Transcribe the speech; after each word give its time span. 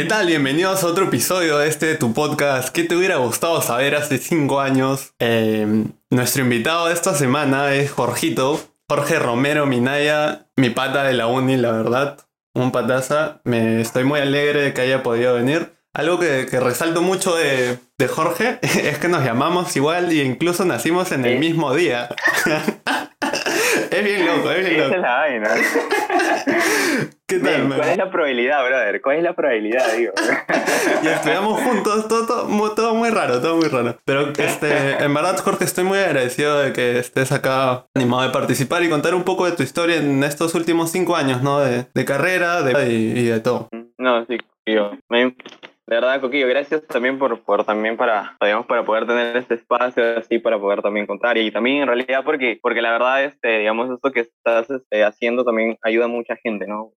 ¿Qué 0.00 0.06
tal? 0.06 0.28
Bienvenidos 0.28 0.82
a 0.82 0.86
otro 0.86 1.08
episodio 1.08 1.58
de 1.58 1.68
este 1.68 1.94
tu 1.94 2.14
podcast. 2.14 2.70
¿Qué 2.70 2.84
te 2.84 2.96
hubiera 2.96 3.16
gustado 3.16 3.60
saber 3.60 3.94
hace 3.94 4.16
cinco 4.16 4.58
años? 4.58 5.12
Eh, 5.18 5.84
nuestro 6.08 6.40
invitado 6.40 6.86
de 6.86 6.94
esta 6.94 7.14
semana 7.14 7.74
es 7.74 7.90
Jorgito, 7.90 8.58
Jorge 8.88 9.18
Romero 9.18 9.66
Minaya, 9.66 10.46
mi 10.56 10.70
pata 10.70 11.04
de 11.04 11.12
la 11.12 11.26
uni, 11.26 11.58
la 11.58 11.72
verdad. 11.72 12.16
Un 12.54 12.72
pataza. 12.72 13.42
Me 13.44 13.82
estoy 13.82 14.04
muy 14.04 14.20
alegre 14.20 14.62
de 14.62 14.72
que 14.72 14.80
haya 14.80 15.02
podido 15.02 15.34
venir. 15.34 15.74
Algo 15.92 16.18
que, 16.18 16.46
que 16.50 16.60
resalto 16.60 17.02
mucho 17.02 17.36
de, 17.36 17.76
de 17.98 18.08
Jorge 18.08 18.58
es 18.62 18.96
que 18.96 19.08
nos 19.08 19.22
llamamos 19.22 19.76
igual 19.76 20.14
y 20.14 20.22
incluso 20.22 20.64
nacimos 20.64 21.12
en 21.12 21.26
el 21.26 21.38
mismo 21.38 21.74
día. 21.74 22.08
es 23.90 24.04
bien 24.04 24.26
loco, 24.26 24.50
es 24.50 24.68
bien 24.68 24.80
Esa 24.80 24.84
loco. 24.84 24.94
es 24.96 25.00
la 25.02 25.14
vaina. 25.16 25.48
¿Qué 27.26 27.38
tal, 27.38 27.68
man? 27.68 27.78
¿Cuál 27.78 27.90
es 27.90 27.96
la 27.96 28.10
probabilidad, 28.10 28.66
brother? 28.66 29.00
¿Cuál 29.00 29.16
es 29.18 29.22
la 29.22 29.34
probabilidad, 29.34 29.92
digo? 29.96 30.12
Y 31.02 31.06
estudiamos 31.06 31.60
juntos, 31.62 32.08
todo, 32.08 32.26
todo, 32.26 32.74
todo 32.74 32.94
muy 32.94 33.10
raro, 33.10 33.40
todo 33.40 33.56
muy 33.56 33.68
raro. 33.68 33.98
Pero 34.04 34.32
este, 34.36 35.02
en 35.04 35.12
verdad, 35.14 35.38
Jorge, 35.38 35.64
estoy 35.64 35.84
muy 35.84 35.98
agradecido 35.98 36.58
de 36.60 36.72
que 36.72 36.98
estés 36.98 37.30
acá 37.32 37.86
animado 37.94 38.22
de 38.22 38.30
participar 38.30 38.82
y 38.82 38.88
contar 38.88 39.14
un 39.14 39.22
poco 39.24 39.44
de 39.46 39.52
tu 39.52 39.62
historia 39.62 39.96
en 39.96 40.24
estos 40.24 40.54
últimos 40.54 40.90
cinco 40.90 41.16
años, 41.16 41.42
¿no? 41.42 41.60
De, 41.60 41.86
de 41.94 42.04
carrera 42.04 42.62
de, 42.62 42.92
y, 42.92 43.18
y 43.20 43.24
de 43.26 43.40
todo. 43.40 43.68
No, 43.98 44.24
sí. 44.26 44.38
Men, 45.08 45.36
De 45.90 45.96
verdad, 45.96 46.20
Coquillo, 46.20 46.46
gracias 46.46 46.86
también 46.86 47.18
por, 47.18 47.42
por 47.42 47.64
también 47.64 47.96
para, 47.96 48.36
digamos, 48.40 48.64
para 48.66 48.84
poder 48.84 49.08
tener 49.08 49.36
este 49.36 49.54
espacio 49.54 50.18
así, 50.18 50.38
para 50.38 50.56
poder 50.56 50.82
también 50.82 51.04
contar. 51.04 51.36
Y 51.36 51.50
también 51.50 51.82
en 51.82 51.88
realidad 51.88 52.22
porque, 52.24 52.60
porque 52.62 52.80
la 52.80 52.92
verdad, 52.92 53.24
este, 53.24 53.58
digamos, 53.58 53.90
esto 53.90 54.12
que 54.12 54.20
estás 54.20 54.70
este, 54.70 55.02
haciendo 55.02 55.44
también 55.44 55.76
ayuda 55.82 56.04
a 56.04 56.08
mucha 56.08 56.36
gente, 56.36 56.68
¿no? 56.68 56.92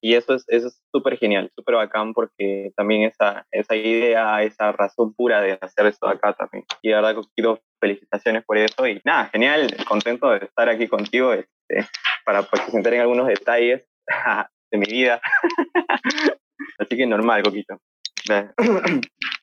Y, 0.00 0.14
eso 0.14 0.34
es 0.34 0.46
eso 0.48 0.68
es 0.68 0.80
súper 0.90 1.18
genial, 1.18 1.52
súper 1.54 1.74
bacán 1.74 2.14
porque 2.14 2.72
también 2.74 3.02
esa, 3.02 3.46
esa 3.50 3.76
idea, 3.76 4.42
esa 4.42 4.72
razón 4.72 5.12
pura 5.12 5.42
de 5.42 5.58
hacer 5.60 5.84
esto 5.84 6.08
acá 6.08 6.32
también. 6.32 6.64
Y 6.80 6.88
de 6.88 6.94
verdad, 6.94 7.16
Coquillo, 7.16 7.60
felicitaciones 7.78 8.44
por 8.46 8.56
eso. 8.56 8.86
Y 8.86 8.98
nada, 9.04 9.26
genial, 9.26 9.76
contento 9.86 10.30
de 10.30 10.46
estar 10.46 10.70
aquí 10.70 10.88
contigo 10.88 11.34
este, 11.34 11.86
para 12.24 12.44
pues, 12.44 12.62
que 12.62 12.70
se 12.70 12.78
enteren 12.78 13.02
algunos 13.02 13.26
detalles 13.26 13.84
de 14.72 14.78
mi 14.78 14.86
vida. 14.86 15.20
Así 16.78 16.96
que 16.96 17.06
normal, 17.06 17.42
Coquito. 17.42 17.78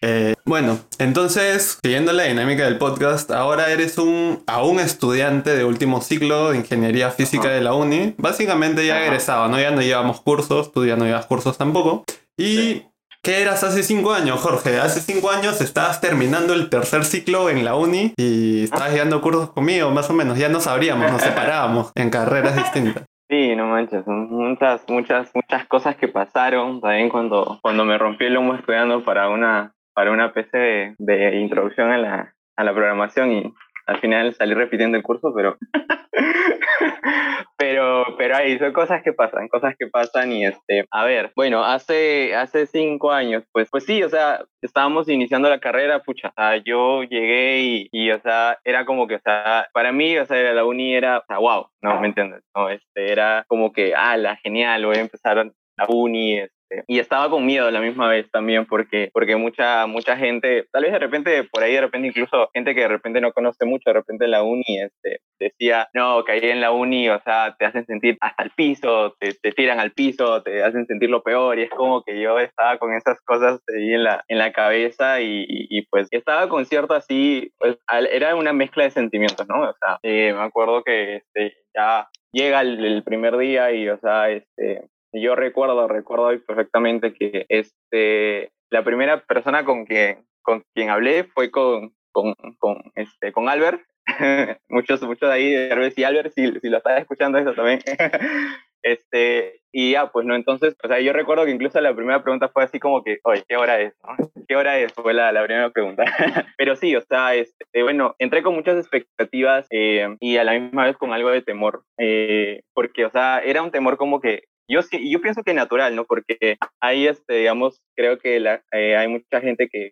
Eh, 0.01 0.35
bueno, 0.45 0.79
entonces, 0.99 1.79
siguiendo 1.81 2.13
la 2.13 2.23
dinámica 2.23 2.65
del 2.65 2.77
podcast, 2.77 3.31
ahora 3.31 3.71
eres 3.71 3.97
un 3.97 4.43
aún 4.45 4.79
estudiante 4.79 5.55
de 5.55 5.63
último 5.63 6.01
ciclo 6.01 6.51
de 6.51 6.57
Ingeniería 6.57 7.09
Física 7.09 7.49
de 7.49 7.61
la 7.61 7.73
Uni. 7.73 8.13
Básicamente 8.17 8.85
ya 8.85 8.97
Ajá. 8.97 9.05
egresado, 9.05 9.47
¿no? 9.47 9.59
Ya 9.59 9.71
no 9.71 9.81
llevamos 9.81 10.21
cursos, 10.21 10.71
tú 10.71 10.85
ya 10.85 10.95
no 10.95 11.05
llevas 11.05 11.25
cursos 11.25 11.57
tampoco. 11.57 12.03
Y... 12.37 12.55
Sí. 12.55 12.85
¿Qué 13.23 13.41
eras 13.41 13.63
hace 13.63 13.81
cinco 13.81 14.13
años, 14.13 14.39
Jorge? 14.39 14.79
Hace 14.79 15.01
cinco 15.01 15.31
años 15.31 15.59
estabas 15.59 15.99
terminando 15.99 16.53
el 16.53 16.69
tercer 16.69 17.03
ciclo 17.05 17.49
en 17.49 17.65
la 17.65 17.73
uni 17.73 18.13
y 18.17 18.65
estabas 18.65 18.91
llevando 18.93 19.19
cursos 19.19 19.49
conmigo, 19.49 19.89
más 19.89 20.07
o 20.11 20.13
menos. 20.13 20.37
Ya 20.37 20.47
nos 20.47 20.65
sabríamos, 20.65 21.11
nos 21.11 21.23
separábamos 21.23 21.91
en 21.95 22.11
carreras 22.11 22.55
distintas. 22.55 23.05
Sí, 23.27 23.55
no 23.55 23.67
manches, 23.67 24.05
son 24.05 24.29
muchas, 24.29 24.87
muchas, 24.87 25.31
muchas 25.33 25.67
cosas 25.67 25.95
que 25.95 26.07
pasaron 26.07 26.79
también 26.79 27.09
cuando, 27.09 27.57
cuando 27.63 27.83
me 27.83 27.97
rompí 27.97 28.25
el 28.25 28.35
lomo 28.35 28.53
estudiando 28.53 29.03
para 29.03 29.29
una, 29.29 29.73
para 29.95 30.11
una 30.11 30.31
PC 30.31 30.57
de, 30.57 30.95
de 30.97 31.39
introducción 31.39 31.91
a 31.91 31.97
la, 31.97 32.35
a 32.55 32.63
la 32.63 32.73
programación 32.73 33.31
y 33.31 33.53
al 33.85 33.99
final 33.99 34.33
salí 34.33 34.53
repitiendo 34.53 34.97
el 34.97 35.03
curso, 35.03 35.33
pero, 35.35 35.57
pero, 37.57 38.05
pero 38.17 38.35
ahí 38.35 38.57
son 38.57 38.73
cosas 38.73 39.01
que 39.03 39.13
pasan, 39.13 39.47
cosas 39.47 39.75
que 39.77 39.87
pasan 39.87 40.31
y 40.31 40.45
este, 40.45 40.85
a 40.91 41.05
ver, 41.05 41.31
bueno, 41.35 41.63
hace, 41.63 42.35
hace 42.35 42.65
cinco 42.65 43.11
años, 43.11 43.43
pues, 43.51 43.69
pues 43.69 43.85
sí, 43.85 44.03
o 44.03 44.09
sea, 44.09 44.43
estábamos 44.61 45.07
iniciando 45.09 45.49
la 45.49 45.59
carrera, 45.59 45.99
pucha, 45.99 46.29
o 46.29 46.33
sea, 46.35 46.57
yo 46.57 47.03
llegué 47.03 47.59
y, 47.61 47.89
y, 47.91 48.11
o 48.11 48.19
sea, 48.19 48.59
era 48.63 48.85
como 48.85 49.07
que, 49.07 49.15
o 49.15 49.21
sea, 49.21 49.67
para 49.73 49.91
mí, 49.91 50.17
o 50.17 50.25
sea, 50.25 50.53
la 50.53 50.65
uni 50.65 50.95
era, 50.95 51.19
o 51.19 51.23
sea, 51.27 51.37
wow, 51.37 51.67
no, 51.81 51.99
¿me 52.01 52.07
entiendes? 52.07 52.43
No, 52.55 52.69
este, 52.69 53.11
era 53.11 53.45
como 53.47 53.71
que, 53.71 53.93
ah, 53.95 54.17
la 54.17 54.35
genial, 54.37 54.85
voy 54.85 54.97
a 54.97 55.01
empezar 55.01 55.51
la 55.77 55.85
uni, 55.89 56.39
y 56.87 56.99
estaba 56.99 57.29
con 57.29 57.45
miedo 57.45 57.67
a 57.67 57.71
la 57.71 57.79
misma 57.79 58.07
vez 58.07 58.29
también 58.31 58.65
porque, 58.65 59.09
porque 59.13 59.35
mucha, 59.35 59.85
mucha 59.87 60.17
gente, 60.17 60.67
tal 60.71 60.83
vez 60.83 60.91
de 60.91 60.99
repente, 60.99 61.43
por 61.43 61.63
ahí 61.63 61.73
de 61.73 61.81
repente 61.81 62.07
incluso 62.07 62.49
gente 62.53 62.73
que 62.73 62.81
de 62.81 62.87
repente 62.87 63.21
no 63.21 63.31
conoce 63.31 63.65
mucho, 63.65 63.89
de 63.89 63.93
repente 63.93 64.25
en 64.25 64.31
la 64.31 64.43
uni, 64.43 64.63
este, 64.81 65.19
decía, 65.39 65.87
no, 65.93 66.23
caí 66.23 66.39
en 66.41 66.61
la 66.61 66.71
uni, 66.71 67.09
o 67.09 67.19
sea, 67.21 67.55
te 67.57 67.65
hacen 67.65 67.85
sentir 67.85 68.17
hasta 68.21 68.43
el 68.43 68.51
piso, 68.51 69.15
te, 69.19 69.33
tiran 69.51 69.79
al 69.79 69.91
piso, 69.91 70.41
te 70.43 70.63
hacen 70.63 70.85
sentir 70.85 71.09
lo 71.09 71.23
peor, 71.23 71.59
y 71.59 71.63
es 71.63 71.69
como 71.69 72.03
que 72.03 72.19
yo 72.19 72.39
estaba 72.39 72.77
con 72.77 72.93
esas 72.93 73.19
cosas 73.21 73.61
ahí 73.75 73.93
en 73.93 74.03
la, 74.03 74.23
en 74.27 74.37
la 74.37 74.51
cabeza 74.51 75.21
y, 75.21 75.45
y, 75.47 75.85
pues 75.87 76.07
estaba 76.11 76.49
con 76.49 76.65
cierto 76.65 76.93
así, 76.93 77.51
pues 77.57 77.77
era 78.11 78.35
una 78.35 78.53
mezcla 78.53 78.83
de 78.83 78.91
sentimientos, 78.91 79.47
¿no? 79.47 79.61
O 79.61 79.73
sea, 79.79 79.99
eh, 80.03 80.33
me 80.33 80.41
acuerdo 80.41 80.83
que 80.83 81.17
este, 81.17 81.55
ya 81.75 82.09
llega 82.31 82.61
el 82.61 83.03
primer 83.03 83.37
día 83.37 83.71
y, 83.71 83.87
o 83.89 83.97
sea, 83.97 84.29
este, 84.29 84.89
yo 85.21 85.35
recuerdo, 85.35 85.87
recuerdo 85.87 86.25
hoy 86.25 86.39
perfectamente 86.39 87.13
que 87.13 87.45
este, 87.49 88.51
la 88.69 88.83
primera 88.83 89.23
persona 89.25 89.65
con 89.65 89.85
quien, 89.85 90.25
con 90.41 90.63
quien 90.73 90.89
hablé 90.89 91.25
fue 91.25 91.51
con, 91.51 91.93
con, 92.11 92.33
con, 92.59 92.91
este, 92.95 93.31
con 93.31 93.49
Albert. 93.49 93.81
muchos, 94.69 95.01
muchos 95.01 95.29
de 95.29 95.35
ahí, 95.35 95.69
vez 95.75 95.93
si 95.93 96.03
Albert, 96.03 96.33
si, 96.33 96.51
si 96.59 96.69
lo 96.69 96.77
estás 96.77 97.01
escuchando 97.01 97.37
eso 97.37 97.53
también. 97.53 97.79
este, 98.83 99.61
y 99.71 99.91
ya, 99.91 100.11
pues 100.11 100.25
no, 100.25 100.35
entonces, 100.35 100.75
o 100.83 100.87
sea, 100.87 100.99
yo 100.99 101.11
recuerdo 101.11 101.43
que 101.45 101.51
incluso 101.51 101.81
la 101.81 101.95
primera 101.95 102.23
pregunta 102.23 102.49
fue 102.49 102.63
así 102.63 102.79
como 102.79 103.03
que, 103.03 103.19
oye, 103.23 103.43
¿qué 103.47 103.57
hora 103.57 103.79
es? 103.79 103.93
no? 104.03 104.31
¿Qué 104.47 104.55
hora 104.55 104.77
es? 104.77 104.93
Fue 104.93 105.13
la, 105.13 105.31
la 105.31 105.43
primera 105.43 105.69
pregunta. 105.71 106.03
Pero 106.57 106.75
sí, 106.75 106.95
o 106.95 107.01
sea, 107.01 107.35
este, 107.35 107.83
bueno, 107.83 108.15
entré 108.19 108.43
con 108.43 108.53
muchas 108.53 108.77
expectativas 108.77 109.67
eh, 109.71 110.15
y 110.19 110.37
a 110.37 110.43
la 110.43 110.53
misma 110.53 110.85
vez 110.85 110.97
con 110.97 111.13
algo 111.13 111.29
de 111.29 111.41
temor, 111.41 111.83
eh, 111.97 112.61
porque, 112.73 113.05
o 113.05 113.09
sea, 113.09 113.39
era 113.39 113.63
un 113.63 113.71
temor 113.71 113.97
como 113.97 114.21
que 114.21 114.43
yo 114.67 114.81
sí, 114.81 115.11
yo 115.11 115.21
pienso 115.21 115.43
que 115.43 115.53
natural, 115.53 115.95
¿no? 115.95 116.05
Porque 116.05 116.57
ahí, 116.81 117.07
este, 117.07 117.35
digamos, 117.35 117.81
creo 117.95 118.17
que 118.19 118.39
la, 118.39 118.63
eh, 118.71 118.95
hay 118.95 119.07
mucha 119.07 119.41
gente 119.41 119.67
que, 119.69 119.91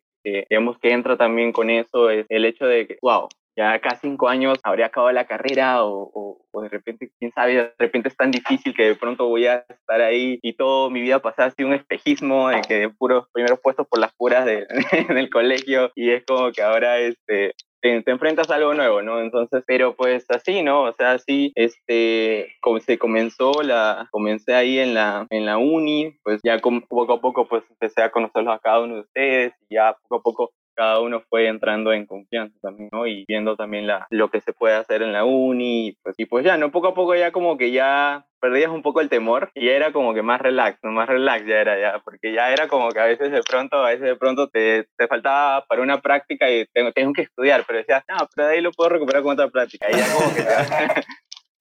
digamos, 0.49 0.77
que 0.79 0.91
entra 0.91 1.17
también 1.17 1.51
con 1.51 1.69
eso, 1.69 2.09
es 2.09 2.25
el 2.29 2.45
hecho 2.45 2.65
de 2.65 2.87
que, 2.87 2.97
wow, 3.01 3.27
ya 3.55 3.73
acá 3.73 3.95
cinco 4.01 4.29
años 4.29 4.57
habría 4.63 4.87
acabado 4.87 5.11
la 5.11 5.27
carrera 5.27 5.83
o, 5.83 6.39
o, 6.51 6.61
de 6.61 6.69
repente, 6.69 7.11
quién 7.19 7.31
sabe, 7.31 7.55
de 7.55 7.73
repente 7.77 8.09
es 8.09 8.17
tan 8.17 8.31
difícil 8.31 8.73
que 8.73 8.83
de 8.83 8.95
pronto 8.95 9.27
voy 9.27 9.47
a 9.47 9.65
estar 9.69 10.01
ahí 10.01 10.39
y 10.41 10.53
todo 10.53 10.89
mi 10.89 11.01
vida 11.01 11.19
pasada 11.19 11.49
así 11.49 11.63
un 11.63 11.73
espejismo 11.73 12.49
de 12.49 12.61
que 12.61 12.73
de 12.79 12.89
puros 12.89 13.27
primeros 13.31 13.59
puestos 13.59 13.87
por 13.87 13.99
las 13.99 14.13
puras 14.13 14.45
de, 14.45 14.65
del 15.09 15.29
colegio 15.29 15.91
y 15.95 16.11
es 16.11 16.23
como 16.25 16.51
que 16.51 16.61
ahora, 16.63 16.99
este, 16.99 17.53
te, 17.83 18.11
enfrentas 18.11 18.49
a 18.49 18.55
algo 18.55 18.73
nuevo, 18.73 19.01
¿no? 19.01 19.19
Entonces, 19.19 19.63
pero 19.67 19.95
pues 19.95 20.25
así, 20.29 20.63
¿no? 20.63 20.83
O 20.83 20.93
sea, 20.93 21.11
así, 21.11 21.51
este, 21.55 22.55
como 22.61 22.79
se 22.79 22.97
comenzó 22.97 23.61
la, 23.61 24.07
comencé 24.11 24.53
ahí 24.55 24.79
en 24.79 24.93
la, 24.93 25.27
en 25.29 25.45
la 25.45 25.57
uni, 25.57 26.17
pues 26.23 26.39
ya 26.43 26.59
poco 26.59 27.13
a 27.13 27.21
poco 27.21 27.47
pues 27.47 27.63
empecé 27.69 28.01
a 28.01 28.11
conocerlos 28.11 28.55
a 28.55 28.59
cada 28.59 28.81
uno 28.81 28.95
de 28.95 29.01
ustedes 29.01 29.53
y 29.67 29.75
ya 29.75 29.97
poco 30.07 30.15
a 30.15 30.21
poco 30.21 30.53
cada 30.75 30.99
uno 30.99 31.21
fue 31.29 31.47
entrando 31.47 31.93
en 31.93 32.05
confianza 32.05 32.57
también, 32.61 32.89
¿no? 32.91 33.07
Y 33.07 33.25
viendo 33.27 33.55
también 33.55 33.87
la, 33.87 34.07
lo 34.09 34.29
que 34.29 34.41
se 34.41 34.53
puede 34.53 34.75
hacer 34.75 35.01
en 35.01 35.13
la 35.13 35.25
uni, 35.25 35.95
pues, 36.03 36.15
y 36.17 36.25
pues 36.25 36.45
ya, 36.45 36.57
¿no? 36.57 36.71
Poco 36.71 36.87
a 36.87 36.93
poco 36.93 37.15
ya 37.15 37.31
como 37.31 37.57
que 37.57 37.71
ya 37.71 38.25
perdías 38.39 38.71
un 38.71 38.81
poco 38.81 38.99
el 38.99 39.09
temor 39.09 39.51
y 39.55 39.67
ya 39.67 39.71
era 39.71 39.93
como 39.93 40.13
que 40.13 40.21
más 40.21 40.41
relax, 40.41 40.79
¿no? 40.83 40.91
Más 40.91 41.07
relax 41.07 41.45
ya 41.45 41.61
era 41.61 41.79
ya, 41.79 41.99
porque 42.03 42.33
ya 42.33 42.51
era 42.51 42.67
como 42.67 42.89
que 42.89 42.99
a 42.99 43.05
veces 43.05 43.31
de 43.31 43.41
pronto, 43.41 43.77
a 43.77 43.89
veces 43.89 44.05
de 44.05 44.15
pronto 44.15 44.49
te, 44.49 44.85
te 44.97 45.07
faltaba 45.07 45.65
para 45.65 45.81
una 45.81 46.01
práctica 46.01 46.51
y 46.51 46.65
tengo, 46.73 46.91
tengo 46.91 47.13
que 47.13 47.21
estudiar, 47.21 47.63
pero 47.65 47.79
decías, 47.79 48.03
no, 48.09 48.27
pero 48.35 48.47
de 48.47 48.55
ahí 48.55 48.61
lo 48.61 48.71
puedo 48.71 48.89
recuperar 48.89 49.23
con 49.23 49.33
otra 49.33 49.49
práctica, 49.49 49.87
y 49.89 49.95
ya 49.95 50.13
como 50.13 50.35
que, 50.35 50.43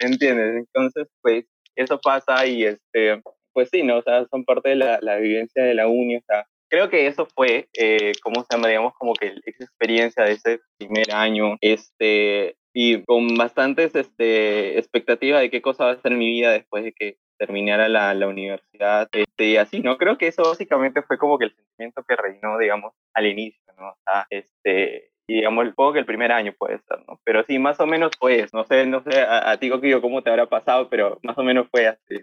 ¿entiendes? 0.01 0.57
Entonces, 0.57 1.09
pues, 1.23 1.45
eso 1.77 2.01
pasa 2.01 2.47
y 2.47 2.65
este, 2.65 3.23
pues 3.53 3.69
sí, 3.71 3.83
¿no? 3.83 3.99
O 3.99 4.03
sea, 4.03 4.27
son 4.27 4.45
parte 4.45 4.71
de 4.71 4.77
la, 4.77 4.99
la 5.03 5.17
vivencia 5.17 5.63
de 5.63 5.75
la 5.75 5.87
uni, 5.87 6.17
o 6.17 6.23
sea, 6.27 6.47
creo 6.73 6.89
que 6.89 7.07
eso 7.07 7.27
fue, 7.27 7.69
eh, 7.75 8.13
¿cómo 8.23 8.41
se 8.41 8.47
llama? 8.51 8.67
Digamos, 8.67 8.95
como 8.99 9.13
que 9.13 9.35
esa 9.45 9.65
experiencia 9.65 10.25
de 10.25 10.33
ese 10.33 10.61
primer 10.79 11.13
año, 11.13 11.57
este, 11.61 12.57
y 12.73 13.05
con 13.05 13.37
bastantes 13.37 13.95
este, 13.95 14.79
expectativas 14.79 15.43
de 15.43 15.51
qué 15.51 15.61
cosa 15.61 15.85
va 15.85 15.91
a 15.93 16.01
ser 16.01 16.13
mi 16.13 16.31
vida 16.31 16.51
después 16.51 16.83
de 16.83 16.95
que 16.95 17.19
terminara 17.39 17.91
la, 17.91 18.15
la 18.15 18.27
universidad, 18.27 19.07
este, 19.13 19.45
y 19.45 19.57
así, 19.59 19.81
¿no? 19.81 19.99
Creo 19.99 20.17
que 20.17 20.29
eso 20.29 20.45
básicamente 20.45 21.03
fue 21.03 21.19
como 21.19 21.37
que 21.37 21.45
el 21.47 21.55
sentimiento 21.55 22.05
que 22.09 22.17
reinó, 22.17 22.57
digamos, 22.57 22.95
al 23.13 23.27
inicio, 23.27 23.61
¿no? 23.77 23.95
Este, 24.31 25.12
y 25.33 25.37
digamos, 25.37 25.65
el 25.65 25.73
poco 25.73 25.95
que 25.95 25.99
el 25.99 26.05
primer 26.05 26.31
año 26.31 26.53
puede 26.59 26.79
ser, 26.87 26.99
¿no? 27.09 27.19
Pero 27.25 27.43
sí, 27.49 27.59
más 27.59 27.81
o 27.81 27.87
menos 27.87 28.11
fue 28.19 28.41
eso. 28.41 28.55
No 28.55 28.65
sé, 28.65 28.85
no 28.85 29.03
sé 29.03 29.23
a, 29.23 29.53
a 29.53 29.57
ti, 29.57 29.71
Coquillo, 29.71 30.03
cómo 30.03 30.23
te 30.23 30.29
habrá 30.29 30.47
pasado, 30.47 30.91
pero 30.91 31.19
más 31.23 31.39
o 31.39 31.43
menos 31.43 31.69
fue 31.71 31.87
así. 31.87 32.21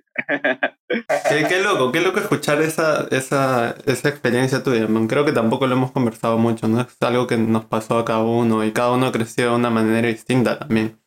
qué, 0.88 1.46
qué, 1.50 1.62
loco, 1.64 1.92
qué 1.92 2.02
loco 2.02 2.20
escuchar 2.20 2.62
esa, 2.62 3.08
esa, 3.10 3.76
esa 3.88 4.10
experiencia 4.10 4.62
tuya, 4.62 4.88
man. 4.88 5.08
Creo 5.08 5.26
que 5.26 5.32
tampoco 5.32 5.66
lo 5.66 5.74
hemos 5.74 5.92
conversado 5.92 6.38
mucho, 6.38 6.68
¿no? 6.68 6.82
Es 6.82 6.98
algo 7.02 7.26
que 7.26 7.38
nos 7.38 7.66
pasó 7.66 7.98
a 7.98 8.06
cada 8.06 8.20
uno 8.20 8.64
y 8.64 8.74
cada 8.74 8.92
uno 8.92 9.12
creció 9.12 9.50
de 9.50 9.56
una 9.56 9.72
manera 9.72 10.08
distinta 10.08 10.60
también. 10.60 11.00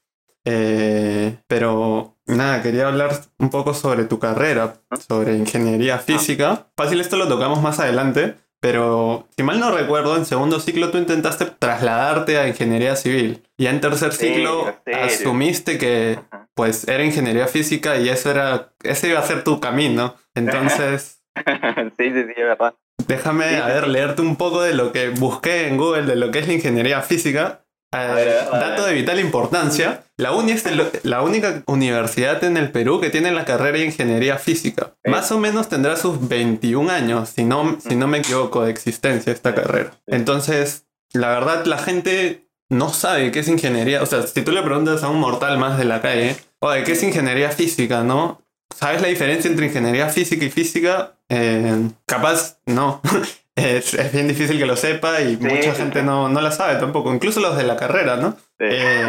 Eh, 0.44 1.36
pero 1.46 2.16
nada, 2.26 2.62
quería 2.62 2.88
hablar 2.88 3.12
un 3.38 3.50
poco 3.50 3.74
sobre 3.74 4.06
tu 4.06 4.18
carrera, 4.18 4.74
sobre 5.06 5.36
ingeniería 5.36 5.98
física. 5.98 6.66
Fácil, 6.76 7.00
esto 7.00 7.16
lo 7.16 7.28
tocamos 7.28 7.62
más 7.62 7.78
adelante, 7.78 8.34
pero 8.62 9.26
si 9.36 9.42
mal 9.42 9.58
no 9.58 9.72
recuerdo, 9.72 10.16
en 10.16 10.24
segundo 10.24 10.60
ciclo 10.60 10.92
tú 10.92 10.98
intentaste 10.98 11.46
trasladarte 11.46 12.38
a 12.38 12.46
ingeniería 12.46 12.94
civil. 12.94 13.42
Y 13.58 13.66
en 13.66 13.80
tercer 13.80 14.12
ciclo 14.12 14.72
asumiste 14.86 15.78
que 15.78 16.20
pues 16.54 16.86
era 16.86 17.02
ingeniería 17.02 17.48
física 17.48 17.96
y 17.96 18.08
eso 18.08 18.30
era, 18.30 18.72
ese 18.84 19.08
iba 19.08 19.18
a 19.18 19.24
ser 19.24 19.42
tu 19.42 19.58
camino. 19.58 20.14
Entonces... 20.36 21.24
sí, 21.98 22.12
sí, 22.12 22.22
sí, 22.22 22.34
es 22.36 22.44
verdad. 22.44 22.76
Déjame, 23.08 23.56
a 23.56 23.66
ver, 23.66 23.88
leerte 23.88 24.22
un 24.22 24.36
poco 24.36 24.62
de 24.62 24.74
lo 24.74 24.92
que 24.92 25.08
busqué 25.08 25.66
en 25.66 25.76
Google 25.76 26.02
de 26.02 26.14
lo 26.14 26.30
que 26.30 26.38
es 26.38 26.46
la 26.46 26.54
ingeniería 26.54 27.02
física. 27.02 27.64
Eh, 27.94 28.48
dato 28.50 28.86
de 28.86 28.94
vital 28.94 29.20
importancia, 29.20 30.04
la 30.16 30.32
UNI 30.32 30.52
es 30.52 30.64
la 31.04 31.20
única 31.20 31.62
universidad 31.66 32.42
en 32.42 32.56
el 32.56 32.70
Perú 32.70 33.00
que 33.00 33.10
tiene 33.10 33.32
la 33.32 33.44
carrera 33.44 33.78
de 33.78 33.84
ingeniería 33.84 34.38
física. 34.38 34.94
Más 35.04 35.30
o 35.30 35.38
menos 35.38 35.68
tendrá 35.68 35.96
sus 35.96 36.26
21 36.26 36.90
años, 36.90 37.28
si 37.28 37.44
no, 37.44 37.78
si 37.86 37.94
no 37.94 38.06
me 38.06 38.18
equivoco, 38.18 38.64
de 38.64 38.70
existencia 38.70 39.32
esta 39.32 39.54
carrera. 39.54 39.92
Entonces, 40.06 40.86
la 41.12 41.28
verdad, 41.28 41.66
la 41.66 41.78
gente 41.78 42.48
no 42.70 42.88
sabe 42.88 43.30
qué 43.30 43.40
es 43.40 43.48
ingeniería. 43.48 44.02
O 44.02 44.06
sea, 44.06 44.22
si 44.26 44.42
tú 44.42 44.52
le 44.52 44.62
preguntas 44.62 45.02
a 45.02 45.08
un 45.08 45.20
mortal 45.20 45.58
más 45.58 45.76
de 45.76 45.84
la 45.84 46.00
calle, 46.00 46.36
oye, 46.60 46.84
¿qué 46.84 46.92
es 46.92 47.02
ingeniería 47.02 47.50
física, 47.50 48.02
no? 48.02 48.40
¿Sabes 48.74 49.02
la 49.02 49.08
diferencia 49.08 49.50
entre 49.50 49.66
ingeniería 49.66 50.08
física 50.08 50.46
y 50.46 50.50
física? 50.50 51.12
Eh, 51.28 51.90
capaz, 52.06 52.58
no. 52.64 53.02
es, 53.56 54.12
bien 54.12 54.28
difícil 54.28 54.58
que 54.58 54.66
lo 54.66 54.76
sepa 54.76 55.20
y 55.20 55.36
mucha 55.36 55.74
gente 55.74 56.02
no, 56.02 56.28
no, 56.28 56.40
la 56.40 56.50
sabe 56.50 56.78
tampoco, 56.80 57.12
incluso 57.12 57.40
los 57.40 57.56
de 57.56 57.64
la 57.64 57.76
carrera, 57.76 58.16
¿no? 58.16 58.36
Eh, 58.58 59.06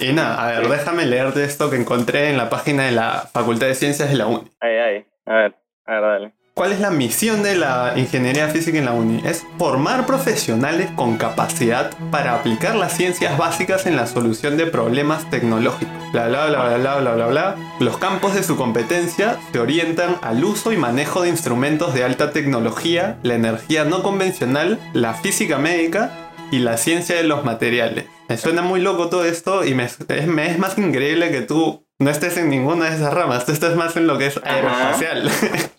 y 0.00 0.12
nada, 0.12 0.42
a 0.42 0.60
ver, 0.60 0.68
déjame 0.68 1.06
leerte 1.06 1.44
esto 1.44 1.70
que 1.70 1.76
encontré 1.76 2.30
en 2.30 2.36
la 2.36 2.48
página 2.50 2.84
de 2.84 2.92
la 2.92 3.28
Facultad 3.32 3.66
de 3.66 3.74
Ciencias 3.74 4.08
de 4.08 4.16
la 4.16 4.26
UNI. 4.26 4.50
Ay, 4.60 4.76
ay, 4.76 5.06
a 5.26 5.34
ver, 5.34 5.54
a 5.84 5.92
ver, 5.92 6.02
dale. 6.02 6.32
¿Cuál 6.58 6.72
es 6.72 6.80
la 6.80 6.90
misión 6.90 7.42
de 7.42 7.54
la 7.54 7.92
ingeniería 7.96 8.48
física 8.48 8.78
en 8.78 8.86
la 8.86 8.94
UNI? 8.94 9.20
Es 9.26 9.44
formar 9.58 10.06
profesionales 10.06 10.88
con 10.96 11.18
capacidad 11.18 11.90
para 12.10 12.34
aplicar 12.34 12.76
las 12.76 12.96
ciencias 12.96 13.36
básicas 13.36 13.84
en 13.84 13.94
la 13.94 14.06
solución 14.06 14.56
de 14.56 14.66
problemas 14.66 15.28
tecnológicos. 15.28 15.92
Bla 16.12 16.28
bla 16.28 16.46
bla 16.46 16.64
bla 16.64 16.78
bla 16.78 17.00
bla 17.00 17.14
bla 17.14 17.26
bla. 17.26 17.56
Los 17.78 17.98
campos 17.98 18.34
de 18.34 18.42
su 18.42 18.56
competencia 18.56 19.38
se 19.52 19.58
orientan 19.58 20.16
al 20.22 20.42
uso 20.42 20.72
y 20.72 20.78
manejo 20.78 21.20
de 21.20 21.28
instrumentos 21.28 21.92
de 21.92 22.04
alta 22.04 22.32
tecnología, 22.32 23.18
la 23.22 23.34
energía 23.34 23.84
no 23.84 24.02
convencional, 24.02 24.80
la 24.94 25.12
física 25.12 25.58
médica 25.58 26.32
y 26.50 26.60
la 26.60 26.78
ciencia 26.78 27.16
de 27.16 27.24
los 27.24 27.44
materiales. 27.44 28.06
Me 28.30 28.38
suena 28.38 28.62
muy 28.62 28.80
loco 28.80 29.10
todo 29.10 29.26
esto 29.26 29.62
y 29.66 29.74
me, 29.74 29.84
es, 29.84 29.98
me 30.26 30.50
es 30.50 30.58
más 30.58 30.78
increíble 30.78 31.30
que 31.30 31.42
tú 31.42 31.86
no 31.98 32.08
estés 32.08 32.38
en 32.38 32.48
ninguna 32.48 32.88
de 32.88 32.96
esas 32.96 33.12
ramas, 33.12 33.44
tú 33.44 33.52
estás 33.52 33.76
más 33.76 33.94
en 33.98 34.06
lo 34.06 34.16
que 34.16 34.28
es 34.28 34.40
aeroespacial. 34.42 35.30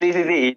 Sí, 0.00 0.12
sí, 0.12 0.24
sí. 0.24 0.56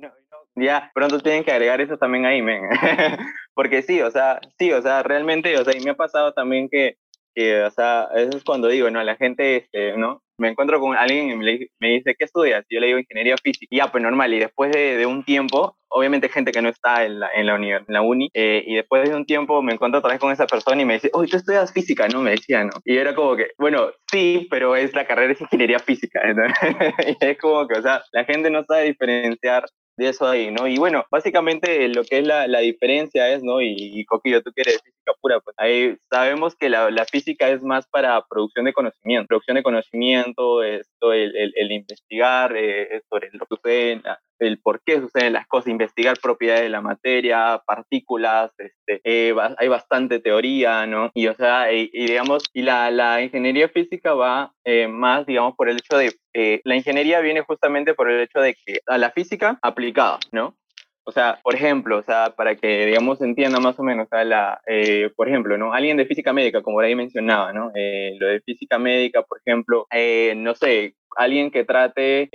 ya 0.56 0.92
pronto 0.94 1.20
tienen 1.20 1.44
que 1.44 1.52
agregar 1.52 1.82
eso 1.82 1.98
también 1.98 2.26
ahí, 2.26 2.42
men. 2.42 2.62
Porque 3.54 3.82
sí, 3.82 4.02
o 4.02 4.12
sea, 4.12 4.40
sí, 4.60 4.72
o 4.72 4.82
sea, 4.82 5.04
realmente, 5.04 5.58
o 5.58 5.64
sea, 5.64 5.76
y 5.76 5.84
me 5.84 5.92
ha 5.92 5.96
pasado 5.96 6.34
también 6.34 6.70
que, 6.70 6.98
que 7.34 7.64
o 7.64 7.72
sea, 7.72 8.08
eso 8.16 8.38
es 8.38 8.44
cuando 8.44 8.68
digo, 8.68 8.90
¿no? 8.90 9.04
La 9.04 9.16
gente, 9.16 9.58
este, 9.58 9.98
¿no? 9.98 10.22
Me 10.38 10.50
encuentro 10.50 10.80
con 10.80 10.96
alguien 10.96 11.30
y 11.32 11.36
me, 11.36 11.68
me 11.80 11.90
dice, 11.90 12.16
¿qué 12.18 12.26
estudias? 12.26 12.66
Y 12.70 12.76
yo 12.76 12.82
le 12.82 12.88
digo 12.88 13.00
ingeniería 13.00 13.36
física. 13.42 13.68
Y 13.70 13.78
ya, 13.78 13.92
pues 13.92 14.04
normal. 14.04 14.34
Y 14.34 14.40
después 14.40 14.72
de, 14.72 14.98
de 14.98 15.06
un 15.06 15.24
tiempo, 15.24 15.78
obviamente 15.92 16.30
gente 16.30 16.52
que 16.52 16.62
no 16.62 16.70
está 16.70 17.06
en 17.06 17.20
la, 17.20 17.30
en 17.34 17.46
la, 17.46 17.56
uni, 17.56 17.72
en 17.72 17.86
la 17.88 18.02
uni 18.02 18.30
eh, 18.34 18.64
y 18.66 18.76
después 18.76 19.08
de 19.08 19.16
un 19.16 19.26
tiempo 19.26 19.62
me 19.62 19.74
encuentro 19.74 20.00
otra 20.00 20.12
vez 20.12 20.20
con 20.20 20.32
esa 20.32 20.48
persona 20.48 20.82
y 20.82 20.86
me 20.86 20.96
dice, 20.96 21.10
oye, 21.14 21.30
tú 21.30 21.38
estudias 21.38 21.72
física, 21.72 22.08
¿no? 22.08 22.22
Me 22.22 22.32
decía, 22.32 22.64
¿no? 22.64 22.72
Y 22.86 22.98
era 22.98 23.14
como 23.14 23.36
que, 23.36 23.52
bueno, 23.58 23.92
sí, 24.10 24.48
pero 24.50 24.76
es 24.76 24.94
la 24.94 25.06
carrera 25.06 25.34
es 25.34 25.42
ingeniería 25.42 25.80
física. 25.80 26.22
y 27.08 27.26
es 27.26 27.38
como 27.38 27.68
que, 27.68 27.80
o 27.80 27.82
sea, 27.82 28.02
la 28.12 28.24
gente 28.26 28.50
no 28.50 28.64
sabe 28.64 28.86
diferenciar 28.86 29.66
de 29.98 30.10
eso 30.10 30.28
ahí, 30.28 30.52
¿no? 30.52 30.68
Y 30.68 30.78
bueno, 30.78 31.06
básicamente 31.12 31.88
lo 31.90 32.04
que 32.04 32.20
es 32.20 32.28
la, 32.28 32.48
la 32.48 32.60
diferencia 32.60 33.30
es, 33.30 33.44
¿no? 33.44 33.62
Y, 33.62 33.76
y, 33.78 34.06
Coquillo, 34.06 34.42
tú 34.42 34.52
que 34.56 34.62
eres 34.62 34.80
física 35.01 35.18
pura, 35.21 35.39
pues 35.39 35.56
ahí 35.59 35.98
sabemos 36.09 36.56
que 36.56 36.69
la, 36.69 36.89
la, 36.92 37.06
física 37.06 37.50
es 37.50 37.62
más 37.62 37.88
para 37.88 38.24
producción 38.30 38.65
de 38.65 38.74
conocimiento, 38.74 39.27
producción 39.27 39.56
de 39.56 39.63
conocimiento, 39.63 40.63
esto, 40.63 41.13
el, 41.13 41.36
el, 41.36 41.53
el 41.56 41.71
investigar 41.71 42.56
eh, 42.56 43.01
sobre 43.09 43.30
lo 43.33 43.45
que 43.45 43.56
sucede, 43.56 44.01
el 44.39 44.59
por 44.59 44.81
qué 44.83 45.00
suceden 45.00 45.33
las 45.33 45.48
cosas, 45.48 45.68
investigar 45.68 46.18
propiedades 46.19 46.63
de 46.63 46.69
la 46.69 46.81
materia, 46.81 47.62
partículas, 47.65 48.51
este, 48.57 49.01
eh, 49.03 49.36
hay 49.57 49.68
bastante 49.68 50.19
teoría, 50.19 50.86
¿no? 50.88 51.12
Y 51.13 51.27
o 51.27 51.36
sea, 51.36 51.71
y, 51.71 51.89
y 51.94 52.07
digamos, 52.07 52.44
y 52.54 52.63
la, 52.63 52.89
la, 52.92 53.21
ingeniería 53.21 53.69
física 53.69 54.13
va 54.13 54.54
eh, 54.65 54.88
más, 54.88 55.25
digamos, 55.25 55.56
por 55.56 55.69
el 55.69 55.77
hecho 55.77 55.97
de, 55.97 56.13
eh, 56.33 56.62
la 56.63 56.75
ingeniería 56.75 57.19
viene 57.19 57.42
justamente 57.42 57.94
por 57.94 58.09
el 58.09 58.21
hecho 58.21 58.39
de 58.39 58.56
que 58.65 58.80
a 58.88 58.97
la 58.97 59.12
física 59.12 59.59
aplicada, 59.62 60.19
¿no? 60.31 60.56
O 61.03 61.12
sea, 61.12 61.39
por 61.42 61.56
ejemplo, 61.56 61.98
o 61.98 62.03
sea, 62.03 62.33
para 62.36 62.56
que, 62.56 62.86
digamos, 62.86 63.21
entienda 63.21 63.59
más 63.59 63.80
o 63.80 63.83
menos, 63.83 64.06
o 64.06 64.09
sea, 64.09 64.24
la, 64.24 64.62
eh, 64.68 65.09
por 65.15 65.27
ejemplo, 65.27 65.57
¿no? 65.57 65.74
Alguien 65.74 65.98
de 65.98 66.06
física 66.06 66.31
médica, 66.31 66.62
como 66.62 66.80
ahí 66.80 66.95
mencionaba, 66.95 67.51
¿no? 67.53 67.71
Eh, 67.75 68.15
lo 68.19 68.27
de 68.27 68.42
física 68.42 68.77
médica, 68.77 69.24
por 69.24 69.39
ejemplo, 69.39 69.88
eh, 69.92 70.33
no 70.38 70.53
sé, 70.53 70.95
alguien 71.18 71.50
que 71.50 71.65
trate, 71.65 72.30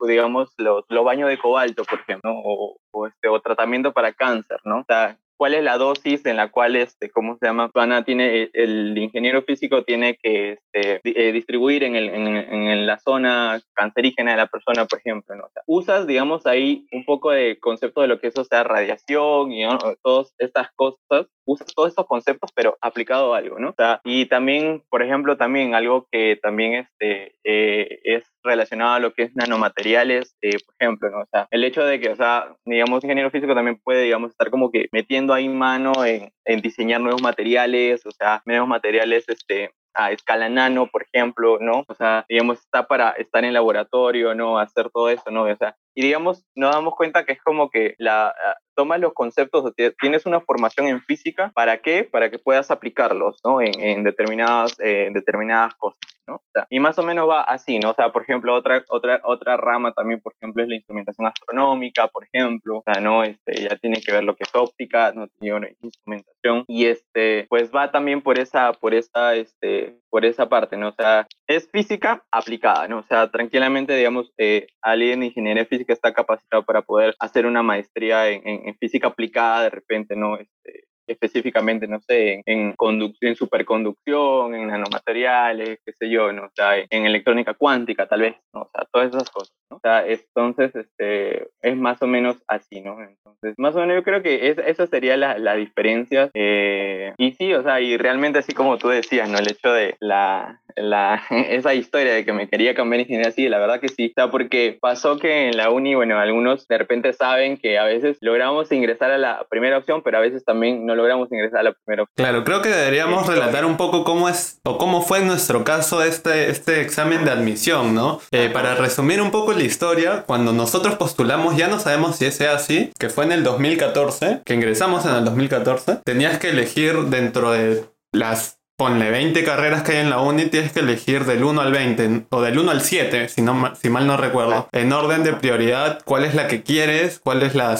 digamos, 0.00 0.54
los, 0.58 0.84
los 0.88 1.04
baños 1.04 1.28
de 1.28 1.38
cobalto, 1.38 1.84
por 1.84 2.00
ejemplo, 2.00 2.30
¿no? 2.32 2.40
o, 2.40 2.78
o, 2.92 3.06
este, 3.06 3.28
o 3.28 3.40
tratamiento 3.40 3.92
para 3.92 4.12
cáncer, 4.12 4.58
¿no? 4.64 4.78
O 4.80 4.84
sea, 4.84 5.18
cuál 5.38 5.54
es 5.54 5.62
la 5.62 5.78
dosis 5.78 6.26
en 6.26 6.36
la 6.36 6.50
cual, 6.50 6.76
este, 6.76 7.10
¿cómo 7.10 7.36
se 7.38 7.46
llama? 7.46 7.70
Tiene, 8.04 8.50
el 8.52 8.98
ingeniero 8.98 9.42
físico 9.42 9.84
tiene 9.84 10.18
que 10.20 10.58
este, 10.72 11.00
eh, 11.04 11.32
distribuir 11.32 11.84
en, 11.84 11.94
el, 11.94 12.08
en, 12.10 12.86
la 12.86 12.98
zona 12.98 13.60
cancerígena 13.72 14.32
de 14.32 14.36
la 14.36 14.48
persona, 14.48 14.84
por 14.86 14.98
ejemplo, 14.98 15.36
¿no? 15.36 15.44
O 15.44 15.50
sea, 15.50 15.62
usas, 15.66 16.06
digamos, 16.08 16.44
ahí 16.46 16.86
un 16.90 17.04
poco 17.04 17.30
de 17.30 17.58
concepto 17.60 18.02
de 18.02 18.08
lo 18.08 18.20
que 18.20 18.26
eso 18.26 18.44
sea 18.44 18.64
radiación 18.64 19.52
y 19.52 19.62
todas 20.02 20.34
estas 20.38 20.68
cosas, 20.74 21.28
usas 21.48 21.74
todos 21.74 21.88
estos 21.88 22.06
conceptos, 22.06 22.50
pero 22.54 22.76
aplicado 22.80 23.34
a 23.34 23.38
algo, 23.38 23.58
¿no? 23.58 23.70
O 23.70 23.74
sea, 23.74 24.00
y 24.04 24.26
también, 24.26 24.82
por 24.90 25.02
ejemplo, 25.02 25.36
también 25.36 25.74
algo 25.74 26.06
que 26.12 26.38
también 26.42 26.74
este, 26.74 27.36
eh, 27.44 28.00
es 28.04 28.24
relacionado 28.42 28.94
a 28.94 29.00
lo 29.00 29.12
que 29.14 29.24
es 29.24 29.34
nanomateriales, 29.34 30.36
eh, 30.42 30.58
por 30.64 30.74
ejemplo, 30.78 31.10
¿no? 31.10 31.20
O 31.20 31.26
sea, 31.30 31.48
el 31.50 31.64
hecho 31.64 31.84
de 31.84 32.00
que, 32.00 32.10
o 32.10 32.16
sea, 32.16 32.54
digamos, 32.66 33.02
ingeniero 33.02 33.30
físico 33.30 33.54
también 33.54 33.80
puede, 33.82 34.02
digamos, 34.02 34.30
estar 34.30 34.50
como 34.50 34.70
que 34.70 34.88
metiendo 34.92 35.32
ahí 35.32 35.48
mano 35.48 35.92
en 36.04 36.60
diseñar 36.60 37.00
nuevos 37.00 37.22
materiales, 37.22 38.04
o 38.04 38.10
sea, 38.10 38.42
nuevos 38.44 38.68
materiales, 38.68 39.24
este, 39.28 39.70
a 39.98 40.12
escala 40.12 40.48
nano, 40.48 40.86
por 40.86 41.02
ejemplo, 41.02 41.58
¿no? 41.60 41.84
O 41.88 41.94
sea, 41.94 42.24
digamos, 42.28 42.60
está 42.60 42.86
para 42.86 43.10
estar 43.10 43.44
en 43.44 43.52
laboratorio, 43.52 44.34
¿no? 44.34 44.58
Hacer 44.58 44.90
todo 44.90 45.10
eso, 45.10 45.30
¿no? 45.30 45.42
O 45.42 45.56
sea, 45.56 45.76
y 45.94 46.02
digamos, 46.02 46.44
nos 46.54 46.72
damos 46.72 46.94
cuenta 46.94 47.24
que 47.24 47.32
es 47.32 47.42
como 47.42 47.68
que 47.68 47.96
la, 47.98 48.32
tomas 48.76 49.00
los 49.00 49.12
conceptos, 49.12 49.72
tienes 50.00 50.24
una 50.24 50.40
formación 50.40 50.86
en 50.86 51.02
física, 51.02 51.50
¿para 51.52 51.78
qué? 51.78 52.04
Para 52.04 52.30
que 52.30 52.38
puedas 52.38 52.70
aplicarlos, 52.70 53.40
¿no? 53.44 53.60
En, 53.60 53.72
en 53.80 54.04
determinadas, 54.04 54.78
eh, 54.78 55.06
en 55.08 55.14
determinadas 55.14 55.74
cosas, 55.74 55.98
¿no? 56.28 56.36
O 56.36 56.50
sea, 56.52 56.66
y 56.70 56.78
más 56.78 56.98
o 56.98 57.02
menos 57.02 57.28
va 57.28 57.42
así, 57.42 57.78
¿no? 57.78 57.90
O 57.90 57.94
sea, 57.94 58.12
por 58.12 58.22
ejemplo, 58.22 58.54
otra, 58.54 58.84
otra, 58.88 59.20
otra 59.24 59.56
rama 59.56 59.92
también, 59.92 60.20
por 60.20 60.34
ejemplo, 60.34 60.62
es 60.62 60.68
la 60.68 60.76
instrumentación 60.76 61.26
astronómica, 61.26 62.08
por 62.08 62.24
ejemplo, 62.24 62.78
o 62.78 62.82
sea, 62.82 63.00
¿no? 63.00 63.24
Este, 63.24 63.62
ya 63.62 63.76
tiene 63.76 64.00
que 64.00 64.12
ver 64.12 64.24
lo 64.24 64.36
que 64.36 64.44
es 64.44 64.54
óptica, 64.54 65.12
¿no? 65.12 65.26
Tiene 65.40 65.76
instrumentación, 65.80 66.64
y 66.68 66.86
este, 66.86 67.46
pues 67.48 67.70
va 67.74 67.90
también 67.90 68.22
por 68.22 68.38
esa, 68.38 68.72
por 68.72 68.94
esa, 68.94 69.34
este, 69.34 69.96
por 70.10 70.24
esa 70.24 70.48
parte, 70.48 70.76
¿no? 70.76 70.88
O 70.88 70.92
sea, 70.94 71.26
es 71.46 71.68
física 71.70 72.22
aplicada, 72.30 72.86
¿no? 72.88 72.98
O 72.98 73.04
sea, 73.04 73.30
tranquilamente, 73.30 73.96
digamos, 73.96 74.32
eh, 74.38 74.66
alguien 74.82 75.20
de 75.20 75.26
ingeniería 75.26 75.64
física 75.64 75.92
está 75.92 76.12
capacitado 76.12 76.64
para 76.64 76.82
poder 76.82 77.14
hacer 77.18 77.46
una 77.46 77.62
maestría 77.62 78.28
en, 78.28 78.46
en, 78.46 78.68
en 78.68 78.76
física 78.76 79.08
aplicada 79.08 79.64
de 79.64 79.70
repente, 79.70 80.14
¿no? 80.14 80.36
Este, 80.36 80.84
específicamente, 81.08 81.88
no 81.88 82.00
sé, 82.00 82.42
en, 82.46 82.74
en, 82.78 83.14
en 83.20 83.36
superconducción, 83.36 84.54
en 84.54 84.68
nanomateriales, 84.68 85.80
qué 85.84 85.92
sé 85.92 86.08
yo, 86.08 86.32
¿no? 86.32 86.44
O 86.44 86.50
sea, 86.54 86.76
en 86.78 87.06
electrónica 87.06 87.54
cuántica 87.54 88.06
tal 88.06 88.20
vez, 88.20 88.36
¿no? 88.52 88.62
O 88.62 88.70
sea, 88.72 88.86
todas 88.92 89.08
esas 89.08 89.30
cosas, 89.30 89.54
¿no? 89.70 89.76
O 89.76 89.80
sea, 89.80 90.06
entonces, 90.06 90.74
este, 90.74 91.48
es 91.62 91.76
más 91.76 92.02
o 92.02 92.06
menos 92.06 92.36
así, 92.46 92.80
¿no? 92.80 93.00
Entonces, 93.00 93.54
más 93.58 93.74
o 93.76 93.80
menos 93.80 93.96
yo 93.96 94.02
creo 94.02 94.22
que 94.22 94.48
es, 94.48 94.58
esa 94.58 94.86
sería 94.86 95.16
la, 95.16 95.38
la 95.38 95.54
diferencia. 95.54 96.30
Eh, 96.34 97.14
y 97.16 97.32
sí, 97.32 97.52
o 97.54 97.62
sea, 97.62 97.80
y 97.80 97.96
realmente 97.96 98.40
así 98.40 98.52
como 98.52 98.78
tú 98.78 98.88
decías, 98.88 99.28
¿no? 99.28 99.38
El 99.38 99.50
hecho 99.50 99.72
de 99.72 99.96
la, 100.00 100.60
la, 100.76 101.22
esa 101.30 101.74
historia 101.74 102.14
de 102.14 102.24
que 102.24 102.32
me 102.32 102.48
quería 102.48 102.74
cambiar 102.74 103.00
ingeniería, 103.00 103.32
sí, 103.32 103.48
la 103.48 103.58
verdad 103.58 103.80
que 103.80 103.88
sí. 103.88 104.12
O 104.16 104.20
sea, 104.20 104.30
porque 104.30 104.78
pasó 104.80 105.18
que 105.18 105.48
en 105.48 105.56
la 105.56 105.70
uni, 105.70 105.94
bueno, 105.94 106.18
algunos 106.18 106.66
de 106.66 106.78
repente 106.78 107.12
saben 107.12 107.56
que 107.56 107.78
a 107.78 107.84
veces 107.84 108.18
logramos 108.20 108.70
ingresar 108.72 109.10
a 109.10 109.18
la 109.18 109.46
primera 109.48 109.78
opción, 109.78 110.02
pero 110.02 110.18
a 110.18 110.22
veces 110.22 110.44
también 110.44 110.86
no 110.86 110.94
logramos 110.98 111.32
ingresar 111.32 111.60
a 111.60 111.62
la 111.62 111.72
primera 111.72 112.02
opción. 112.02 112.14
Claro, 112.16 112.44
creo 112.44 112.60
que 112.60 112.68
deberíamos 112.68 113.26
sí, 113.26 113.32
relatar 113.32 113.64
un 113.64 113.76
poco 113.76 114.04
cómo 114.04 114.28
es 114.28 114.60
o 114.64 114.76
cómo 114.76 115.02
fue 115.02 115.18
en 115.20 115.28
nuestro 115.28 115.64
caso 115.64 116.02
este, 116.02 116.50
este 116.50 116.82
examen 116.82 117.24
de 117.24 117.30
admisión, 117.30 117.94
¿no? 117.94 118.20
Eh, 118.30 118.50
para 118.52 118.74
resumir 118.74 119.22
un 119.22 119.30
poco 119.30 119.52
la 119.52 119.62
historia, 119.62 120.24
cuando 120.26 120.52
nosotros 120.52 120.96
postulamos, 120.96 121.56
ya 121.56 121.68
no 121.68 121.78
sabemos 121.78 122.16
si 122.16 122.26
ese 122.26 122.48
así, 122.48 122.92
que 122.98 123.08
fue 123.08 123.24
en 123.24 123.32
el 123.32 123.44
2014, 123.44 124.42
que 124.44 124.54
ingresamos 124.54 125.06
en 125.06 125.14
el 125.14 125.24
2014, 125.24 126.00
tenías 126.04 126.38
que 126.38 126.50
elegir 126.50 126.96
dentro 127.04 127.52
de 127.52 127.84
las 128.12 128.57
ponle 128.78 129.10
20 129.10 129.42
carreras 129.42 129.82
que 129.82 129.92
hay 129.92 129.98
en 129.98 130.08
la 130.08 130.20
uni, 130.20 130.46
tienes 130.46 130.70
que 130.70 130.80
elegir 130.80 131.24
del 131.24 131.42
1 131.42 131.60
al 131.60 131.72
20 131.72 132.26
o 132.30 132.40
del 132.40 132.58
1 132.60 132.70
al 132.70 132.80
7, 132.80 133.28
si, 133.28 133.42
no, 133.42 133.74
si 133.74 133.90
mal 133.90 134.06
no 134.06 134.16
recuerdo. 134.16 134.68
En 134.70 134.92
orden 134.92 135.24
de 135.24 135.32
prioridad, 135.32 136.00
cuál 136.04 136.24
es 136.24 136.36
la 136.36 136.46
que 136.46 136.62
quieres, 136.62 137.18
cuál 137.18 137.42
es 137.42 137.56
la, 137.56 137.76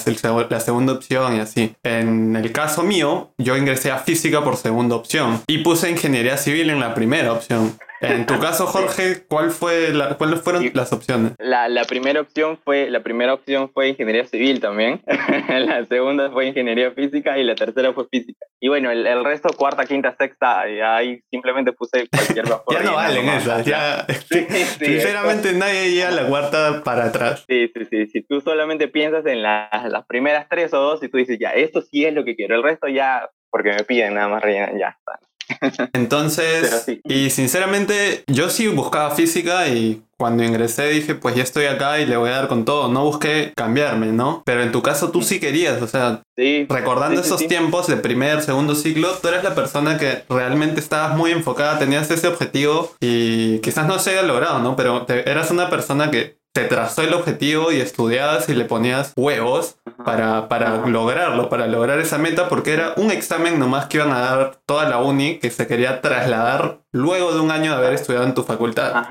la 0.51 0.61
segunda 0.61 0.93
opción 0.93 1.37
y 1.37 1.41
así. 1.41 1.77
En 1.85 2.35
el 2.35 2.51
caso 2.51 2.83
mío, 2.83 3.31
yo 3.39 3.57
ingresé 3.57 3.93
a 3.93 3.99
física 3.99 4.43
por 4.43 4.57
segunda 4.57 4.97
opción 4.97 5.41
y 5.47 5.59
puse 5.59 5.89
ingeniería 5.89 6.37
civil 6.37 6.69
en 6.69 6.81
la 6.81 6.95
primera 6.95 7.33
opción. 7.33 7.79
En 8.01 8.27
tu 8.27 8.39
caso, 8.39 8.67
Jorge, 8.67 9.25
¿cuál 9.29 9.51
fue 9.51 9.93
la, 9.93 10.17
¿cuáles 10.17 10.41
fueron 10.41 10.71
las 10.75 10.93
opciones? 10.93 11.33
La, 11.39 11.69
la, 11.69 11.85
primera 11.85 12.21
opción 12.21 12.59
fue, 12.65 12.91
la 12.91 13.03
primera 13.03 13.35
opción 13.35 13.71
fue 13.73 13.89
ingeniería 13.89 14.25
civil 14.25 14.61
también. 14.61 15.03
la 15.49 15.85
segunda 15.87 16.31
fue 16.31 16.47
ingeniería 16.47 16.93
física 16.93 17.39
y 17.39 17.45
la 17.45 17.55
tercera 17.55 17.93
fue 17.93 18.07
física. 18.09 18.47
Y 18.61 18.69
bueno, 18.69 18.91
el, 18.91 19.07
el 19.07 19.25
resto, 19.25 19.49
cuarta, 19.57 19.85
quinta, 19.85 20.15
sexta, 20.17 20.61
ahí 20.61 21.21
simplemente 21.31 21.73
puse 21.73 22.09
cualquier 22.09 22.47
Ya 22.71 22.83
no 22.83 22.95
valen 22.95 23.29
esas, 23.29 23.65
ya. 23.65 24.07
sinceramente 24.79 25.53
nadie 25.53 25.91
llega 25.91 26.09
a 26.09 26.13
la 26.13 26.27
cuarta 26.27 26.83
para 26.85 27.07
atrás. 27.07 27.45
Sí, 27.49 27.71
sí, 27.75 27.85
sí. 27.91 28.07
Si 28.07 28.23
tú 28.23 28.41
solamente 28.41 28.89
piensas 28.89 29.27
en 29.27 29.43
las 29.43 30.07
primeras 30.07 30.47
tres 30.49 30.73
o 30.73 30.79
dos 30.79 31.03
y 31.03 31.09
tú 31.09 31.19
dices, 31.19 31.39
ya, 31.41 31.51
esto 31.51 31.83
sí 31.83 32.05
es 32.05 32.15
lo 32.15 32.25
que 32.25 32.37
quiero, 32.37 32.57
el 32.57 32.63
resto 32.63 32.89
ya, 32.89 33.29
porque 33.51 33.73
me 33.73 33.85
piden 33.85 34.15
nada 34.15 34.29
más 34.29 34.43
rellenar, 34.43 34.77
ya 34.79 34.89
está. 34.89 35.28
Entonces, 35.93 36.87
y 37.05 37.31
sinceramente, 37.31 38.25
yo 38.27 38.51
sí 38.51 38.69
buscaba 38.69 39.15
física 39.15 39.69
y 39.69 40.03
cuando 40.19 40.43
ingresé 40.43 40.89
dije, 40.89 41.15
pues 41.15 41.37
ya 41.37 41.45
estoy 41.45 41.67
acá 41.67 42.01
y 42.01 42.07
le 42.07 42.17
voy 42.17 42.31
a 42.31 42.37
dar 42.37 42.49
con 42.49 42.65
todo. 42.65 42.89
No 42.89 43.05
busqué 43.05 43.53
cambiarme, 43.57 44.09
¿no? 44.09 44.43
Pero 44.45 44.63
en 44.63 44.73
tu 44.73 44.83
caso 44.83 45.11
tú 45.13 45.23
sí 45.23 45.39
querías, 45.39 45.81
o 45.81 45.87
sea, 45.87 46.23
recordando 46.69 47.21
esos 47.21 47.47
tiempos 47.47 47.87
de 47.87 47.97
primer, 47.97 48.43
segundo 48.43 48.75
ciclo, 48.75 49.11
tú 49.23 49.29
eres 49.29 49.45
la 49.45 49.55
persona 49.55 49.97
que 49.97 50.25
realmente 50.29 50.81
estabas 50.81 51.17
muy 51.17 51.31
enfocada, 51.31 51.79
tenías 51.79 52.11
ese 52.11 52.27
objetivo 52.27 52.93
y 53.01 53.61
quizás 53.61 53.87
no 53.87 53.99
se 54.01 54.11
haya 54.11 54.23
logrado, 54.23 54.59
¿no? 54.59 54.75
Pero 54.75 55.07
eras 55.09 55.53
una 55.53 55.71
persona 55.71 56.11
que 56.11 56.38
te 56.59 56.65
trazó 56.65 57.03
el 57.03 57.15
objetivo 57.15 57.71
y 57.71 57.81
estudiabas 57.81 58.49
y 58.49 58.55
le 58.55 58.65
ponías 58.65 59.13
huevos 59.17 59.77
para, 60.05 60.49
para 60.49 60.87
lograrlo, 60.87 61.49
para 61.49 61.69
lograr 61.69 62.01
esa 62.01 62.19
meta, 62.19 62.49
porque 62.49 62.73
era 62.73 62.95
un 62.97 63.13
examen 63.13 63.61
nomás 63.61 63.87
que 63.87 63.99
iban 63.99 64.11
a 64.11 64.19
dar 64.19 64.59
toda 64.67 64.89
la 64.89 64.99
uni 64.99 65.39
que 65.39 65.51
se 65.51 65.69
quería 65.69 66.01
trasladar 66.01 66.81
luego 66.91 67.33
de 67.33 67.39
un 67.39 67.53
año 67.53 67.71
de 67.71 67.77
haber 67.77 67.93
estudiado 67.93 68.27
en 68.27 68.35
tu 68.35 68.43
facultad. 68.43 69.05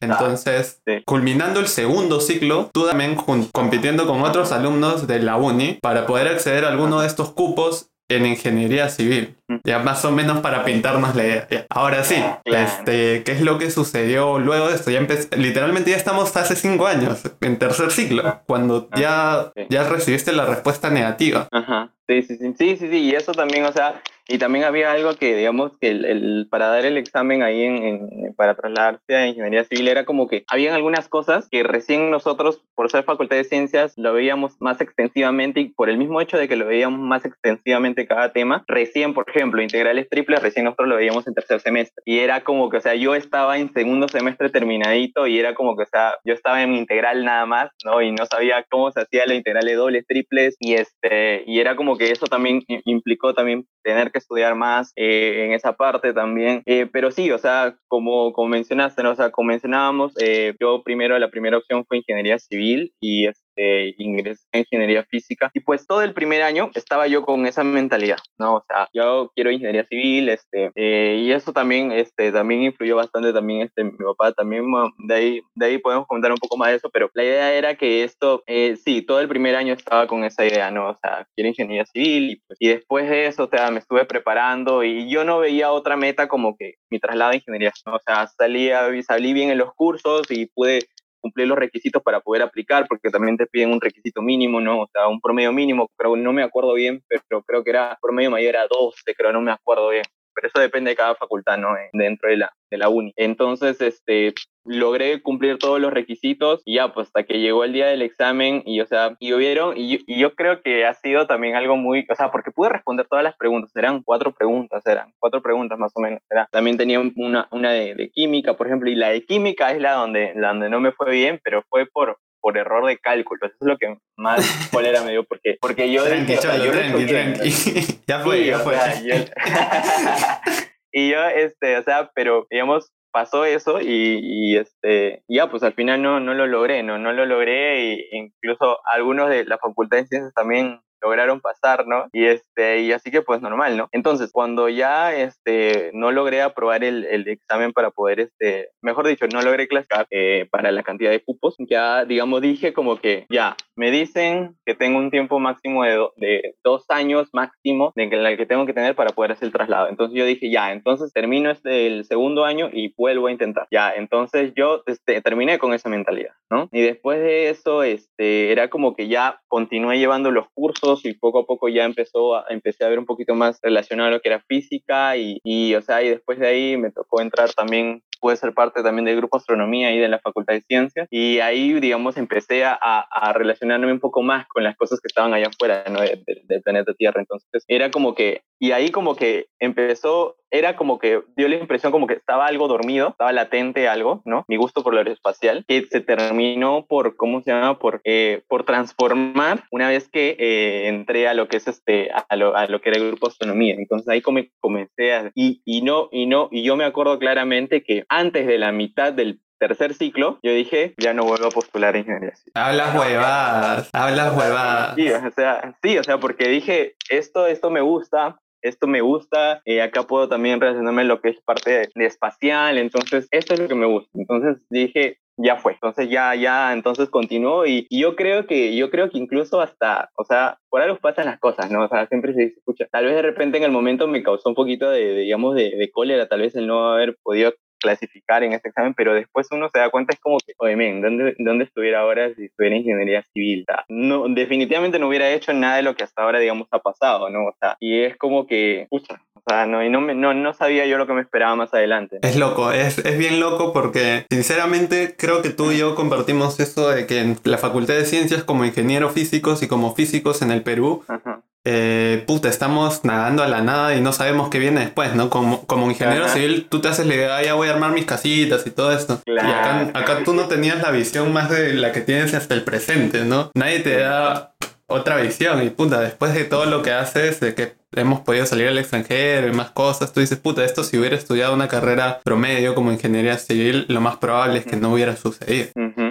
Entonces, 0.00 0.82
culminando 1.04 1.60
el 1.60 1.68
segundo 1.68 2.20
ciclo, 2.20 2.68
tú 2.72 2.88
también 2.88 3.14
compitiendo 3.14 4.08
con 4.08 4.22
otros 4.22 4.50
alumnos 4.50 5.06
de 5.06 5.20
la 5.20 5.36
uni 5.36 5.78
para 5.80 6.04
poder 6.04 6.26
acceder 6.26 6.64
a 6.64 6.70
alguno 6.70 7.00
de 7.00 7.06
estos 7.06 7.30
cupos 7.30 7.90
en 8.08 8.26
ingeniería 8.26 8.88
civil. 8.88 9.36
Ya 9.64 9.78
más 9.78 10.04
o 10.04 10.10
menos 10.10 10.40
para 10.40 10.64
pintarnos 10.64 11.14
la 11.14 11.24
idea. 11.24 11.66
Ahora 11.70 12.04
sí, 12.04 12.22
este, 12.44 13.22
¿qué 13.24 13.32
es 13.32 13.40
lo 13.40 13.58
que 13.58 13.70
sucedió 13.70 14.38
luego 14.38 14.68
de 14.68 14.74
esto? 14.74 14.90
Ya 14.90 15.06
literalmente 15.36 15.90
ya 15.90 15.96
estamos 15.96 16.36
hace 16.36 16.56
cinco 16.56 16.86
años, 16.86 17.22
en 17.40 17.58
tercer 17.58 17.90
ciclo, 17.90 18.42
cuando 18.46 18.88
ya, 18.96 19.52
ya 19.68 19.88
recibiste 19.88 20.32
la 20.32 20.46
respuesta 20.46 20.90
negativa. 20.90 21.48
Ajá. 21.50 21.90
Sí, 22.06 22.22
sí, 22.22 22.36
sí, 22.38 22.54
sí, 22.58 22.76
sí, 22.78 22.88
sí, 22.88 22.96
y 22.96 23.14
eso 23.14 23.32
también, 23.32 23.66
o 23.66 23.72
sea, 23.72 24.00
y 24.28 24.38
también 24.38 24.64
había 24.66 24.92
algo 24.92 25.14
que, 25.14 25.34
digamos, 25.34 25.72
que 25.80 25.88
el, 25.88 26.04
el 26.04 26.46
para 26.50 26.68
dar 26.68 26.84
el 26.84 26.98
examen 26.98 27.42
ahí, 27.42 27.62
en, 27.62 27.82
en, 27.82 28.34
para 28.34 28.54
trasladarse 28.54 29.16
a 29.16 29.26
ingeniería 29.26 29.64
civil, 29.64 29.88
era 29.88 30.04
como 30.04 30.28
que 30.28 30.44
habían 30.48 30.74
algunas 30.74 31.08
cosas 31.08 31.48
que 31.50 31.62
recién 31.62 32.10
nosotros, 32.10 32.62
por 32.74 32.90
ser 32.90 33.04
facultad 33.04 33.36
de 33.36 33.44
ciencias, 33.44 33.94
lo 33.96 34.12
veíamos 34.12 34.60
más 34.60 34.82
extensivamente 34.82 35.60
y 35.60 35.68
por 35.70 35.88
el 35.88 35.96
mismo 35.96 36.20
hecho 36.20 36.36
de 36.36 36.46
que 36.46 36.56
lo 36.56 36.66
veíamos 36.66 37.00
más 37.00 37.24
extensivamente 37.24 38.06
cada 38.06 38.32
tema, 38.32 38.64
recién, 38.68 39.14
por 39.14 39.24
ejemplo, 39.28 39.62
integrales 39.62 40.08
triples, 40.10 40.42
recién 40.42 40.66
nosotros 40.66 40.88
lo 40.88 40.96
veíamos 40.96 41.26
en 41.26 41.34
tercer 41.34 41.60
semestre. 41.60 42.02
Y 42.04 42.18
era 42.18 42.44
como 42.44 42.68
que, 42.68 42.76
o 42.76 42.80
sea, 42.80 42.94
yo 42.94 43.14
estaba 43.14 43.58
en 43.58 43.72
segundo 43.72 44.08
semestre 44.08 44.50
terminadito 44.50 45.26
y 45.26 45.38
era 45.38 45.54
como 45.54 45.74
que, 45.74 45.84
o 45.84 45.86
sea, 45.86 46.16
yo 46.24 46.34
estaba 46.34 46.62
en 46.62 46.74
integral 46.74 47.24
nada 47.24 47.46
más, 47.46 47.70
¿no? 47.82 48.02
Y 48.02 48.12
no 48.12 48.26
sabía 48.26 48.62
cómo 48.68 48.92
se 48.92 49.00
hacía 49.00 49.26
la 49.26 49.34
integral 49.34 49.64
de 49.64 49.74
dobles, 49.74 50.06
triples 50.06 50.56
y 50.60 50.74
este, 50.74 51.44
y 51.46 51.60
era 51.60 51.76
como 51.76 51.96
que 51.96 52.10
eso 52.10 52.26
también 52.26 52.62
implicó 52.84 53.32
también 53.32 53.66
tener 53.82 54.10
que 54.10 54.17
estudiar 54.18 54.54
más 54.54 54.92
eh, 54.96 55.44
en 55.46 55.52
esa 55.52 55.72
parte 55.72 56.12
también. 56.12 56.62
Eh, 56.66 56.88
pero 56.92 57.10
sí, 57.10 57.30
o 57.30 57.38
sea, 57.38 57.76
como, 57.88 58.32
como 58.32 58.48
mencionaste, 58.48 59.02
¿no? 59.02 59.12
o 59.12 59.16
sea, 59.16 59.30
como 59.30 59.48
mencionábamos, 59.48 60.12
eh, 60.20 60.54
yo 60.60 60.82
primero, 60.82 61.18
la 61.18 61.30
primera 61.30 61.58
opción 61.58 61.84
fue 61.86 61.98
ingeniería 61.98 62.38
civil 62.38 62.92
y 63.00 63.26
este, 63.58 63.94
ingresé 63.98 64.44
en 64.52 64.60
ingeniería 64.60 65.04
física 65.04 65.50
y 65.52 65.60
pues 65.60 65.86
todo 65.86 66.02
el 66.02 66.14
primer 66.14 66.42
año 66.42 66.70
estaba 66.74 67.06
yo 67.08 67.22
con 67.22 67.46
esa 67.46 67.64
mentalidad, 67.64 68.18
¿no? 68.38 68.56
O 68.56 68.64
sea, 68.66 68.88
yo 68.92 69.32
quiero 69.34 69.50
ingeniería 69.50 69.84
civil, 69.84 70.28
este, 70.28 70.70
y 71.16 71.32
eso 71.32 71.52
también, 71.52 71.92
este, 71.92 72.30
también 72.32 72.62
influyó 72.62 72.96
bastante 72.96 73.32
también, 73.32 73.62
este, 73.62 73.84
mi 73.84 73.92
papá 73.92 74.32
también, 74.32 74.64
de 74.98 75.14
ahí, 75.14 75.40
de 75.54 75.66
ahí 75.66 75.78
podemos 75.78 76.06
comentar 76.06 76.30
un 76.30 76.38
poco 76.38 76.56
más 76.56 76.70
de 76.70 76.76
eso, 76.76 76.90
pero 76.90 77.10
la 77.14 77.24
idea 77.24 77.52
era 77.52 77.74
que 77.74 78.04
esto, 78.04 78.42
sí, 78.84 79.02
todo 79.02 79.20
el 79.20 79.28
primer 79.28 79.56
año 79.56 79.74
estaba 79.74 80.06
con 80.06 80.24
esa 80.24 80.46
idea, 80.46 80.70
¿no? 80.70 80.90
O 80.90 80.98
sea, 81.02 81.26
quiero 81.34 81.48
ingeniería 81.48 81.84
civil 81.86 82.30
y, 82.30 82.36
pues, 82.46 82.58
y 82.60 82.68
después 82.68 83.08
de 83.08 83.26
eso, 83.26 83.44
o 83.44 83.48
sea, 83.48 83.70
me 83.70 83.80
estuve 83.80 84.04
preparando 84.04 84.84
y 84.84 85.10
yo 85.10 85.24
no 85.24 85.38
veía 85.38 85.72
otra 85.72 85.96
meta 85.96 86.28
como 86.28 86.56
que 86.56 86.74
mi 86.90 86.98
traslado 87.00 87.32
a 87.32 87.36
ingeniería, 87.36 87.72
O 87.86 87.98
sea, 87.98 88.26
salía, 88.26 88.88
salí 89.02 89.32
bien 89.32 89.50
en 89.50 89.58
los 89.58 89.74
cursos 89.74 90.30
y 90.30 90.46
pude 90.46 90.88
cumplir 91.20 91.48
los 91.48 91.58
requisitos 91.58 92.02
para 92.02 92.20
poder 92.20 92.42
aplicar, 92.42 92.86
porque 92.88 93.10
también 93.10 93.36
te 93.36 93.46
piden 93.46 93.72
un 93.72 93.80
requisito 93.80 94.22
mínimo, 94.22 94.60
¿no? 94.60 94.82
O 94.82 94.88
sea, 94.92 95.08
un 95.08 95.20
promedio 95.20 95.52
mínimo, 95.52 95.88
creo, 95.96 96.16
no 96.16 96.32
me 96.32 96.42
acuerdo 96.42 96.74
bien, 96.74 97.02
pero 97.08 97.42
creo 97.42 97.64
que 97.64 97.70
era 97.70 97.98
promedio 98.00 98.30
mayor 98.30 98.56
a 98.56 98.66
12, 98.66 99.14
creo, 99.14 99.32
no 99.32 99.40
me 99.40 99.52
acuerdo 99.52 99.90
bien. 99.90 100.04
Pero 100.34 100.48
eso 100.48 100.60
depende 100.60 100.90
de 100.90 100.96
cada 100.96 101.16
facultad, 101.16 101.58
¿no? 101.58 101.74
Dentro 101.92 102.30
de 102.30 102.36
la, 102.36 102.52
de 102.70 102.78
la 102.78 102.88
uni. 102.88 103.12
Entonces, 103.16 103.80
este, 103.80 104.34
logré 104.68 105.22
cumplir 105.22 105.58
todos 105.58 105.80
los 105.80 105.92
requisitos 105.92 106.62
y 106.64 106.76
ya, 106.76 106.92
pues 106.92 107.08
hasta 107.08 107.24
que 107.24 107.40
llegó 107.40 107.64
el 107.64 107.72
día 107.72 107.86
del 107.86 108.02
examen 108.02 108.62
y, 108.64 108.80
o 108.80 108.86
sea, 108.86 109.16
y 109.18 109.32
hubieron, 109.32 109.74
y, 109.76 109.98
yo 110.18 110.34
creo 110.34 110.62
que 110.62 110.84
ha 110.86 110.94
sido 110.94 111.26
también 111.26 111.56
algo 111.56 111.76
muy, 111.76 112.06
o 112.10 112.14
sea, 112.14 112.30
porque 112.30 112.50
pude 112.50 112.68
responder 112.68 113.06
todas 113.08 113.24
las 113.24 113.36
preguntas, 113.36 113.74
eran 113.74 114.02
cuatro 114.02 114.32
preguntas, 114.32 114.86
eran 114.86 115.12
cuatro 115.18 115.42
preguntas 115.42 115.78
más 115.78 115.92
o 115.94 116.00
menos, 116.00 116.20
era. 116.30 116.48
También 116.52 116.76
tenía 116.76 117.00
una, 117.00 117.48
una 117.50 117.72
de, 117.72 118.10
química, 118.12 118.54
por 118.54 118.66
ejemplo, 118.66 118.90
y 118.90 118.94
la 118.94 119.08
de 119.08 119.24
química 119.24 119.72
es 119.72 119.80
la 119.80 119.92
donde, 119.92 120.32
la 120.34 120.48
donde 120.48 120.70
no 120.70 120.80
me 120.80 120.92
fue 120.92 121.10
bien, 121.12 121.40
pero 121.42 121.62
fue 121.68 121.86
por, 121.86 122.18
por 122.40 122.58
error 122.58 122.86
de 122.86 122.98
cálculo. 122.98 123.46
Eso 123.46 123.56
es 123.60 123.66
lo 123.66 123.78
que 123.78 123.96
más 124.16 124.38
cólera 124.72 125.02
me 125.02 125.12
dio 125.12 125.24
porque, 125.24 125.56
porque 125.60 125.90
yo 125.90 126.04
tranqui, 126.04 126.34
yo 126.34 126.40
ya 128.06 128.20
fue, 128.20 128.44
ya 128.44 128.58
fue. 128.58 128.76
y 130.92 131.10
yo, 131.10 131.24
este, 131.26 131.78
o 131.78 131.82
sea, 131.82 132.10
pero 132.14 132.46
digamos, 132.50 132.92
pasó 133.12 133.44
eso 133.44 133.80
y, 133.80 134.56
este, 134.56 135.22
ya, 135.28 135.50
pues 135.50 135.62
al 135.62 135.74
final 135.74 136.02
no, 136.02 136.20
no 136.20 136.34
lo 136.34 136.46
logré, 136.46 136.82
no, 136.82 136.98
no 136.98 137.12
lo 137.12 137.26
logré 137.26 137.92
e 137.92 138.08
incluso 138.12 138.78
algunos 138.92 139.30
de 139.30 139.44
la 139.44 139.58
Facultad 139.58 139.98
de 139.98 140.06
Ciencias 140.06 140.34
también 140.34 140.80
lograron 141.00 141.40
pasar, 141.40 141.86
¿no? 141.86 142.06
Y 142.12 142.26
este, 142.26 142.80
y 142.80 142.92
así 142.92 143.10
que 143.10 143.22
pues 143.22 143.40
normal, 143.40 143.76
¿no? 143.76 143.88
Entonces, 143.92 144.30
cuando 144.32 144.68
ya 144.68 145.14
este, 145.14 145.90
no 145.94 146.12
logré 146.12 146.42
aprobar 146.42 146.84
el, 146.84 147.04
el 147.04 147.28
examen 147.28 147.72
para 147.72 147.90
poder, 147.90 148.20
este, 148.20 148.70
mejor 148.82 149.06
dicho, 149.06 149.26
no 149.28 149.42
logré 149.42 149.68
clasificar 149.68 150.06
eh, 150.10 150.46
para 150.50 150.72
la 150.72 150.82
cantidad 150.82 151.10
de 151.10 151.22
cupos, 151.22 151.56
ya, 151.58 152.04
digamos, 152.04 152.40
dije 152.40 152.72
como 152.72 152.96
que 152.96 153.26
ya, 153.30 153.56
me 153.78 153.92
dicen 153.92 154.56
que 154.66 154.74
tengo 154.74 154.98
un 154.98 155.10
tiempo 155.10 155.38
máximo 155.38 155.84
de, 155.84 156.08
de 156.16 156.54
dos 156.64 156.84
años 156.88 157.28
máximo 157.32 157.92
de 157.94 158.08
el 158.08 158.36
que 158.36 158.46
tengo 158.46 158.66
que 158.66 158.72
tener 158.72 158.96
para 158.96 159.10
poder 159.10 159.32
hacer 159.32 159.46
el 159.46 159.52
traslado. 159.52 159.88
Entonces 159.88 160.18
yo 160.18 160.24
dije, 160.24 160.50
ya, 160.50 160.72
entonces 160.72 161.12
termino 161.12 161.50
este, 161.50 161.86
el 161.86 162.04
segundo 162.04 162.44
año 162.44 162.68
y 162.72 162.92
vuelvo 162.96 163.28
a 163.28 163.32
intentar. 163.32 163.68
Ya, 163.70 163.92
entonces 163.92 164.52
yo 164.56 164.82
este, 164.86 165.22
terminé 165.22 165.58
con 165.58 165.74
esa 165.74 165.88
mentalidad, 165.88 166.32
¿no? 166.50 166.68
Y 166.72 166.80
después 166.80 167.20
de 167.20 167.50
eso, 167.50 167.84
este, 167.84 168.50
era 168.50 168.68
como 168.68 168.94
que 168.96 169.06
ya 169.06 169.40
continué 169.46 169.98
llevando 169.98 170.32
los 170.32 170.48
cursos 170.52 171.04
y 171.04 171.14
poco 171.14 171.40
a 171.40 171.46
poco 171.46 171.68
ya 171.68 171.84
empezó 171.84 172.34
a, 172.34 172.46
empecé 172.48 172.84
a 172.84 172.88
ver 172.88 172.98
un 172.98 173.06
poquito 173.06 173.36
más 173.36 173.60
relacionado 173.62 174.08
a 174.08 174.12
lo 174.12 174.20
que 174.20 174.28
era 174.28 174.40
física 174.40 175.16
y, 175.16 175.38
y, 175.44 175.74
o 175.74 175.82
sea, 175.82 176.02
y 176.02 176.08
después 176.08 176.40
de 176.40 176.48
ahí 176.48 176.76
me 176.76 176.90
tocó 176.90 177.20
entrar 177.20 177.52
también 177.52 178.02
pude 178.20 178.36
ser 178.36 178.54
parte 178.54 178.82
también 178.82 179.04
del 179.04 179.16
grupo 179.16 179.36
astronomía 179.36 179.92
y 179.92 179.98
de 179.98 180.08
la 180.08 180.18
Facultad 180.18 180.54
de 180.54 180.62
Ciencias 180.62 181.08
y 181.10 181.40
ahí, 181.40 181.78
digamos, 181.80 182.16
empecé 182.16 182.64
a, 182.64 182.74
a 182.74 183.32
relacionarme 183.32 183.92
un 183.92 184.00
poco 184.00 184.22
más 184.22 184.46
con 184.48 184.64
las 184.64 184.76
cosas 184.76 185.00
que 185.00 185.08
estaban 185.08 185.34
allá 185.34 185.48
afuera 185.48 185.84
¿no? 185.90 186.00
del 186.00 186.62
planeta 186.62 186.94
Tierra. 186.94 187.20
Entonces, 187.20 187.64
era 187.68 187.90
como 187.90 188.14
que, 188.14 188.42
y 188.58 188.72
ahí 188.72 188.90
como 188.90 189.14
que 189.16 189.46
empezó, 189.60 190.36
era 190.50 190.76
como 190.76 190.98
que 190.98 191.22
dio 191.36 191.48
la 191.48 191.56
impresión 191.56 191.92
como 191.92 192.06
que 192.06 192.14
estaba 192.14 192.46
algo 192.46 192.68
dormido, 192.68 193.10
estaba 193.10 193.32
latente 193.32 193.88
algo, 193.88 194.22
¿no? 194.24 194.44
Mi 194.48 194.56
gusto 194.56 194.82
por 194.82 194.94
lo 194.94 194.98
aeroespacial, 194.98 195.64
que 195.68 195.86
se 195.86 196.00
terminó 196.00 196.86
por, 196.86 197.16
¿cómo 197.16 197.42
se 197.42 197.50
llama? 197.50 197.78
Por, 197.78 198.00
eh, 198.04 198.42
por 198.48 198.64
transformar 198.64 199.64
una 199.70 199.88
vez 199.88 200.08
que 200.08 200.36
eh, 200.38 200.88
entré 200.88 201.28
a 201.28 201.34
lo 201.34 201.48
que 201.48 201.58
es 201.58 201.68
este, 201.68 202.10
a 202.10 202.36
lo, 202.36 202.56
a 202.56 202.66
lo 202.66 202.80
que 202.80 202.90
era 202.90 202.98
el 202.98 203.08
grupo 203.08 203.28
astronomía. 203.28 203.74
Entonces 203.74 204.08
ahí 204.08 204.22
como 204.22 204.40
comencé 204.60 205.14
a, 205.14 205.30
y, 205.34 205.62
y 205.64 205.82
no, 205.82 206.08
y 206.10 206.26
no, 206.26 206.48
y 206.50 206.62
yo 206.62 206.76
me 206.76 206.84
acuerdo 206.84 207.18
claramente 207.18 207.82
que 207.82 208.04
antes 208.08 208.46
de 208.46 208.58
la 208.58 208.72
mitad 208.72 209.12
del 209.12 209.40
tercer 209.58 209.94
ciclo, 209.94 210.38
yo 210.42 210.52
dije, 210.52 210.94
ya 210.98 211.12
no 211.12 211.24
vuelvo 211.24 211.46
a 211.46 211.50
postular 211.50 211.96
ingeniería 211.96 212.32
Hablas 212.54 212.96
huevadas, 212.96 213.90
hablas 213.92 214.36
huevadas. 214.36 214.94
Sí, 214.94 215.10
o 215.10 215.30
sea, 215.32 215.76
sí, 215.82 215.98
o 215.98 216.04
sea, 216.04 216.18
porque 216.18 216.48
dije, 216.48 216.94
esto, 217.10 217.46
esto 217.46 217.70
me 217.70 217.80
gusta, 217.80 218.40
esto 218.62 218.86
me 218.86 219.00
gusta, 219.00 219.62
eh, 219.64 219.82
acá 219.82 220.02
puedo 220.02 220.28
también 220.28 220.60
relacionarme 220.60 221.04
lo 221.04 221.20
que 221.20 221.30
es 221.30 221.40
parte 221.40 221.88
de, 221.94 222.06
espacial, 222.06 222.78
entonces 222.78 223.28
esto 223.30 223.54
es 223.54 223.60
lo 223.60 223.68
que 223.68 223.74
me 223.74 223.86
gusta. 223.86 224.10
Entonces 224.14 224.64
dije, 224.70 225.18
ya 225.36 225.56
fue. 225.56 225.72
Entonces 225.72 226.10
ya, 226.10 226.34
ya, 226.34 226.72
entonces 226.72 227.08
continuó 227.08 227.66
y, 227.66 227.86
yo 227.90 228.16
creo 228.16 228.46
que, 228.46 228.76
yo 228.76 228.90
creo 228.90 229.10
que 229.10 229.18
incluso 229.18 229.60
hasta, 229.60 230.10
o 230.16 230.24
sea, 230.24 230.58
por 230.68 230.82
algo 230.82 230.98
pasan 230.98 231.26
las 231.26 231.38
cosas, 231.38 231.70
¿no? 231.70 231.84
O 231.84 231.88
sea, 231.88 232.06
siempre 232.06 232.34
se 232.34 232.44
escucha, 232.44 232.86
tal 232.90 233.04
vez 233.06 233.14
de 233.14 233.22
repente 233.22 233.58
en 233.58 233.64
el 233.64 233.70
momento 233.70 234.08
me 234.08 234.22
causó 234.22 234.48
un 234.48 234.54
poquito 234.54 234.90
de, 234.90 235.14
digamos, 235.14 235.54
de, 235.54 235.70
de, 235.76 235.90
cólera, 235.90 236.28
tal 236.28 236.40
vez 236.40 236.54
el 236.56 236.66
no 236.66 236.90
haber 236.90 237.16
podido 237.22 237.54
clasificar 237.78 238.42
en 238.42 238.52
este 238.52 238.68
examen, 238.68 238.94
pero 238.94 239.14
después 239.14 239.48
uno 239.50 239.68
se 239.72 239.78
da 239.78 239.90
cuenta, 239.90 240.14
es 240.14 240.20
como 240.20 240.38
que, 240.38 240.54
oye, 240.58 240.76
men, 240.76 241.00
¿dónde, 241.00 241.34
¿dónde 241.38 241.64
estuviera 241.64 242.00
ahora 242.00 242.34
si 242.34 242.46
estuviera 242.46 242.76
en 242.76 242.82
ingeniería 242.82 243.22
civil? 243.32 243.66
no, 243.88 244.28
definitivamente 244.28 244.98
no 244.98 245.08
hubiera 245.08 245.30
hecho 245.30 245.52
nada 245.52 245.76
de 245.76 245.82
lo 245.82 245.94
que 245.94 246.04
hasta 246.04 246.22
ahora, 246.22 246.38
digamos, 246.38 246.68
ha 246.70 246.78
pasado, 246.78 247.30
¿no? 247.30 247.46
O 247.46 247.54
sea, 247.58 247.76
y 247.80 248.00
es 248.00 248.16
como 248.16 248.46
que, 248.46 248.86
pucha, 248.90 249.20
o 249.34 249.40
sea, 249.46 249.66
no, 249.66 249.84
y 249.84 249.88
no, 249.88 250.00
no, 250.00 250.34
no 250.34 250.54
sabía 250.54 250.86
yo 250.86 250.98
lo 250.98 251.06
que 251.06 251.12
me 251.12 251.20
esperaba 251.20 251.56
más 251.56 251.72
adelante. 251.72 252.18
Es 252.22 252.36
loco, 252.36 252.72
es, 252.72 252.98
es 252.98 253.18
bien 253.18 253.40
loco 253.40 253.72
porque, 253.72 254.26
sinceramente, 254.30 255.14
creo 255.16 255.42
que 255.42 255.50
tú 255.50 255.72
y 255.72 255.78
yo 255.78 255.94
compartimos 255.94 256.60
eso 256.60 256.88
de 256.90 257.06
que 257.06 257.20
en 257.20 257.36
la 257.44 257.58
Facultad 257.58 257.94
de 257.94 258.04
Ciencias, 258.04 258.44
como 258.44 258.64
ingenieros 258.64 259.12
físicos 259.12 259.62
y 259.62 259.68
como 259.68 259.94
físicos 259.94 260.42
en 260.42 260.50
el 260.50 260.62
Perú, 260.62 261.04
Ajá 261.08 261.37
eh, 261.70 262.24
puta, 262.26 262.48
estamos 262.48 263.04
nadando 263.04 263.42
a 263.42 263.46
la 263.46 263.60
nada 263.60 263.94
y 263.94 264.00
no 264.00 264.14
sabemos 264.14 264.48
qué 264.48 264.58
viene 264.58 264.80
después, 264.80 265.14
¿no? 265.14 265.28
Como, 265.28 265.66
como 265.66 265.90
ingeniero 265.90 266.26
civil, 266.28 266.66
tú 266.70 266.80
te 266.80 266.88
haces 266.88 267.06
la 267.06 267.14
idea, 267.14 267.42
ya 267.42 267.52
voy 267.52 267.68
a 267.68 267.72
armar 267.72 267.92
mis 267.92 268.06
casitas 268.06 268.66
y 268.66 268.70
todo 268.70 268.90
esto. 268.90 269.20
Y 269.26 269.38
acá, 269.38 269.90
acá 269.92 270.24
tú 270.24 270.32
no 270.32 270.46
tenías 270.48 270.80
la 270.80 270.90
visión 270.90 271.30
más 271.30 271.50
de 271.50 271.74
la 271.74 271.92
que 271.92 272.00
tienes 272.00 272.32
hasta 272.32 272.54
el 272.54 272.62
presente, 272.62 273.26
¿no? 273.26 273.50
Nadie 273.54 273.80
te 273.80 273.98
da 273.98 274.54
otra 274.86 275.18
visión 275.18 275.62
y 275.62 275.68
puta, 275.68 276.00
después 276.00 276.32
de 276.32 276.44
todo 276.44 276.64
lo 276.64 276.80
que 276.80 276.92
haces, 276.92 277.38
de 277.40 277.54
que 277.54 277.74
hemos 277.92 278.20
podido 278.20 278.46
salir 278.46 278.68
al 278.68 278.78
extranjero 278.78 279.48
y 279.48 279.52
más 279.52 279.70
cosas, 279.70 280.14
tú 280.14 280.20
dices, 280.20 280.38
puta, 280.38 280.64
esto 280.64 280.82
si 280.84 280.96
hubiera 280.96 281.16
estudiado 281.16 281.52
una 281.52 281.68
carrera 281.68 282.20
promedio 282.24 282.74
como 282.74 282.92
ingeniería 282.92 283.36
civil, 283.36 283.84
lo 283.88 284.00
más 284.00 284.16
probable 284.16 284.60
es 284.60 284.64
que 284.64 284.76
no 284.76 284.90
hubiera 284.94 285.16
sucedido. 285.16 285.68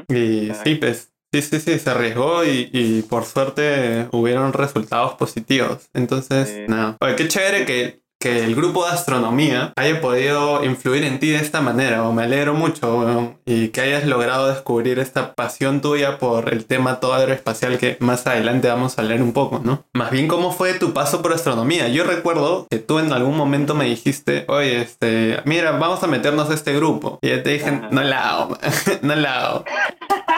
Y 0.08 0.52
sí, 0.64 0.76
pues 0.76 1.12
Sí, 1.34 1.42
sí, 1.42 1.60
sí, 1.60 1.78
se 1.78 1.90
arriesgó 1.90 2.46
y, 2.46 3.06
por 3.10 3.26
suerte 3.26 4.08
hubieron 4.12 4.54
resultados 4.54 5.16
positivos. 5.16 5.90
Entonces, 5.94 6.68
nada. 6.70 6.98
Oye, 7.02 7.16
qué 7.16 7.28
chévere 7.28 7.66
que, 7.66 8.02
que, 8.20 8.46
el 8.46 8.56
grupo 8.56 8.86
de 8.86 8.92
astronomía 8.92 9.74
haya 9.76 10.00
podido 10.00 10.64
influir 10.64 11.04
en 11.04 11.20
ti 11.20 11.30
de 11.30 11.38
esta 11.38 11.60
manera. 11.60 12.08
O 12.08 12.14
me 12.14 12.24
alegro 12.24 12.54
mucho, 12.54 13.38
y 13.46 13.70
que 13.70 13.82
hayas 13.82 14.06
logrado 14.06 14.48
descubrir 14.48 15.00
esta 15.00 15.34
pasión 15.34 15.82
tuya 15.82 16.18
por 16.18 16.54
el 16.54 16.66
tema 16.66 17.02
todo 17.02 17.14
aeroespacial 17.16 17.78
que 17.78 17.98
más 18.00 18.26
adelante 18.26 18.70
vamos 18.70 18.98
a 18.98 19.04
leer 19.04 19.22
un 19.22 19.34
poco, 19.34 19.60
¿no? 19.64 19.86
Más 19.94 20.12
bien, 20.12 20.30
¿cómo 20.30 20.54
fue 20.54 20.76
tu 20.76 20.94
paso 20.94 21.22
por 21.22 21.34
astronomía? 21.34 21.90
Yo 21.90 22.06
recuerdo 22.06 22.68
que 22.70 22.80
tú 22.80 23.00
en 23.00 23.12
algún 23.12 23.36
momento 23.36 23.76
me 23.76 23.86
dijiste, 23.86 24.46
oye, 24.48 24.82
este, 24.82 25.42
mira, 25.44 25.72
vamos 25.72 26.02
a 26.04 26.08
meternos 26.08 26.50
a 26.50 26.54
este 26.54 26.74
grupo. 26.74 27.20
Y 27.22 27.30
yo 27.30 27.44
te 27.44 27.50
dije, 27.50 27.82
no 27.92 28.02
la 28.02 28.30
hago, 28.30 28.58
no 29.02 29.16
la 29.16 29.46
hago. 29.46 29.66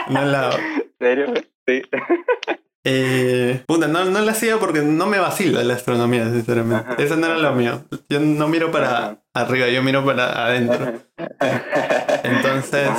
No 0.10 0.26
la 0.26 0.52
serio? 1.00 1.34
Sí. 1.68 1.82
Eh, 2.86 3.62
puta, 3.68 3.90
no, 3.90 4.06
no 4.06 4.22
la 4.22 4.32
hacía 4.32 4.58
porque 4.58 4.82
no 4.82 5.06
me 5.06 5.20
vacila 5.20 5.62
la 5.64 5.74
astronomía, 5.74 6.32
sinceramente. 6.32 7.04
Eso 7.04 7.18
no 7.18 7.28
era 7.28 7.38
lo 7.38 7.54
mío. 7.54 7.84
Yo 8.08 8.22
no 8.22 8.48
miro 8.48 8.72
para 8.72 9.22
arriba, 9.34 9.68
yo 9.68 9.84
miro 9.84 10.04
para 10.06 10.46
adentro. 10.46 10.94
Entonces, 12.24 12.90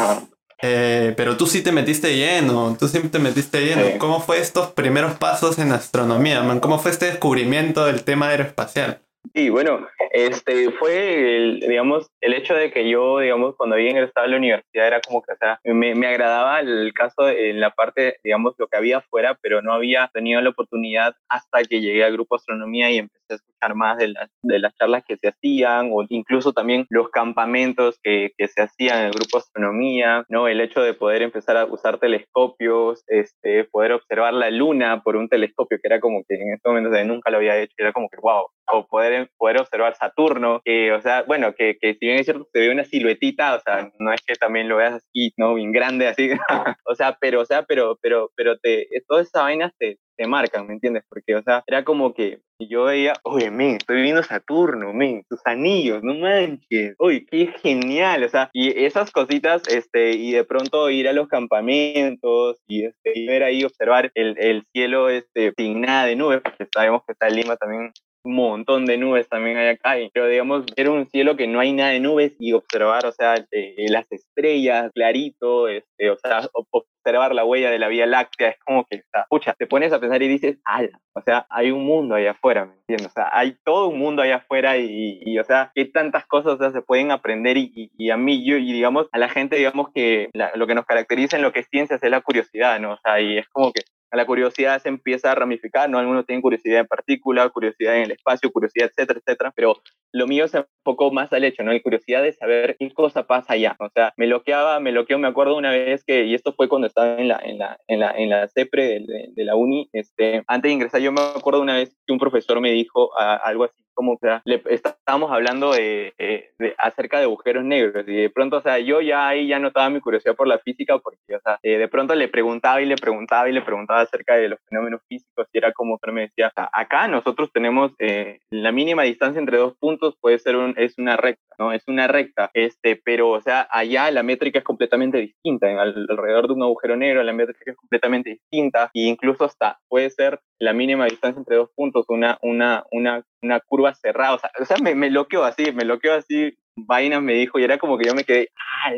eh, 0.60 1.14
pero 1.16 1.38
tú 1.38 1.46
sí 1.46 1.62
te 1.62 1.72
metiste 1.72 2.14
lleno, 2.14 2.76
tú 2.78 2.88
sí 2.88 3.00
te 3.00 3.18
metiste 3.18 3.64
lleno. 3.64 3.98
¿Cómo 3.98 4.20
fue 4.20 4.38
estos 4.38 4.68
primeros 4.72 5.14
pasos 5.14 5.58
en 5.58 5.72
astronomía, 5.72 6.42
man? 6.42 6.60
¿Cómo 6.60 6.78
fue 6.78 6.90
este 6.90 7.06
descubrimiento 7.06 7.86
del 7.86 8.04
tema 8.04 8.28
aeroespacial? 8.28 9.00
Sí, 9.32 9.48
bueno, 9.48 9.86
este 10.10 10.70
fue, 10.72 11.36
el, 11.36 11.60
digamos, 11.60 12.10
el 12.20 12.34
hecho 12.34 12.54
de 12.54 12.72
que 12.72 12.88
yo, 12.88 13.20
digamos, 13.20 13.54
cuando 13.56 13.76
había 13.76 13.90
ingresado 13.90 14.26
a 14.26 14.28
la 14.28 14.36
universidad 14.36 14.88
era 14.88 15.00
como 15.00 15.22
que, 15.22 15.32
o 15.32 15.36
sea, 15.36 15.60
me, 15.64 15.94
me 15.94 16.08
agradaba 16.08 16.58
el 16.58 16.92
caso 16.92 17.28
en 17.28 17.60
la 17.60 17.70
parte, 17.70 18.18
digamos, 18.24 18.54
lo 18.58 18.66
que 18.66 18.76
había 18.76 18.98
afuera, 18.98 19.38
pero 19.40 19.62
no 19.62 19.72
había 19.72 20.10
tenido 20.12 20.40
la 20.40 20.50
oportunidad 20.50 21.14
hasta 21.28 21.62
que 21.62 21.80
llegué 21.80 22.02
al 22.02 22.12
grupo 22.12 22.34
astronomía 22.34 22.90
y 22.90 22.98
empecé 22.98 23.19
a 23.30 23.36
escuchar 23.36 23.74
más 23.74 23.98
de 23.98 24.08
las, 24.08 24.30
de 24.42 24.58
las 24.58 24.74
charlas 24.76 25.04
que 25.06 25.16
se 25.16 25.28
hacían 25.28 25.90
o 25.92 26.04
incluso 26.08 26.52
también 26.52 26.86
los 26.90 27.10
campamentos 27.10 27.98
que, 28.02 28.32
que 28.36 28.48
se 28.48 28.62
hacían 28.62 29.00
en 29.00 29.06
el 29.06 29.12
grupo 29.12 29.38
astronomía, 29.38 30.24
¿no? 30.28 30.48
El 30.48 30.60
hecho 30.60 30.82
de 30.82 30.94
poder 30.94 31.22
empezar 31.22 31.56
a 31.56 31.64
usar 31.66 31.98
telescopios, 31.98 33.02
este, 33.06 33.64
poder 33.64 33.92
observar 33.92 34.34
la 34.34 34.50
luna 34.50 35.02
por 35.02 35.16
un 35.16 35.28
telescopio, 35.28 35.78
que 35.80 35.88
era 35.88 36.00
como 36.00 36.22
que 36.28 36.34
en 36.34 36.54
este 36.54 36.68
momento 36.68 36.90
nunca 37.04 37.30
lo 37.30 37.38
había 37.38 37.58
hecho, 37.58 37.74
era 37.78 37.92
como 37.92 38.08
que, 38.08 38.18
wow, 38.20 38.46
o 38.72 38.86
poder, 38.86 39.30
poder 39.36 39.60
observar 39.60 39.96
Saturno, 39.96 40.60
que, 40.64 40.92
o 40.92 41.00
sea, 41.00 41.22
bueno, 41.22 41.54
que, 41.54 41.76
que 41.80 41.94
si 41.94 42.06
bien 42.06 42.18
es 42.18 42.26
cierto, 42.26 42.46
se 42.52 42.60
ve 42.60 42.70
una 42.70 42.84
siluetita, 42.84 43.56
o 43.56 43.60
sea, 43.60 43.90
no 43.98 44.12
es 44.12 44.20
que 44.22 44.34
también 44.34 44.68
lo 44.68 44.76
veas 44.76 44.94
así, 44.94 45.32
¿no? 45.36 45.54
Bien 45.54 45.72
grande, 45.72 46.08
así, 46.08 46.30
o 46.86 46.94
sea, 46.94 47.16
pero, 47.20 47.40
o 47.40 47.44
sea, 47.44 47.64
pero, 47.64 47.98
pero, 48.00 48.30
pero 48.36 48.58
te, 48.58 48.86
todas 49.08 49.26
esas 49.26 49.42
vainas 49.42 49.72
te, 49.78 49.98
te 50.20 50.26
marcan, 50.26 50.66
¿me 50.66 50.74
entiendes? 50.74 51.02
Porque, 51.08 51.34
o 51.34 51.42
sea, 51.42 51.64
era 51.66 51.82
como 51.82 52.12
que 52.12 52.42
yo 52.58 52.84
veía, 52.84 53.14
oye, 53.22 53.50
men, 53.50 53.76
estoy 53.76 54.02
viendo 54.02 54.22
Saturno, 54.22 54.92
men, 54.92 55.24
sus 55.30 55.40
anillos, 55.46 56.02
no 56.02 56.14
manches, 56.14 56.94
oye, 56.98 57.24
qué 57.24 57.46
genial, 57.62 58.24
o 58.24 58.28
sea, 58.28 58.50
y 58.52 58.84
esas 58.84 59.10
cositas, 59.12 59.66
este, 59.68 60.10
y 60.12 60.32
de 60.32 60.44
pronto 60.44 60.90
ir 60.90 61.08
a 61.08 61.14
los 61.14 61.26
campamentos 61.28 62.60
y, 62.66 62.84
este, 62.84 63.18
y 63.18 63.26
ver 63.28 63.44
ahí, 63.44 63.64
observar 63.64 64.12
el, 64.14 64.36
el 64.38 64.66
cielo, 64.74 65.08
este, 65.08 65.54
sin 65.56 65.80
nada 65.80 66.04
de 66.04 66.16
nubes, 66.16 66.42
porque 66.42 66.68
sabemos 66.70 67.00
que 67.06 67.12
está 67.12 67.28
en 67.28 67.36
Lima 67.36 67.56
también 67.56 67.90
un 68.24 68.34
montón 68.34 68.86
de 68.86 68.98
nubes 68.98 69.28
también 69.28 69.56
hay 69.56 69.68
acá, 69.68 69.94
pero 70.12 70.26
digamos, 70.26 70.64
ver 70.76 70.88
un 70.88 71.06
cielo 71.06 71.36
que 71.36 71.46
no 71.46 71.60
hay 71.60 71.72
nada 71.72 71.90
de 71.90 72.00
nubes 72.00 72.34
y 72.38 72.52
observar, 72.52 73.06
o 73.06 73.12
sea, 73.12 73.34
eh, 73.50 73.86
las 73.88 74.10
estrellas 74.12 74.90
clarito, 74.94 75.68
este, 75.68 76.10
o 76.10 76.16
sea, 76.16 76.48
observar 76.52 77.34
la 77.34 77.44
huella 77.44 77.70
de 77.70 77.78
la 77.78 77.88
Vía 77.88 78.06
Láctea, 78.06 78.50
es 78.50 78.58
como 78.58 78.84
que, 78.84 78.96
está, 78.96 79.26
pucha, 79.28 79.54
te 79.54 79.66
pones 79.66 79.92
a 79.92 80.00
pensar 80.00 80.22
y 80.22 80.28
dices, 80.28 80.58
ala, 80.64 81.00
o 81.14 81.22
sea, 81.22 81.46
hay 81.50 81.70
un 81.70 81.84
mundo 81.84 82.14
allá 82.14 82.32
afuera, 82.32 82.66
¿me 82.66 82.74
entiendes? 82.74 83.08
O 83.08 83.10
sea, 83.10 83.30
hay 83.32 83.56
todo 83.64 83.88
un 83.88 83.98
mundo 83.98 84.22
allá 84.22 84.36
afuera 84.36 84.76
y, 84.76 85.20
y 85.22 85.38
o 85.38 85.44
sea, 85.44 85.72
que 85.74 85.86
tantas 85.86 86.26
cosas 86.26 86.54
o 86.54 86.58
sea, 86.58 86.70
se 86.72 86.82
pueden 86.82 87.10
aprender 87.10 87.56
y, 87.56 87.90
y, 87.96 88.10
a 88.10 88.16
mí, 88.16 88.44
yo, 88.44 88.56
y 88.56 88.72
digamos, 88.72 89.08
a 89.12 89.18
la 89.18 89.28
gente, 89.28 89.56
digamos 89.56 89.88
que 89.94 90.28
lo 90.54 90.66
que 90.66 90.74
nos 90.74 90.86
caracteriza 90.86 91.36
en 91.36 91.42
lo 91.42 91.52
que 91.52 91.60
es 91.60 91.68
ciencias 91.68 92.02
es 92.02 92.10
la 92.10 92.20
curiosidad, 92.20 92.78
¿no? 92.80 92.92
O 92.92 92.98
sea, 93.02 93.20
y 93.20 93.38
es 93.38 93.48
como 93.48 93.72
que 93.72 93.82
la 94.16 94.26
curiosidad 94.26 94.82
se 94.82 94.88
empieza 94.88 95.30
a 95.30 95.34
ramificar, 95.34 95.88
¿no? 95.88 95.98
Algunos 95.98 96.26
tienen 96.26 96.42
curiosidad 96.42 96.80
en 96.80 96.86
partículas, 96.86 97.50
curiosidad 97.50 97.96
en 97.96 98.02
el 98.04 98.10
espacio, 98.12 98.50
curiosidad, 98.50 98.88
etcétera, 98.88 99.20
etcétera, 99.24 99.52
pero 99.54 99.80
lo 100.12 100.26
mío 100.26 100.48
se 100.48 100.64
enfocó 100.84 101.10
más 101.12 101.32
al 101.32 101.44
hecho, 101.44 101.62
¿no? 101.62 101.72
La 101.72 101.80
curiosidad 101.80 102.22
de 102.22 102.32
saber 102.32 102.76
qué 102.78 102.92
cosa 102.92 103.26
pasa 103.26 103.54
allá. 103.54 103.76
O 103.78 103.88
sea, 103.90 104.12
me 104.16 104.26
loqueaba, 104.26 104.80
me 104.80 104.92
loqueó, 104.92 105.18
me 105.18 105.28
acuerdo 105.28 105.56
una 105.56 105.70
vez 105.70 106.04
que, 106.04 106.24
y 106.24 106.34
esto 106.34 106.52
fue 106.52 106.68
cuando 106.68 106.86
estaba 106.86 107.16
en 107.18 107.28
la, 107.28 107.40
en 107.42 107.58
la, 107.58 107.78
en 107.86 108.00
la, 108.00 108.10
en 108.12 108.30
la 108.30 108.48
CEPRE 108.48 109.00
de, 109.34 109.44
la 109.44 109.56
uni, 109.56 109.88
este, 109.92 110.42
antes 110.46 110.68
de 110.68 110.74
ingresar, 110.74 111.00
yo 111.00 111.12
me 111.12 111.20
acuerdo 111.20 111.62
una 111.62 111.76
vez 111.76 111.96
que 112.06 112.12
un 112.12 112.18
profesor 112.18 112.60
me 112.60 112.72
dijo 112.72 113.10
algo 113.18 113.64
así 113.64 113.82
como 113.94 114.18
que 114.18 114.40
le, 114.44 114.62
estábamos 114.70 115.30
hablando 115.30 115.72
de, 115.72 116.14
de, 116.16 116.74
acerca 116.78 117.18
de 117.18 117.24
agujeros 117.24 117.64
negros 117.64 118.06
y 118.08 118.14
de 118.14 118.30
pronto, 118.30 118.56
o 118.56 118.60
sea, 118.62 118.78
yo 118.78 119.02
ya 119.02 119.28
ahí 119.28 119.48
ya 119.48 119.58
notaba 119.58 119.90
mi 119.90 120.00
curiosidad 120.00 120.36
por 120.36 120.48
la 120.48 120.58
física 120.58 120.98
porque, 120.98 121.36
o 121.36 121.40
sea, 121.40 121.58
eh, 121.62 121.76
de 121.76 121.88
pronto 121.88 122.14
le 122.14 122.28
preguntaba 122.28 122.80
y 122.80 122.86
le 122.86 122.96
preguntaba 122.96 123.48
y 123.48 123.52
le 123.52 123.60
preguntaba 123.60 124.00
acerca 124.00 124.36
de 124.36 124.48
los 124.48 124.58
fenómenos 124.68 125.02
físicos 125.06 125.46
y 125.52 125.58
era 125.58 125.72
como 125.72 125.98
que 125.98 126.12
me 126.12 126.22
decía, 126.22 126.50
acá 126.54 127.08
nosotros 127.08 127.50
tenemos 127.52 127.92
eh, 127.98 128.40
la 128.50 128.72
mínima 128.72 129.02
distancia 129.02 129.38
entre 129.38 129.58
dos 129.58 129.76
puntos 129.78 129.99
puede 130.20 130.38
ser 130.38 130.56
un, 130.56 130.74
es 130.76 130.98
una 130.98 131.16
recta, 131.16 131.54
¿no? 131.58 131.72
Es 131.72 131.86
una 131.86 132.06
recta, 132.06 132.50
este, 132.54 132.96
pero, 132.96 133.30
o 133.30 133.40
sea, 133.40 133.68
allá 133.70 134.10
la 134.10 134.22
métrica 134.22 134.58
es 134.58 134.64
completamente 134.64 135.18
distinta, 135.18 135.70
en, 135.70 135.78
alrededor 135.78 136.48
de 136.48 136.54
un 136.54 136.62
agujero 136.62 136.96
negro 136.96 137.22
la 137.22 137.32
métrica 137.32 137.70
es 137.70 137.76
completamente 137.76 138.30
distinta 138.30 138.90
e 138.94 139.02
incluso 139.02 139.44
hasta 139.44 139.78
puede 139.88 140.10
ser 140.10 140.40
la 140.58 140.72
mínima 140.72 141.04
distancia 141.04 141.38
entre 141.38 141.56
dos 141.56 141.70
puntos, 141.74 142.06
una, 142.08 142.38
una, 142.42 142.84
una, 142.90 143.24
una 143.42 143.60
curva 143.60 143.94
cerrada. 143.94 144.38
O 144.60 144.64
sea, 144.64 144.76
me, 144.82 144.94
me 144.94 145.10
loqueó 145.10 145.44
así, 145.44 145.72
me 145.72 145.84
loqueó 145.84 146.14
así. 146.14 146.56
Vainas 146.76 147.20
me 147.20 147.34
dijo 147.34 147.58
y 147.58 147.64
era 147.64 147.76
como 147.76 147.98
que 147.98 148.06
yo 148.06 148.14
me 148.14 148.24
quedé, 148.24 148.48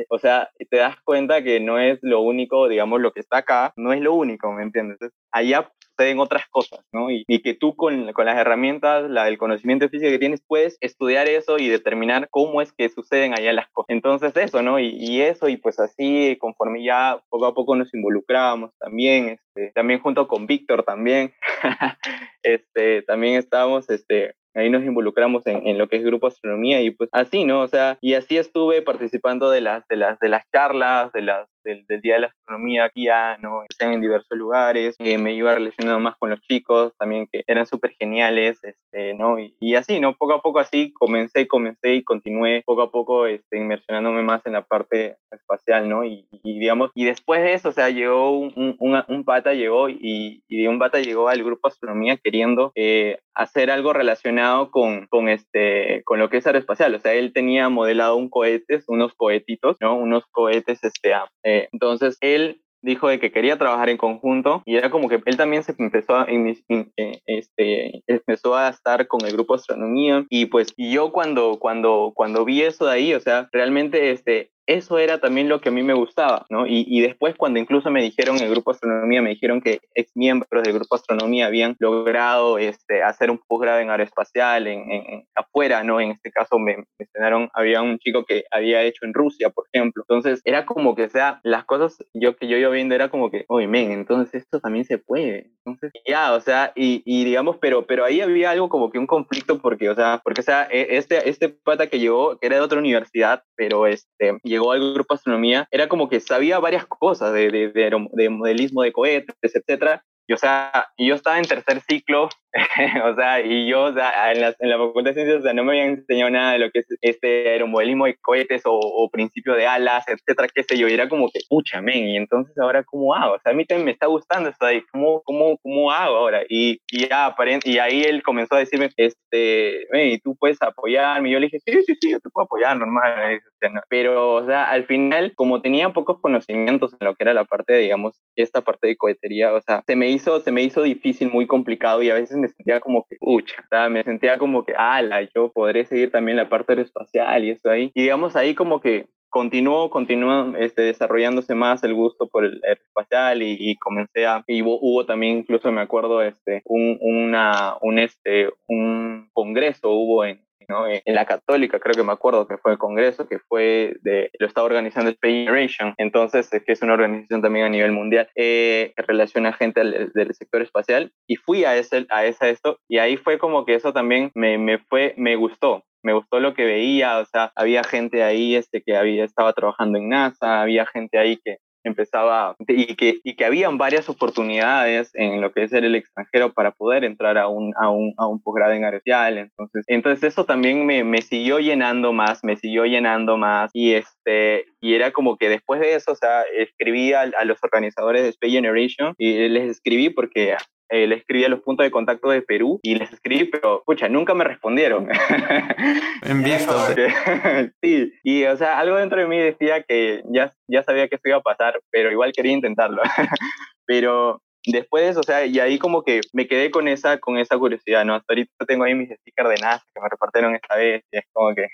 o 0.08 0.18
sea, 0.18 0.50
te 0.70 0.76
das 0.76 0.96
cuenta 1.02 1.42
que 1.42 1.58
no 1.58 1.78
es 1.78 1.98
lo 2.02 2.20
único, 2.20 2.68
digamos, 2.68 3.00
lo 3.00 3.12
que 3.12 3.20
está 3.20 3.38
acá, 3.38 3.72
no 3.76 3.92
es 3.92 4.00
lo 4.00 4.14
único, 4.14 4.52
¿me 4.52 4.62
entiendes? 4.62 4.98
Allá 5.32 5.72
suceden 5.92 6.18
otras 6.20 6.46
cosas, 6.50 6.80
¿no? 6.92 7.10
Y, 7.10 7.24
que 7.42 7.54
tú 7.54 7.74
con, 7.74 8.12
con, 8.12 8.26
las 8.26 8.38
herramientas, 8.38 9.10
la 9.10 9.24
del 9.24 9.38
conocimiento 9.38 9.88
físico 9.88 10.10
que 10.10 10.18
tienes, 10.18 10.42
puedes 10.46 10.78
estudiar 10.80 11.28
eso 11.28 11.58
y 11.58 11.68
determinar 11.68 12.28
cómo 12.30 12.62
es 12.62 12.72
que 12.72 12.88
suceden 12.88 13.34
allá 13.34 13.52
las 13.52 13.68
cosas. 13.70 13.90
Entonces 13.90 14.36
eso, 14.36 14.62
¿no? 14.62 14.78
Y, 14.78 15.20
eso, 15.22 15.48
y 15.48 15.56
pues 15.56 15.78
así, 15.78 16.36
conforme 16.40 16.84
ya 16.84 17.20
poco 17.28 17.46
a 17.46 17.54
poco 17.54 17.76
nos 17.76 17.92
involucrábamos 17.94 18.70
también, 18.78 19.38
este, 19.54 19.72
también 19.74 20.00
junto 20.00 20.28
con 20.28 20.46
Víctor 20.46 20.84
también, 20.84 21.32
este, 22.42 23.02
también 23.02 23.34
estábamos, 23.34 23.88
este, 23.90 24.34
ahí 24.54 24.70
nos 24.70 24.84
involucramos 24.84 25.46
en, 25.46 25.66
en, 25.66 25.78
lo 25.78 25.88
que 25.88 25.96
es 25.96 26.04
grupo 26.04 26.26
astronomía 26.26 26.80
y 26.80 26.90
pues 26.90 27.08
así, 27.12 27.44
¿no? 27.44 27.60
O 27.60 27.68
sea, 27.68 27.98
y 28.00 28.14
así 28.14 28.36
estuve 28.38 28.82
participando 28.82 29.50
de 29.50 29.60
las, 29.60 29.86
de 29.88 29.96
las, 29.96 30.18
de 30.18 30.28
las 30.28 30.44
charlas, 30.50 31.12
de 31.12 31.22
las, 31.22 31.48
del, 31.64 31.84
Día 32.02 32.14
de 32.14 32.20
la 32.20 32.26
Astronomía 32.28 32.84
aquí, 32.84 33.04
ya, 33.04 33.36
¿no? 33.38 33.64
en 33.78 34.00
diversos 34.00 34.38
lugares, 34.38 34.94
eh, 34.98 35.18
me 35.18 35.34
iba 35.34 35.54
relacionando 35.54 36.00
más 36.00 36.16
con 36.16 36.30
los 36.30 36.40
chicos 36.42 36.92
también 36.98 37.28
que 37.30 37.42
eran 37.46 37.66
súper 37.66 37.94
geniales, 37.98 38.58
este, 38.62 39.14
¿no? 39.14 39.38
Y, 39.38 39.74
así, 39.74 40.00
¿no? 40.00 40.14
Poco 40.14 40.34
a 40.34 40.42
poco 40.42 40.58
así 40.58 40.92
comencé, 40.92 41.48
comencé 41.48 41.94
y 41.94 42.04
continué 42.04 42.62
poco 42.64 42.82
a 42.82 42.90
poco 42.90 43.26
este, 43.26 43.56
inmersionándome 43.56 44.22
más 44.22 44.44
en 44.46 44.52
la 44.52 44.62
parte 44.62 45.16
espacial, 45.30 45.88
¿no? 45.88 46.04
Y, 46.04 46.26
digamos, 46.42 46.90
y 46.94 47.04
después 47.04 47.42
de 47.42 47.54
eso, 47.54 47.70
o 47.70 47.72
sea, 47.72 47.90
llegó 47.90 48.38
un, 48.38 48.76
un, 48.78 49.24
pata, 49.24 49.54
llegó 49.54 49.88
y, 49.88 50.42
y, 50.48 50.66
un 50.66 50.78
pata 50.78 51.00
llegó 51.00 51.28
al 51.28 51.42
grupo 51.42 51.68
Astronomía 51.68 52.16
queriendo 52.16 52.72
eh, 52.74 53.18
hacer 53.34 53.70
algo 53.70 53.92
relacionado 53.92 54.70
con, 54.70 55.06
con, 55.06 55.28
este, 55.28 56.02
con 56.04 56.18
lo 56.18 56.28
que 56.28 56.38
es 56.38 56.46
aeroespacial, 56.46 56.94
o 56.94 57.00
sea, 57.00 57.14
él 57.14 57.32
tenía 57.32 57.68
modelado 57.68 58.16
un 58.16 58.28
cohetes, 58.28 58.84
unos 58.88 59.14
cohetitos, 59.14 59.76
¿no? 59.80 59.96
Unos 59.96 60.24
cohetes, 60.26 60.82
este, 60.84 61.12
eh, 61.44 61.51
entonces 61.72 62.16
él 62.20 62.62
dijo 62.82 63.08
de 63.08 63.18
que 63.18 63.32
quería 63.32 63.58
trabajar 63.58 63.88
en 63.88 63.96
conjunto 63.96 64.62
y 64.66 64.76
era 64.76 64.90
como 64.90 65.08
que 65.08 65.22
él 65.24 65.36
también 65.36 65.62
se 65.62 65.74
empezó 65.78 66.16
a, 66.16 66.26
eh, 66.28 67.20
este, 67.26 68.02
empezó 68.06 68.56
a 68.56 68.68
estar 68.68 69.06
con 69.06 69.24
el 69.24 69.32
grupo 69.32 69.54
astronomía 69.54 70.26
y 70.28 70.46
pues 70.46 70.74
yo 70.76 71.12
cuando, 71.12 71.58
cuando, 71.58 72.12
cuando 72.14 72.44
vi 72.44 72.62
eso 72.62 72.86
de 72.86 72.92
ahí, 72.92 73.14
o 73.14 73.20
sea, 73.20 73.48
realmente 73.52 74.10
este, 74.10 74.50
eso 74.66 74.98
era 74.98 75.18
también 75.18 75.48
lo 75.48 75.60
que 75.60 75.68
a 75.68 75.72
mí 75.72 75.82
me 75.82 75.94
gustaba, 75.94 76.46
¿no? 76.48 76.66
Y, 76.66 77.00
después 77.00 77.34
cuando 77.36 77.58
incluso 77.58 77.90
me 77.90 78.02
dijeron 78.02 78.36
en 78.36 78.44
el 78.44 78.50
grupo 78.50 78.70
astronomía, 78.70 79.22
me 79.22 79.30
dijeron 79.30 79.60
que 79.60 79.80
ex 79.94 80.12
miembros 80.14 80.62
del 80.62 80.74
grupo 80.74 80.94
astronomía 80.94 81.46
habían 81.46 81.76
logrado 81.80 82.58
este, 82.58 83.02
hacer 83.02 83.30
un 83.30 83.38
posgrado 83.38 83.80
en 83.80 83.90
aeroespacial 83.90 84.66
en, 84.66 84.90
en, 84.90 85.26
afuera, 85.34 85.82
¿no? 85.82 86.00
En 86.00 86.12
este 86.12 86.30
caso 86.30 86.58
me 86.58 86.84
mencionaron, 86.98 87.50
había 87.54 87.82
un 87.82 87.98
chico 87.98 88.24
que 88.24 88.44
había 88.50 88.82
hecho 88.82 89.04
en 89.04 89.14
Rusia, 89.14 89.50
por 89.50 89.66
ejemplo. 89.72 90.04
Entonces 90.08 90.40
era 90.44 90.64
como 90.64 90.94
que, 90.94 91.04
o 91.04 91.10
sea, 91.10 91.40
las 91.42 91.64
cosas 91.64 91.98
yo 92.14 92.36
que 92.36 92.46
yo 92.46 92.56
iba 92.56 92.70
viendo 92.70 92.94
era 92.94 93.08
como 93.08 93.30
que, 93.30 93.44
oye, 93.48 93.66
men, 93.66 93.90
entonces 93.90 94.42
esto 94.42 94.60
también 94.60 94.84
se 94.84 94.98
puede. 94.98 95.50
Entonces, 95.64 95.92
ya, 96.06 96.32
o 96.34 96.40
sea, 96.40 96.72
y, 96.74 97.02
y, 97.04 97.24
digamos, 97.24 97.56
pero, 97.60 97.86
pero 97.86 98.04
ahí 98.04 98.20
había 98.20 98.50
algo 98.50 98.68
como 98.68 98.90
que 98.90 98.98
un 98.98 99.06
conflicto 99.06 99.60
porque, 99.60 99.90
o 99.90 99.94
sea, 99.94 100.20
porque, 100.22 100.40
o 100.40 100.44
sea, 100.44 100.68
e, 100.70 100.96
este, 100.96 101.28
este 101.28 101.48
pata 101.48 101.86
que 101.88 101.98
llegó, 101.98 102.38
que 102.38 102.46
era 102.46 102.56
de 102.56 102.62
otra 102.62 102.78
universidad, 102.78 103.44
pero 103.56 103.86
este, 103.86 104.38
llegó 104.52 104.72
al 104.72 104.94
grupo 104.94 105.14
astronomía, 105.14 105.66
era 105.70 105.88
como 105.88 106.08
que 106.08 106.20
sabía 106.20 106.58
varias 106.58 106.86
cosas 106.86 107.32
de, 107.32 107.50
de, 107.50 107.90
de, 108.12 108.28
modelismo 108.28 108.82
de 108.82 108.92
cohetes, 108.92 109.36
etcétera, 109.42 110.04
y 110.26 110.34
o 110.34 110.36
sea, 110.36 110.88
yo 110.96 111.14
estaba 111.14 111.38
en 111.38 111.46
tercer 111.46 111.80
ciclo, 111.80 112.28
o 113.04 113.14
sea, 113.14 113.40
y 113.40 113.66
yo, 113.66 113.84
o 113.84 113.92
sea, 113.94 114.30
en 114.32 114.40
la, 114.40 114.54
en 114.58 114.68
la 114.68 114.76
Facultad 114.76 115.10
de 115.10 115.14
Ciencias, 115.14 115.40
o 115.40 115.42
sea, 115.42 115.54
no 115.54 115.64
me 115.64 115.72
habían 115.72 115.98
enseñado 115.98 116.30
nada 116.30 116.52
de 116.52 116.58
lo 116.58 116.70
que 116.70 116.80
es 116.80 116.86
este 117.00 117.48
aeromodelismo 117.48 118.04
de 118.04 118.16
cohetes 118.16 118.62
o, 118.66 118.78
o 118.78 119.08
principio 119.10 119.54
de 119.54 119.66
alas, 119.66 120.04
etcétera, 120.06 120.48
qué 120.54 120.62
sé 120.62 120.76
yo, 120.76 120.86
y 120.86 120.92
era 120.92 121.08
como 121.08 121.30
que, 121.30 121.40
pucha, 121.48 121.80
men, 121.80 122.08
y 122.08 122.16
entonces 122.16 122.56
ahora, 122.58 122.84
¿cómo 122.84 123.14
hago? 123.14 123.34
O 123.34 123.40
sea, 123.40 123.52
a 123.52 123.54
mí 123.54 123.64
también 123.64 123.86
me 123.86 123.92
está 123.92 124.06
gustando 124.06 124.50
esto 124.50 124.66
ahí, 124.66 124.82
¿cómo, 124.92 125.22
cómo, 125.22 125.56
cómo 125.62 125.90
hago 125.90 126.16
ahora? 126.16 126.42
Y, 126.48 126.78
y 126.90 127.08
ya, 127.08 127.34
y 127.64 127.78
ahí 127.78 128.02
él 128.02 128.22
comenzó 128.22 128.56
a 128.56 128.58
decirme, 128.58 128.90
este, 128.96 129.86
men, 129.90 130.20
tú 130.22 130.36
puedes 130.36 130.60
apoyarme, 130.60 131.30
y 131.30 131.32
yo 131.32 131.40
le 131.40 131.46
dije, 131.46 131.60
sí, 131.64 131.72
sí, 131.86 131.94
sí, 132.00 132.10
yo 132.10 132.20
te 132.20 132.28
puedo 132.28 132.44
apoyar, 132.44 132.76
normal, 132.76 133.40
pero, 133.88 134.34
o 134.34 134.44
sea, 134.44 134.64
al 134.64 134.84
final, 134.84 135.32
como 135.34 135.62
tenía 135.62 135.90
pocos 135.90 136.20
conocimientos 136.20 136.92
en 137.00 137.06
lo 137.06 137.14
que 137.14 137.24
era 137.24 137.32
la 137.32 137.44
parte, 137.44 137.72
de, 137.72 137.78
digamos, 137.80 138.20
esta 138.36 138.60
parte 138.60 138.88
de 138.88 138.96
cohetería, 138.96 139.54
o 139.54 139.60
sea, 139.62 139.82
se 139.86 139.96
me 139.96 140.10
hizo, 140.10 140.40
se 140.40 140.52
me 140.52 140.62
hizo 140.62 140.82
difícil, 140.82 141.30
muy 141.30 141.46
complicado 141.46 142.02
y 142.02 142.10
a 142.10 142.14
veces 142.14 142.36
me 142.42 142.48
sentía 142.48 142.80
como 142.80 143.06
que, 143.08 143.16
pucha, 143.16 143.88
me 143.88 144.02
sentía 144.02 144.36
como 144.36 144.64
que, 144.64 144.74
ala, 144.76 145.22
yo 145.34 145.52
podré 145.52 145.84
seguir 145.86 146.10
también 146.10 146.36
la 146.36 146.48
parte 146.48 146.72
aeroespacial 146.72 147.44
y 147.44 147.50
eso 147.50 147.70
ahí. 147.70 147.90
Y 147.94 148.02
digamos 148.02 148.36
ahí 148.36 148.54
como 148.54 148.80
que 148.80 149.06
continuó, 149.30 149.88
continuó 149.88 150.54
este, 150.56 150.82
desarrollándose 150.82 151.54
más 151.54 151.82
el 151.84 151.94
gusto 151.94 152.28
por 152.28 152.44
el 152.44 152.60
aeroespacial 152.64 153.42
y, 153.42 153.56
y 153.58 153.76
comencé 153.76 154.26
a, 154.26 154.44
y 154.46 154.62
hubo, 154.62 155.06
también, 155.06 155.38
incluso 155.38 155.72
me 155.72 155.80
acuerdo, 155.80 156.20
este, 156.20 156.60
un, 156.66 156.98
una, 157.00 157.76
un, 157.80 157.98
este, 157.98 158.50
un 158.66 159.30
congreso 159.32 159.90
hubo 159.90 160.24
en, 160.24 160.44
eh, 160.68 161.02
en 161.04 161.14
la 161.14 161.26
católica, 161.26 161.78
creo 161.78 161.94
que 161.94 162.02
me 162.02 162.12
acuerdo 162.12 162.46
que 162.46 162.58
fue 162.58 162.72
el 162.72 162.78
congreso, 162.78 163.26
que 163.26 163.38
fue 163.38 163.96
de, 164.02 164.30
lo 164.38 164.46
estaba 164.46 164.66
organizando 164.66 165.10
Space 165.10 165.44
Generation, 165.44 165.94
entonces, 165.98 166.48
que 166.50 166.72
es 166.72 166.82
una 166.82 166.94
organización 166.94 167.42
también 167.42 167.66
a 167.66 167.68
nivel 167.68 167.92
mundial, 167.92 168.28
eh, 168.34 168.92
que 168.96 169.02
relaciona 169.02 169.52
gente 169.52 169.80
del, 169.80 170.34
sector 170.34 170.62
espacial, 170.62 171.12
y 171.26 171.36
fui 171.36 171.64
a 171.64 171.76
ese, 171.76 172.06
a 172.10 172.24
esa 172.24 172.48
esto, 172.48 172.78
y 172.88 172.98
ahí 172.98 173.16
fue 173.16 173.38
como 173.38 173.64
que 173.64 173.74
eso 173.74 173.92
también 173.92 174.30
me, 174.34 174.58
me 174.58 174.78
fue, 174.78 175.14
me 175.16 175.36
gustó, 175.36 175.84
me 176.02 176.12
gustó 176.12 176.40
lo 176.40 176.54
que 176.54 176.64
veía, 176.64 177.18
o 177.18 177.24
sea, 177.24 177.52
había 177.54 177.84
gente 177.84 178.22
ahí 178.22 178.56
este, 178.56 178.82
que 178.82 178.96
había, 178.96 179.24
estaba 179.24 179.52
trabajando 179.52 179.98
en 179.98 180.08
NASA, 180.08 180.62
había 180.62 180.86
gente 180.86 181.18
ahí 181.18 181.38
que, 181.44 181.58
empezaba 181.84 182.56
y 182.66 182.94
que, 182.94 183.20
y 183.22 183.34
que 183.34 183.44
habían 183.44 183.78
varias 183.78 184.08
oportunidades 184.08 185.10
en 185.14 185.40
lo 185.40 185.52
que 185.52 185.64
es 185.64 185.72
el 185.72 185.94
extranjero 185.94 186.52
para 186.52 186.72
poder 186.72 187.04
entrar 187.04 187.38
a 187.38 187.48
un, 187.48 187.72
a 187.80 187.90
un, 187.90 188.14
a 188.16 188.26
un 188.26 188.42
posgrado 188.42 188.72
en 188.72 188.84
aeroespacial. 188.84 189.38
Entonces, 189.38 189.84
entonces 189.88 190.32
eso 190.32 190.44
también 190.44 190.86
me, 190.86 191.04
me, 191.04 191.22
siguió 191.22 191.58
llenando 191.58 192.12
más, 192.12 192.44
me 192.44 192.56
siguió 192.56 192.84
llenando 192.84 193.36
más 193.36 193.70
y 193.72 193.94
este, 193.94 194.66
y 194.80 194.94
era 194.94 195.12
como 195.12 195.36
que 195.36 195.48
después 195.48 195.80
de 195.80 195.94
eso, 195.94 196.12
o 196.12 196.16
sea, 196.16 196.42
escribí 196.56 197.12
a, 197.12 197.22
a 197.22 197.44
los 197.44 197.58
organizadores 197.62 198.22
de 198.22 198.28
Space 198.30 198.52
Generation 198.52 199.14
y 199.18 199.48
les 199.48 199.70
escribí 199.70 200.10
porque 200.10 200.56
eh, 200.92 201.06
le 201.06 201.14
escribí 201.14 201.42
a 201.42 201.48
los 201.48 201.62
puntos 201.62 201.84
de 201.84 201.90
contacto 201.90 202.28
de 202.28 202.42
Perú 202.42 202.78
y 202.82 202.96
les 202.96 203.10
escribí, 203.10 203.44
pero, 203.46 203.82
pucha, 203.86 204.10
nunca 204.10 204.34
me 204.34 204.44
respondieron. 204.44 205.08
En 206.22 206.42
visto. 206.42 206.72
sí, 207.82 208.12
y 208.22 208.44
o 208.44 208.56
sea, 208.56 208.78
algo 208.78 208.96
dentro 208.96 209.20
de 209.20 209.26
mí 209.26 209.38
decía 209.38 209.82
que 209.82 210.22
ya, 210.26 210.52
ya 210.68 210.82
sabía 210.82 211.08
que 211.08 211.16
esto 211.16 211.30
iba 211.30 211.38
a 211.38 211.42
pasar, 211.42 211.80
pero 211.90 212.12
igual 212.12 212.32
quería 212.32 212.52
intentarlo. 212.52 213.02
pero 213.86 214.40
después 214.66 215.16
o 215.16 215.22
sea, 215.22 215.46
y 215.46 215.58
ahí 215.58 215.78
como 215.78 216.04
que 216.04 216.20
me 216.32 216.46
quedé 216.46 216.70
con 216.70 216.88
esa, 216.88 217.18
con 217.18 217.38
esa 217.38 217.56
curiosidad, 217.58 218.04
¿no? 218.04 218.14
Hasta 218.14 218.32
ahorita 218.32 218.66
tengo 218.66 218.84
ahí 218.84 218.94
mis 218.94 219.08
stickers 219.08 219.48
de 219.48 219.56
NASA 219.56 219.84
que 219.94 220.00
me 220.00 220.08
repartieron 220.10 220.54
esta 220.54 220.76
vez 220.76 221.02
y 221.10 221.18
es 221.18 221.24
como 221.32 221.54
que 221.54 221.66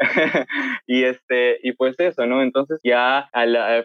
y 0.86 1.04
este 1.04 1.58
y 1.62 1.72
pues 1.72 1.98
eso 2.00 2.26
no 2.26 2.42
entonces 2.42 2.80
ya 2.82 3.28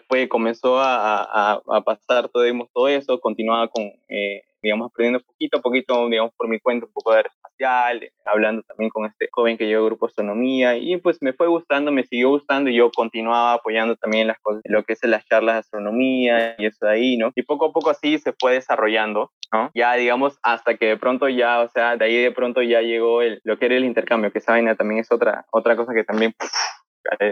fue 0.08 0.30
comenzó 0.30 0.80
a, 0.80 1.54
a, 1.54 1.82
pasar 1.82 2.30
todo, 2.30 2.44
todo 2.74 2.88
eso 2.88 3.20
continuaba 3.20 3.68
con 3.68 3.84
eh, 4.08 4.44
digamos, 4.66 4.88
aprendiendo 4.92 5.24
poquito 5.26 5.58
a 5.58 5.62
poquito, 5.62 6.10
digamos, 6.10 6.34
por 6.36 6.48
mi 6.50 6.60
cuenta, 6.60 6.88
un 6.88 6.92
poco 6.92 7.12
de 7.12 7.18
aeroespacial, 7.18 8.10
hablando 8.26 8.64
también 8.64 8.90
con 8.90 9.06
este 9.06 9.30
joven 9.32 9.58
que 9.58 9.68
llegó 9.68 9.86
Grupo 9.86 10.08
Astronomía, 10.08 10.76
y 10.76 10.98
pues 10.98 11.22
me 11.22 11.34
fue 11.34 11.48
gustando, 11.48 11.92
me 11.92 12.04
siguió 12.04 12.30
gustando, 12.30 12.70
y 12.70 12.76
yo 12.76 12.92
continuaba 12.92 13.54
apoyando 13.54 13.96
también 13.96 14.28
las 14.28 14.40
cosas, 14.40 14.62
lo 14.66 14.84
que 14.84 14.94
es 14.94 15.04
las 15.04 15.26
charlas 15.26 15.56
de 15.56 15.60
astronomía 15.60 16.56
y 16.58 16.66
eso 16.66 16.86
de 16.86 16.92
ahí, 16.92 17.18
¿no? 17.18 17.32
Y 17.36 17.44
poco 17.44 17.68
a 17.68 17.72
poco 17.72 17.92
así 17.92 18.18
se 18.18 18.34
fue 18.40 18.54
desarrollando, 18.54 19.32
¿no? 19.54 19.70
Ya, 19.76 19.94
digamos, 19.94 20.38
hasta 20.42 20.76
que 20.78 20.88
de 20.88 20.98
pronto 20.98 21.30
ya, 21.30 21.62
o 21.62 21.70
sea, 21.70 21.96
de 21.96 22.06
ahí 22.06 22.18
de 22.18 22.32
pronto 22.32 22.62
ya 22.62 22.82
llegó 22.82 23.22
el, 23.22 23.40
lo 23.44 23.58
que 23.60 23.68
era 23.68 23.76
el 23.76 23.86
intercambio, 23.86 24.32
que 24.32 24.40
esa 24.40 24.54
vaina 24.54 24.76
también 24.76 25.02
es 25.02 25.12
otra, 25.12 25.46
otra 25.52 25.76
cosa 25.76 25.94
que 25.94 26.04
también 26.04 26.34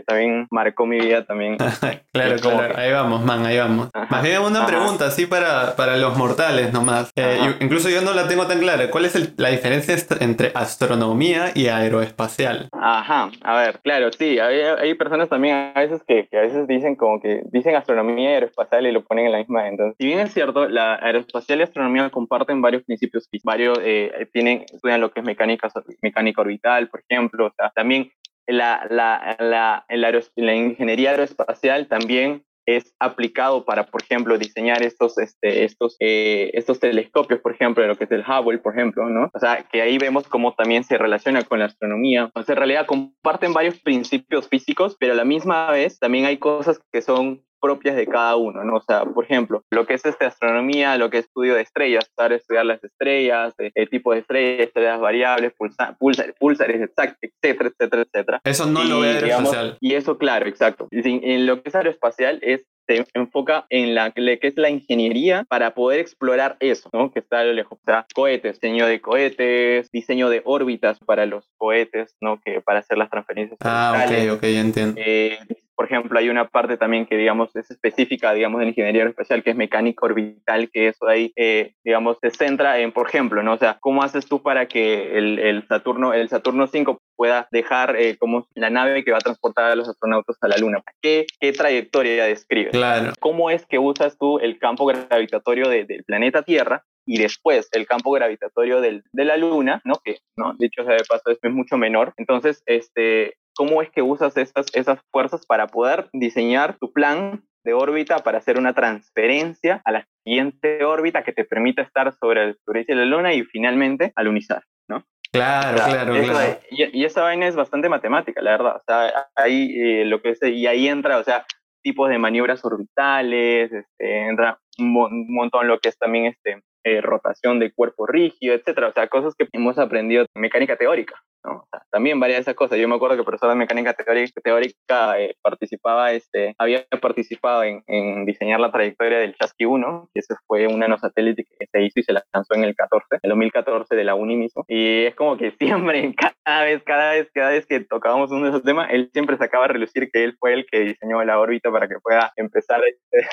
también 0.05 0.47
marcó 0.51 0.85
mi 0.85 0.99
vida 0.99 1.25
también. 1.25 1.57
claro, 2.11 2.35
claro, 2.41 2.77
ahí 2.77 2.91
vamos, 2.91 3.23
man, 3.23 3.45
ahí 3.45 3.57
vamos. 3.57 3.89
Más 4.09 4.23
bien 4.23 4.41
una 4.41 4.65
pregunta 4.65 5.07
así 5.07 5.25
para, 5.25 5.75
para 5.75 5.97
los 5.97 6.17
mortales 6.17 6.71
nomás. 6.73 7.11
Eh, 7.15 7.55
incluso 7.59 7.89
yo 7.89 8.01
no 8.01 8.13
la 8.13 8.27
tengo 8.27 8.47
tan 8.47 8.59
clara. 8.59 8.89
¿Cuál 8.89 9.05
es 9.05 9.37
la 9.37 9.49
diferencia 9.49 9.95
entre 10.19 10.51
astronomía 10.53 11.51
y 11.53 11.67
aeroespacial? 11.67 12.69
Ajá, 12.71 13.31
a 13.41 13.57
ver, 13.57 13.79
claro, 13.79 14.11
sí, 14.11 14.39
hay, 14.39 14.59
hay 14.59 14.93
personas 14.95 15.29
también 15.29 15.71
a 15.75 15.79
veces 15.79 16.01
que, 16.07 16.27
que, 16.27 16.37
a 16.37 16.41
veces 16.41 16.67
dicen 16.67 16.95
como 16.95 17.21
que 17.21 17.41
dicen 17.51 17.75
astronomía 17.75 18.31
y 18.31 18.33
aeroespacial 18.33 18.85
y 18.87 18.91
lo 18.91 19.03
ponen 19.03 19.27
en 19.27 19.31
la 19.31 19.37
misma. 19.39 19.67
Entonces, 19.67 19.95
si 19.99 20.05
bien 20.05 20.19
es 20.19 20.33
cierto, 20.33 20.67
la 20.67 20.95
aeroespacial 20.95 21.59
y 21.59 21.63
astronomía 21.63 22.09
comparten 22.09 22.61
varios 22.61 22.83
principios, 22.83 23.29
varios, 23.43 23.77
eh, 23.81 24.27
tienen, 24.31 24.65
estudian 24.71 25.01
lo 25.01 25.11
que 25.11 25.19
es 25.19 25.25
mecánica, 25.25 25.69
mecánica 26.01 26.41
orbital, 26.41 26.89
por 26.89 27.01
ejemplo, 27.07 27.47
o 27.47 27.53
sea, 27.55 27.69
también 27.69 28.11
la, 28.47 28.85
la, 28.89 29.35
la, 29.39 29.85
la, 29.89 30.55
ingeniería 30.55 31.11
aeroespacial 31.11 31.87
también 31.87 32.43
es 32.65 32.93
aplicado 32.99 33.65
para, 33.65 33.87
por 33.87 34.01
ejemplo, 34.03 34.37
diseñar 34.37 34.83
estos, 34.83 35.17
este, 35.17 35.65
estos, 35.65 35.97
eh, 35.99 36.51
estos 36.53 36.79
telescopios, 36.79 37.41
por 37.41 37.53
ejemplo, 37.53 37.85
lo 37.85 37.97
que 37.97 38.05
es 38.05 38.11
el 38.11 38.23
Hubble, 38.25 38.59
por 38.59 38.73
ejemplo, 38.73 39.09
¿no? 39.09 39.29
O 39.33 39.39
sea, 39.39 39.65
que 39.69 39.81
ahí 39.81 39.97
vemos 39.97 40.27
cómo 40.27 40.53
también 40.53 40.83
se 40.83 40.97
relaciona 40.97 41.43
con 41.43 41.59
la 41.59 41.65
astronomía. 41.65 42.23
Entonces, 42.23 42.49
en 42.51 42.57
realidad 42.57 42.85
comparten 42.85 43.53
varios 43.53 43.79
principios 43.79 44.47
físicos, 44.47 44.95
pero 44.97 45.13
a 45.13 45.17
la 45.17 45.25
misma 45.25 45.71
vez 45.71 45.99
también 45.99 46.25
hay 46.25 46.37
cosas 46.37 46.79
que 46.91 47.01
son 47.01 47.43
propias 47.63 47.95
de 47.95 48.05
cada 48.05 48.35
uno, 48.35 48.61
¿no? 48.65 48.75
O 48.75 48.81
sea, 48.81 49.05
por 49.05 49.23
ejemplo, 49.23 49.63
lo 49.71 49.85
que 49.85 49.93
es 49.93 50.05
esta 50.05 50.27
astronomía, 50.27 50.97
lo 50.97 51.09
que 51.09 51.19
es 51.19 51.25
estudio 51.25 51.55
de 51.55 51.61
estrellas, 51.61 52.11
para 52.13 52.35
estudiar 52.35 52.65
las 52.65 52.83
estrellas, 52.83 53.53
el 53.57 53.71
eh, 53.73 53.87
tipo 53.87 54.11
de 54.11 54.19
estrellas, 54.19 54.67
estrellas 54.67 54.99
variables, 54.99 55.53
pulsa, 55.53 55.95
pulsares, 55.97 56.35
etcétera, 56.81 57.69
etcétera, 57.69 58.03
etcétera. 58.03 58.41
Eso 58.43 58.65
no 58.65 58.83
lo 58.83 58.99
ve 58.99 59.11
aeroespacial. 59.11 59.77
Y 59.79 59.93
eso, 59.93 60.17
claro, 60.17 60.45
exacto. 60.45 60.89
En 60.91 61.45
lo 61.45 61.63
que 61.63 61.69
es 61.69 61.75
aeroespacial 61.75 62.39
es 62.41 62.65
se 62.85 63.05
enfoca 63.13 63.65
en 63.69 63.95
la 63.95 64.11
que 64.11 64.39
es 64.41 64.57
la 64.57 64.69
ingeniería 64.69 65.45
para 65.47 65.73
poder 65.73 65.99
explorar 65.99 66.57
eso, 66.59 66.89
¿no? 66.91 67.11
Que 67.11 67.19
está 67.19 67.39
a 67.39 67.45
lo 67.45 67.53
lejos. 67.53 67.79
O 67.79 67.85
sea, 67.85 68.05
cohetes, 68.13 68.59
diseño 68.59 68.87
de 68.87 68.99
cohetes, 68.99 69.89
diseño 69.91 70.29
de 70.29 70.41
órbitas 70.43 70.99
para 70.99 71.25
los 71.25 71.49
cohetes, 71.57 72.15
¿no? 72.19 72.41
Que 72.41 72.61
para 72.61 72.79
hacer 72.79 72.97
las 72.97 73.09
transferencias. 73.09 73.57
Ah, 73.63 74.05
ok, 74.05 74.33
ok, 74.33 74.43
entiendo. 74.43 74.99
Eh, 75.03 75.37
por 75.75 75.85
ejemplo, 75.85 76.17
hay 76.19 76.29
una 76.29 76.47
parte 76.47 76.77
también 76.77 77.05
que, 77.05 77.17
digamos, 77.17 77.55
es 77.55 77.69
específica, 77.71 78.33
digamos, 78.33 78.61
de 78.61 78.67
ingeniería 78.67 79.05
espacial, 79.05 79.43
que 79.43 79.51
es 79.51 79.55
mecánica 79.55 80.05
orbital, 80.05 80.69
que 80.71 80.89
eso 80.89 81.07
ahí, 81.07 81.31
eh, 81.35 81.73
digamos, 81.83 82.17
se 82.21 82.29
centra 82.29 82.79
en, 82.79 82.91
por 82.91 83.07
ejemplo, 83.07 83.41
¿no? 83.43 83.53
O 83.53 83.57
sea, 83.57 83.77
¿cómo 83.79 84.03
haces 84.03 84.27
tú 84.27 84.41
para 84.41 84.67
que 84.67 85.17
el, 85.17 85.39
el 85.39 85.67
Saturno, 85.67 86.13
el 86.13 86.29
Saturno 86.29 86.67
5 86.67 86.99
pueda 87.15 87.47
dejar 87.51 87.95
eh, 87.95 88.17
como 88.17 88.47
la 88.53 88.69
nave 88.69 89.03
que 89.03 89.11
va 89.11 89.17
a 89.17 89.21
transportar 89.21 89.71
a 89.71 89.75
los 89.75 89.89
astronautas 89.89 90.37
a 90.41 90.47
la 90.47 90.57
Luna? 90.57 90.83
¿Qué, 91.01 91.25
qué 91.39 91.53
trayectoria 91.53 92.25
describe? 92.25 92.71
Claro. 92.71 93.13
¿Cómo 93.19 93.49
es 93.49 93.65
que 93.65 93.79
usas 93.79 94.17
tú 94.17 94.39
el 94.39 94.59
campo 94.59 94.85
gravitatorio 94.85 95.69
del 95.69 96.03
planeta 96.05 96.43
Tierra 96.43 96.83
y 97.05 97.17
después 97.17 97.67
el 97.71 97.85
campo 97.85 98.11
gravitatorio 98.11 98.81
del, 98.81 99.03
de 99.11 99.25
la 99.25 99.37
Luna, 99.37 99.81
¿no? 99.83 99.95
Que, 100.03 100.19
¿no? 100.37 100.53
Dicho 100.57 100.83
sea 100.83 100.95
de 100.95 101.03
paso, 101.07 101.31
es 101.31 101.51
mucho 101.51 101.77
menor. 101.77 102.13
Entonces, 102.17 102.63
este, 102.65 103.35
¿cómo 103.55 103.81
es 103.81 103.89
que 103.89 104.01
usas 104.01 104.35
estas, 104.37 104.67
esas 104.73 104.99
fuerzas 105.11 105.45
para 105.45 105.67
poder 105.67 106.09
diseñar 106.13 106.77
tu 106.79 106.91
plan 106.91 107.43
de 107.63 107.73
órbita 107.73 108.19
para 108.19 108.39
hacer 108.39 108.57
una 108.57 108.73
transferencia 108.73 109.81
a 109.85 109.91
la 109.91 110.07
siguiente 110.23 110.83
órbita 110.83 111.23
que 111.23 111.31
te 111.31 111.45
permita 111.45 111.81
estar 111.81 112.13
sobre 112.13 112.43
el 112.43 112.55
superficie 112.57 112.95
de 112.95 113.05
la 113.05 113.15
Luna 113.15 113.33
y 113.33 113.43
finalmente 113.43 114.11
alunizar, 114.15 114.63
¿no? 114.89 115.05
Claro, 115.31 115.77
claro, 115.77 116.13
claro. 116.13 116.59
Y, 116.69 116.99
y, 116.99 117.05
esa 117.05 117.23
vaina 117.23 117.47
es 117.47 117.55
bastante 117.55 117.89
matemática, 117.89 118.41
la 118.41 118.51
verdad. 118.51 118.75
O 118.75 118.81
sea, 118.85 119.27
ahí 119.35 119.73
eh, 119.75 120.05
lo 120.05 120.21
que 120.21 120.31
es, 120.31 120.43
y 120.43 120.67
ahí 120.67 120.87
entra, 120.87 121.17
o 121.17 121.23
sea, 121.23 121.45
tipos 121.81 122.09
de 122.09 122.19
maniobras 122.19 122.63
orbitales, 122.63 123.71
este, 123.71 124.27
entra 124.27 124.59
un, 124.77 124.95
un 124.95 125.33
montón 125.33 125.67
lo 125.67 125.79
que 125.79 125.89
es 125.89 125.97
también 125.97 126.25
este, 126.25 126.61
eh, 126.83 127.01
rotación 127.01 127.59
de 127.59 127.71
cuerpo 127.71 128.05
rígido, 128.05 128.53
etcétera. 128.53 128.89
O 128.89 128.93
sea, 128.93 129.07
cosas 129.07 129.33
que 129.35 129.47
hemos 129.53 129.77
aprendido 129.79 130.23
en 130.23 130.41
mecánica 130.41 130.75
teórica. 130.75 131.15
¿No? 131.43 131.67
También 131.91 132.19
varias 132.19 132.37
de 132.37 132.41
esas 132.41 132.55
cosas. 132.55 132.77
Yo 132.79 132.87
me 132.87 132.95
acuerdo 132.95 133.15
que 133.15 133.21
el 133.21 133.25
profesor 133.25 133.49
de 133.49 133.55
mecánica 133.55 133.93
teórica, 133.93 134.41
teórica 134.41 135.19
eh, 135.19 135.35
participaba, 135.41 136.11
este, 136.11 136.55
había 136.57 136.85
participado 137.01 137.63
en, 137.63 137.83
en, 137.87 138.25
diseñar 138.25 138.59
la 138.59 138.71
trayectoria 138.71 139.19
del 139.19 139.35
Chasqui 139.35 139.65
1, 139.65 140.09
que 140.13 140.19
ese 140.19 140.35
fue 140.47 140.67
un 140.67 140.79
nanosatélite 140.79 141.43
que 141.43 141.67
se 141.71 141.81
hizo 141.83 141.99
y 141.99 142.03
se 142.03 142.13
lanzó 142.13 142.53
en 142.55 142.63
el 142.63 142.75
14, 142.75 143.05
en 143.11 143.19
el 143.23 143.29
2014 143.29 143.95
de 143.95 144.03
la 144.03 144.15
UNI 144.15 144.35
mismo. 144.35 144.65
Y 144.67 145.05
es 145.05 145.15
como 145.15 145.37
que 145.37 145.51
siempre, 145.59 146.13
cada 146.43 146.63
vez, 146.63 146.83
cada 146.83 147.11
vez, 147.11 147.29
cada 147.33 147.49
vez 147.49 147.65
que 147.65 147.79
tocábamos 147.81 148.31
uno 148.31 148.43
de 148.43 148.49
esos 148.49 148.63
temas, 148.63 148.89
él 148.91 149.09
siempre 149.13 149.37
sacaba 149.37 149.65
a 149.65 149.69
relucir 149.69 150.09
que 150.11 150.23
él 150.23 150.35
fue 150.39 150.53
el 150.53 150.65
que 150.65 150.81
diseñó 150.81 151.23
la 151.23 151.39
órbita 151.39 151.71
para 151.71 151.87
que 151.87 151.95
pueda 152.01 152.31
empezar. 152.35 152.81
Este 152.85 153.27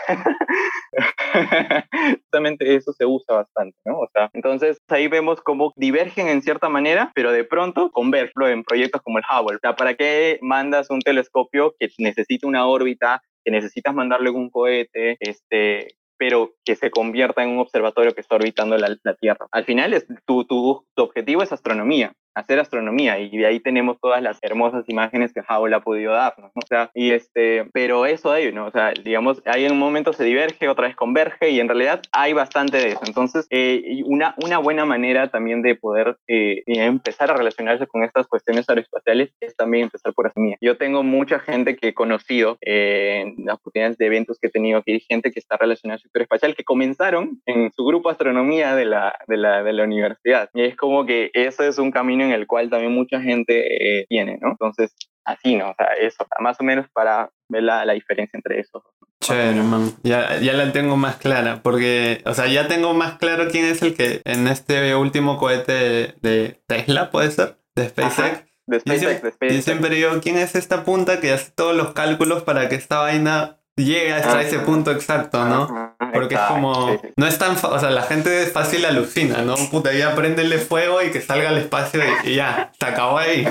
Justamente 2.21 2.75
eso 2.75 2.93
se 2.93 3.07
usa 3.07 3.37
bastante, 3.37 3.77
¿no? 3.85 3.99
O 3.99 4.09
sea, 4.13 4.31
entonces 4.33 4.81
ahí 4.89 5.09
vemos 5.09 5.41
cómo 5.41 5.73
divergen 5.77 6.29
en 6.29 6.43
cierta 6.43 6.69
manera, 6.69 7.13
pero 7.15 7.33
de 7.33 7.45
pronto 7.45 7.91
convergen 8.01 8.51
en 8.51 8.65
proyectos 8.65 9.03
como 9.03 9.19
el 9.19 9.25
Hubble. 9.29 9.57
O 9.57 9.61
sea, 9.61 9.77
¿para 9.77 9.95
qué 9.95 10.39
mandas 10.41 10.89
un 10.89 11.01
telescopio 11.01 11.75
que 11.79 11.91
necesita 11.99 12.47
una 12.47 12.67
órbita, 12.67 13.23
que 13.45 13.51
necesitas 13.51 13.95
mandarle 13.95 14.31
un 14.31 14.49
cohete, 14.49 15.19
este, 15.21 15.89
pero 16.17 16.55
que 16.65 16.77
se 16.77 16.91
convierta 16.91 17.43
en 17.43 17.51
un 17.51 17.59
observatorio 17.59 18.15
que 18.15 18.23
está 18.23 18.37
orbitando 18.37 18.79
la, 18.79 18.97
la 19.03 19.15
Tierra. 19.15 19.47
Al 19.53 19.65
final, 19.67 19.93
es, 19.93 20.07
tu, 20.27 20.45
tu, 20.45 20.87
tu, 20.95 21.03
objetivo 21.03 21.43
es 21.43 21.53
astronomía 21.53 22.15
hacer 22.35 22.59
astronomía 22.59 23.19
y 23.19 23.37
de 23.37 23.47
ahí 23.47 23.61
tenemos 23.61 23.99
todas 24.01 24.23
las 24.23 24.39
hermosas 24.43 24.85
imágenes 24.89 25.33
que 25.33 25.41
Hubble 25.41 25.77
ha 25.77 25.81
podido 25.81 26.13
darnos, 26.13 26.51
¿no? 26.55 26.61
o 26.63 26.67
sea, 26.67 26.91
y 26.95 27.11
este, 27.11 27.67
pero 27.73 28.07
eso 28.07 28.33
de 28.33 28.39
ahí, 28.39 28.53
¿no? 28.53 28.67
O 28.67 28.71
sea, 28.71 28.93
digamos, 28.93 29.43
ahí 29.47 29.65
en 29.65 29.73
un 29.73 29.79
momento 29.79 30.13
se 30.13 30.25
diverge, 30.25 30.69
otra 30.69 30.87
vez 30.87 30.97
converge 30.97 31.51
y 31.51 31.61
en 31.61 31.69
realidad 31.69 32.03
hay 32.13 32.33
bastante 32.33 32.77
de 32.79 32.89
eso. 32.91 33.01
Entonces, 33.07 33.47
eh, 33.51 34.03
una, 34.05 34.35
una 34.43 34.59
buena 34.59 34.85
manera 34.85 35.31
también 35.31 35.63
de 35.63 35.75
poder 35.75 36.17
eh, 36.29 36.63
empezar 36.67 37.31
a 37.31 37.35
relacionarse 37.35 37.87
con 37.87 38.05
estas 38.05 38.27
cuestiones 38.27 38.69
aeroespaciales 38.69 39.33
es 39.41 39.57
también 39.57 39.85
empezar 39.85 40.13
por 40.15 40.27
astronomía. 40.27 40.57
Yo 40.61 40.77
tengo 40.77 41.03
mucha 41.03 41.41
gente 41.41 41.77
que 41.77 41.89
he 41.89 41.95
conocido 41.95 42.59
eh, 42.61 43.23
en 43.23 43.45
las 43.45 43.57
oportunidades 43.57 43.99
de 43.99 44.07
eventos 44.07 44.39
que 44.41 44.49
he 44.49 44.51
tenido 44.51 44.79
aquí, 44.79 45.01
gente 45.01 45.31
que 45.31 45.41
está 45.41 45.57
relacionada 45.57 45.97
al 45.97 46.03
sector 46.03 46.23
espacial, 46.23 46.55
que 46.55 46.65
comenzaron 46.65 47.41
en 47.47 47.73
su 47.73 47.85
grupo 47.85 48.11
astronomía 48.11 48.75
de 48.75 48.85
la, 48.85 49.19
de 49.27 49.37
la, 49.37 49.63
de 49.63 49.73
la 49.73 49.85
universidad. 49.85 50.51
Y 50.55 50.63
es 50.63 50.77
como 50.77 51.07
que 51.07 51.31
eso 51.35 51.65
es 51.65 51.79
un 51.79 51.91
camino 51.91 52.20
en 52.25 52.33
el 52.33 52.47
cual 52.47 52.71
también 52.71 52.93
mucha 52.93 53.21
gente 53.21 54.01
eh, 54.01 54.07
tiene, 54.09 54.39
¿no? 54.41 54.51
Entonces, 54.51 54.95
así, 55.25 55.57
¿no? 55.57 55.71
O 55.71 55.75
sea, 55.75 55.87
eso, 56.01 56.27
más 56.41 56.61
o 56.61 56.65
menos 56.65 56.87
para 56.93 57.31
ver 57.49 57.63
la, 57.63 57.85
la 57.85 57.93
diferencia 57.93 58.37
entre 58.37 58.61
esos. 58.61 58.83
Chévere, 59.21 59.63
man. 59.63 59.93
Ya, 60.03 60.39
ya 60.39 60.55
la 60.55 60.73
tengo 60.73 60.97
más 60.97 61.17
clara, 61.17 61.61
porque, 61.63 62.23
o 62.25 62.33
sea, 62.33 62.47
ya 62.47 62.69
tengo 62.69 62.95
más 62.95 63.19
claro 63.19 63.49
quién 63.51 63.67
es 63.67 63.83
el 63.83 63.95
que 63.95 64.23
en 64.25 64.49
este 64.49 64.95
último 64.95 65.37
cohete 65.37 66.15
de, 66.21 66.61
Tesla, 66.67 67.11
¿puede 67.11 67.31
ser? 67.31 67.59
De 67.75 67.89
SpaceX. 67.89 68.45
De 68.67 68.81
SpaceX, 68.81 69.23
de 69.23 69.31
SpaceX. 69.33 69.53
Y 69.53 69.63
siempre 69.63 69.91
digo, 69.91 70.11
¿quién 70.23 70.39
es 70.39 70.55
esta 70.55 70.85
punta 70.85 71.21
que 71.21 71.33
hace 71.33 71.51
todos 71.51 71.77
los 71.77 71.93
cálculos 71.93 72.45
para 72.45 72.69
que 72.69 72.77
esta 72.77 73.01
vaina 73.01 73.61
llegue 73.77 74.13
hasta 74.13 74.41
ese 74.43 74.59
punto 74.61 74.91
exacto, 74.91 75.45
¿no? 75.45 75.97
Porque 76.13 76.35
es 76.35 76.41
como. 76.41 77.01
No 77.17 77.27
es 77.27 77.39
tan. 77.39 77.53
O 77.53 77.79
sea, 77.79 77.91
la 77.91 78.03
gente 78.03 78.47
fácil 78.47 78.85
alucina, 78.85 79.43
¿no? 79.43 79.55
Puta, 79.71 79.93
ya 79.93 80.15
prendele 80.15 80.59
fuego 80.59 81.03
y 81.03 81.11
que 81.11 81.21
salga 81.21 81.51
al 81.51 81.59
espacio 81.59 82.01
y, 82.25 82.35
ya, 82.35 82.73
se 82.79 82.87
acabó 82.87 83.19
ahí. 83.19 83.47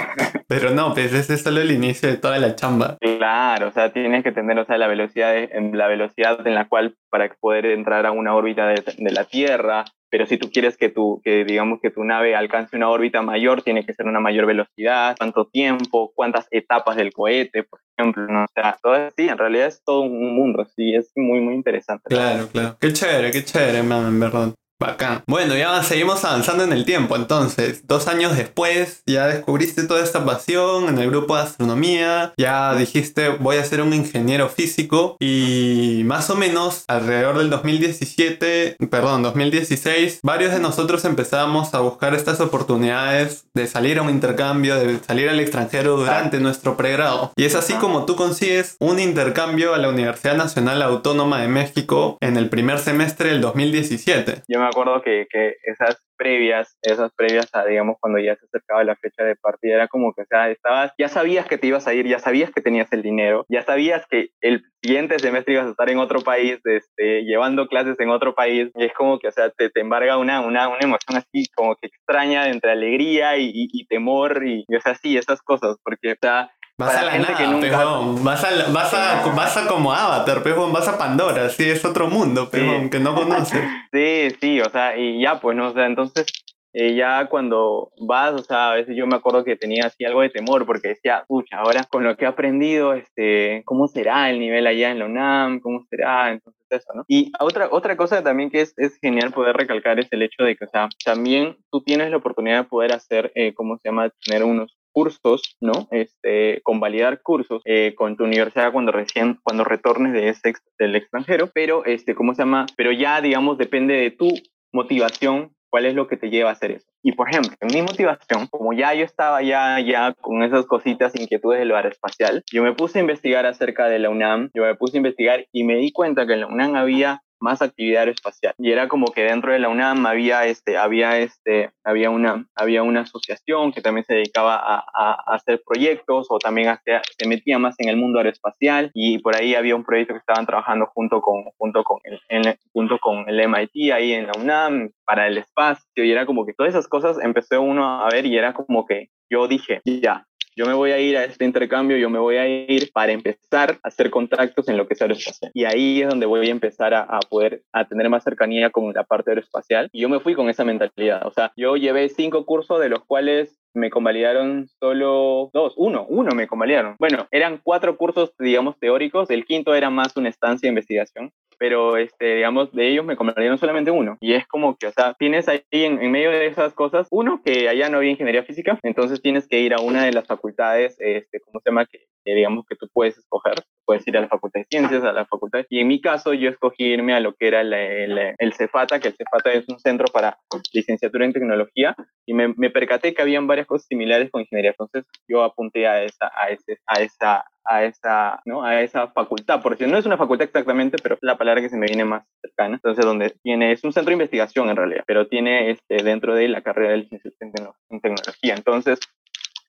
Pero 0.47 0.71
no, 0.71 0.93
pues 0.93 1.13
ese 1.13 1.35
es 1.35 1.43
solo 1.43 1.61
el 1.61 1.71
inicio 1.71 2.09
de 2.09 2.17
toda 2.17 2.39
la 2.39 2.55
chamba. 2.55 2.97
Claro, 2.99 3.67
o 3.67 3.71
sea, 3.71 3.91
tienes 3.91 4.23
que 4.23 4.31
tener, 4.31 4.57
o 4.57 4.65
sea, 4.65 4.77
la 4.77 4.87
velocidad, 4.87 5.35
en 5.35 5.77
la 5.77 5.87
velocidad 5.87 6.45
en 6.45 6.55
la 6.55 6.67
cual 6.67 6.95
para 7.09 7.29
poder 7.39 7.65
entrar 7.67 8.05
a 8.05 8.11
una 8.11 8.35
órbita 8.35 8.67
de, 8.67 8.83
de 8.97 9.11
la 9.11 9.25
Tierra, 9.25 9.85
pero 10.09 10.25
si 10.25 10.37
tú 10.37 10.49
quieres 10.51 10.77
que 10.77 10.89
tu, 10.89 11.21
que 11.23 11.45
digamos 11.45 11.79
que 11.81 11.91
tu 11.91 12.03
nave 12.03 12.35
alcance 12.35 12.75
una 12.75 12.89
órbita 12.89 13.21
mayor, 13.21 13.61
tiene 13.61 13.85
que 13.85 13.93
ser 13.93 14.05
una 14.07 14.19
mayor 14.19 14.45
velocidad, 14.45 15.15
cuánto 15.17 15.45
tiempo, 15.45 16.11
cuántas 16.15 16.47
etapas 16.51 16.95
del 16.95 17.13
cohete, 17.13 17.63
por 17.63 17.79
ejemplo, 17.97 18.27
¿no? 18.27 18.43
O 18.43 18.47
sea, 18.53 18.77
todo 18.81 18.95
sí, 19.15 19.27
en 19.27 19.37
realidad 19.37 19.67
es 19.67 19.81
todo 19.83 20.01
un 20.01 20.35
mundo, 20.35 20.65
sí, 20.75 20.95
es 20.95 21.11
muy, 21.15 21.41
muy 21.41 21.53
interesante. 21.53 22.03
Claro, 22.09 22.47
claro. 22.51 22.77
Qué 22.79 22.93
chévere, 22.93 23.31
qué 23.31 23.43
chévere, 23.43 23.83
man, 23.83 24.07
en 24.07 24.19
verdad. 24.19 24.53
Bacán. 24.79 25.23
Bueno, 25.27 25.57
ya 25.57 25.83
seguimos 25.83 26.23
avanzando 26.23 26.63
en 26.63 26.71
el 26.71 26.85
tiempo. 26.85 27.17
Entonces, 27.17 27.85
dos 27.85 28.07
años 28.07 28.37
después, 28.37 29.03
ya 29.05 29.27
descubriste 29.27 29.83
toda 29.83 30.01
esta 30.01 30.23
pasión 30.23 30.87
en 30.87 30.97
el 30.99 31.09
grupo 31.09 31.35
de 31.35 31.41
astronomía. 31.41 32.33
Ya 32.37 32.73
dijiste, 32.75 33.27
voy 33.27 33.57
a 33.57 33.65
ser 33.65 33.81
un 33.81 33.93
ingeniero 33.93 34.47
físico. 34.47 35.17
Y 35.19 36.03
más 36.05 36.29
o 36.29 36.35
menos 36.35 36.85
alrededor 36.87 37.39
del 37.39 37.49
2017, 37.49 38.77
perdón, 38.89 39.21
2016, 39.21 40.19
varios 40.23 40.53
de 40.53 40.61
nosotros 40.61 41.03
empezamos 41.03 41.73
a 41.73 41.81
buscar 41.81 42.15
estas 42.15 42.39
oportunidades 42.39 43.47
de 43.53 43.67
salir 43.67 43.99
a 43.99 44.03
un 44.03 44.09
intercambio, 44.09 44.75
de 44.75 44.99
salir 45.05 45.27
al 45.27 45.41
extranjero 45.41 45.97
durante 45.97 46.39
nuestro 46.39 46.77
pregrado. 46.77 47.33
Y 47.35 47.43
es 47.43 47.55
así 47.55 47.73
como 47.73 48.05
tú 48.05 48.15
consigues 48.15 48.77
un 48.79 48.99
intercambio 48.99 49.73
a 49.73 49.77
la 49.77 49.89
Universidad 49.89 50.37
Nacional 50.37 50.81
Autónoma 50.81 51.41
de 51.41 51.49
México 51.49 52.17
en 52.21 52.37
el 52.37 52.47
primer 52.47 52.79
semestre 52.79 53.31
del 53.31 53.41
2017. 53.41 54.43
Yo 54.47 54.61
me 54.61 54.68
acuerdo 54.69 55.01
que, 55.01 55.27
que, 55.29 55.55
esas 55.63 56.03
previas, 56.17 56.77
esas 56.81 57.11
previas 57.15 57.49
a, 57.53 57.65
digamos, 57.65 57.97
cuando 57.99 58.19
ya 58.19 58.35
se 58.35 58.45
acercaba 58.45 58.83
la 58.83 58.95
fecha 58.95 59.23
de 59.23 59.35
partida, 59.35 59.75
era 59.75 59.87
como 59.87 60.13
que, 60.13 60.23
o 60.23 60.25
sea, 60.25 60.49
estabas, 60.49 60.91
ya 60.97 61.07
sabías 61.07 61.47
que 61.47 61.57
te 61.57 61.67
ibas 61.67 61.87
a 61.87 61.93
ir, 61.93 62.07
ya 62.07 62.19
sabías 62.19 62.51
que 62.51 62.61
tenías 62.61 62.91
el 62.91 63.01
dinero, 63.01 63.45
ya 63.49 63.61
sabías 63.61 64.05
que 64.09 64.29
el 64.41 64.63
siguiente 64.83 65.19
semestre 65.19 65.53
ibas 65.53 65.67
a 65.67 65.71
estar 65.71 65.89
en 65.89 65.99
otro 65.99 66.21
país, 66.21 66.59
este, 66.63 67.23
llevando 67.23 67.67
clases 67.67 67.99
en 67.99 68.09
otro 68.09 68.35
país, 68.35 68.69
y 68.75 68.85
es 68.85 68.93
como 68.93 69.19
que, 69.19 69.27
o 69.29 69.31
sea, 69.31 69.49
te, 69.49 69.69
te 69.69 69.81
embarga 69.81 70.17
una, 70.17 70.41
una, 70.41 70.67
una 70.67 70.79
emoción 70.81 71.17
así, 71.17 71.45
como 71.55 71.75
que 71.75 71.87
extraña 71.87 72.49
entre 72.49 72.71
alegría 72.71 73.37
y, 73.37 73.45
y, 73.45 73.67
y 73.71 73.85
temor, 73.87 74.45
y, 74.45 74.65
y, 74.67 74.75
o 74.75 74.81
sea, 74.81 74.95
sí, 74.95 75.17
esas 75.17 75.41
cosas, 75.41 75.77
porque, 75.83 76.11
o 76.11 76.17
sea, 76.21 76.51
Vas 76.79 76.95
a 76.95 77.03
la 77.03 77.11
gente 77.11 77.31
nada, 77.33 77.37
que 77.37 77.47
nunca... 77.47 77.67
Pejón. 77.67 78.23
Vas 78.23 78.43
a, 78.45 78.71
vas, 78.71 78.93
a, 78.93 79.33
vas 79.35 79.57
a 79.57 79.67
como 79.67 79.91
Avatar, 79.91 80.41
pejón. 80.41 80.71
Vas 80.71 80.87
a 80.87 80.97
Pandora, 80.97 81.49
sí, 81.49 81.69
es 81.69 81.83
otro 81.83 82.07
mundo, 82.07 82.49
pejón, 82.49 82.83
sí. 82.83 82.89
que 82.89 82.99
no 83.01 83.13
conoces. 83.15 83.61
sí, 83.91 84.29
sí, 84.39 84.61
o 84.61 84.69
sea, 84.69 84.97
y 84.97 85.21
ya, 85.21 85.41
pues, 85.41 85.57
¿no? 85.57 85.67
O 85.67 85.73
sea, 85.73 85.87
entonces, 85.87 86.25
eh, 86.71 86.95
ya 86.95 87.25
cuando 87.25 87.91
vas, 87.99 88.33
o 88.33 88.43
sea, 88.43 88.71
a 88.71 88.75
veces 88.75 88.95
yo 88.95 89.07
me 89.07 89.17
acuerdo 89.17 89.43
que 89.43 89.57
tenía 89.57 89.87
así 89.87 90.05
algo 90.05 90.21
de 90.21 90.29
temor, 90.29 90.65
porque 90.65 90.87
decía, 90.87 91.25
pucha, 91.27 91.57
ahora 91.57 91.83
con 91.83 92.05
lo 92.05 92.15
que 92.15 92.23
he 92.23 92.27
aprendido, 92.29 92.93
este, 92.93 93.61
¿cómo 93.65 93.89
será 93.89 94.29
el 94.29 94.39
nivel 94.39 94.65
allá 94.65 94.91
en 94.91 94.99
la 94.99 95.05
UNAM? 95.05 95.59
¿Cómo 95.59 95.83
será? 95.89 96.31
Entonces, 96.31 96.63
eso, 96.69 96.93
¿no? 96.95 97.03
Y 97.09 97.33
otra, 97.41 97.67
otra 97.71 97.97
cosa 97.97 98.23
también 98.23 98.49
que 98.49 98.61
es, 98.61 98.73
es 98.77 98.97
genial 99.01 99.33
poder 99.33 99.57
recalcar 99.57 99.99
es 99.99 100.07
el 100.11 100.21
hecho 100.21 100.43
de 100.43 100.55
que, 100.55 100.63
o 100.63 100.69
sea, 100.69 100.87
también 101.03 101.57
tú 101.71 101.81
tienes 101.81 102.09
la 102.09 102.17
oportunidad 102.17 102.63
de 102.63 102.69
poder 102.69 102.93
hacer, 102.93 103.33
eh, 103.35 103.53
¿cómo 103.53 103.77
se 103.77 103.89
llama? 103.89 104.09
Tener 104.23 104.45
unos 104.45 104.78
cursos, 104.99 105.55
¿no? 105.61 105.87
Este, 105.91 106.61
convalidar 106.63 107.21
cursos 107.21 107.61
eh, 107.63 107.93
con 107.95 108.17
tu 108.17 108.25
universidad 108.25 108.73
cuando 108.73 108.91
recién, 108.91 109.39
cuando 109.43 109.63
retornes 109.63 110.11
de 110.11 110.27
ese 110.27 110.53
del 110.77 110.95
extranjero, 110.97 111.49
pero, 111.53 111.85
este, 111.85 112.15
¿cómo 112.15 112.33
se 112.33 112.41
llama? 112.41 112.65
Pero 112.75 112.91
ya, 112.91 113.21
digamos, 113.21 113.57
depende 113.57 113.93
de 113.93 114.11
tu 114.11 114.29
motivación 114.73 115.53
cuál 115.69 115.85
es 115.85 115.95
lo 115.95 116.07
que 116.07 116.17
te 116.17 116.29
lleva 116.29 116.49
a 116.49 116.53
hacer 116.53 116.71
eso. 116.71 116.87
Y 117.01 117.13
por 117.13 117.29
ejemplo, 117.29 117.55
en 117.61 117.73
mi 117.73 117.81
motivación, 117.81 118.47
como 118.47 118.73
ya 118.73 118.93
yo 118.93 119.05
estaba 119.05 119.41
ya, 119.41 119.79
ya 119.79 120.13
con 120.19 120.43
esas 120.43 120.65
cositas, 120.65 121.15
inquietudes 121.15 121.59
del 121.59 121.71
aeroespacial, 121.71 122.43
yo 122.51 122.61
me 122.61 122.73
puse 122.73 122.99
a 122.99 123.01
investigar 123.01 123.45
acerca 123.45 123.87
de 123.87 123.99
la 123.99 124.09
UNAM, 124.09 124.49
yo 124.53 124.63
me 124.63 124.75
puse 124.75 124.97
a 124.97 124.99
investigar 124.99 125.45
y 125.53 125.63
me 125.63 125.77
di 125.77 125.93
cuenta 125.93 126.27
que 126.27 126.33
en 126.33 126.41
la 126.41 126.47
UNAM 126.47 126.75
había 126.75 127.21
más 127.39 127.61
actividad 127.61 128.01
aeroespacial. 128.01 128.53
Y 128.57 128.71
era 128.71 128.87
como 128.87 129.07
que 129.07 129.23
dentro 129.23 129.51
de 129.51 129.59
la 129.59 129.69
UNAM 129.69 130.05
había, 130.05 130.45
este, 130.45 130.77
había, 130.77 131.17
este, 131.19 131.71
había, 131.83 132.09
una, 132.09 132.45
había 132.55 132.83
una 132.83 133.01
asociación 133.01 133.71
que 133.71 133.81
también 133.81 134.05
se 134.05 134.15
dedicaba 134.15 134.55
a, 134.55 134.83
a, 134.93 135.35
hacer 135.35 135.61
proyectos 135.65 136.27
o 136.29 136.39
también 136.39 136.77
se 137.17 137.27
metía 137.27 137.59
más 137.59 137.75
en 137.79 137.89
el 137.89 137.97
mundo 137.97 138.19
aeroespacial 138.19 138.91
y 138.93 139.19
por 139.19 139.35
ahí 139.35 139.55
había 139.55 139.75
un 139.75 139.83
proyecto 139.83 140.13
que 140.13 140.19
estaban 140.19 140.45
trabajando 140.45 140.87
junto 140.93 141.21
con, 141.21 141.45
junto 141.57 141.83
con, 141.83 141.99
el, 142.03 142.57
junto 142.73 142.99
con 142.99 143.27
el 143.29 143.47
MIT 143.47 143.91
ahí 143.93 144.13
en 144.13 144.27
la 144.27 144.33
UNAM 144.39 144.91
para 145.05 145.27
el 145.27 145.37
espacio 145.37 146.03
y 146.03 146.11
era 146.11 146.25
como 146.25 146.45
que 146.45 146.53
todas 146.53 146.71
esas 146.73 146.87
cosas 146.87 147.17
empezó 147.21 147.61
uno 147.61 148.03
a 148.03 148.09
ver 148.09 148.25
y 148.25 148.37
era 148.37 148.53
como 148.53 148.85
que 148.85 149.09
yo 149.29 149.47
dije, 149.47 149.81
ya, 149.85 150.25
yo 150.59 150.65
me 150.65 150.73
voy 150.73 150.91
a 150.91 150.99
ir 150.99 151.15
a 151.15 151.23
este 151.23 151.45
intercambio, 151.45 151.95
yo 151.95 152.09
me 152.09 152.19
voy 152.19 152.35
a 152.35 152.45
ir 152.45 152.91
para 152.91 153.13
empezar 153.13 153.79
a 153.81 153.87
hacer 153.87 154.09
contactos 154.09 154.67
en 154.67 154.75
lo 154.75 154.89
que 154.89 154.93
es 154.93 155.01
aeroespacial. 155.01 155.51
Y 155.53 155.63
ahí 155.63 156.01
es 156.01 156.09
donde 156.09 156.25
voy 156.25 156.49
a 156.49 156.51
empezar 156.51 156.93
a, 156.93 157.03
a, 157.03 157.21
poder, 157.21 157.63
a 157.71 157.87
tener 157.87 158.09
más 158.09 158.25
cercanía 158.25 158.69
con 158.69 158.91
la 158.91 159.05
parte 159.05 159.31
aeroespacial. 159.31 159.87
Y 159.93 160.01
yo 160.01 160.09
me 160.09 160.19
fui 160.19 160.35
con 160.35 160.49
esa 160.49 160.65
mentalidad. 160.65 161.25
O 161.25 161.31
sea, 161.31 161.53
yo 161.55 161.77
llevé 161.77 162.09
cinco 162.09 162.45
cursos 162.45 162.81
de 162.81 162.89
los 162.89 163.05
cuales 163.05 163.57
me 163.73 163.89
convalidaron 163.89 164.67
solo 164.81 165.49
dos, 165.53 165.75
uno, 165.77 166.05
uno 166.09 166.35
me 166.35 166.47
convalidaron. 166.47 166.97
Bueno, 166.99 167.25
eran 167.31 167.61
cuatro 167.63 167.95
cursos, 167.95 168.33
digamos, 168.37 168.77
teóricos, 168.79 169.29
el 169.29 169.45
quinto 169.45 169.73
era 169.75 169.89
más 169.89 170.17
una 170.17 170.27
estancia 170.27 170.67
de 170.67 170.71
investigación, 170.71 171.31
pero, 171.59 171.97
este, 171.97 172.35
digamos, 172.35 172.71
de 172.71 172.87
ellos 172.87 173.05
me 173.05 173.15
convalidaron 173.15 173.57
solamente 173.57 173.91
uno. 173.91 174.17
Y 174.21 174.33
es 174.33 174.47
como 174.47 174.77
que, 174.77 174.87
o 174.87 174.91
sea, 174.91 175.13
tienes 175.13 175.47
ahí 175.47 175.61
en, 175.71 176.01
en, 176.01 176.11
medio 176.11 176.31
de 176.31 176.47
esas 176.47 176.73
cosas, 176.73 177.07
uno, 177.11 177.41
que 177.43 177.69
allá 177.69 177.89
no 177.89 177.97
había 177.97 178.11
ingeniería 178.11 178.43
física, 178.43 178.79
entonces 178.81 179.21
tienes 179.21 179.47
que 179.47 179.59
ir 179.59 179.73
a 179.73 179.81
una 179.81 180.03
de 180.05 180.13
las 180.13 180.25
facultades, 180.25 180.95
este, 180.99 181.39
¿cómo 181.41 181.59
se 181.59 181.69
llama? 181.69 181.85
Que, 181.85 181.99
digamos 182.25 182.65
que 182.67 182.75
tú 182.75 182.87
puedes 182.93 183.17
escoger, 183.17 183.55
puedes 183.85 184.07
ir 184.07 184.15
a 184.15 184.21
la 184.21 184.27
Facultad 184.27 184.59
de 184.59 184.67
Ciencias, 184.69 185.03
a 185.03 185.11
la 185.11 185.25
Facultad, 185.25 185.65
y 185.67 185.79
en 185.79 185.87
mi 185.87 185.99
caso 185.99 186.33
yo 186.33 186.49
escogí 186.49 186.83
irme 186.83 187.13
a 187.13 187.19
lo 187.19 187.33
que 187.33 187.47
era 187.47 187.61
el, 187.61 187.73
el, 187.73 188.35
el 188.37 188.53
CEFATA, 188.53 188.99
que 188.99 189.07
el 189.07 189.15
CEFATA 189.15 189.53
es 189.53 189.67
un 189.67 189.79
centro 189.79 190.05
para 190.13 190.37
licenciatura 190.71 191.25
en 191.25 191.33
tecnología, 191.33 191.95
y 192.29 192.33
me, 192.33 192.53
me 192.55 192.69
percaté 192.69 193.15
que 193.15 193.23
habían 193.23 193.47
varias 193.47 193.65
cosas 193.65 193.87
similares 193.87 194.29
con 194.29 194.41
ingeniería. 194.41 194.71
Entonces 194.71 195.05
yo 195.27 195.43
apunté 195.43 195.87
a 195.87 196.03
esa, 196.03 196.31
a 196.35 196.49
ese, 196.49 196.77
a 196.85 197.01
esa, 197.01 197.45
a 197.69 197.83
esa, 197.83 198.41
¿no? 198.45 198.63
a 198.63 198.81
esa 198.81 199.07
facultad, 199.07 199.61
por 199.61 199.73
decir, 199.73 199.87
no 199.87 199.97
es 199.97 200.05
una 200.05 200.17
facultad 200.17 200.47
exactamente, 200.47 200.97
pero 201.01 201.15
es 201.15 201.21
la 201.21 201.37
palabra 201.37 201.61
que 201.61 201.69
se 201.69 201.77
me 201.77 201.85
viene 201.85 202.03
más 202.03 202.23
cercana. 202.41 202.75
Entonces, 202.75 203.05
donde 203.05 203.29
tiene, 203.43 203.71
es 203.71 203.83
un 203.83 203.93
centro 203.93 204.09
de 204.09 204.15
investigación 204.15 204.69
en 204.69 204.75
realidad, 204.75 205.03
pero 205.05 205.27
tiene 205.27 205.69
este, 205.69 206.03
dentro 206.03 206.33
de 206.33 206.47
la 206.47 206.61
carrera 206.61 206.91
de 206.91 206.97
licenciatura 206.97 207.73
en 207.89 208.01
tecnología. 208.01 208.55
Entonces, 208.55 208.99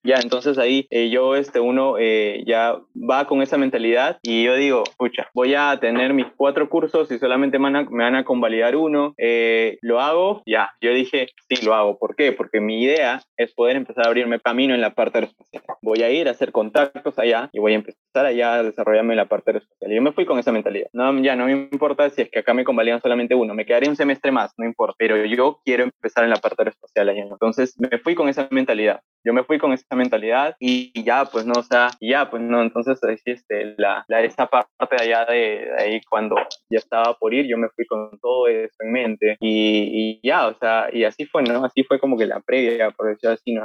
ya, 0.02 0.16
entonces 0.16 0.58
ahí 0.58 0.86
eh, 0.90 1.10
yo, 1.10 1.36
este, 1.36 1.60
uno 1.60 1.96
eh, 1.98 2.42
ya 2.46 2.78
va 2.96 3.26
con 3.26 3.42
esa 3.42 3.58
mentalidad 3.58 4.18
y 4.22 4.44
yo 4.44 4.54
digo, 4.54 4.84
pucha, 4.96 5.28
voy 5.34 5.54
a 5.54 5.78
tener 5.80 6.14
mis 6.14 6.26
cuatro 6.36 6.68
cursos 6.68 7.10
y 7.10 7.18
solamente 7.18 7.58
me 7.58 7.64
van 7.64 7.76
a, 7.76 7.90
me 7.90 8.04
van 8.04 8.14
a 8.14 8.24
convalidar 8.24 8.76
uno, 8.76 9.14
eh, 9.18 9.78
¿lo 9.82 10.00
hago? 10.00 10.42
Ya, 10.46 10.70
yo 10.80 10.92
dije, 10.92 11.28
sí, 11.48 11.64
lo 11.64 11.74
hago. 11.74 11.98
¿Por 11.98 12.16
qué? 12.16 12.32
Porque 12.32 12.60
mi 12.60 12.82
idea 12.82 13.22
es 13.36 13.52
poder 13.52 13.76
empezar 13.76 14.06
a 14.06 14.08
abrirme 14.08 14.40
camino 14.40 14.74
en 14.74 14.80
la 14.80 14.94
parte 14.94 15.18
aeroespacial. 15.18 15.62
Voy 15.82 16.02
a 16.02 16.10
ir 16.10 16.28
a 16.28 16.32
hacer 16.32 16.52
contactos 16.52 17.18
allá 17.18 17.50
y 17.52 17.58
voy 17.58 17.72
a 17.72 17.76
empezar 17.76 18.26
allá 18.26 18.54
a 18.54 18.62
desarrollarme 18.62 19.12
en 19.12 19.18
la 19.18 19.26
parte 19.26 19.50
aeroespacial. 19.50 19.92
Y 19.92 19.96
yo 19.96 20.02
me 20.02 20.12
fui 20.12 20.24
con 20.24 20.38
esa 20.38 20.52
mentalidad. 20.52 20.88
No, 20.92 21.20
ya 21.20 21.36
no 21.36 21.46
me 21.46 21.52
importa 21.52 22.08
si 22.10 22.22
es 22.22 22.30
que 22.30 22.40
acá 22.40 22.54
me 22.54 22.64
convalidan 22.64 23.00
solamente 23.02 23.34
uno, 23.34 23.54
me 23.54 23.66
quedaré 23.66 23.88
un 23.88 23.96
semestre 23.96 24.32
más, 24.32 24.52
no 24.56 24.64
importa, 24.64 24.94
pero 24.98 25.16
yo 25.24 25.60
quiero 25.64 25.84
empezar 25.84 26.24
en 26.24 26.30
la 26.30 26.36
parte 26.36 26.62
aeroespacial 26.62 27.08
allá. 27.08 27.22
Entonces 27.22 27.74
me 27.78 27.98
fui 27.98 28.14
con 28.14 28.28
esa 28.28 28.48
mentalidad. 28.50 29.00
Yo 29.22 29.34
me 29.34 29.44
fui 29.44 29.58
con 29.58 29.72
esa 29.72 29.89
mentalidad 29.96 30.56
y 30.58 31.02
ya, 31.02 31.24
pues 31.24 31.46
no, 31.46 31.54
o 31.58 31.62
sea, 31.62 31.90
ya, 32.00 32.30
pues 32.30 32.42
no, 32.42 32.62
entonces 32.62 32.98
este, 33.24 33.74
la, 33.76 34.04
la, 34.08 34.22
esa 34.22 34.46
parte 34.46 34.96
de 34.96 35.02
allá 35.02 35.24
de, 35.26 35.70
ahí 35.78 36.00
cuando 36.08 36.36
ya 36.70 36.78
estaba 36.78 37.16
por 37.18 37.34
ir, 37.34 37.46
yo 37.46 37.56
me 37.56 37.68
fui 37.70 37.86
con 37.86 38.18
todo 38.20 38.48
eso 38.48 38.76
en 38.80 38.92
mente 38.92 39.36
y, 39.40 40.20
y 40.20 40.26
ya, 40.26 40.46
o 40.48 40.54
sea, 40.54 40.88
y 40.92 41.04
así 41.04 41.24
fue, 41.26 41.42
¿no? 41.42 41.64
Así 41.64 41.84
fue 41.84 41.98
como 41.98 42.16
que 42.16 42.26
la 42.26 42.40
previa, 42.40 42.90
por 42.90 43.08
decirlo 43.08 43.34
así, 43.34 43.52
¿no? 43.52 43.64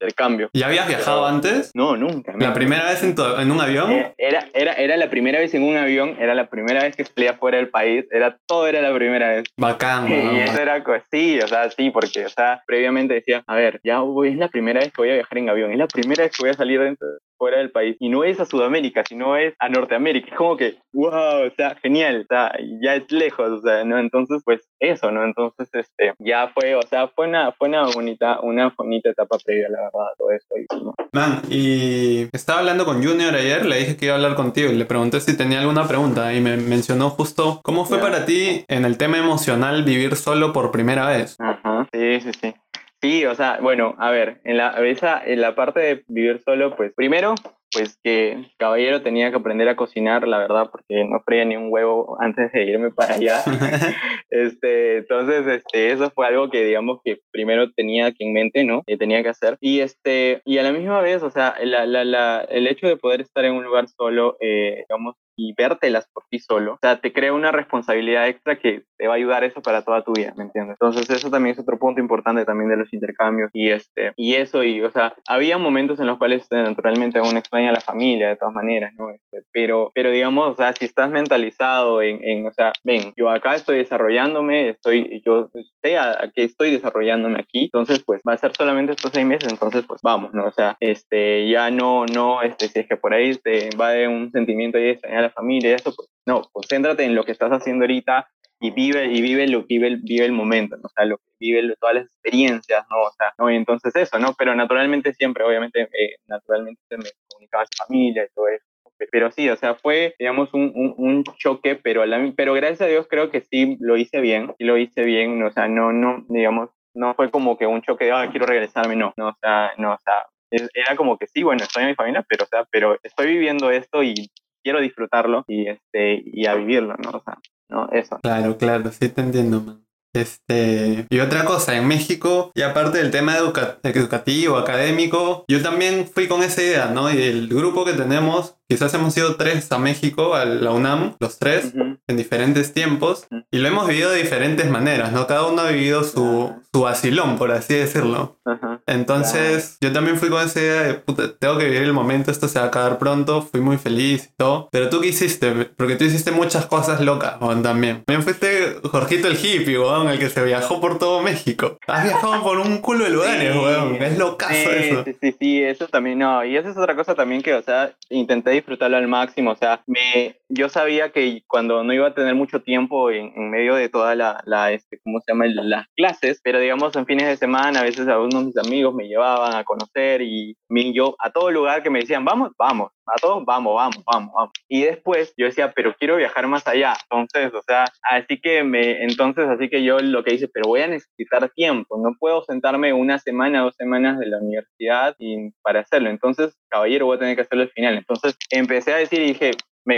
El 0.00 0.14
cambio. 0.14 0.50
¿Ya 0.52 0.66
habías 0.66 0.88
viajado 0.88 1.26
antes? 1.26 1.70
No, 1.74 1.96
nunca. 1.96 2.34
¿La 2.38 2.54
primera 2.54 2.84
vez 2.84 3.02
en, 3.02 3.14
en 3.38 3.50
un 3.50 3.60
avión? 3.60 3.92
Eh, 3.92 4.14
era, 4.18 4.46
era, 4.54 4.72
era 4.74 4.96
la 4.96 5.10
primera 5.10 5.38
vez 5.38 5.54
en 5.54 5.62
un 5.62 5.76
avión, 5.76 6.16
era 6.18 6.34
la 6.34 6.48
primera 6.48 6.82
vez 6.82 6.96
que 6.96 7.04
salía 7.04 7.34
fuera 7.34 7.58
del 7.58 7.68
país, 7.68 8.06
era, 8.10 8.38
todo 8.46 8.66
era 8.66 8.80
la 8.80 8.94
primera 8.94 9.30
vez. 9.30 9.44
Bacán. 9.56 10.08
Y 10.28 10.40
eso 10.40 10.60
era, 10.60 10.84
sí, 11.10 11.40
o 11.40 11.48
sea, 11.48 11.70
sí, 11.70 11.90
porque, 11.90 12.26
o 12.26 12.28
sea, 12.28 12.62
previamente 12.66 13.14
decía, 13.14 13.42
a 13.46 13.54
ver, 13.54 13.80
ya 13.82 14.00
voy, 14.00 14.28
es 14.28 14.36
la 14.36 14.48
primera 14.48 14.80
vez 14.80 14.92
que 14.92 15.00
voy 15.02 15.10
a 15.10 15.14
viajar 15.14 15.38
en 15.38 15.48
avión, 15.48 15.72
es 15.72 15.78
la 15.78 15.86
primera 15.86 16.24
vez 16.24 16.32
que 16.36 16.42
voy 16.42 16.50
a 16.50 16.54
salir 16.54 16.80
dentro, 16.80 17.08
fuera 17.38 17.58
del 17.58 17.70
país. 17.70 17.96
Y 18.00 18.08
no 18.08 18.24
es 18.24 18.40
a 18.40 18.44
Sudamérica, 18.44 19.02
sino 19.08 19.36
es 19.36 19.54
a 19.58 19.68
Norteamérica. 19.68 20.28
Es 20.30 20.36
como 20.36 20.56
que, 20.56 20.76
wow, 20.92 21.46
o 21.46 21.50
sea, 21.56 21.76
genial, 21.76 22.22
o 22.22 22.26
sea, 22.28 22.52
ya 22.82 22.96
es 22.96 23.10
lejos, 23.10 23.48
o 23.50 23.60
sea, 23.60 23.84
¿no? 23.84 23.98
Entonces, 23.98 24.42
pues 24.44 24.68
eso, 24.80 25.10
¿no? 25.10 25.24
Entonces, 25.24 25.68
este, 25.72 26.14
ya 26.18 26.48
fue, 26.48 26.74
o 26.74 26.82
sea, 26.82 27.08
fue 27.08 27.28
una, 27.28 27.52
fue 27.52 27.68
una 27.68 27.86
bonita, 27.86 28.40
una 28.40 28.74
bonita 28.76 29.10
etapa 29.10 29.38
previa, 29.44 29.68
la 29.68 29.82
verdad, 29.82 30.12
todo 30.18 30.30
esto. 30.32 30.54
Y, 30.56 30.84
¿no? 30.84 30.94
Man, 31.12 31.42
y 31.48 32.28
estaba 32.32 32.60
hablando 32.60 32.84
con 32.84 33.02
Junior 33.02 33.34
ayer, 33.34 33.64
le 33.64 33.78
dije 33.78 33.96
que 33.96 34.06
iba 34.06 34.14
a 34.14 34.16
hablar 34.16 34.34
contigo 34.34 34.70
y 34.70 34.76
le 34.76 34.84
pregunté 34.84 35.20
si 35.20 35.36
tenía 35.36 35.60
alguna 35.60 35.86
pregunta 35.86 36.34
y 36.34 36.40
me 36.40 36.56
mencionó 36.56 37.10
justo 37.10 37.60
cómo 37.62 37.84
fue 37.84 37.98
para 37.98 38.24
ti 38.26 38.64
en 38.68 38.84
el 38.84 38.98
tema 38.98 39.18
emocional 39.18 39.84
vivir 39.84 40.16
solo 40.16 40.52
por 40.52 40.70
primera 40.70 41.06
vez. 41.06 41.36
Ajá, 41.38 41.86
sí, 41.92 42.20
sí, 42.20 42.30
sí. 42.40 42.54
Sí, 43.00 43.24
o 43.26 43.34
sea, 43.34 43.58
bueno, 43.62 43.94
a 43.98 44.10
ver, 44.10 44.40
en 44.44 44.56
la, 44.56 44.70
esa, 44.86 45.22
en 45.24 45.40
la 45.40 45.54
parte 45.54 45.78
de 45.80 46.04
vivir 46.08 46.40
solo, 46.44 46.74
pues 46.74 46.92
primero, 46.94 47.36
pues 47.72 47.98
que 48.02 48.50
caballero 48.56 49.02
tenía 49.02 49.30
que 49.30 49.36
aprender 49.36 49.68
a 49.68 49.76
cocinar, 49.76 50.26
la 50.26 50.38
verdad, 50.38 50.68
porque 50.70 51.04
no 51.04 51.20
freía 51.20 51.44
ni 51.44 51.56
un 51.56 51.68
huevo 51.70 52.16
antes 52.20 52.50
de 52.50 52.64
irme 52.64 52.90
para 52.90 53.14
allá. 53.14 53.42
este, 54.30 54.98
entonces, 54.98 55.46
este, 55.46 55.92
eso 55.92 56.10
fue 56.10 56.26
algo 56.26 56.50
que 56.50 56.64
digamos 56.64 57.00
que 57.04 57.20
primero 57.30 57.70
tenía 57.72 58.12
que 58.12 58.24
en 58.24 58.32
mente, 58.32 58.64
¿no? 58.64 58.82
Que 58.84 58.96
tenía 58.96 59.22
que 59.22 59.28
hacer. 59.28 59.58
Y 59.60 59.80
este, 59.80 60.42
y 60.44 60.58
a 60.58 60.62
la 60.62 60.72
misma 60.72 61.00
vez, 61.00 61.22
o 61.22 61.30
sea, 61.30 61.54
la, 61.62 61.86
la, 61.86 62.04
la, 62.04 62.40
el 62.48 62.66
hecho 62.66 62.88
de 62.88 62.96
poder 62.96 63.20
estar 63.20 63.44
en 63.44 63.54
un 63.54 63.64
lugar 63.64 63.88
solo, 63.88 64.36
eh, 64.40 64.84
digamos, 64.88 65.14
y 65.38 65.54
vértelas 65.54 66.08
por 66.12 66.24
ti 66.28 66.40
solo, 66.40 66.74
o 66.74 66.78
sea, 66.82 67.00
te 67.00 67.12
crea 67.12 67.32
una 67.32 67.52
responsabilidad 67.52 68.26
extra 68.26 68.58
que 68.58 68.82
te 68.96 69.06
va 69.06 69.14
a 69.14 69.16
ayudar 69.16 69.44
eso 69.44 69.62
para 69.62 69.82
toda 69.82 70.02
tu 70.02 70.12
vida, 70.12 70.34
¿me 70.36 70.42
entiendes? 70.42 70.76
Entonces 70.80 71.08
eso 71.08 71.30
también 71.30 71.54
es 71.54 71.60
otro 71.60 71.78
punto 71.78 72.00
importante 72.00 72.44
también 72.44 72.68
de 72.68 72.76
los 72.76 72.92
intercambios 72.92 73.48
y 73.52 73.70
este, 73.70 74.12
y 74.16 74.34
eso, 74.34 74.64
y 74.64 74.82
o 74.82 74.90
sea, 74.90 75.14
había 75.28 75.56
momentos 75.56 76.00
en 76.00 76.08
los 76.08 76.18
cuales 76.18 76.42
este, 76.42 76.56
naturalmente 76.56 77.20
uno 77.20 77.38
extraña 77.38 77.70
a 77.70 77.74
la 77.74 77.80
familia 77.80 78.28
de 78.28 78.36
todas 78.36 78.52
maneras, 78.52 78.92
¿no? 78.98 79.10
Este, 79.10 79.46
pero, 79.52 79.92
pero 79.94 80.10
digamos, 80.10 80.54
o 80.54 80.56
sea, 80.56 80.72
si 80.72 80.86
estás 80.86 81.08
mentalizado 81.08 82.02
en, 82.02 82.18
en, 82.24 82.46
o 82.46 82.52
sea, 82.52 82.72
ven, 82.82 83.12
yo 83.16 83.30
acá 83.30 83.54
estoy 83.54 83.78
desarrollándome, 83.78 84.70
estoy, 84.70 85.22
yo 85.24 85.50
sé 85.82 85.96
a, 85.96 86.32
que 86.34 86.42
estoy 86.42 86.72
desarrollándome 86.72 87.38
aquí, 87.38 87.64
entonces 87.66 88.02
pues 88.04 88.22
va 88.28 88.32
a 88.32 88.38
ser 88.38 88.56
solamente 88.56 88.92
estos 88.92 89.12
seis 89.12 89.24
meses, 89.24 89.52
entonces 89.52 89.84
pues 89.86 90.00
vamos, 90.02 90.34
¿no? 90.34 90.46
O 90.46 90.52
sea, 90.52 90.76
este, 90.80 91.48
ya 91.48 91.70
no, 91.70 92.06
no, 92.06 92.42
este, 92.42 92.66
si 92.66 92.80
es 92.80 92.88
que 92.88 92.96
por 92.96 93.14
ahí 93.14 93.36
te 93.36 93.70
va 93.80 93.90
de 93.90 94.08
un 94.08 94.32
sentimiento 94.32 94.78
de 94.78 94.90
extrañar 94.90 95.27
la 95.28 95.34
familia, 95.34 95.74
eso, 95.74 95.94
pues 95.94 96.08
no, 96.26 96.42
concéntrate 96.52 97.04
en 97.04 97.14
lo 97.14 97.24
que 97.24 97.32
estás 97.32 97.50
haciendo 97.50 97.84
ahorita 97.84 98.28
y 98.60 98.70
vive, 98.72 99.06
y 99.06 99.22
vive, 99.22 99.46
lo, 99.46 99.64
vive, 99.64 99.98
vive 100.02 100.24
el 100.24 100.32
momento, 100.32 100.76
¿no? 100.76 100.86
o 100.86 100.88
sea, 100.88 101.04
lo 101.04 101.20
vive 101.38 101.74
todas 101.80 101.94
las 101.96 102.04
experiencias, 102.06 102.84
¿no? 102.90 103.02
O 103.02 103.12
sea, 103.12 103.32
¿no? 103.38 103.50
Y 103.50 103.56
entonces 103.56 103.94
eso, 103.94 104.18
¿no? 104.18 104.34
Pero 104.36 104.54
naturalmente 104.54 105.12
siempre, 105.14 105.44
obviamente, 105.44 105.82
eh, 105.82 106.16
naturalmente 106.26 106.80
me 106.90 107.10
comunicaba 107.28 107.62
a 107.62 107.66
su 107.66 107.84
familia 107.86 108.24
y 108.24 108.34
todo 108.34 108.48
eso. 108.48 108.64
Pero 109.12 109.30
sí, 109.30 109.48
o 109.48 109.56
sea, 109.56 109.76
fue, 109.76 110.16
digamos, 110.18 110.52
un, 110.52 110.72
un, 110.74 110.94
un 110.96 111.24
choque, 111.36 111.76
pero, 111.76 112.04
la, 112.04 112.32
pero 112.36 112.52
gracias 112.54 112.80
a 112.80 112.86
Dios 112.86 113.06
creo 113.08 113.30
que 113.30 113.42
sí 113.42 113.76
lo 113.78 113.96
hice 113.96 114.20
bien, 114.20 114.52
lo 114.58 114.76
hice 114.76 115.04
bien, 115.04 115.40
o 115.40 115.52
sea, 115.52 115.68
no, 115.68 115.92
no, 115.92 116.24
digamos, 116.28 116.70
no 116.94 117.14
fue 117.14 117.30
como 117.30 117.56
que 117.56 117.66
un 117.66 117.80
choque 117.82 118.06
de, 118.06 118.12
ah, 118.12 118.28
quiero 118.28 118.46
regresarme, 118.46 118.96
no, 118.96 119.14
no, 119.16 119.28
o 119.28 119.36
sea, 119.40 119.70
no, 119.76 119.92
o 119.92 119.98
sea, 120.04 120.26
era 120.50 120.96
como 120.96 121.16
que 121.16 121.28
sí, 121.28 121.44
bueno, 121.44 121.62
estoy 121.62 121.84
en 121.84 121.90
mi 121.90 121.94
familia, 121.94 122.24
pero, 122.28 122.44
o 122.44 122.48
sea, 122.48 122.64
pero 122.72 122.98
estoy 123.04 123.26
viviendo 123.26 123.70
esto 123.70 124.02
y 124.02 124.30
quiero 124.68 124.82
disfrutarlo 124.82 125.46
y, 125.48 125.66
este, 125.66 126.22
y 126.26 126.46
a 126.46 126.54
vivirlo, 126.54 126.94
¿no? 126.98 127.08
O 127.08 127.22
sea, 127.22 127.38
no, 127.70 127.88
eso. 127.90 128.18
Claro, 128.22 128.58
claro, 128.58 128.92
sí 128.92 129.08
te 129.08 129.22
entiendo, 129.22 129.62
man. 129.62 129.82
Este, 130.14 131.06
y 131.08 131.20
otra 131.20 131.46
cosa, 131.46 131.74
en 131.74 131.88
México, 131.88 132.50
y 132.54 132.60
aparte 132.60 132.98
del 132.98 133.10
tema 133.10 133.36
educativo, 133.38 134.58
académico, 134.58 135.46
yo 135.48 135.62
también 135.62 136.06
fui 136.06 136.28
con 136.28 136.42
esa 136.42 136.62
idea, 136.62 136.90
¿no? 136.90 137.10
Y 137.10 137.22
el 137.22 137.48
grupo 137.48 137.86
que 137.86 137.94
tenemos 137.94 138.58
Quizás 138.70 138.92
hemos 138.92 139.16
ido 139.16 139.36
tres 139.36 139.72
a 139.72 139.78
México, 139.78 140.34
a 140.34 140.44
la 140.44 140.72
UNAM, 140.72 141.16
los 141.20 141.38
tres, 141.38 141.72
en 142.08 142.16
diferentes 142.16 142.72
tiempos, 142.72 143.26
y 143.50 143.58
lo 143.58 143.68
hemos 143.68 143.86
vivido 143.86 144.10
de 144.10 144.18
diferentes 144.18 144.68
maneras, 144.70 145.12
¿no? 145.12 145.26
Cada 145.26 145.46
uno 145.46 145.62
ha 145.62 145.70
vivido 145.70 146.02
su, 146.04 146.54
su 146.72 146.86
asilón, 146.86 147.36
por 147.36 147.52
así 147.52 147.74
decirlo. 147.74 148.38
Entonces, 148.86 149.76
yo 149.80 149.92
también 149.92 150.16
fui 150.16 150.30
con 150.30 150.42
esa 150.44 150.60
idea 150.60 150.82
de, 150.82 150.94
puta, 150.94 151.36
tengo 151.36 151.58
que 151.58 151.66
vivir 151.66 151.82
el 151.82 151.92
momento, 151.92 152.30
esto 152.30 152.48
se 152.48 152.58
va 152.58 152.64
a 152.64 152.68
acabar 152.68 152.98
pronto, 152.98 153.42
fui 153.42 153.60
muy 153.60 153.76
feliz 153.76 154.30
y 154.32 154.36
todo. 154.36 154.68
Pero 154.72 154.88
tú 154.88 155.00
qué 155.00 155.08
hiciste? 155.08 155.52
Porque 155.76 155.96
tú 155.96 156.04
hiciste 156.04 156.32
muchas 156.32 156.66
cosas 156.66 157.00
locas, 157.00 157.36
Juan, 157.36 157.62
también. 157.62 158.04
También 158.06 158.22
fuiste 158.22 158.76
Jorgito 158.84 159.28
el 159.28 159.36
hippie, 159.36 159.78
weón, 159.78 160.08
el 160.08 160.18
que 160.18 160.30
se 160.30 160.42
viajó 160.42 160.80
por 160.80 160.98
todo 160.98 161.22
México. 161.22 161.78
Has 161.86 162.04
viajado 162.04 162.42
por 162.42 162.58
un 162.58 162.78
culo 162.78 163.04
de 163.04 163.10
lugares, 163.10 163.52
sí, 163.52 163.58
weón. 163.58 164.02
Es 164.02 164.18
locazo 164.18 164.54
sí, 164.54 164.66
eso. 164.70 165.04
Sí, 165.04 165.16
sí, 165.20 165.36
sí, 165.38 165.62
eso 165.62 165.86
también, 165.88 166.18
no. 166.18 166.44
Y 166.44 166.56
eso 166.56 166.70
es 166.70 166.76
otra 166.76 166.96
cosa 166.96 167.14
también 167.14 167.42
que, 167.42 167.54
o 167.54 167.62
sea, 167.62 167.92
intenté 168.08 168.50
disfrutarlo 168.50 168.96
al 168.96 169.08
máximo. 169.08 169.50
O 169.50 169.56
sea, 169.56 169.82
me, 169.86 170.37
yo 170.48 170.68
sabía 170.68 171.10
que 171.10 171.42
cuando 171.46 171.84
no 171.84 171.92
iba 171.92 172.08
a 172.08 172.14
tener 172.14 172.34
mucho 172.34 172.62
tiempo 172.62 173.10
en, 173.10 173.50
medio 173.50 173.74
de 173.74 173.88
toda 173.88 174.14
la, 174.14 174.42
la, 174.46 174.72
este, 174.72 174.98
¿cómo 175.00 175.20
se 175.20 175.32
llama? 175.32 175.46
Las 175.46 175.86
clases, 175.96 176.40
pero 176.42 176.58
digamos 176.58 176.94
en 176.96 177.06
fines 177.06 177.26
de 177.26 177.36
semana, 177.36 177.80
a 177.80 177.84
veces 177.84 178.08
algunos 178.08 178.40
de 178.40 178.46
mis 178.46 178.58
amigos 178.58 178.94
me 178.94 179.08
llevaban 179.08 179.54
a 179.54 179.64
conocer 179.64 180.22
y 180.22 180.56
yo 180.94 181.16
a 181.18 181.30
todo 181.30 181.50
lugar 181.50 181.82
que 181.82 181.90
me 181.90 182.00
decían, 182.00 182.24
vamos, 182.24 182.52
vamos, 182.58 182.90
a 183.06 183.16
todos, 183.20 183.44
vamos, 183.44 183.74
vamos, 183.74 184.04
vamos, 184.04 184.32
vamos. 184.34 184.52
Y 184.68 184.82
después 184.82 185.32
yo 185.36 185.46
decía, 185.46 185.72
pero 185.74 185.94
quiero 185.98 186.16
viajar 186.16 186.46
más 186.46 186.66
allá. 186.66 186.94
Entonces, 187.10 187.52
o 187.54 187.62
sea, 187.62 187.86
así 188.10 188.40
que 188.40 188.62
me, 188.64 189.02
entonces, 189.02 189.48
así 189.48 189.68
que 189.68 189.82
yo 189.82 189.98
lo 190.00 190.22
que 190.24 190.34
hice, 190.34 190.48
pero 190.48 190.68
voy 190.68 190.80
a 190.80 190.88
necesitar 190.88 191.48
tiempo, 191.50 191.98
no 192.02 192.14
puedo 192.18 192.42
sentarme 192.44 192.92
una 192.92 193.18
semana, 193.18 193.62
dos 193.62 193.74
semanas 193.76 194.18
de 194.18 194.26
la 194.26 194.38
universidad 194.38 195.14
y 195.18 195.50
para 195.62 195.80
hacerlo. 195.80 196.10
Entonces, 196.10 196.56
caballero, 196.68 197.06
voy 197.06 197.16
a 197.16 197.20
tener 197.20 197.36
que 197.36 197.42
hacerlo 197.42 197.64
al 197.64 197.70
final. 197.70 197.96
Entonces, 197.96 198.36
empecé 198.50 198.92
a 198.92 198.96
decir 198.96 199.20
y 199.20 199.28
dije, 199.28 199.52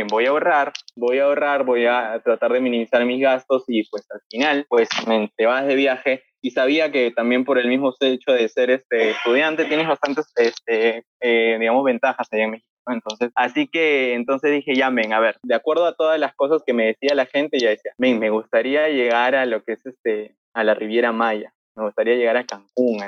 voy 0.08 0.26
a 0.26 0.30
ahorrar, 0.30 0.72
voy 0.96 1.18
a 1.18 1.24
ahorrar, 1.24 1.64
voy 1.64 1.86
a 1.86 2.20
tratar 2.24 2.52
de 2.52 2.60
minimizar 2.60 3.04
mis 3.04 3.20
gastos 3.20 3.64
y 3.66 3.84
pues 3.88 4.06
al 4.10 4.20
final, 4.30 4.66
pues 4.68 4.88
me, 5.06 5.30
te 5.36 5.46
vas 5.46 5.66
de 5.66 5.74
viaje 5.74 6.24
y 6.40 6.52
sabía 6.52 6.90
que 6.90 7.10
también 7.10 7.44
por 7.44 7.58
el 7.58 7.68
mismo 7.68 7.92
hecho 8.00 8.32
de 8.32 8.48
ser 8.48 8.70
este 8.70 9.10
estudiante 9.10 9.64
tienes 9.64 9.88
bastantes, 9.88 10.32
este, 10.36 11.04
eh, 11.20 11.56
digamos, 11.58 11.84
ventajas 11.84 12.28
allá 12.30 12.44
en 12.44 12.50
México. 12.52 12.68
Entonces, 12.86 13.30
así 13.34 13.68
que 13.68 14.14
entonces 14.14 14.50
dije, 14.50 14.74
ya, 14.74 14.90
men, 14.90 15.12
a 15.12 15.20
ver, 15.20 15.36
de 15.42 15.54
acuerdo 15.54 15.86
a 15.86 15.94
todas 15.94 16.18
las 16.18 16.34
cosas 16.34 16.62
que 16.64 16.72
me 16.72 16.86
decía 16.86 17.14
la 17.14 17.26
gente, 17.26 17.58
ya 17.58 17.68
decía, 17.68 17.92
men, 17.98 18.18
me 18.18 18.30
gustaría 18.30 18.88
llegar 18.88 19.34
a 19.34 19.44
lo 19.46 19.62
que 19.62 19.72
es 19.72 19.84
este, 19.84 20.34
a 20.54 20.64
la 20.64 20.74
Riviera 20.74 21.12
Maya, 21.12 21.52
me 21.76 21.84
gustaría 21.84 22.16
llegar 22.16 22.36
a 22.36 22.44
Cancún, 22.44 23.00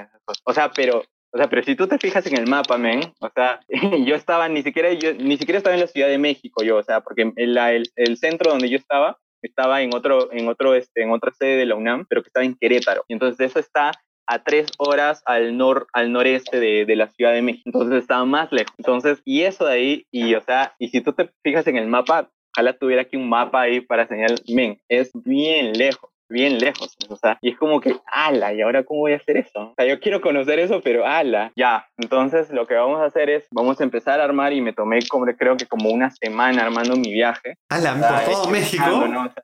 o 0.45 0.53
sea, 0.53 0.70
pero 0.70 1.03
o 1.33 1.39
sea, 1.39 1.49
pero 1.49 1.62
si 1.62 1.74
tú 1.74 1.87
te 1.87 1.99
fijas 1.99 2.26
en 2.26 2.37
el 2.37 2.47
mapa, 2.47 2.76
men, 2.76 3.01
o 3.20 3.30
sea, 3.30 3.61
yo 4.05 4.14
estaba, 4.14 4.49
ni 4.49 4.62
siquiera, 4.62 4.93
yo, 4.93 5.14
ni 5.14 5.39
siquiera 5.39 5.59
estaba 5.59 5.74
en 5.74 5.80
la 5.80 5.87
Ciudad 5.87 6.09
de 6.09 6.18
México, 6.18 6.62
yo, 6.62 6.76
o 6.76 6.83
sea, 6.83 7.01
porque 7.01 7.33
el, 7.37 7.57
el, 7.57 7.91
el 7.97 8.16
centro 8.18 8.51
donde 8.51 8.68
yo 8.68 8.76
estaba, 8.76 9.18
estaba 9.41 9.83
en 9.83 9.95
otro, 9.95 10.30
en 10.33 10.49
otro, 10.49 10.74
este, 10.74 11.03
en 11.03 11.11
otra 11.11 11.33
sede 11.33 11.57
de 11.57 11.66
la 11.66 11.74
UNAM, 11.74 12.07
pero 12.09 12.22
que 12.22 12.28
estaba 12.28 12.45
en 12.45 12.55
Querétaro. 12.55 13.05
Y 13.09 13.14
entonces 13.14 13.51
eso 13.51 13.59
está 13.59 13.93
a 14.28 14.45
tres 14.45 14.68
horas 14.78 15.22
al, 15.24 15.57
nor, 15.57 15.89
al 15.93 16.12
noreste 16.12 16.61
de, 16.61 16.85
de, 16.85 16.97
la 16.97 17.09
Ciudad 17.09 17.33
de 17.33 17.43
México. 17.43 17.64
Entonces 17.66 18.03
estaba 18.03 18.24
más 18.24 18.53
lejos. 18.53 18.72
Entonces, 18.78 19.20
y 19.24 19.43
eso 19.43 19.64
de 19.64 19.72
ahí, 19.72 20.07
y 20.12 20.35
o 20.35 20.41
sea, 20.43 20.74
y 20.78 20.89
si 20.89 21.01
tú 21.01 21.12
te 21.12 21.30
fijas 21.43 21.66
en 21.66 21.76
el 21.76 21.89
mapa, 21.89 22.30
ojalá 22.55 22.74
tuviera 22.74 23.03
aquí 23.03 23.16
un 23.16 23.28
mapa 23.28 23.62
ahí 23.62 23.80
para 23.80 24.07
señalar, 24.07 24.39
men, 24.49 24.78
es 24.89 25.11
bien 25.24 25.72
lejos 25.72 26.11
bien 26.33 26.59
lejos, 26.59 26.97
o 27.09 27.16
sea, 27.16 27.39
y 27.41 27.51
es 27.51 27.59
como 27.59 27.80
que, 27.80 27.97
ala, 28.07 28.53
¿y 28.53 28.62
ahora 28.62 28.85
cómo 28.85 29.01
voy 29.01 29.12
a 29.12 29.16
hacer 29.16 29.37
eso? 29.37 29.61
O 29.61 29.74
sea, 29.76 29.87
yo 29.87 30.01
quiero 30.01 30.20
conocer 30.20 30.59
eso, 30.59 30.80
pero 30.83 31.07
ala, 31.07 31.53
ya. 31.57 31.87
Entonces, 31.99 32.51
lo 32.51 32.66
que 32.66 32.74
vamos 32.74 33.01
a 33.01 33.05
hacer 33.05 33.30
es, 33.30 33.47
vamos 33.51 33.80
a 33.80 33.85
empezar 33.85 34.20
a 34.20 34.24
armar 34.24 34.53
y 34.53 34.61
me 34.61 34.72
tomé, 34.72 35.01
como, 35.09 35.26
creo 35.26 35.57
que 35.57 35.66
como 35.66 35.91
una 35.91 36.11
semana 36.11 36.62
armando 36.62 36.97
mi 36.97 37.12
viaje. 37.12 37.57
Ala, 37.68 37.95
por 37.95 38.33
todo 38.33 38.51
México. 38.51 38.85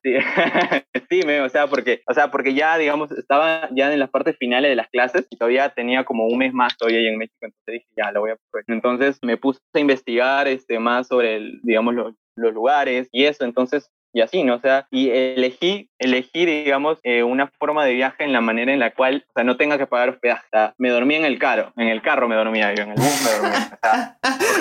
sí, 0.02 0.14
sí 1.10 1.20
me, 1.26 1.40
o 1.42 1.48
sea, 1.48 1.66
porque, 1.66 2.02
o 2.08 2.14
sea, 2.14 2.30
porque 2.30 2.54
ya, 2.54 2.76
digamos, 2.78 3.12
estaba 3.12 3.68
ya 3.72 3.92
en 3.92 3.98
las 3.98 4.10
partes 4.10 4.36
finales 4.38 4.70
de 4.70 4.76
las 4.76 4.88
clases 4.88 5.26
y 5.30 5.36
todavía 5.36 5.68
tenía 5.70 6.04
como 6.04 6.26
un 6.26 6.38
mes 6.38 6.52
más 6.52 6.76
todavía 6.76 7.00
ahí 7.00 7.06
en 7.06 7.18
México, 7.18 7.38
entonces 7.42 7.74
dije, 7.74 7.86
ya, 7.96 8.10
lo 8.12 8.20
voy 8.20 8.30
a 8.30 8.36
Entonces, 8.66 9.18
me 9.22 9.36
puse 9.36 9.60
a 9.74 9.80
investigar, 9.80 10.48
este, 10.48 10.78
más 10.78 11.08
sobre, 11.08 11.36
el, 11.36 11.60
digamos, 11.62 11.94
los, 11.94 12.14
los 12.36 12.54
lugares 12.54 13.08
y 13.12 13.24
eso, 13.24 13.44
entonces 13.44 13.90
y 14.12 14.20
así, 14.20 14.42
¿no? 14.42 14.56
O 14.56 14.60
sea, 14.60 14.86
y 14.90 15.10
elegí, 15.10 15.90
elegí 15.98 16.46
digamos, 16.46 16.98
eh, 17.02 17.22
una 17.22 17.48
forma 17.58 17.84
de 17.84 17.94
viaje 17.94 18.24
en 18.24 18.32
la 18.32 18.40
manera 18.40 18.72
en 18.72 18.80
la 18.80 18.94
cual, 18.94 19.24
o 19.28 19.32
sea, 19.34 19.44
no 19.44 19.56
tenga 19.56 19.78
que 19.78 19.86
pagar 19.86 20.08
hospedaje. 20.10 20.44
O 20.46 20.50
sea, 20.50 20.74
me 20.78 20.90
dormía 20.90 21.18
en 21.18 21.24
el 21.24 21.38
carro, 21.38 21.72
en 21.76 21.88
el 21.88 22.02
carro 22.02 22.28
me 22.28 22.36
dormía 22.36 22.74
yo, 22.74 22.84
en 22.84 22.90
el 22.90 22.96
bus 22.96 23.22
me 23.24 23.30
dormía. 23.38 23.70
O 23.72 23.78
sea, 23.82 24.18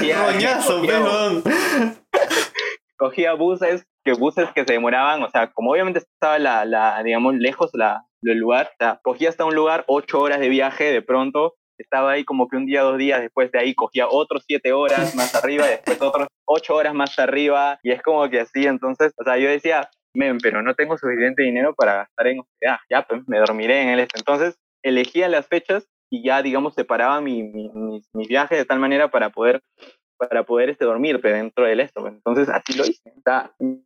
cogía, 2.98 3.34
buses, 3.34 3.86
que 4.04 4.14
buses 4.14 4.50
que 4.54 4.66
se 4.66 4.74
demoraban, 4.74 5.24
o 5.24 5.30
sea, 5.30 5.52
como 5.52 5.72
obviamente 5.72 6.00
estaba 6.00 6.40
la, 6.40 6.66
la 6.66 7.02
digamos, 7.04 7.36
lejos 7.36 7.70
la, 7.74 8.06
del 8.22 8.40
lugar, 8.40 8.70
o 8.74 8.76
sea, 8.80 9.00
cogía 9.04 9.30
hasta 9.30 9.46
un 9.46 9.56
lugar 9.56 9.86
ocho 9.88 10.20
horas 10.20 10.40
de 10.40 10.50
viaje 10.50 10.92
de 10.92 11.02
pronto, 11.02 11.56
estaba 11.78 12.12
ahí 12.12 12.24
como 12.24 12.48
que 12.48 12.58
un 12.58 12.66
día, 12.66 12.82
dos 12.82 12.98
días, 12.98 13.22
después 13.22 13.52
de 13.52 13.60
ahí 13.60 13.76
cogía 13.76 14.08
otros 14.10 14.44
siete 14.48 14.74
horas 14.74 15.16
más 15.16 15.36
arriba, 15.36 15.68
después 15.68 16.02
otros 16.02 16.28
ocho 16.48 16.76
horas 16.76 16.94
más 16.94 17.18
arriba, 17.20 17.80
y 17.84 17.92
es 17.92 18.02
como 18.02 18.28
que 18.30 18.40
así, 18.40 18.66
entonces, 18.66 19.14
o 19.18 19.24
sea, 19.24 19.38
yo 19.38 19.50
decía, 19.50 19.90
men, 20.14 20.38
pero 20.40 20.62
no 20.62 20.74
tengo 20.74 20.98
suficiente 20.98 21.44
dinero 21.44 21.76
para 21.76 21.98
gastar 21.98 22.28
en 22.28 22.40
hospedaje, 22.40 22.84
ya, 22.90 23.04
pues 23.04 23.22
me 23.28 23.40
dormiré 23.40 23.84
en 23.84 23.90
el 23.90 24.00
este. 24.00 24.20
Entonces, 24.20 24.58
elegía 24.84 25.28
las 25.28 25.48
fechas 25.48 25.88
y 26.10 26.24
ya, 26.24 26.42
digamos, 26.42 26.74
separaba 26.74 27.22
mi, 27.22 27.44
mi, 27.44 27.70
mis, 28.14 28.28
viajes 28.28 28.58
de 28.58 28.66
tal 28.66 28.80
manera 28.80 29.10
para 29.10 29.30
poder 29.30 29.62
para 30.18 30.42
poder 30.42 30.72
este, 30.72 30.84
dormir 30.84 31.22
dentro 31.22 31.66
del 31.66 31.80
esto. 31.80 32.02
Pues. 32.02 32.14
Entonces, 32.14 32.50
así 32.50 32.76
lo 32.76 32.86
hice. 32.86 33.14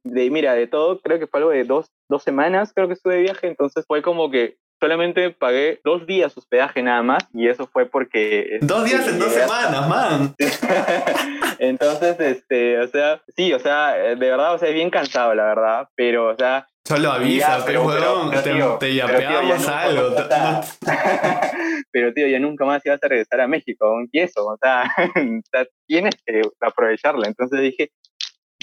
de, 0.04 0.30
mira, 0.32 0.54
de 0.54 0.66
todo, 0.66 1.02
creo 1.02 1.20
que 1.20 1.28
fue 1.28 1.42
algo 1.42 1.50
de 1.52 1.66
dos, 1.66 1.92
dos 2.08 2.24
semanas, 2.24 2.72
creo 2.74 2.88
que 2.88 2.94
estuve 2.94 3.16
de 3.16 3.24
viaje, 3.24 3.48
entonces 3.48 3.84
fue 3.86 4.02
como 4.02 4.32
que 4.32 4.56
solamente 4.82 5.30
pagué 5.30 5.80
dos 5.84 6.08
días 6.08 6.36
hospedaje 6.36 6.82
nada 6.82 7.04
más 7.04 7.28
y 7.34 7.48
eso 7.48 7.68
fue 7.68 7.86
porque... 7.86 8.56
Este, 8.56 8.66
dos 8.66 8.84
días 8.84 9.08
en 9.08 9.20
dos 9.20 9.32
semanas, 9.32 9.88
man. 9.88 10.36
Entonces, 11.60 12.20
este, 12.20 12.80
o 12.80 12.88
sea, 12.88 13.22
sí, 13.38 13.54
o 13.54 13.60
sea, 13.60 13.94
de 13.94 14.16
verdad, 14.16 14.56
o 14.56 14.58
sea, 14.58 14.70
es 14.70 14.74
bien 14.74 14.90
cansado, 14.90 15.36
la 15.36 15.44
verdad, 15.44 15.88
pero, 15.96 16.30
o 16.30 16.36
sea... 16.36 16.68
Solo 16.84 17.12
avisa, 17.12 17.64
pero, 17.64 17.84
weón, 17.84 18.32
te, 18.32 18.42
tío, 18.42 18.78
te 18.80 18.96
yapeamos 18.96 19.68
algo. 19.68 20.16
pero, 21.92 22.12
tío, 22.14 22.28
ya 22.28 22.40
nunca 22.40 22.66
más 22.66 22.84
ibas 22.84 23.04
a 23.04 23.08
regresar 23.08 23.42
a 23.42 23.48
México, 23.48 23.94
un 23.94 24.10
queso, 24.12 24.46
o 24.48 24.58
sea, 24.60 24.92
tienes 25.86 26.16
que 26.26 26.42
aprovecharla. 26.60 27.28
Entonces 27.28 27.62
dije, 27.62 27.92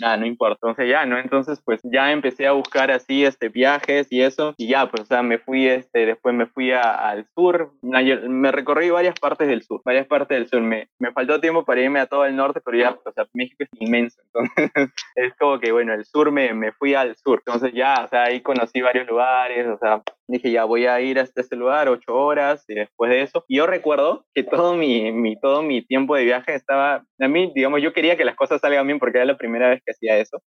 nada, 0.01 0.17
no 0.17 0.27
importa. 0.27 0.59
Entonces 0.63 0.89
ya, 0.89 1.07
¿no? 1.07 1.19
Entonces 1.19 1.61
pues 1.65 1.81
ya 1.85 2.13
empecé 2.13 2.47
a 2.47 2.53
buscar 2.53 2.91
así, 2.91 3.25
este, 3.25 3.49
viajes 3.49 4.07
y 4.11 4.23
eso, 4.23 4.55
y 4.57 4.69
ya, 4.69 4.91
pues, 4.91 5.03
o 5.03 5.07
sea, 5.07 5.23
me 5.23 5.39
fui, 5.39 5.67
este, 5.69 6.07
después 6.07 6.35
me 6.35 6.47
fui 6.47 6.73
al 6.73 7.27
sur, 7.35 7.73
me 7.83 8.53
recorrí 8.53 8.91
varias 8.91 9.19
partes 9.19 9.49
del 9.49 9.63
sur, 9.63 9.81
varias 9.85 10.07
partes 10.07 10.39
del 10.39 10.49
sur, 10.49 10.61
me, 10.61 10.89
me 10.99 11.13
faltó 11.13 11.41
tiempo 11.41 11.65
para 11.65 11.81
irme 11.81 12.01
a 12.01 12.07
todo 12.07 12.25
el 12.25 12.37
norte, 12.37 12.61
pero 12.65 12.79
ya, 12.79 12.99
o 13.05 13.13
sea, 13.13 13.27
México 13.33 13.65
es 13.65 13.69
inmenso, 13.81 14.21
entonces 14.27 14.71
es 15.17 15.35
como 15.39 15.59
que, 15.59 15.73
bueno, 15.73 15.95
el 15.95 16.05
sur 16.05 16.31
me, 16.31 16.53
me 16.55 16.73
fui 16.73 16.95
al 16.95 17.17
sur, 17.17 17.43
entonces 17.45 17.73
ya, 17.73 18.03
o 18.05 18.09
sea, 18.09 18.25
ahí 18.25 18.41
conocí 18.41 18.81
varios 18.81 19.07
lugares, 19.07 19.67
o 19.67 19.79
sea, 19.79 20.03
dije 20.29 20.51
ya 20.51 20.65
voy 20.65 20.87
a 20.87 21.01
ir 21.01 21.19
hasta 21.19 21.41
ese 21.41 21.57
lugar 21.57 21.89
ocho 21.89 22.15
horas 22.15 22.65
y 22.69 22.75
después 22.75 23.11
de 23.11 23.23
eso. 23.23 23.45
Yo 23.49 23.67
recuerdo 23.67 24.27
que 24.35 24.45
todo 24.45 24.77
mi, 24.77 25.11
mi, 25.11 25.39
todo 25.41 25.63
mi 25.63 25.85
tiempo 25.85 26.15
de 26.15 26.25
viaje 26.25 26.55
estaba, 26.55 27.05
a 27.19 27.29
mí, 27.29 27.51
digamos, 27.55 27.83
yo 27.83 27.93
quería 27.93 28.17
que 28.17 28.25
las 28.25 28.37
cosas 28.37 28.61
salgan 28.61 28.87
bien 28.87 28.99
porque 28.99 29.19
era 29.19 29.25
la 29.25 29.39
primera 29.39 29.69
vez 29.71 29.83
que 29.85 29.93
hacía 29.93 30.19
eso. 30.19 30.41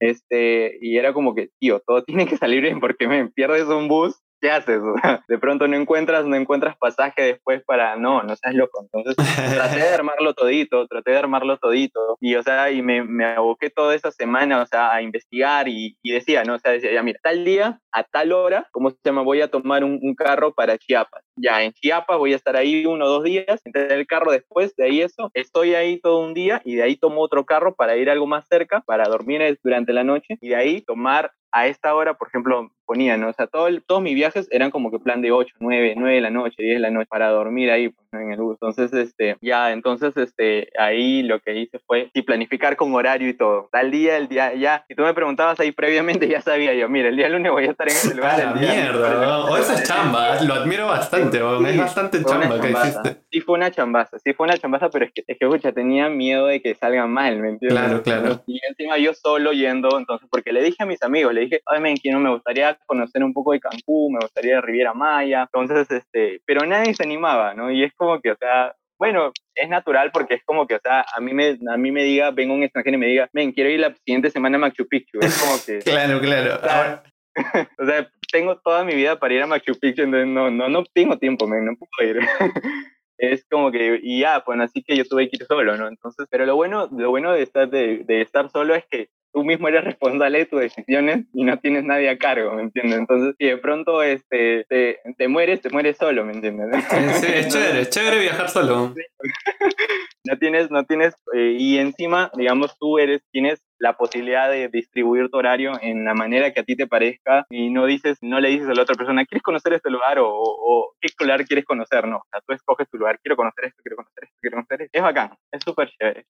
Este, 0.00 0.78
y 0.80 0.96
era 0.96 1.12
como 1.12 1.34
que, 1.34 1.50
tío, 1.60 1.80
todo 1.86 2.02
tiene 2.04 2.26
que 2.26 2.36
salir 2.36 2.62
bien 2.62 2.80
porque 2.80 3.06
me 3.06 3.28
pierdes 3.30 3.64
un 3.64 3.88
bus 3.88 4.16
¿qué 4.40 4.50
haces? 4.50 4.80
de 5.28 5.38
pronto 5.38 5.68
no 5.68 5.76
encuentras, 5.76 6.24
no 6.26 6.36
encuentras 6.36 6.76
pasaje 6.76 7.22
después 7.22 7.62
para, 7.64 7.96
no, 7.96 8.22
no 8.22 8.36
seas 8.36 8.54
loco. 8.54 8.82
Entonces 8.82 9.16
traté 9.16 9.76
de 9.76 9.88
armarlo 9.94 10.34
todito, 10.34 10.86
traté 10.86 11.12
de 11.12 11.18
armarlo 11.18 11.58
todito. 11.58 12.16
Y, 12.20 12.34
o 12.34 12.42
sea, 12.42 12.70
y 12.70 12.82
me, 12.82 13.02
me 13.04 13.24
aboqué 13.24 13.70
toda 13.70 13.94
esa 13.94 14.10
semana, 14.10 14.62
o 14.62 14.66
sea, 14.66 14.92
a 14.92 15.02
investigar 15.02 15.68
y, 15.68 15.96
y, 16.02 16.12
decía, 16.12 16.44
¿no? 16.44 16.54
O 16.54 16.58
sea, 16.58 16.72
decía, 16.72 16.92
ya, 16.92 17.02
mira, 17.02 17.18
tal 17.22 17.44
día, 17.44 17.80
a 17.92 18.04
tal 18.04 18.32
hora, 18.32 18.68
¿cómo 18.72 18.90
se 18.90 18.96
llama? 19.04 19.22
Voy 19.22 19.40
a 19.40 19.50
tomar 19.50 19.84
un, 19.84 19.98
un 20.02 20.14
carro 20.14 20.52
para 20.54 20.78
Chiapas. 20.78 21.24
Ya, 21.36 21.62
en 21.62 21.72
Chiapas 21.72 22.18
voy 22.18 22.32
a 22.32 22.36
estar 22.36 22.56
ahí 22.56 22.84
uno 22.86 23.04
o 23.04 23.08
dos 23.08 23.24
días, 23.24 23.60
entré 23.64 23.94
el 23.94 24.06
carro 24.06 24.32
después, 24.32 24.74
de 24.76 24.84
ahí 24.84 25.02
eso, 25.02 25.30
estoy 25.34 25.74
ahí 25.74 26.00
todo 26.00 26.18
un 26.20 26.34
día 26.34 26.60
y 26.64 26.76
de 26.76 26.82
ahí 26.82 26.96
tomo 26.96 27.20
otro 27.20 27.44
carro 27.44 27.74
para 27.74 27.96
ir 27.96 28.10
algo 28.10 28.26
más 28.26 28.46
cerca, 28.48 28.80
para 28.86 29.04
dormir 29.04 29.58
durante 29.62 29.92
la 29.92 30.04
noche 30.04 30.36
y 30.40 30.48
de 30.48 30.56
ahí 30.56 30.80
tomar 30.80 31.32
a 31.58 31.66
esta 31.66 31.94
hora, 31.94 32.14
por 32.14 32.28
ejemplo, 32.28 32.70
ponía, 32.86 33.16
¿no? 33.16 33.28
O 33.28 33.32
sea, 33.32 33.46
todo 33.46 33.68
todos 33.86 34.02
mis 34.02 34.14
viajes 34.14 34.48
eran 34.50 34.70
como 34.70 34.90
que 34.90 34.98
plan 34.98 35.20
de 35.22 35.32
8, 35.32 35.56
9, 35.60 35.94
9 35.96 36.14
de 36.14 36.20
la 36.20 36.30
noche, 36.30 36.62
10 36.62 36.76
de 36.76 36.80
la 36.80 36.90
noche 36.90 37.08
para 37.08 37.30
dormir 37.30 37.70
ahí 37.70 37.88
pues, 37.88 38.07
en 38.12 38.32
el 38.32 38.40
bus. 38.40 38.56
Entonces, 38.60 38.92
este, 38.92 39.36
ya, 39.40 39.72
entonces, 39.72 40.16
este, 40.16 40.70
ahí 40.78 41.22
lo 41.22 41.40
que 41.40 41.54
hice 41.54 41.78
fue 41.86 42.10
y 42.14 42.22
planificar 42.22 42.76
con 42.76 42.94
horario 42.94 43.28
y 43.28 43.34
todo. 43.34 43.68
Tal 43.70 43.90
día, 43.90 44.16
el 44.16 44.28
día, 44.28 44.54
ya, 44.54 44.84
si 44.88 44.94
tú 44.94 45.02
me 45.02 45.14
preguntabas 45.14 45.60
ahí 45.60 45.72
previamente, 45.72 46.28
ya 46.28 46.40
sabía 46.40 46.74
yo, 46.74 46.88
mira, 46.88 47.08
el 47.08 47.16
día 47.16 47.28
lunes 47.28 47.52
voy 47.52 47.66
a 47.66 47.70
estar 47.70 47.88
en 47.88 47.94
ese 47.94 48.14
lugar. 48.14 48.40
el 48.40 48.60
día 48.60 48.72
mierda, 48.72 49.44
o 49.44 49.56
esa 49.56 49.74
es 49.74 49.84
chamba, 49.84 50.40
lo 50.42 50.54
admiro 50.54 50.86
bastante, 50.86 51.38
es 51.38 51.78
bastante 51.78 52.24
chamba 52.24 52.60
que 52.60 52.70
hiciste. 52.70 53.16
Sí 53.30 53.40
fue 53.40 53.56
una 53.56 53.70
chambaza, 53.70 54.18
sí 54.18 54.32
fue 54.32 54.46
una 54.46 54.56
chambaza, 54.56 54.88
pero 54.90 55.04
es 55.04 55.12
que, 55.12 55.22
es 55.26 55.38
que, 55.38 55.44
escucha, 55.44 55.72
tenía 55.72 56.08
miedo 56.08 56.46
de 56.46 56.62
que 56.62 56.74
salga 56.74 57.06
mal, 57.06 57.38
¿me 57.38 57.50
entiendes? 57.50 57.78
Claro, 57.78 58.02
claro. 58.02 58.42
Y 58.46 58.60
encima 58.68 58.96
yo 58.98 59.12
solo 59.14 59.52
yendo, 59.52 59.98
entonces, 59.98 60.28
porque 60.30 60.52
le 60.52 60.62
dije 60.62 60.82
a 60.82 60.86
mis 60.86 61.02
amigos, 61.02 61.34
le 61.34 61.42
dije, 61.42 61.60
ay, 61.66 61.80
men, 61.80 61.96
que 62.02 62.10
no 62.10 62.20
me 62.20 62.30
gustaría 62.30 62.78
conocer 62.86 63.22
un 63.22 63.32
poco 63.32 63.52
de 63.52 63.60
Cancún, 63.60 64.14
me 64.14 64.20
gustaría 64.20 64.60
Riviera 64.60 64.94
Maya, 64.94 65.42
entonces, 65.42 65.90
este, 65.90 66.40
pero 66.46 66.64
nadie 66.66 66.94
se 66.94 67.02
animaba, 67.02 67.54
¿no? 67.54 67.70
Y 67.70 67.84
es 67.84 67.92
como 67.98 68.20
que, 68.20 68.30
o 68.30 68.36
sea, 68.36 68.74
bueno, 68.98 69.32
es 69.54 69.68
natural 69.68 70.10
porque 70.12 70.34
es 70.34 70.44
como 70.44 70.66
que, 70.66 70.74
o 70.74 70.80
sea, 70.80 71.04
a 71.14 71.20
mí 71.20 71.32
me, 71.32 71.58
a 71.70 71.76
mí 71.76 71.92
me 71.92 72.02
diga, 72.02 72.30
venga 72.30 72.54
un 72.54 72.62
extranjero 72.62 72.96
y 72.96 73.00
me 73.00 73.06
diga, 73.06 73.28
ven, 73.32 73.52
quiero 73.52 73.70
ir 73.70 73.80
la 73.80 73.94
siguiente 73.94 74.30
semana 74.30 74.56
a 74.56 74.60
Machu 74.60 74.88
Picchu. 74.88 75.18
Es 75.20 75.40
como 75.40 75.56
que... 75.64 75.78
claro, 75.90 76.20
claro. 76.20 77.02
O 77.78 77.86
sea, 77.86 78.10
tengo 78.32 78.58
toda 78.58 78.82
mi 78.82 78.94
vida 78.96 79.16
para 79.18 79.34
ir 79.34 79.42
a 79.42 79.46
Machu 79.46 79.78
Picchu, 79.78 80.02
entonces 80.02 80.26
no, 80.26 80.50
no, 80.50 80.68
no 80.68 80.84
tengo 80.92 81.18
tiempo, 81.18 81.46
men, 81.46 81.66
no 81.66 81.76
puedo 81.76 82.10
ir. 82.10 82.18
es 83.18 83.44
como 83.48 83.70
que, 83.70 84.00
y 84.02 84.20
ya, 84.20 84.42
pues 84.44 84.58
así 84.60 84.82
que 84.82 84.96
yo 84.96 85.04
tuve 85.04 85.28
que 85.28 85.36
ir 85.36 85.44
solo, 85.44 85.76
¿no? 85.76 85.86
Entonces, 85.86 86.26
pero 86.28 86.46
lo 86.46 86.56
bueno, 86.56 86.88
lo 86.90 87.10
bueno 87.10 87.32
de 87.32 87.42
estar, 87.42 87.68
de, 87.68 87.98
de 88.04 88.22
estar 88.22 88.50
solo 88.50 88.74
es 88.74 88.84
que 88.90 89.08
tú 89.32 89.44
mismo 89.44 89.68
eres 89.68 89.84
responsable 89.84 90.38
de 90.38 90.46
tus 90.46 90.60
decisiones 90.60 91.26
y 91.32 91.44
no 91.44 91.58
tienes 91.58 91.84
nadie 91.84 92.08
a 92.08 92.18
cargo, 92.18 92.54
¿me 92.54 92.62
entiendes? 92.62 92.98
Entonces, 92.98 93.34
si 93.38 93.46
de 93.46 93.58
pronto 93.58 94.02
este, 94.02 94.64
te, 94.68 95.00
te 95.16 95.28
mueres, 95.28 95.60
te 95.60 95.70
mueres 95.70 95.96
solo, 95.96 96.24
¿me 96.24 96.32
entiendes? 96.32 96.84
Sí, 97.20 97.26
es 97.32 97.48
chévere, 97.52 97.80
es 97.80 97.90
chévere 97.90 98.20
viajar 98.20 98.48
solo. 98.48 98.94
no 100.24 100.38
tienes, 100.38 100.70
no 100.70 100.84
tienes, 100.84 101.14
eh, 101.34 101.56
y 101.58 101.78
encima, 101.78 102.30
digamos, 102.34 102.76
tú 102.78 102.98
eres, 102.98 103.22
tienes 103.30 103.62
la 103.78 103.96
posibilidad 103.96 104.50
de 104.50 104.68
distribuir 104.68 105.30
tu 105.30 105.38
horario 105.38 105.72
en 105.80 106.04
la 106.04 106.14
manera 106.14 106.52
que 106.52 106.60
a 106.60 106.64
ti 106.64 106.76
te 106.76 106.86
parezca 106.86 107.46
y 107.48 107.70
no 107.70 107.86
dices, 107.86 108.18
no 108.20 108.40
le 108.40 108.48
dices 108.48 108.68
a 108.68 108.74
la 108.74 108.82
otra 108.82 108.96
persona, 108.96 109.24
¿quieres 109.24 109.42
conocer 109.42 109.72
este 109.72 109.90
lugar? 109.90 110.18
O, 110.18 110.28
o 110.28 110.94
qué 111.00 111.08
lugar 111.20 111.44
quieres 111.44 111.64
conocer, 111.64 112.06
no. 112.06 112.16
O 112.16 112.26
sea, 112.30 112.40
tú 112.46 112.52
escoges 112.54 112.88
tu 112.90 112.98
lugar, 112.98 113.18
quiero 113.22 113.36
conocer 113.36 113.66
esto, 113.66 113.82
quiero 113.82 113.96
conocer 113.96 114.24
esto, 114.24 114.36
quiero 114.40 114.56
conocer 114.56 114.82
esto. 114.82 114.98
Es 114.98 115.02
bacán, 115.02 115.30
es 115.52 115.62
súper 115.64 115.90
chévere. 115.90 116.26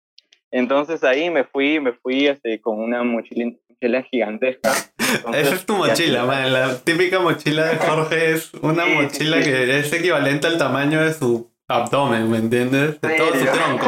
Entonces 0.50 1.02
ahí 1.04 1.30
me 1.30 1.44
fui, 1.44 1.80
me 1.80 1.92
fui 1.92 2.26
este, 2.26 2.60
con 2.60 2.78
una 2.80 3.02
mochila, 3.02 3.52
mochila 3.68 4.02
gigantesca. 4.02 4.70
Esa 5.34 5.54
es 5.54 5.66
tu 5.66 5.76
mochila, 5.76 6.24
man. 6.24 6.52
La 6.52 6.78
típica 6.78 7.20
mochila 7.20 7.66
de 7.66 7.76
Jorge 7.76 8.32
es 8.32 8.52
una 8.54 8.86
mochila 8.86 9.40
que 9.42 9.78
es 9.78 9.92
equivalente 9.92 10.46
al 10.46 10.58
tamaño 10.58 11.02
de 11.02 11.12
su 11.12 11.50
abdomen, 11.68 12.30
¿me 12.30 12.38
entiendes? 12.38 13.00
De 13.00 13.16
todo 13.16 13.34
su 13.34 13.44
tronco. 13.44 13.86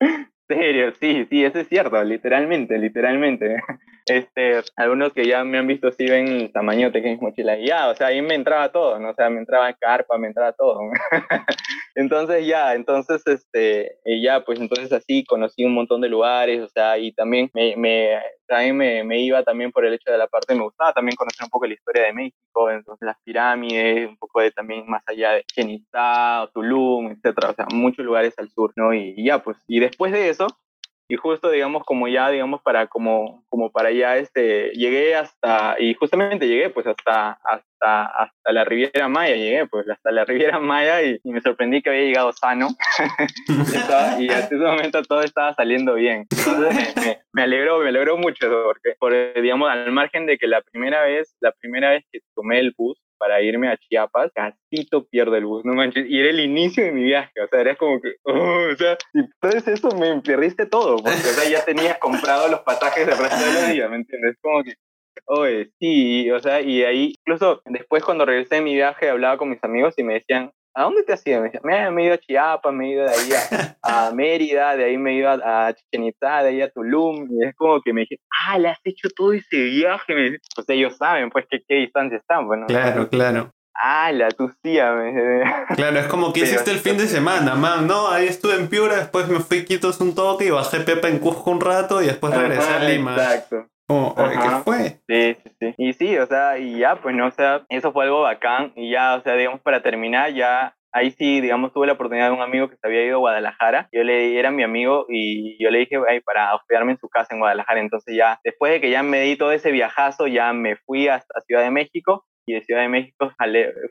serio, 0.48 0.92
sí, 1.00 1.26
sí, 1.28 1.44
eso 1.44 1.58
es 1.58 1.68
cierto, 1.68 2.02
literalmente, 2.04 2.78
literalmente. 2.78 3.56
Este, 4.06 4.62
algunos 4.76 5.12
que 5.12 5.26
ya 5.26 5.42
me 5.42 5.58
han 5.58 5.66
visto 5.66 5.90
sí 5.90 6.06
ven 6.08 6.28
el 6.28 6.52
tamaño 6.52 6.92
de 6.92 7.00
mi 7.00 7.16
mochila 7.16 7.58
y 7.58 7.66
ya, 7.66 7.88
o 7.88 7.94
sea, 7.96 8.08
ahí 8.08 8.22
me 8.22 8.36
entraba 8.36 8.70
todo, 8.70 9.00
¿no? 9.00 9.10
O 9.10 9.14
sea, 9.14 9.28
me 9.30 9.40
entraba 9.40 9.72
carpa, 9.72 10.16
me 10.16 10.28
entraba 10.28 10.52
todo. 10.52 10.78
entonces 11.96 12.46
ya, 12.46 12.74
entonces, 12.74 13.22
este, 13.26 13.98
ya, 14.22 14.44
pues 14.44 14.60
entonces 14.60 14.92
así 14.92 15.24
conocí 15.24 15.64
un 15.64 15.74
montón 15.74 16.00
de 16.00 16.08
lugares, 16.08 16.62
o 16.62 16.68
sea, 16.68 16.98
y 16.98 17.12
también 17.12 17.50
me, 17.52 17.74
me 17.76 18.20
también 18.46 18.76
me, 18.76 19.02
me, 19.02 19.20
iba 19.20 19.42
también 19.42 19.72
por 19.72 19.84
el 19.84 19.94
hecho 19.94 20.12
de 20.12 20.18
la 20.18 20.28
parte, 20.28 20.54
me 20.54 20.62
gustaba 20.62 20.92
también 20.92 21.16
conocer 21.16 21.42
un 21.42 21.50
poco 21.50 21.66
la 21.66 21.74
historia 21.74 22.04
de 22.04 22.12
México, 22.12 22.70
entonces 22.70 23.04
las 23.04 23.16
pirámides, 23.24 24.08
un 24.08 24.16
poco 24.18 24.40
de 24.40 24.52
también 24.52 24.86
más 24.86 25.02
allá 25.06 25.32
de 25.32 25.42
Chichen 25.42 25.84
Tulum, 26.54 27.10
etcétera, 27.10 27.50
o 27.50 27.54
sea, 27.54 27.66
muchos 27.72 28.04
lugares 28.04 28.34
al 28.38 28.50
sur, 28.50 28.72
¿no? 28.76 28.94
y 28.94 29.24
ya, 29.24 29.42
pues, 29.42 29.56
y 29.66 29.80
después 29.80 30.12
de 30.12 30.28
eso, 30.28 30.46
y 31.08 31.16
justo 31.16 31.50
digamos 31.50 31.84
como 31.84 32.08
ya 32.08 32.30
digamos 32.30 32.60
para 32.62 32.88
como 32.88 33.44
como 33.48 33.70
para 33.70 33.92
ya 33.92 34.16
este 34.16 34.70
llegué 34.70 35.14
hasta 35.14 35.76
y 35.78 35.94
justamente 35.94 36.48
llegué 36.48 36.70
pues 36.70 36.86
hasta 36.86 37.38
hasta 37.44 38.06
hasta 38.06 38.52
la 38.52 38.64
Riviera 38.64 39.08
Maya 39.08 39.36
llegué 39.36 39.66
pues 39.66 39.88
hasta 39.88 40.10
la 40.10 40.24
Riviera 40.24 40.58
Maya 40.58 41.02
y, 41.02 41.20
me 41.24 41.40
sorprendí 41.40 41.82
que 41.82 41.90
había 41.90 42.02
llegado 42.02 42.32
sano. 42.32 42.68
Y, 44.18 44.28
hasta 44.30 44.54
ese 44.54 44.64
momento 44.64 45.02
todo 45.02 45.22
estaba 45.22 45.54
saliendo 45.54 45.94
bien. 45.94 46.26
Entonces 46.30 46.96
me, 46.96 47.18
me, 47.32 47.42
alegró 47.42 47.78
me 47.78 47.88
alegró 47.88 48.16
mucho 48.16 48.48
porque 48.64 48.96
por 48.98 49.12
digamos 49.40 49.70
al 49.70 49.92
margen 49.92 50.26
de 50.26 50.38
que 50.38 50.46
la 50.46 50.62
primera 50.62 51.02
vez 51.02 51.36
la 51.40 51.52
primera 51.52 51.90
vez 51.90 52.04
que 52.10 52.20
tomé 52.34 52.58
el 52.60 52.74
bus 52.76 52.98
para 53.18 53.42
irme 53.42 53.68
a 53.68 53.76
Chiapas, 53.76 54.30
casito 54.34 55.06
pierde 55.06 55.38
el 55.38 55.46
bus, 55.46 55.64
no 55.64 55.74
manches, 55.74 56.06
y 56.08 56.18
era 56.18 56.30
el 56.30 56.40
inicio 56.40 56.84
de 56.84 56.92
mi 56.92 57.02
viaje, 57.04 57.32
o 57.42 57.48
sea, 57.48 57.60
era 57.60 57.76
como 57.76 58.00
que, 58.00 58.14
oh, 58.24 58.72
o 58.72 58.76
sea, 58.76 58.96
y 59.14 59.20
entonces 59.20 59.68
eso 59.68 59.88
me 59.96 60.20
perdiste 60.20 60.66
todo, 60.66 60.96
porque, 60.96 61.18
o 61.18 61.34
sea, 61.34 61.50
ya 61.50 61.64
tenía 61.64 61.98
comprado 61.98 62.48
los 62.48 62.60
pasajes 62.60 63.06
del 63.06 63.18
resto 63.18 63.44
de 63.44 63.52
los 63.52 63.72
días, 63.72 63.90
¿me 63.90 63.96
entiendes? 63.96 64.36
Como 64.40 64.62
que, 64.64 64.74
oye, 65.26 65.70
sí, 65.78 66.30
o 66.30 66.40
sea, 66.40 66.60
y 66.60 66.82
ahí, 66.84 67.14
incluso 67.18 67.62
después 67.64 68.04
cuando 68.04 68.24
regresé 68.24 68.56
de 68.56 68.62
mi 68.62 68.74
viaje, 68.74 69.08
hablaba 69.08 69.38
con 69.38 69.50
mis 69.50 69.62
amigos 69.64 69.94
y 69.96 70.02
me 70.02 70.14
decían, 70.14 70.50
¿a 70.76 70.82
dónde 70.82 71.02
te 71.02 71.14
has 71.14 71.26
ido? 71.26 71.40
Me, 71.40 71.48
decía, 71.48 71.90
me, 71.90 72.02
he 72.02 72.06
ido 72.06 72.14
a 72.14 72.18
Chiapas, 72.18 72.72
me 72.72 72.86
he 72.86 72.92
ido 72.92 73.04
de 73.04 73.10
ahí 73.10 73.30
a, 73.82 74.10
Mérida, 74.14 74.76
de 74.76 74.84
ahí 74.84 74.98
me 74.98 75.12
he 75.12 75.14
ido 75.14 75.30
a, 75.30 75.72
Chichen 75.72 76.04
Itza, 76.04 76.42
de 76.42 76.50
ahí 76.50 76.62
a 76.62 76.70
Tulum, 76.70 77.28
y 77.30 77.46
es 77.46 77.56
como 77.56 77.80
que 77.80 77.92
me 77.92 78.02
dije, 78.02 78.18
ah, 78.46 78.58
le 78.58 78.68
has 78.68 78.80
hecho 78.84 79.08
todo 79.16 79.32
ese 79.32 79.56
viaje, 79.56 80.38
pues 80.54 80.68
ellos 80.68 80.96
saben, 80.96 81.30
pues, 81.30 81.46
que, 81.50 81.60
qué 81.66 81.76
distancia 81.76 82.18
están, 82.18 82.46
bueno. 82.46 82.66
Pues, 82.66 82.78
claro, 82.78 83.08
claro. 83.08 83.50
Ah, 83.78 84.10
la 84.12 84.30
tu 84.30 84.50
tía. 84.62 84.94
Claro, 85.76 85.98
es 85.98 86.06
como 86.06 86.32
que 86.32 86.40
hiciste 86.40 86.70
el 86.70 86.78
fin 86.78 86.96
de 86.96 87.06
semana, 87.06 87.54
man. 87.54 87.86
No, 87.86 88.08
ahí 88.08 88.26
estuve 88.26 88.54
en 88.54 88.68
Piura, 88.68 88.96
después 88.96 89.28
me 89.28 89.40
fui 89.40 89.64
quitos 89.64 90.00
un 90.00 90.14
toque 90.14 90.46
y 90.46 90.50
bajé 90.50 90.80
Pepa 90.80 91.08
en 91.08 91.18
Cusco 91.18 91.50
un 91.50 91.60
rato 91.60 92.00
y 92.02 92.06
después 92.06 92.34
regresé 92.34 92.70
a 92.70 92.78
Lima. 92.80 93.12
Exacto. 93.12 93.66
Oh, 93.88 94.14
¿Qué 94.16 94.50
fue? 94.64 95.00
Sí, 95.06 95.36
sí, 95.42 95.50
sí. 95.60 95.74
Y 95.78 95.92
sí, 95.92 96.18
o 96.18 96.26
sea, 96.26 96.58
y 96.58 96.78
ya, 96.78 96.96
pues 96.96 97.14
no, 97.14 97.28
o 97.28 97.30
sea, 97.30 97.64
eso 97.68 97.92
fue 97.92 98.04
algo 98.04 98.22
bacán. 98.22 98.72
Y 98.74 98.90
ya, 98.90 99.14
o 99.14 99.20
sea, 99.20 99.34
digamos, 99.34 99.60
para 99.60 99.80
terminar, 99.80 100.32
ya 100.32 100.74
ahí 100.92 101.12
sí, 101.12 101.40
digamos, 101.40 101.72
tuve 101.72 101.86
la 101.86 101.92
oportunidad 101.92 102.28
de 102.28 102.34
un 102.34 102.42
amigo 102.42 102.68
que 102.68 102.76
se 102.76 102.86
había 102.86 103.04
ido 103.04 103.16
a 103.16 103.20
Guadalajara. 103.20 103.88
Yo 103.92 104.02
le 104.02 104.38
era 104.38 104.50
mi 104.50 104.64
amigo 104.64 105.06
y 105.08 105.62
yo 105.62 105.70
le 105.70 105.80
dije, 105.80 105.98
ay, 106.08 106.20
para 106.20 106.54
hospedarme 106.54 106.92
en 106.92 106.98
su 106.98 107.08
casa 107.08 107.34
en 107.34 107.40
Guadalajara. 107.40 107.80
Entonces 107.80 108.16
ya, 108.16 108.40
después 108.42 108.72
de 108.72 108.80
que 108.80 108.90
ya 108.90 109.02
me 109.04 109.20
di 109.20 109.36
todo 109.36 109.52
ese 109.52 109.70
viajazo, 109.70 110.26
ya 110.26 110.52
me 110.52 110.76
fui 110.76 111.06
hasta 111.06 111.40
Ciudad 111.42 111.62
de 111.62 111.70
México 111.70 112.24
y 112.46 112.54
de 112.54 112.62
Ciudad 112.62 112.80
de 112.80 112.88
México 112.88 113.30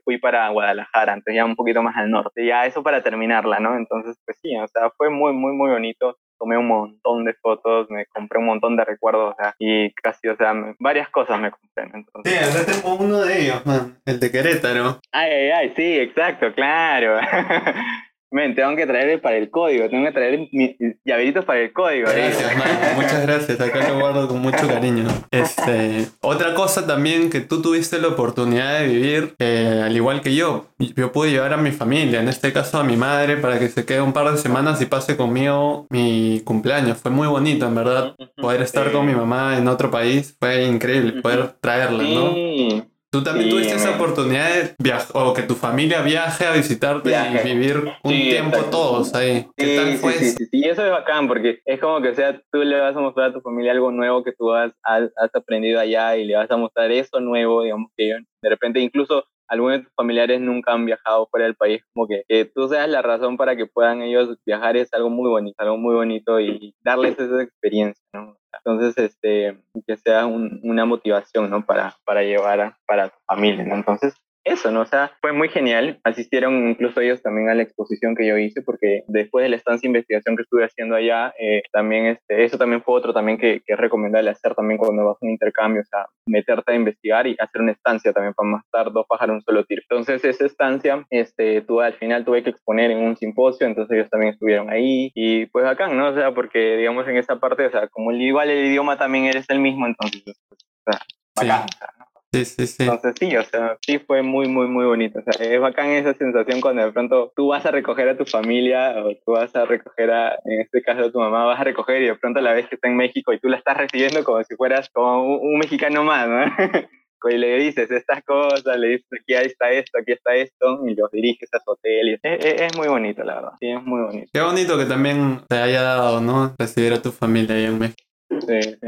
fui 0.04 0.18
para 0.18 0.50
Guadalajara, 0.50 1.14
entonces 1.14 1.36
ya 1.36 1.46
un 1.46 1.56
poquito 1.56 1.84
más 1.84 1.96
al 1.98 2.10
norte. 2.10 2.46
Ya 2.46 2.66
eso 2.66 2.84
para 2.84 3.04
terminarla, 3.04 3.60
¿no? 3.60 3.78
Entonces, 3.78 4.18
pues 4.26 4.38
sí, 4.42 4.56
o 4.58 4.68
sea, 4.68 4.90
fue 4.98 5.10
muy, 5.10 5.34
muy, 5.34 5.54
muy 5.54 5.70
bonito 5.70 6.18
tomé 6.38 6.58
un 6.58 6.68
montón 6.68 7.26
de 7.26 7.34
fotos, 7.34 7.88
me 7.90 8.06
compré 8.08 8.40
un 8.40 8.46
montón 8.46 8.76
de 8.76 8.86
recuerdos, 8.86 9.34
o 9.34 9.36
sea, 9.36 9.56
y 9.60 9.92
casi, 9.94 10.28
o 10.28 10.36
sea, 10.36 10.54
varias 10.80 11.10
cosas 11.10 11.40
me 11.40 11.52
compré. 11.52 11.90
Entonces. 11.94 12.32
Sí, 12.32 12.38
acá 12.38 12.66
tengo 12.66 12.96
uno 12.96 13.22
de 13.22 13.42
ellos, 13.42 13.66
man, 13.66 13.98
el 14.06 14.20
de 14.20 14.32
Querétaro. 14.32 15.00
Ay, 15.12 15.32
ay, 15.32 15.50
ay, 15.52 15.74
sí, 15.76 16.00
exacto, 16.00 16.54
claro. 16.54 17.20
Men, 18.36 18.54
tengo 18.54 18.76
que 18.76 18.86
traer 18.86 19.22
para 19.22 19.38
el 19.38 19.50
código, 19.50 19.90
tengo 19.90 20.04
que 20.08 20.12
traer 20.12 20.50
mis 20.52 20.76
llaveritos 21.06 21.46
para 21.46 21.62
el 21.62 21.72
código. 21.72 22.10
Gracias, 22.12 22.52
Muchas 22.98 23.22
gracias, 23.22 23.62
acá 23.62 23.88
lo 23.88 23.98
guardo 23.98 24.28
con 24.28 24.42
mucho 24.42 24.68
cariño. 24.68 25.06
Este, 25.32 26.08
otra 26.20 26.54
cosa 26.54 26.86
también 26.86 27.30
que 27.30 27.40
tú 27.40 27.62
tuviste 27.62 27.98
la 27.98 28.10
oportunidad 28.10 28.82
de 28.82 28.88
vivir, 28.88 29.36
eh, 29.40 29.82
al 29.86 29.96
igual 29.96 30.20
que 30.20 30.36
yo, 30.36 30.66
yo 30.78 31.14
pude 31.14 31.32
llevar 31.32 31.54
a 31.54 31.58
mi 31.58 31.72
familia, 31.72 32.20
en 32.20 32.28
este 32.28 32.52
caso 32.52 32.78
a 32.78 32.84
mi 32.84 32.98
madre, 32.98 33.38
para 33.38 33.58
que 33.58 33.70
se 33.70 33.86
quede 33.86 34.02
un 34.02 34.12
par 34.12 34.30
de 34.30 34.38
semanas 34.38 34.82
y 34.82 34.86
pase 34.86 35.16
conmigo 35.16 35.88
mi 35.90 36.42
cumpleaños. 36.44 36.98
Fue 36.98 37.12
muy 37.12 37.30
bonito, 37.30 37.66
en 37.66 37.76
verdad, 37.76 38.16
poder 38.36 38.62
estar 38.64 38.92
con 38.92 39.06
mi 39.06 39.16
mamá 39.16 39.58
en 39.58 39.70
otro 39.70 39.90
país, 39.90 40.36
fue 40.42 40.66
increíble, 40.66 41.22
poder 41.22 41.54
traerla, 41.62 42.04
¿no? 42.04 42.95
¿Tú 43.16 43.24
también 43.24 43.50
tuviste 43.50 43.76
esa 43.76 43.96
oportunidad 43.96 44.54
de 44.54 44.76
viajar, 44.78 45.08
o 45.14 45.34
que 45.34 45.44
tu 45.44 45.56
familia 45.56 46.02
viaje 46.02 46.46
a 46.46 46.52
visitarte 46.52 47.10
y 47.10 47.54
vivir 47.54 47.94
un 48.04 48.12
tiempo 48.12 48.58
todos 48.70 49.16
ahí? 49.16 49.48
¿Qué 49.56 49.78
tal 49.78 49.94
fue? 49.94 50.14
Sí, 50.16 50.32
sí, 50.32 50.46
sí, 50.48 50.64
eso 50.66 50.84
es 50.84 50.92
bacán 50.92 51.30
porque 51.30 51.60
es 51.64 51.80
como 51.80 52.02
que, 52.02 52.10
o 52.10 52.14
sea, 52.14 52.42
tú 52.52 52.62
le 52.64 52.78
vas 52.78 52.94
a 52.94 53.00
mostrar 53.00 53.30
a 53.30 53.34
tu 53.34 53.40
familia 53.40 53.72
algo 53.72 53.90
nuevo 53.90 54.22
que 54.22 54.34
tú 54.34 54.52
has, 54.52 54.74
has, 54.84 55.12
aprendido 55.34 55.80
allá 55.80 56.18
y 56.18 56.26
le 56.26 56.36
vas 56.36 56.52
a 56.52 56.58
mostrar 56.58 56.92
eso 56.92 57.22
nuevo, 57.22 57.64
digamos, 57.64 57.90
que 57.96 58.18
de 58.42 58.50
repente 58.50 58.82
incluso 58.82 59.24
algunos 59.48 59.78
de 59.78 59.84
tus 59.86 59.94
familiares 59.96 60.42
nunca 60.42 60.74
han 60.74 60.86
viajado 60.86 61.30
fuera 61.32 61.46
del 61.46 61.56
país, 61.56 61.84
como 61.94 62.08
que, 62.10 62.24
que, 62.28 62.44
tú 62.44 62.68
seas 62.68 62.90
la 62.90 63.02
razón 63.02 63.38
para 63.38 63.56
que 63.56 63.66
puedan 63.66 64.02
ellos 64.02 64.36
viajar 64.46 64.76
es 64.76 64.94
algo 64.94 65.10
muy 65.10 65.30
bonito, 65.30 65.56
algo 65.60 65.78
muy 65.78 65.96
bonito 65.96 66.42
y 66.42 66.76
darles 66.84 67.18
esa 67.18 67.42
experiencia, 67.42 68.04
¿no? 68.14 68.36
Entonces, 68.58 68.98
este, 68.98 69.58
que 69.86 69.98
sea 69.98 70.26
una 70.26 70.86
motivación, 70.86 71.50
¿no? 71.50 71.66
Para, 71.66 71.96
para 72.06 72.24
llevar 72.24 72.76
para 72.88 73.10
tu 73.10 73.18
familia, 73.28 73.64
¿no? 73.64 73.76
Entonces, 73.76 74.16
eso, 74.46 74.72
¿no? 74.72 74.82
O 74.82 74.86
sea, 74.86 75.12
fue 75.22 75.34
muy 75.34 75.50
genial. 75.50 76.00
Asistieron 76.04 76.70
incluso 76.70 77.02
ellos 77.02 77.22
también 77.22 77.50
a 77.50 77.56
la 77.56 77.64
exposición 77.64 78.16
que 78.16 78.28
yo 78.28 78.38
hice, 78.38 78.62
porque 78.62 79.04
después 79.08 79.44
de 79.44 79.50
la 79.50 79.56
estancia 79.56 79.88
de 79.88 79.90
investigación 79.90 80.36
que 80.36 80.44
estuve 80.44 80.64
haciendo 80.64 80.96
allá, 80.96 81.34
eh, 81.40 81.64
también 81.72 82.06
este, 82.06 82.46
eso 82.46 82.58
también 82.58 82.84
fue 82.84 82.96
otro 82.96 83.14
también 83.14 83.38
que, 83.38 83.62
que, 83.66 83.74
es 83.74 83.80
recomendable 83.80 84.30
hacer 84.30 84.54
también 84.54 84.78
cuando 84.78 85.04
vas 85.04 85.18
a 85.22 85.26
un 85.26 85.32
intercambio, 85.32 85.82
o 85.82 85.86
sea, 85.86 86.06
meterte 86.28 86.72
a 86.72 86.76
investigar 86.76 87.28
y 87.28 87.36
hacer 87.40 87.62
una 87.62 87.72
estancia 87.72 88.14
también 88.14 88.34
para 88.34 88.50
matar 88.50 88.94
dos 88.94 89.06
pájaros 89.08 89.32
en 89.32 89.36
un 89.38 89.42
solo 89.42 89.66
tiro. 89.66 89.82
Entonces, 89.90 90.24
esa 90.24 90.46
estancia, 90.46 91.06
este, 91.10 91.62
tuve, 91.62 91.86
al 91.86 91.94
final 91.96 92.24
tuve 92.24 92.44
que 92.44 92.52
exponer 92.52 92.92
en 92.92 93.00
un 93.00 93.18
simposio, 93.18 93.66
entonces 93.66 93.98
ellos 93.98 94.10
también 94.10 94.34
estuvieron 94.34 94.70
ahí 94.70 95.12
y 95.16 95.48
pues 95.48 95.66
acá, 95.66 95.88
¿no? 95.88 96.10
O 96.10 96.14
sea, 96.14 96.34
porque 96.34 96.78
digamos 96.78 97.08
en 97.08 97.18
esa 97.18 97.40
parte, 97.40 97.66
o 97.66 97.72
sea, 97.72 97.88
como 97.88 98.12
igual 98.12 98.50
el 98.52 98.68
idioma 98.68 98.98
también 98.98 99.26
eres 99.26 99.50
el 99.50 99.60
mismo, 99.60 99.88
entonces, 99.88 100.22
pues, 100.24 100.66
o 100.86 100.92
sea, 100.92 101.02
bacán, 101.36 101.90
¿no? 101.98 102.05
Sí, 102.36 102.46
sí, 102.46 102.68
sí. 102.68 102.84
Entonces 102.84 103.16
sí, 103.18 103.36
o 103.38 103.44
sea, 103.44 103.78
sí 103.82 104.00
fue 104.00 104.22
muy, 104.22 104.48
muy, 104.48 104.68
muy 104.68 104.86
bonito. 104.86 105.20
O 105.20 105.24
sea, 105.24 105.46
es 105.46 105.60
bacán 105.60 105.92
esa 105.92 106.14
sensación 106.14 106.60
cuando 106.60 106.84
de 106.84 106.92
pronto 106.92 107.32
tú 107.36 107.48
vas 107.48 107.66
a 107.66 107.72
recoger 107.72 108.10
a 108.10 108.18
tu 108.18 108.26
familia 108.26 108.96
o 109.04 109.16
tú 109.16 109.32
vas 109.32 109.56
a 109.56 109.66
recoger 109.66 110.12
a, 110.12 110.36
en 110.44 110.62
este 110.62 110.82
caso 110.82 111.06
a 111.06 111.12
tu 111.12 111.20
mamá, 111.20 111.46
vas 111.46 111.60
a 111.60 111.64
recoger 111.64 112.02
y 112.02 112.08
de 112.08 112.16
pronto 112.16 112.42
la 112.42 112.54
ves 112.54 112.68
que 112.68 112.76
está 112.76 112.90
en 112.90 112.98
México 112.98 113.32
y 113.32 113.40
tú 113.40 113.48
la 113.48 113.58
estás 113.58 113.78
recibiendo 113.78 114.24
como 114.24 114.44
si 114.44 114.56
fueras 114.56 114.90
como 114.90 115.38
un, 115.40 115.58
mexicano 115.58 116.04
más, 116.04 116.28
¿no? 116.28 116.46
y 117.30 117.38
le 117.38 117.58
dices 117.58 117.90
estas 117.90 118.24
cosas, 118.24 118.78
le 118.78 118.88
dices 118.88 119.08
aquí 119.20 119.34
está 119.34 119.72
esto, 119.72 119.98
aquí 119.98 120.12
está 120.12 120.36
esto, 120.36 120.88
y 120.88 120.94
los 120.94 121.10
diriges 121.12 121.50
a 121.54 121.60
su 121.60 121.72
hotel. 121.72 122.20
es, 122.22 122.46
es, 122.46 122.78
muy 122.78 122.88
bonito, 122.88 123.24
la 123.24 123.36
verdad. 123.36 123.52
Sí, 123.60 123.70
es 123.70 123.82
muy 123.82 124.02
bonito. 124.02 124.30
Qué 124.32 124.42
bonito 124.42 124.78
que 124.78 124.86
también 124.86 125.42
te 125.48 125.58
haya 125.58 125.82
dado, 125.82 126.22
¿no? 126.22 126.54
Recibir 126.60 126.94
a 126.94 127.02
tu 127.02 127.12
familia 127.12 127.56
ahí 127.56 127.66
en 127.66 127.80
México. 127.80 128.05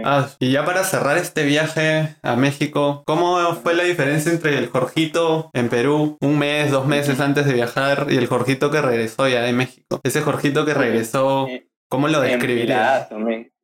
Ah, 0.03 0.27
y 0.39 0.51
ya 0.51 0.65
para 0.65 0.83
cerrar 0.83 1.17
este 1.17 1.43
viaje 1.43 2.15
a 2.21 2.35
México, 2.35 3.03
¿cómo 3.05 3.37
fue 3.55 3.73
la 3.73 3.83
diferencia 3.83 4.31
entre 4.31 4.57
el 4.57 4.67
Jorgito 4.67 5.49
en 5.53 5.69
Perú 5.69 6.17
un 6.21 6.39
mes, 6.39 6.71
dos 6.71 6.85
meses 6.87 7.19
antes 7.19 7.45
de 7.45 7.53
viajar 7.53 8.07
y 8.09 8.17
el 8.17 8.27
Jorgito 8.27 8.71
que 8.71 8.81
regresó 8.81 9.27
ya 9.27 9.41
de 9.41 9.53
México? 9.53 9.99
Ese 10.03 10.21
Jorgito 10.21 10.65
que 10.65 10.73
regresó, 10.73 11.47
¿cómo 11.89 12.07
lo 12.07 12.21
describirías? 12.21 13.09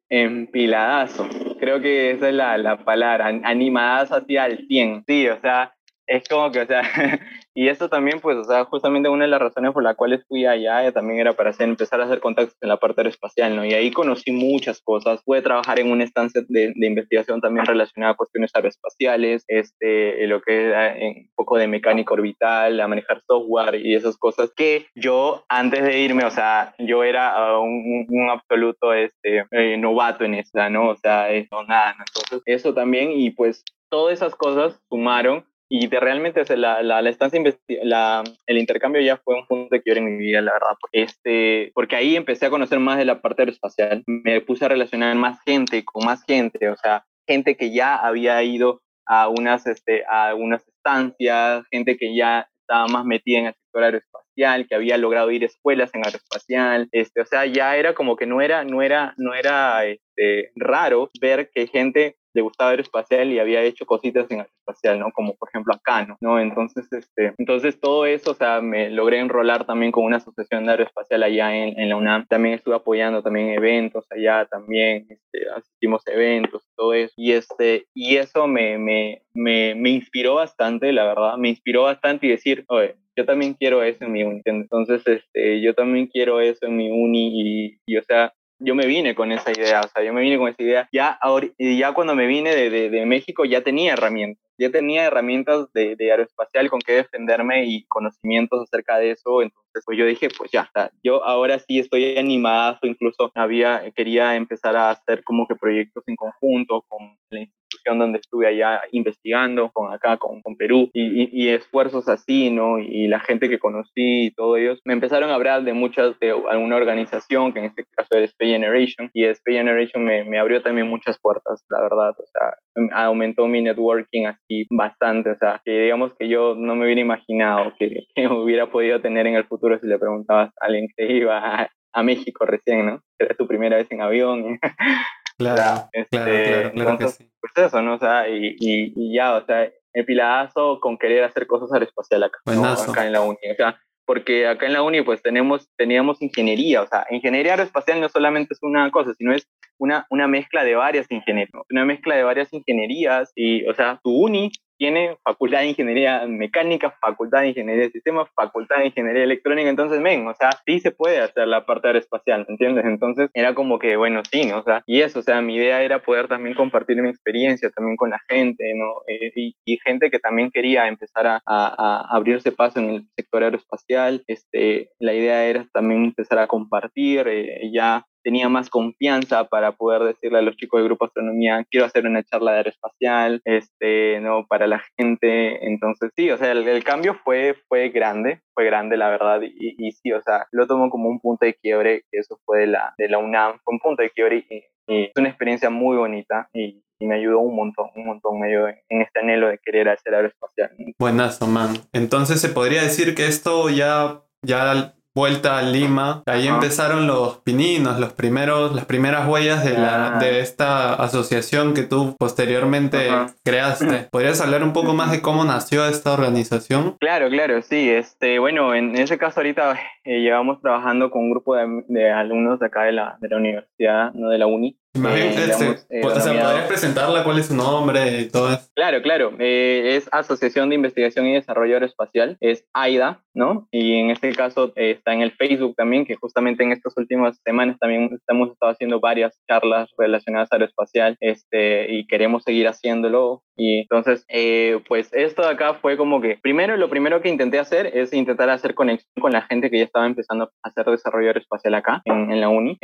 empiladazo. 0.10 1.28
Creo 1.60 1.82
que 1.82 2.12
esa 2.12 2.30
es 2.30 2.36
la, 2.36 2.58
la 2.60 2.84
palabra, 2.84 3.28
animadazo 3.28 4.16
hacia 4.16 4.46
el 4.46 4.68
100. 4.68 5.06
Sí, 5.08 5.28
o 5.28 5.42
sea, 5.42 5.74
es 6.08 6.28
como 6.28 6.52
que, 6.52 6.62
o 6.62 6.66
sea, 6.66 6.82
y 7.56 7.68
eso 7.68 7.90
también, 7.90 8.20
pues, 8.20 8.38
o 8.38 8.44
sea, 8.44 8.66
justamente 8.66 9.10
una 9.10 9.26
de 9.26 9.32
las 9.32 9.42
razones 9.42 9.72
por 9.72 9.84
las 9.84 9.96
cuales 9.96 10.26
fui 10.28 10.46
allá 10.46 10.92
también 10.92 11.20
era 11.20 11.34
para 11.34 11.52
hacer, 11.52 11.68
empezar 11.68 12.02
a 12.02 12.06
hacer 12.06 12.20
contactos 12.20 12.58
en 12.62 12.70
la 12.70 12.78
parte 12.78 13.02
aeroespacial, 13.02 13.56
¿no? 13.56 13.66
Y 13.66 13.74
ahí 13.74 13.92
conocí 13.92 14.32
muchas 14.32 14.82
cosas. 14.82 15.22
Pude 15.24 15.42
trabajar 15.42 15.80
en 15.80 15.92
una 15.92 16.04
estancia 16.04 16.42
de, 16.48 16.74
de 16.76 16.88
investigación 16.88 17.42
también 17.42 17.66
relacionada 17.66 18.14
a 18.14 18.18
cuestiones 18.18 18.52
aeroespaciales, 18.54 19.44
este, 19.48 20.28
lo 20.28 20.42
que 20.42 20.70
es 20.70 20.76
ah, 20.76 20.94
un 21.00 21.30
poco 21.36 21.58
de 21.58 21.68
mecánica 21.68 22.14
orbital, 22.14 22.80
a 22.80 22.88
manejar 22.88 23.22
software 23.26 23.76
y 23.76 23.96
esas 23.96 24.18
cosas 24.18 24.52
que 24.56 24.88
yo, 24.96 25.46
antes 25.50 25.84
de 25.84 26.00
irme, 26.00 26.26
o 26.26 26.32
sea, 26.32 26.76
yo 26.80 27.04
era 27.04 27.34
ah, 27.34 27.60
un, 27.60 28.06
un, 28.10 28.30
absoluto 28.30 28.94
este, 28.94 29.46
eh, 29.52 29.78
novato 29.78 30.24
en 30.24 30.36
esa, 30.36 30.70
¿no? 30.70 30.90
O 30.90 30.96
sea, 30.96 31.30
eso, 31.32 31.64
nada, 31.64 31.96
¿no? 31.98 32.06
Entonces, 32.08 32.42
eso 32.46 32.74
también, 32.74 33.12
y 33.12 33.30
pues 33.32 33.64
todas 33.90 34.14
esas 34.14 34.36
cosas 34.36 34.80
sumaron 34.90 35.46
y 35.76 35.88
de 35.88 36.00
realmente 36.00 36.44
la, 36.56 36.84
la, 36.84 37.10
estancia, 37.10 37.42
la, 37.82 38.24
el 38.46 38.58
intercambio 38.60 39.02
ya 39.02 39.18
fue 39.18 39.34
un 39.34 39.48
punto 39.48 39.74
de 39.74 39.82
quiebre 39.82 40.02
en 40.02 40.18
mi 40.18 40.24
vida, 40.24 40.40
la 40.40 40.54
verdad. 40.54 40.78
Este, 40.92 41.72
porque 41.74 41.96
ahí 41.96 42.16
empecé 42.16 42.46
a 42.46 42.52
conocer 42.52 42.78
más 42.78 43.00
de 43.00 43.06
la 43.06 43.24
parte 43.24 43.42
aeroespacial. 43.42 44.04
Me 44.06 44.40
puse 44.42 44.66
a 44.66 44.68
relacionar 44.68 45.16
más 45.16 45.42
gente, 45.42 45.84
con 45.84 46.06
más 46.06 46.24
gente, 46.26 46.70
o 46.70 46.78
sea, 46.78 47.08
gente 47.28 47.58
que 47.58 47.74
ya 47.74 47.96
había 47.96 48.44
ido 48.44 48.84
a 49.08 49.30
unas, 49.30 49.66
este, 49.66 50.04
a 50.08 50.36
unas 50.36 50.64
estancias, 50.68 51.66
gente 51.72 51.98
que 51.98 52.16
ya 52.16 52.48
estaba 52.62 52.86
más 52.86 53.04
metida 53.06 53.40
en 53.40 53.46
el 53.48 53.56
sector 53.56 53.84
aeroespacial, 53.84 54.23
que 54.36 54.76
había 54.76 54.98
logrado 54.98 55.32
ir 55.32 55.44
a 55.44 55.48
escuelas 55.48 55.94
en 55.94 56.06
aeroespacial, 56.06 56.88
este, 56.92 57.22
o 57.22 57.26
sea, 57.26 57.46
ya 57.46 57.76
era 57.78 57.94
como 57.94 58.16
que 58.16 58.26
no 58.26 58.42
era, 58.42 58.64
no 58.64 58.82
era, 58.82 59.14
no 59.18 59.34
era 59.34 59.86
este, 59.86 60.52
raro 60.56 61.10
ver 61.22 61.50
que 61.54 61.68
gente 61.68 62.18
le 62.34 62.42
gustaba 62.42 62.72
aeroespacial 62.72 63.32
y 63.32 63.40
había 63.40 63.62
hecho 63.62 63.86
cositas 63.86 64.30
en 64.32 64.40
aeroespacial, 64.40 65.00
¿no? 65.00 65.12
Como 65.12 65.36
por 65.36 65.50
ejemplo 65.50 65.74
acá, 65.76 66.06
¿no? 66.06 66.18
¿no? 66.20 66.40
Entonces, 66.40 66.92
este, 66.92 67.34
entonces 67.38 67.80
todo 67.80 68.06
eso, 68.06 68.32
o 68.32 68.34
sea, 68.34 68.60
me 68.62 68.90
logré 68.90 69.20
enrolar 69.20 69.66
también 69.66 69.92
con 69.92 70.04
una 70.04 70.18
asociación 70.18 70.66
de 70.66 70.72
aeroespacial 70.72 71.22
allá 71.24 71.56
en, 71.56 71.80
en 71.80 71.90
la 71.90 71.96
UNAM. 71.96 72.26
También 72.28 72.56
estuve 72.56 72.76
apoyando 72.76 73.22
también 73.22 73.50
eventos 73.50 74.06
allá, 74.10 74.46
también 74.46 75.06
este, 75.10 75.50
asistimos 75.56 76.02
a 76.08 76.12
eventos, 76.12 76.64
todo 76.76 76.94
eso. 76.94 77.14
Y, 77.16 77.34
este, 77.34 77.86
y 77.94 78.18
eso 78.18 78.48
me, 78.48 78.78
me, 78.78 79.22
me, 79.34 79.76
me 79.76 79.92
inspiró 79.92 80.36
bastante, 80.36 80.92
la 80.92 81.06
verdad, 81.06 81.38
me 81.38 81.50
inspiró 81.50 81.84
bastante 81.84 82.26
y 82.26 82.30
decir, 82.30 82.66
oye, 82.68 82.96
yo 83.16 83.26
también 83.26 83.54
quiero 83.54 83.84
eso 83.84 84.06
en 84.06 84.12
mi 84.12 84.24
uni. 84.24 84.42
Entonces, 84.46 85.02
este, 85.06 85.62
yo 85.62 85.74
también 85.74 86.08
quiero 86.08 86.42
eso 86.42 86.66
en 86.66 86.76
mi 86.76 86.90
uni 86.90 87.32
y, 87.42 87.78
y 87.86 87.98
o 87.98 88.04
sea, 88.04 88.34
yo 88.60 88.76
me 88.76 88.86
vine 88.86 89.14
con 89.16 89.32
esa 89.32 89.52
idea, 89.52 89.82
o 89.82 89.88
sea, 89.88 90.04
yo 90.04 90.14
me 90.14 90.22
vine 90.22 90.38
con 90.38 90.48
esa 90.48 90.64
idea. 90.64 90.90
Ya, 90.92 91.20
y 91.58 91.78
ya 91.78 91.94
cuando 91.94 92.16
me 92.16 92.28
vine 92.28 92.56
de, 92.56 92.70
de, 92.70 92.90
de, 92.90 93.06
México 93.06 93.46
ya 93.46 93.62
tenía 93.62 93.94
herramientas, 93.94 94.44
ya 94.58 94.70
tenía 94.70 95.06
herramientas 95.06 95.72
de, 95.74 95.96
de, 95.96 96.12
aeroespacial 96.12 96.70
con 96.70 96.80
que 96.80 96.94
defenderme 96.94 97.66
y 97.66 97.84
conocimientos 97.86 98.62
acerca 98.62 98.98
de 98.98 99.12
eso. 99.12 99.42
Entonces, 99.42 99.63
pues 99.86 99.98
yo 99.98 100.06
dije, 100.06 100.30
pues 100.38 100.52
ya, 100.52 100.70
yo 101.04 101.24
ahora 101.24 101.60
sí 101.60 101.80
estoy 101.80 102.18
animada, 102.18 102.80
incluso 102.84 103.32
había, 103.36 103.92
quería 103.96 104.36
empezar 104.36 104.76
a 104.76 104.92
hacer 104.92 105.24
como 105.24 105.48
que 105.48 105.56
proyectos 105.56 106.04
en 106.08 106.16
conjunto 106.16 106.84
con 106.88 107.18
la 107.30 107.48
donde 107.86 108.20
estuve 108.20 108.48
allá 108.48 108.82
investigando, 108.92 109.70
con 109.72 109.94
acá, 109.94 110.18
con, 110.18 110.42
con 110.42 110.56
Perú, 110.56 110.90
y, 110.94 111.30
y, 111.32 111.50
esfuerzos 111.50 112.08
así, 112.08 112.50
¿no? 112.50 112.80
Y 112.80 113.08
la 113.08 113.20
gente 113.20 113.50
que 113.50 113.60
conocí 113.60 114.26
y 114.26 114.32
todo 114.32 114.58
ellos, 114.58 114.80
me 114.86 114.94
empezaron 114.94 115.30
a 115.30 115.36
hablar 115.36 115.64
de 115.64 115.74
muchas, 115.74 116.18
de 116.20 116.32
alguna 116.32 116.76
organización, 116.76 117.54
que 117.54 117.60
en 117.60 117.66
este 117.66 117.86
caso 117.92 118.18
es 118.18 118.32
Space 118.32 118.52
Generation, 118.52 119.10
y 119.14 119.26
Space 119.26 119.58
Generation 119.58 120.04
me, 120.04 120.24
me 120.24 120.40
abrió 120.40 120.62
también 120.62 120.88
muchas 120.88 121.20
puertas, 121.20 121.64
la 121.70 121.82
verdad, 121.82 122.16
o 122.18 122.26
sea, 122.26 122.56
aumentó 122.94 123.48
mi 123.48 123.62
networking 123.62 124.26
así 124.26 124.66
bastante, 124.70 125.32
o 125.32 125.38
sea, 125.38 125.62
que 125.64 125.72
digamos 125.84 126.14
que 126.18 126.28
yo 126.28 126.56
no 126.56 126.76
me 126.76 126.86
hubiera 126.86 127.02
imaginado 127.02 127.74
que, 127.78 128.08
que 128.16 128.28
hubiera 128.28 128.70
podido 128.72 129.02
tener 129.02 129.28
en 129.28 129.36
el 129.36 129.46
futuro 129.46 129.63
si 129.80 129.88
le 129.88 130.00
preguntabas 130.00 130.50
a 130.62 130.66
alguien 130.66 130.88
que 130.96 131.12
iba 131.12 131.38
a, 131.38 131.70
a 131.94 132.04
México 132.04 132.46
recién, 132.46 132.86
¿no? 132.86 133.02
Era 133.20 133.36
tu 133.36 133.48
primera 133.48 133.78
vez 133.78 133.88
en 133.92 134.02
avión. 134.02 134.60
Claro, 135.36 135.90
este, 135.94 136.10
claro, 136.20 136.72
claro, 136.74 136.98
que 137.00 137.08
sí. 137.08 137.28
Pues 137.42 137.68
eso, 137.68 137.82
¿no? 137.82 137.96
O 137.96 137.98
sea, 137.98 138.30
y, 138.30 138.56
y, 138.60 138.94
y, 138.96 139.16
ya, 139.16 139.36
o 139.36 139.44
sea, 139.44 139.68
el 139.94 140.06
piladazo 140.06 140.80
con 140.80 140.96
querer 140.96 141.24
hacer 141.24 141.48
cosas 141.48 141.74
aeroespacial 141.74 142.24
acá, 142.24 142.38
¿no? 142.46 142.64
acá 142.64 143.06
en 143.08 143.14
la 143.14 143.22
uni. 143.22 143.40
O 143.52 143.56
sea, 143.56 143.80
porque 144.06 144.48
acá 144.48 144.66
en 144.66 144.74
la 144.74 144.84
uni 144.84 145.02
pues 145.02 145.22
tenemos, 145.22 145.70
teníamos 145.78 146.22
ingeniería, 146.22 146.82
o 146.82 146.88
sea, 146.88 147.06
ingeniería 147.10 147.54
aeroespacial 147.54 148.02
no 148.02 148.10
solamente 148.10 148.54
es 148.54 148.60
una 148.62 148.92
cosa, 148.92 149.14
sino 149.14 149.34
es 149.34 149.48
una, 149.78 150.06
una 150.10 150.28
mezcla 150.28 150.64
de 150.64 150.76
varias 150.76 151.10
ingenierías, 151.10 151.50
una 151.70 151.86
mezcla 151.86 152.16
de 152.16 152.24
varias 152.24 152.52
ingenierías 152.54 153.32
y, 153.36 153.66
o 153.68 153.74
sea, 153.74 154.00
tu 154.04 154.12
uni 154.12 154.52
tiene 154.78 155.18
facultad 155.24 155.60
de 155.60 155.68
ingeniería 155.68 156.26
mecánica, 156.28 156.96
facultad 157.02 157.42
de 157.42 157.50
ingeniería 157.50 157.86
de 157.86 157.92
sistemas, 157.92 158.30
facultad 158.36 158.78
de 158.78 158.88
ingeniería 158.88 159.24
electrónica, 159.24 159.70
entonces, 159.70 160.02
ven, 160.02 160.28
o 160.28 160.34
sea, 160.34 160.52
sí 160.66 160.80
se 160.80 160.92
puede 160.92 161.20
hacer 161.20 161.48
la 161.48 161.66
parte 161.66 161.88
aeroespacial, 161.88 162.46
¿entiendes? 162.50 162.86
Entonces, 162.86 163.30
era 163.34 163.54
como 163.54 163.80
que, 163.80 163.96
bueno, 163.98 164.22
sí, 164.30 164.46
¿no? 164.46 164.60
O 164.60 164.64
sea, 164.64 164.84
y 164.86 165.02
eso, 165.02 165.20
o 165.20 165.24
sea, 165.24 165.42
mi 165.42 165.56
idea 165.56 165.82
era 165.84 166.00
poder 166.00 166.28
también 166.28 166.56
compartir 166.56 167.02
mi 167.02 167.10
experiencia 167.10 167.70
también 167.70 167.98
con 167.98 168.10
la 168.10 168.20
gente, 168.28 168.74
¿no? 168.76 169.02
Eh, 169.08 169.32
y, 169.36 169.54
gente 169.84 170.10
que 170.12 170.20
también 170.20 170.50
quería 170.50 170.88
empezar 170.88 171.28
a, 171.28 171.36
a, 171.36 171.42
a, 171.46 172.16
abrirse 172.16 172.52
paso 172.52 172.80
en 172.80 172.90
el 172.90 173.08
sector 173.18 173.44
aeroespacial, 173.44 174.24
este, 174.28 174.92
la 175.00 175.14
idea 175.14 175.46
era 175.46 175.66
también 175.74 176.06
empezar 176.06 176.40
a 176.40 176.48
compartir, 176.48 177.28
eh, 177.28 177.70
ya 177.74 178.06
tenía 178.24 178.50
más 178.50 178.70
confianza 178.70 179.46
para 179.46 179.74
poder 179.74 180.04
decirle 180.04 180.40
a 180.40 180.42
los 180.42 180.56
chicos 180.56 180.80
del 180.80 180.88
grupo 180.88 181.06
astronomía, 181.06 181.66
quiero 181.70 181.86
hacer 181.86 182.06
una 182.06 182.24
charla 182.24 182.52
de 182.52 182.58
aeroespacial, 182.58 183.42
este, 183.46 184.20
¿no? 184.22 184.46
Para 184.48 184.68
la 184.68 184.82
gente. 184.98 185.68
Entonces, 185.68 186.12
sí, 186.16 186.32
o 186.32 186.38
sea, 186.38 186.52
el, 186.52 186.84
cambio 186.84 187.16
fue, 187.24 187.56
fue 187.68 187.90
grande, 187.90 188.42
fue 188.54 188.66
grande, 188.66 188.98
la 188.98 189.10
verdad, 189.10 189.42
y, 189.42 189.92
sí, 189.92 190.12
o 190.12 190.22
sea, 190.22 190.48
lo 190.52 190.68
tomo 190.68 190.90
como 190.90 191.10
un 191.10 191.20
punto 191.20 191.46
de 191.46 191.54
quiebre, 191.54 192.04
eso 192.12 192.40
fue 192.46 192.62
de 192.62 192.68
la, 192.68 192.94
de 192.98 193.10
la 193.10 193.20
UNAM, 193.20 193.60
fue 193.64 193.74
un 193.74 193.80
punto 193.80 194.02
de 194.02 194.10
quiebre 194.10 194.46
y, 194.50 194.64
y 194.88 195.04
es 195.06 195.12
una 195.16 195.30
experiencia 195.30 195.70
muy 195.70 195.98
bonita 195.98 196.50
y, 196.54 196.82
me 197.00 197.16
ayudó 197.16 197.40
un 197.40 197.54
montón, 197.54 197.88
un 197.96 198.06
montón, 198.06 198.40
me 198.40 198.48
ayudó 198.48 198.70
en 198.70 199.02
este 199.02 199.20
anhelo 199.20 199.50
de 199.50 199.58
querer 199.58 199.90
hacer 199.90 200.16
aeroespacial. 200.16 200.72
Buenazo, 200.98 201.48
man. 201.48 201.74
Entonces 201.92 202.40
se 202.40 202.48
podría 202.48 202.82
decir 202.82 203.14
que 203.14 203.28
esto 203.28 203.70
ya, 203.70 204.22
ya 204.42 204.96
vuelta 205.16 205.58
a 205.58 205.62
Lima. 205.62 206.24
Ahí 206.26 206.48
Ajá. 206.48 206.56
empezaron 206.56 207.08
los 207.08 207.38
pininos, 207.40 208.00
los 208.00 208.14
primeros, 208.14 208.74
las 208.74 208.86
primeras 208.86 209.28
huellas 209.28 209.64
de, 209.64 209.78
la, 209.78 210.18
de 210.20 210.40
esta 210.40 210.94
asociación 210.94 211.74
que 211.74 211.84
tú 211.84 212.16
posteriormente 212.18 213.10
Ajá. 213.10 213.34
creaste. 213.44 214.08
¿Podrías 214.12 214.42
hablar 214.42 214.64
un 214.64 214.74
poco 214.74 214.94
más 214.94 215.12
de 215.12 215.22
cómo 215.22 215.44
nació 215.44 215.86
esta 215.88 216.14
organización? 216.14 216.98
Claro, 217.00 217.30
claro, 217.30 217.62
sí. 217.62 217.90
Este, 217.90 218.40
bueno, 218.40 218.74
en 218.74 218.98
ese 218.98 219.18
caso 219.18 219.40
ahorita 219.40 219.80
eh, 220.04 220.20
llevamos 220.20 220.62
trabajando 220.62 221.12
con 221.12 221.24
un 221.24 221.32
grupo 221.32 221.56
de, 221.56 221.84
de, 221.88 222.12
alumnos 222.12 222.60
de 222.60 222.66
acá 222.66 222.84
de 222.84 222.94
la, 222.94 223.18
de 223.20 223.30
la 223.30 223.38
universidad, 223.38 224.14
no 224.14 224.30
de 224.30 224.38
la 224.38 224.48
uni. 224.48 224.78
Eh, 224.96 225.34
este, 225.36 225.66
eh, 225.90 226.06
o 226.06 226.20
sea, 226.20 226.44
¿podrías 226.44 226.68
presentarla? 226.68 227.24
¿Cuál 227.24 227.40
es 227.40 227.48
su 227.48 227.56
nombre 227.56 228.22
y 228.22 228.30
todo 228.30 228.54
eso? 228.54 228.70
Claro, 228.76 229.02
claro. 229.02 229.34
Eh, 229.40 229.96
es 229.96 230.08
Asociación 230.12 230.70
de 230.70 230.76
Investigación 230.76 231.26
y 231.26 231.34
Desarrollo 231.34 231.74
Aeroespacial. 231.74 232.38
Es 232.40 232.66
AIDA, 232.74 233.24
¿no? 233.34 233.68
Y 233.72 234.00
en 234.00 234.12
este 234.12 234.32
caso 234.36 234.72
eh, 234.76 234.92
está 234.92 235.14
en 235.14 235.22
el 235.22 235.32
Facebook 235.32 235.76
también, 235.76 236.06
que 236.06 236.16
justamente 236.16 236.64
en 236.64 236.72
estas 236.72 236.96
últimas 236.96 237.40
semanas 237.44 237.78
también 237.80 238.12
estamos 238.14 238.52
estado 238.52 238.72
haciendo 238.72 239.00
varias 239.00 239.40
charlas 239.50 239.90
relacionadas 239.98 240.52
a 240.52 240.56
aeroespacial 240.58 241.18
este, 241.20 241.92
y 241.92 242.06
queremos 242.06 242.44
seguir 242.44 242.68
haciéndolo. 242.68 243.42
Y 243.58 243.80
entonces, 243.82 244.26
eh, 244.30 244.80
pues 244.88 245.10
esto 245.14 245.42
de 245.42 245.50
acá 245.50 245.74
fue 245.76 245.98
como 245.98 246.22
que, 246.22 246.38
primero, 246.42 246.78
lo 246.78 246.90
primero 246.90 247.22
que 247.22 247.30
intenté 247.30 247.58
hacer 247.58 247.88
es 247.98 248.14
intentar 248.14 248.50
hacer 248.52 248.76
conexión 248.76 249.10
con 249.20 249.32
la 249.32 249.42
gente 249.42 249.72
que 249.72 249.80
ya 249.80 249.86
estaba 249.86 250.06
empezando 250.06 250.46
a 250.46 250.68
hacer 250.70 250.86
desarrollo 250.86 251.28
aeroespacial 251.28 251.74
acá 251.74 252.02
en, 252.06 252.32
en 252.32 252.42
la 252.42 252.50
uni. 252.50 252.78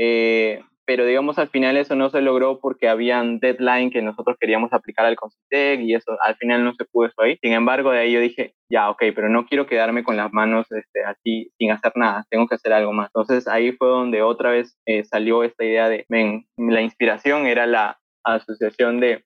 Pero 0.90 1.06
digamos 1.06 1.38
al 1.38 1.50
final 1.50 1.78
eso 1.78 1.94
no 1.94 2.10
se 2.10 2.20
logró 2.20 2.60
porque 2.60 2.90
habían 2.90 3.38
deadline 3.38 3.92
que 3.92 4.02
nosotros 4.02 4.38
queríamos 4.40 4.74
aplicar 4.74 5.06
al 5.06 5.16
Consitec 5.16 5.82
y 5.82 5.94
eso 5.94 6.18
al 6.20 6.36
final 6.38 6.64
no 6.64 6.74
se 6.74 6.84
pudo 6.84 7.06
eso 7.06 7.22
ahí. 7.22 7.38
Sin 7.44 7.54
embargo, 7.54 7.92
de 7.92 8.00
ahí 8.00 8.12
yo 8.12 8.20
dije, 8.20 8.56
ya, 8.72 8.90
ok, 8.90 9.04
pero 9.14 9.30
no 9.30 9.46
quiero 9.46 9.68
quedarme 9.68 10.04
con 10.04 10.18
las 10.18 10.34
manos 10.34 10.66
este, 10.72 11.04
así 11.04 11.52
sin 11.60 11.70
hacer 11.70 11.92
nada, 11.94 12.26
tengo 12.32 12.48
que 12.48 12.56
hacer 12.56 12.74
algo 12.74 12.92
más. 12.92 13.12
Entonces 13.14 13.48
ahí 13.48 13.72
fue 13.74 13.88
donde 13.88 14.24
otra 14.24 14.50
vez 14.50 14.80
eh, 14.88 15.04
salió 15.04 15.44
esta 15.44 15.64
idea 15.64 15.90
de, 15.90 16.08
ven, 16.10 16.48
la 16.58 16.82
inspiración 16.82 17.46
era 17.46 17.68
la 17.68 18.00
asociación 18.24 19.00
de 19.00 19.24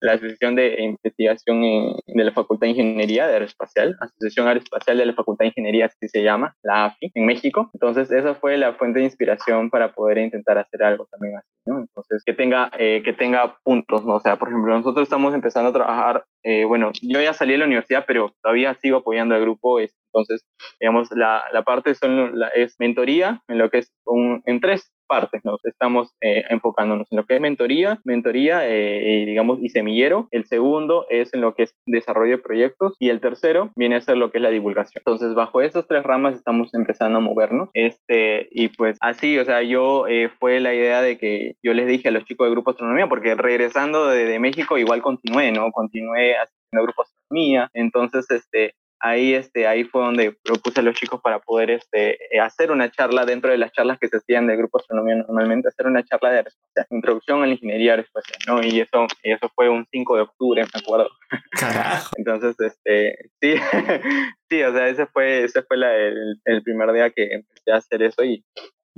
la 0.00 0.12
Asociación 0.12 0.54
de 0.54 0.76
Investigación 0.82 1.62
de 2.06 2.24
la 2.24 2.32
Facultad 2.32 2.66
de 2.66 2.72
Ingeniería 2.72 3.26
de 3.26 3.34
Aeroespacial, 3.34 3.96
Asociación 4.00 4.48
Aeroespacial 4.48 4.98
de 4.98 5.06
la 5.06 5.14
Facultad 5.14 5.44
de 5.44 5.48
Ingeniería, 5.48 5.86
así 5.86 6.08
se 6.08 6.22
llama, 6.22 6.54
la 6.62 6.86
AFI, 6.86 7.10
en 7.14 7.26
México. 7.26 7.70
Entonces, 7.74 8.10
esa 8.10 8.34
fue 8.34 8.56
la 8.56 8.74
fuente 8.74 8.98
de 8.98 9.06
inspiración 9.06 9.70
para 9.70 9.92
poder 9.92 10.18
intentar 10.18 10.58
hacer 10.58 10.82
algo 10.82 11.06
también 11.10 11.36
así, 11.36 11.48
¿no? 11.66 11.80
Entonces, 11.80 12.22
que 12.24 12.34
tenga, 12.34 12.70
eh, 12.78 13.02
que 13.04 13.12
tenga 13.12 13.58
puntos, 13.62 14.04
¿no? 14.04 14.16
O 14.16 14.20
sea, 14.20 14.36
por 14.36 14.48
ejemplo, 14.48 14.76
nosotros 14.76 15.04
estamos 15.04 15.34
empezando 15.34 15.70
a 15.70 15.72
trabajar, 15.72 16.24
eh, 16.42 16.64
bueno, 16.64 16.92
yo 17.02 17.20
ya 17.20 17.32
salí 17.32 17.52
de 17.52 17.58
la 17.58 17.66
universidad, 17.66 18.04
pero 18.06 18.34
todavía 18.42 18.74
sigo 18.74 18.98
apoyando 18.98 19.34
al 19.34 19.40
grupo, 19.40 19.80
entonces, 19.80 20.46
digamos, 20.80 21.10
la, 21.12 21.44
la 21.52 21.62
parte 21.62 21.94
son, 21.94 22.34
es 22.54 22.76
mentoría, 22.78 23.42
en 23.48 23.58
lo 23.58 23.70
que 23.70 23.78
es 23.78 23.92
un, 24.04 24.42
en 24.46 24.60
tres 24.60 24.92
partes, 25.06 25.42
¿no? 25.44 25.58
Estamos 25.64 26.14
eh, 26.20 26.44
enfocándonos 26.50 27.06
en 27.10 27.16
lo 27.16 27.24
que 27.24 27.36
es 27.36 27.40
mentoría, 27.40 28.00
mentoría, 28.04 28.68
eh, 28.68 29.24
digamos, 29.26 29.58
y 29.62 29.68
semillero. 29.68 30.28
El 30.30 30.46
segundo 30.46 31.06
es 31.10 31.32
en 31.34 31.40
lo 31.40 31.54
que 31.54 31.64
es 31.64 31.74
desarrollo 31.86 32.36
de 32.36 32.42
proyectos 32.42 32.96
y 32.98 33.10
el 33.10 33.20
tercero 33.20 33.70
viene 33.76 33.96
a 33.96 34.00
ser 34.00 34.16
lo 34.16 34.30
que 34.30 34.38
es 34.38 34.42
la 34.42 34.50
divulgación. 34.50 35.02
Entonces, 35.04 35.34
bajo 35.34 35.60
esas 35.60 35.86
tres 35.86 36.02
ramas 36.02 36.34
estamos 36.34 36.74
empezando 36.74 37.18
a 37.18 37.20
movernos. 37.20 37.70
Este, 37.74 38.48
y 38.50 38.68
pues 38.68 38.96
así, 39.00 39.38
o 39.38 39.44
sea, 39.44 39.62
yo 39.62 40.06
eh, 40.08 40.30
fue 40.38 40.60
la 40.60 40.74
idea 40.74 41.02
de 41.02 41.18
que 41.18 41.54
yo 41.62 41.74
les 41.74 41.86
dije 41.86 42.08
a 42.08 42.12
los 42.12 42.24
chicos 42.24 42.46
de 42.46 42.52
Grupo 42.52 42.70
Astronomía, 42.70 43.08
porque 43.08 43.34
regresando 43.34 44.08
de, 44.08 44.24
de 44.24 44.38
México 44.38 44.78
igual 44.78 45.02
continué, 45.02 45.52
¿no? 45.52 45.70
Continué 45.72 46.34
haciendo 46.34 46.82
Grupo 46.84 47.02
Astronomía. 47.02 47.70
Entonces, 47.74 48.30
este, 48.30 48.74
ahí, 49.08 49.34
este, 49.34 49.66
ahí 49.66 49.84
fue 49.84 50.02
donde 50.02 50.36
propuse 50.42 50.80
a 50.80 50.82
los 50.82 50.94
chicos 50.94 51.20
para 51.20 51.38
poder 51.38 51.70
este, 51.70 52.14
eh, 52.34 52.40
hacer 52.40 52.70
una 52.70 52.90
charla 52.90 53.24
dentro 53.24 53.50
de 53.50 53.58
las 53.58 53.72
charlas 53.72 53.98
que 53.98 54.08
se 54.08 54.18
hacían 54.18 54.46
del 54.46 54.56
grupo 54.56 54.78
astronomía 54.78 55.16
normalmente, 55.16 55.68
hacer 55.68 55.86
una 55.86 56.04
charla 56.04 56.30
de 56.30 56.44
introducción 56.90 57.42
a 57.42 57.46
la 57.46 57.52
ingeniería 57.52 57.92
aeroespacial, 57.92 58.38
¿no? 58.46 58.62
Y 58.62 58.80
eso, 58.80 59.06
y 59.22 59.32
eso 59.32 59.50
fue 59.54 59.68
un 59.68 59.86
5 59.90 60.16
de 60.16 60.22
octubre, 60.22 60.62
me 60.62 60.80
acuerdo. 60.80 61.08
Carajo. 61.50 62.10
Entonces, 62.16 62.56
este, 62.58 63.30
sí, 63.40 63.54
sí, 64.50 64.62
o 64.62 64.72
sea, 64.72 64.88
ese 64.88 65.06
fue, 65.06 65.44
ese 65.44 65.62
fue 65.62 65.76
la, 65.76 65.94
el, 65.94 66.40
el, 66.44 66.62
primer 66.62 66.92
día 66.92 67.10
que 67.10 67.34
empecé 67.34 67.72
a 67.72 67.76
hacer 67.76 68.02
eso 68.02 68.24
y... 68.24 68.44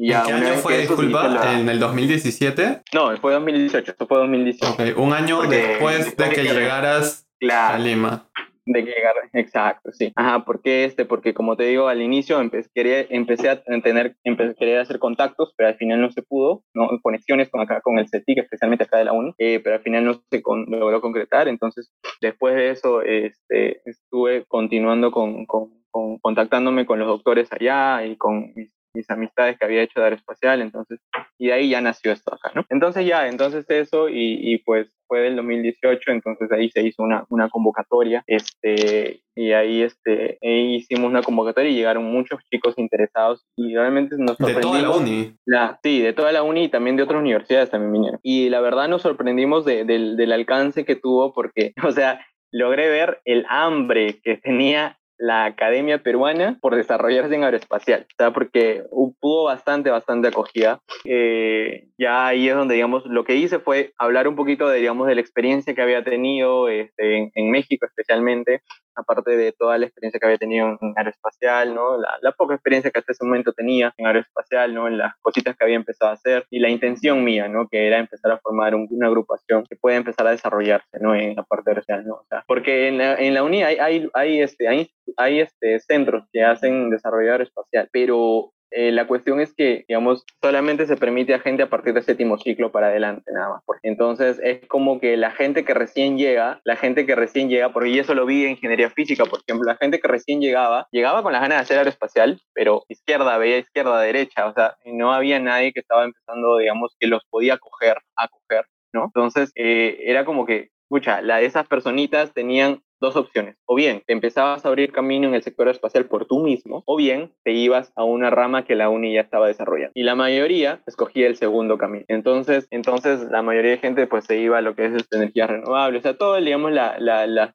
¿En 0.01 0.23
qué 0.25 0.33
año 0.33 0.55
fue, 0.55 0.79
disculpa? 0.79 1.59
¿En 1.59 1.69
el 1.69 1.81
2017? 1.81 2.83
No, 2.95 3.17
fue 3.17 3.33
2018, 3.33 3.93
eso 3.93 4.07
fue 4.07 4.19
2018. 4.19 4.75
Okay. 4.75 4.95
Un 4.97 5.13
año 5.13 5.43
después 5.43 6.17
de 6.17 6.29
que, 6.29 6.45
llegaras 6.45 7.27
a 7.51 7.77
Lima. 7.79 8.29
De 8.71 8.83
llegar, 8.83 9.15
exacto, 9.33 9.93
sí. 9.93 10.13
Ajá, 10.15 10.45
¿por 10.45 10.61
qué 10.61 10.85
este? 10.85 11.07
Porque 11.07 11.33
como 11.33 11.57
te 11.57 11.65
digo, 11.65 11.89
al 11.89 12.03
inicio 12.03 12.39
empecé, 12.39 12.69
quería, 12.75 13.01
empecé 13.09 13.49
a 13.49 13.63
tener, 13.63 14.17
empecé, 14.25 14.55
quería 14.57 14.83
hacer 14.83 14.99
contactos, 14.99 15.55
pero 15.57 15.71
al 15.71 15.77
final 15.77 16.03
no 16.03 16.11
se 16.11 16.21
pudo, 16.21 16.65
¿no? 16.75 16.91
Conexiones 17.01 17.49
con 17.49 17.63
acá, 17.63 17.81
con 17.81 17.99
el 17.99 18.11
CETIC, 18.11 18.41
especialmente 18.41 18.85
acá 18.85 18.99
de 18.99 19.07
la 19.07 19.15
UNI, 19.15 19.33
eh, 19.39 19.61
pero 19.65 19.77
al 19.77 19.83
final 19.83 20.05
no 20.05 20.23
se 20.31 20.43
con, 20.43 20.67
logró 20.69 21.01
concretar. 21.01 21.49
Entonces, 21.49 21.91
después 22.21 22.57
de 22.57 22.71
eso, 22.71 23.01
este, 23.01 23.81
estuve 23.89 24.45
continuando 24.45 25.13
con, 25.13 25.47
con, 25.47 25.71
con, 25.91 26.19
contactándome 26.19 26.85
con 26.85 26.99
los 26.99 27.09
doctores 27.09 27.51
allá 27.51 28.05
y 28.05 28.17
con 28.17 28.53
mis 28.55 28.71
mis 28.95 29.09
amistades 29.11 29.59
que 29.59 29.65
había 29.65 29.83
hecho 29.83 30.01
de 30.01 30.05
aeroespacial, 30.05 30.63
entonces, 30.63 31.01
y 31.39 31.49
de 31.49 31.53
ahí 31.53 31.71
ya 31.71 31.81
nació 31.81 32.13
esto 32.13 32.35
acá, 32.35 32.53
¿no? 32.55 32.65
Entonces 32.69 33.07
ya, 33.07 33.29
entonces 33.29 33.65
eso, 33.69 34.09
y, 34.09 34.39
y 34.41 34.59
pues 34.59 34.89
fue 35.07 35.21
del 35.21 35.37
2018, 35.37 36.11
entonces 36.11 36.53
ahí 36.53 36.71
se 36.71 36.83
hizo 36.83 37.03
una, 37.03 37.25
una 37.31 37.49
convocatoria, 37.49 38.23
este, 38.27 39.23
y 39.35 39.53
ahí 39.53 39.83
este, 39.83 40.39
ahí 40.43 40.77
hicimos 40.77 41.11
una 41.11 41.23
convocatoria 41.23 41.71
y 41.71 41.75
llegaron 41.75 42.05
muchos 42.05 42.41
chicos 42.51 42.75
interesados 42.77 43.47
y 43.57 43.75
realmente 43.75 44.17
nos 44.19 44.37
sorprendimos. 44.37 44.73
¿De 44.75 44.81
toda 44.81 44.83
la 44.83 44.97
uni? 44.97 45.37
La, 45.47 45.81
sí, 45.83 46.01
de 46.01 46.13
toda 46.13 46.33
la 46.33 46.43
uni 46.43 46.65
y 46.65 46.69
también 46.69 46.97
de 46.97 47.05
otras 47.05 47.21
universidades 47.21 47.71
también 47.71 47.93
vinieron. 47.93 48.21
Y 48.23 48.49
la 48.51 48.61
verdad 48.61 48.89
nos 48.89 49.03
sorprendimos 49.03 49.65
de, 49.65 49.85
del, 49.85 50.17
del 50.17 50.33
alcance 50.33 50.85
que 50.85 50.97
tuvo 50.97 51.33
porque, 51.33 51.73
o 51.85 51.93
sea, 51.93 52.21
logré 52.53 52.89
ver 52.89 53.21
el 53.25 53.45
hambre 53.49 54.21
que 54.23 54.37
tenía 54.37 54.99
la 55.19 55.45
Academia 55.45 56.03
Peruana 56.03 56.59
por 56.61 56.77
desarrollarse 56.77 57.35
en 57.35 57.45
aeroespacial, 57.45 58.07
sea, 58.17 58.33
porque 58.33 58.85
hubo 58.91 59.45
bastante, 59.45 59.91
bastante 59.91 60.29
acogida. 60.29 60.81
Eh, 61.05 61.89
ya 61.99 62.29
ahí 62.29 62.49
es 62.49 62.55
donde, 62.55 62.75
digamos, 62.75 63.05
lo 63.07 63.25
que 63.25 63.35
hice 63.35 63.59
fue 63.59 63.93
hablar 63.99 64.29
un 64.29 64.37
poquito 64.37 64.69
de, 64.69 64.79
digamos, 64.79 65.07
de 65.09 65.17
la 65.17 65.21
experiencia 65.21 65.75
que 65.75 65.83
había 65.83 66.05
tenido 66.05 66.69
este, 66.69 67.31
en, 67.35 67.51
México 67.51 67.87
especialmente, 67.87 68.63
aparte 68.95 69.37
de 69.37 69.53
toda 69.53 69.79
la 69.79 69.87
experiencia 69.87 70.21
que 70.21 70.27
había 70.27 70.39
tenido 70.39 70.79
en 70.81 70.93
aeroespacial, 70.97 71.75
¿no? 71.75 71.99
La, 71.99 72.33
poca 72.33 72.55
experiencia 72.55 72.91
que 72.91 73.01
hasta 73.01 73.13
ese 73.13 73.25
momento 73.25 73.53
tenía 73.53 73.93
en 73.97 74.07
aeroespacial, 74.07 74.73
¿no? 74.73 74.87
En 74.87 74.99
las 74.99 75.15
cositas 75.21 75.57
que 75.57 75.65
había 75.65 75.77
empezado 75.77 76.13
a 76.13 76.15
hacer 76.15 76.47
y 76.51 76.61
la 76.61 76.69
intención 76.69 77.25
mía, 77.25 77.49
¿no? 77.49 77.67
Que 77.69 77.87
era 77.87 77.99
empezar 77.99 78.31
a 78.31 78.39
formar 78.39 78.75
una 78.75 79.09
agrupación 79.09 79.65
que 79.69 79.77
pueda 79.77 79.97
empezar 79.97 80.27
a 80.27 80.31
desarrollarse, 80.31 80.99
¿no? 81.01 81.15
En 81.17 81.35
la 81.35 81.43
parte 81.43 81.71
aeroespacial, 81.71 82.07
¿no? 82.07 82.15
O 82.15 82.27
sea, 82.29 82.45
porque 82.47 82.89
en 82.89 82.99
la, 82.99 83.15
en 83.17 83.35
la 83.35 83.43
UNI 83.43 83.63
hay, 83.65 83.77
hay, 83.79 84.11
hay, 84.15 84.41
este, 84.41 84.69
hay 84.69 84.91
hay 85.17 85.41
este, 85.41 85.79
centros 85.81 86.25
que 86.33 86.45
hacen 86.45 86.91
desarrollo 86.91 87.33
aeroespacial, 87.33 87.89
pero 87.93 88.53
eh, 88.71 88.93
la 88.93 89.07
cuestión 89.07 89.41
es 89.41 89.55
que, 89.55 89.85
digamos, 89.89 90.25
solamente 90.43 90.87
se 90.87 90.97
permite 90.97 91.33
a 91.33 91.41
gente 91.41 91.63
a 91.63 91.71
partir 91.71 91.95
del 91.95 92.03
séptimo 92.03 92.37
ciclo 92.39 92.71
para 92.71 92.89
adelante, 92.89 93.31
nada 93.33 93.49
más. 93.51 93.63
Porque 93.65 93.89
entonces 93.89 94.39
es 94.43 94.67
como 94.67 95.01
que 95.01 95.17
la 95.17 95.31
gente 95.31 95.65
que 95.65 95.73
recién 95.75 96.19
llega, 96.19 96.61
la 96.65 96.77
gente 96.77 97.07
que 97.07 97.15
recién 97.15 97.49
llega, 97.49 97.73
porque 97.73 97.99
eso 97.99 98.15
lo 98.15 98.27
vi 98.27 98.45
en 98.45 98.51
ingeniería 98.53 98.91
física, 98.91 99.25
por 99.25 99.41
ejemplo, 99.41 99.65
la 99.67 99.79
gente 99.79 100.01
que 100.01 100.09
recién 100.09 100.41
llegaba, 100.41 100.87
llegaba 100.91 101.23
con 101.23 101.33
las 101.33 101.41
ganas 101.41 101.59
de 101.59 101.63
hacer 101.63 101.79
aeroespacial, 101.79 102.41
pero 102.53 102.85
izquierda, 102.89 103.39
veía 103.39 103.59
izquierda, 103.59 104.01
derecha, 104.01 104.47
o 104.47 104.53
sea, 104.53 104.77
no 104.85 105.13
había 105.13 105.41
nadie 105.41 105.73
que 105.73 105.81
estaba 105.81 106.05
empezando, 106.05 106.59
digamos, 106.59 106.95
que 107.01 107.07
los 107.07 107.25
podía 107.31 107.57
coger, 107.57 107.97
acoger, 108.17 108.67
¿no? 108.93 109.05
Entonces, 109.05 109.51
eh, 109.55 109.99
era 110.03 110.25
como 110.27 110.45
que, 110.45 110.71
escucha, 110.83 111.23
la, 111.23 111.41
esas 111.41 111.67
personitas 111.67 112.33
tenían 112.35 112.83
dos 113.01 113.17
opciones. 113.17 113.57
O 113.67 113.75
bien 113.75 114.03
te 114.07 114.13
empezabas 114.13 114.65
a 114.65 114.69
abrir 114.69 114.93
camino 114.93 115.29
en 115.29 115.35
el 115.35 115.43
sector 115.43 115.69
espacial 115.69 116.07
por 116.07 116.27
tú 116.27 116.41
mismo, 116.41 116.83
o 116.87 116.97
bien 116.97 117.33
te 117.45 117.53
ibas 117.53 117.93
a 117.97 118.05
una 118.05 118.31
rama 118.31 118.65
que 118.65 118.75
la 118.75 118.89
UNI 118.89 119.15
ya 119.15 119.21
estaba 119.21 119.47
desarrollando. 119.47 119.93
Y 119.95 120.03
la 120.03 120.15
mayoría 120.15 120.83
escogía 120.87 121.27
el 121.27 121.37
segundo 121.37 121.79
camino. 121.79 122.05
Entonces, 122.09 122.67
entonces 122.71 123.29
la 123.31 123.43
mayoría 123.43 123.73
de 123.73 123.79
gente 123.79 124.07
pues 124.07 124.25
se 124.25 124.39
iba 124.39 124.59
a 124.59 124.63
lo 124.63 124.75
que 124.75 124.87
es 124.87 124.95
este, 124.95 125.17
energía 125.17 125.47
renovable, 125.47 125.99
o 125.99 126.03
sea, 126.03 126.17
todo, 126.17 126.37
digamos, 126.37 126.73
la, 126.73 126.97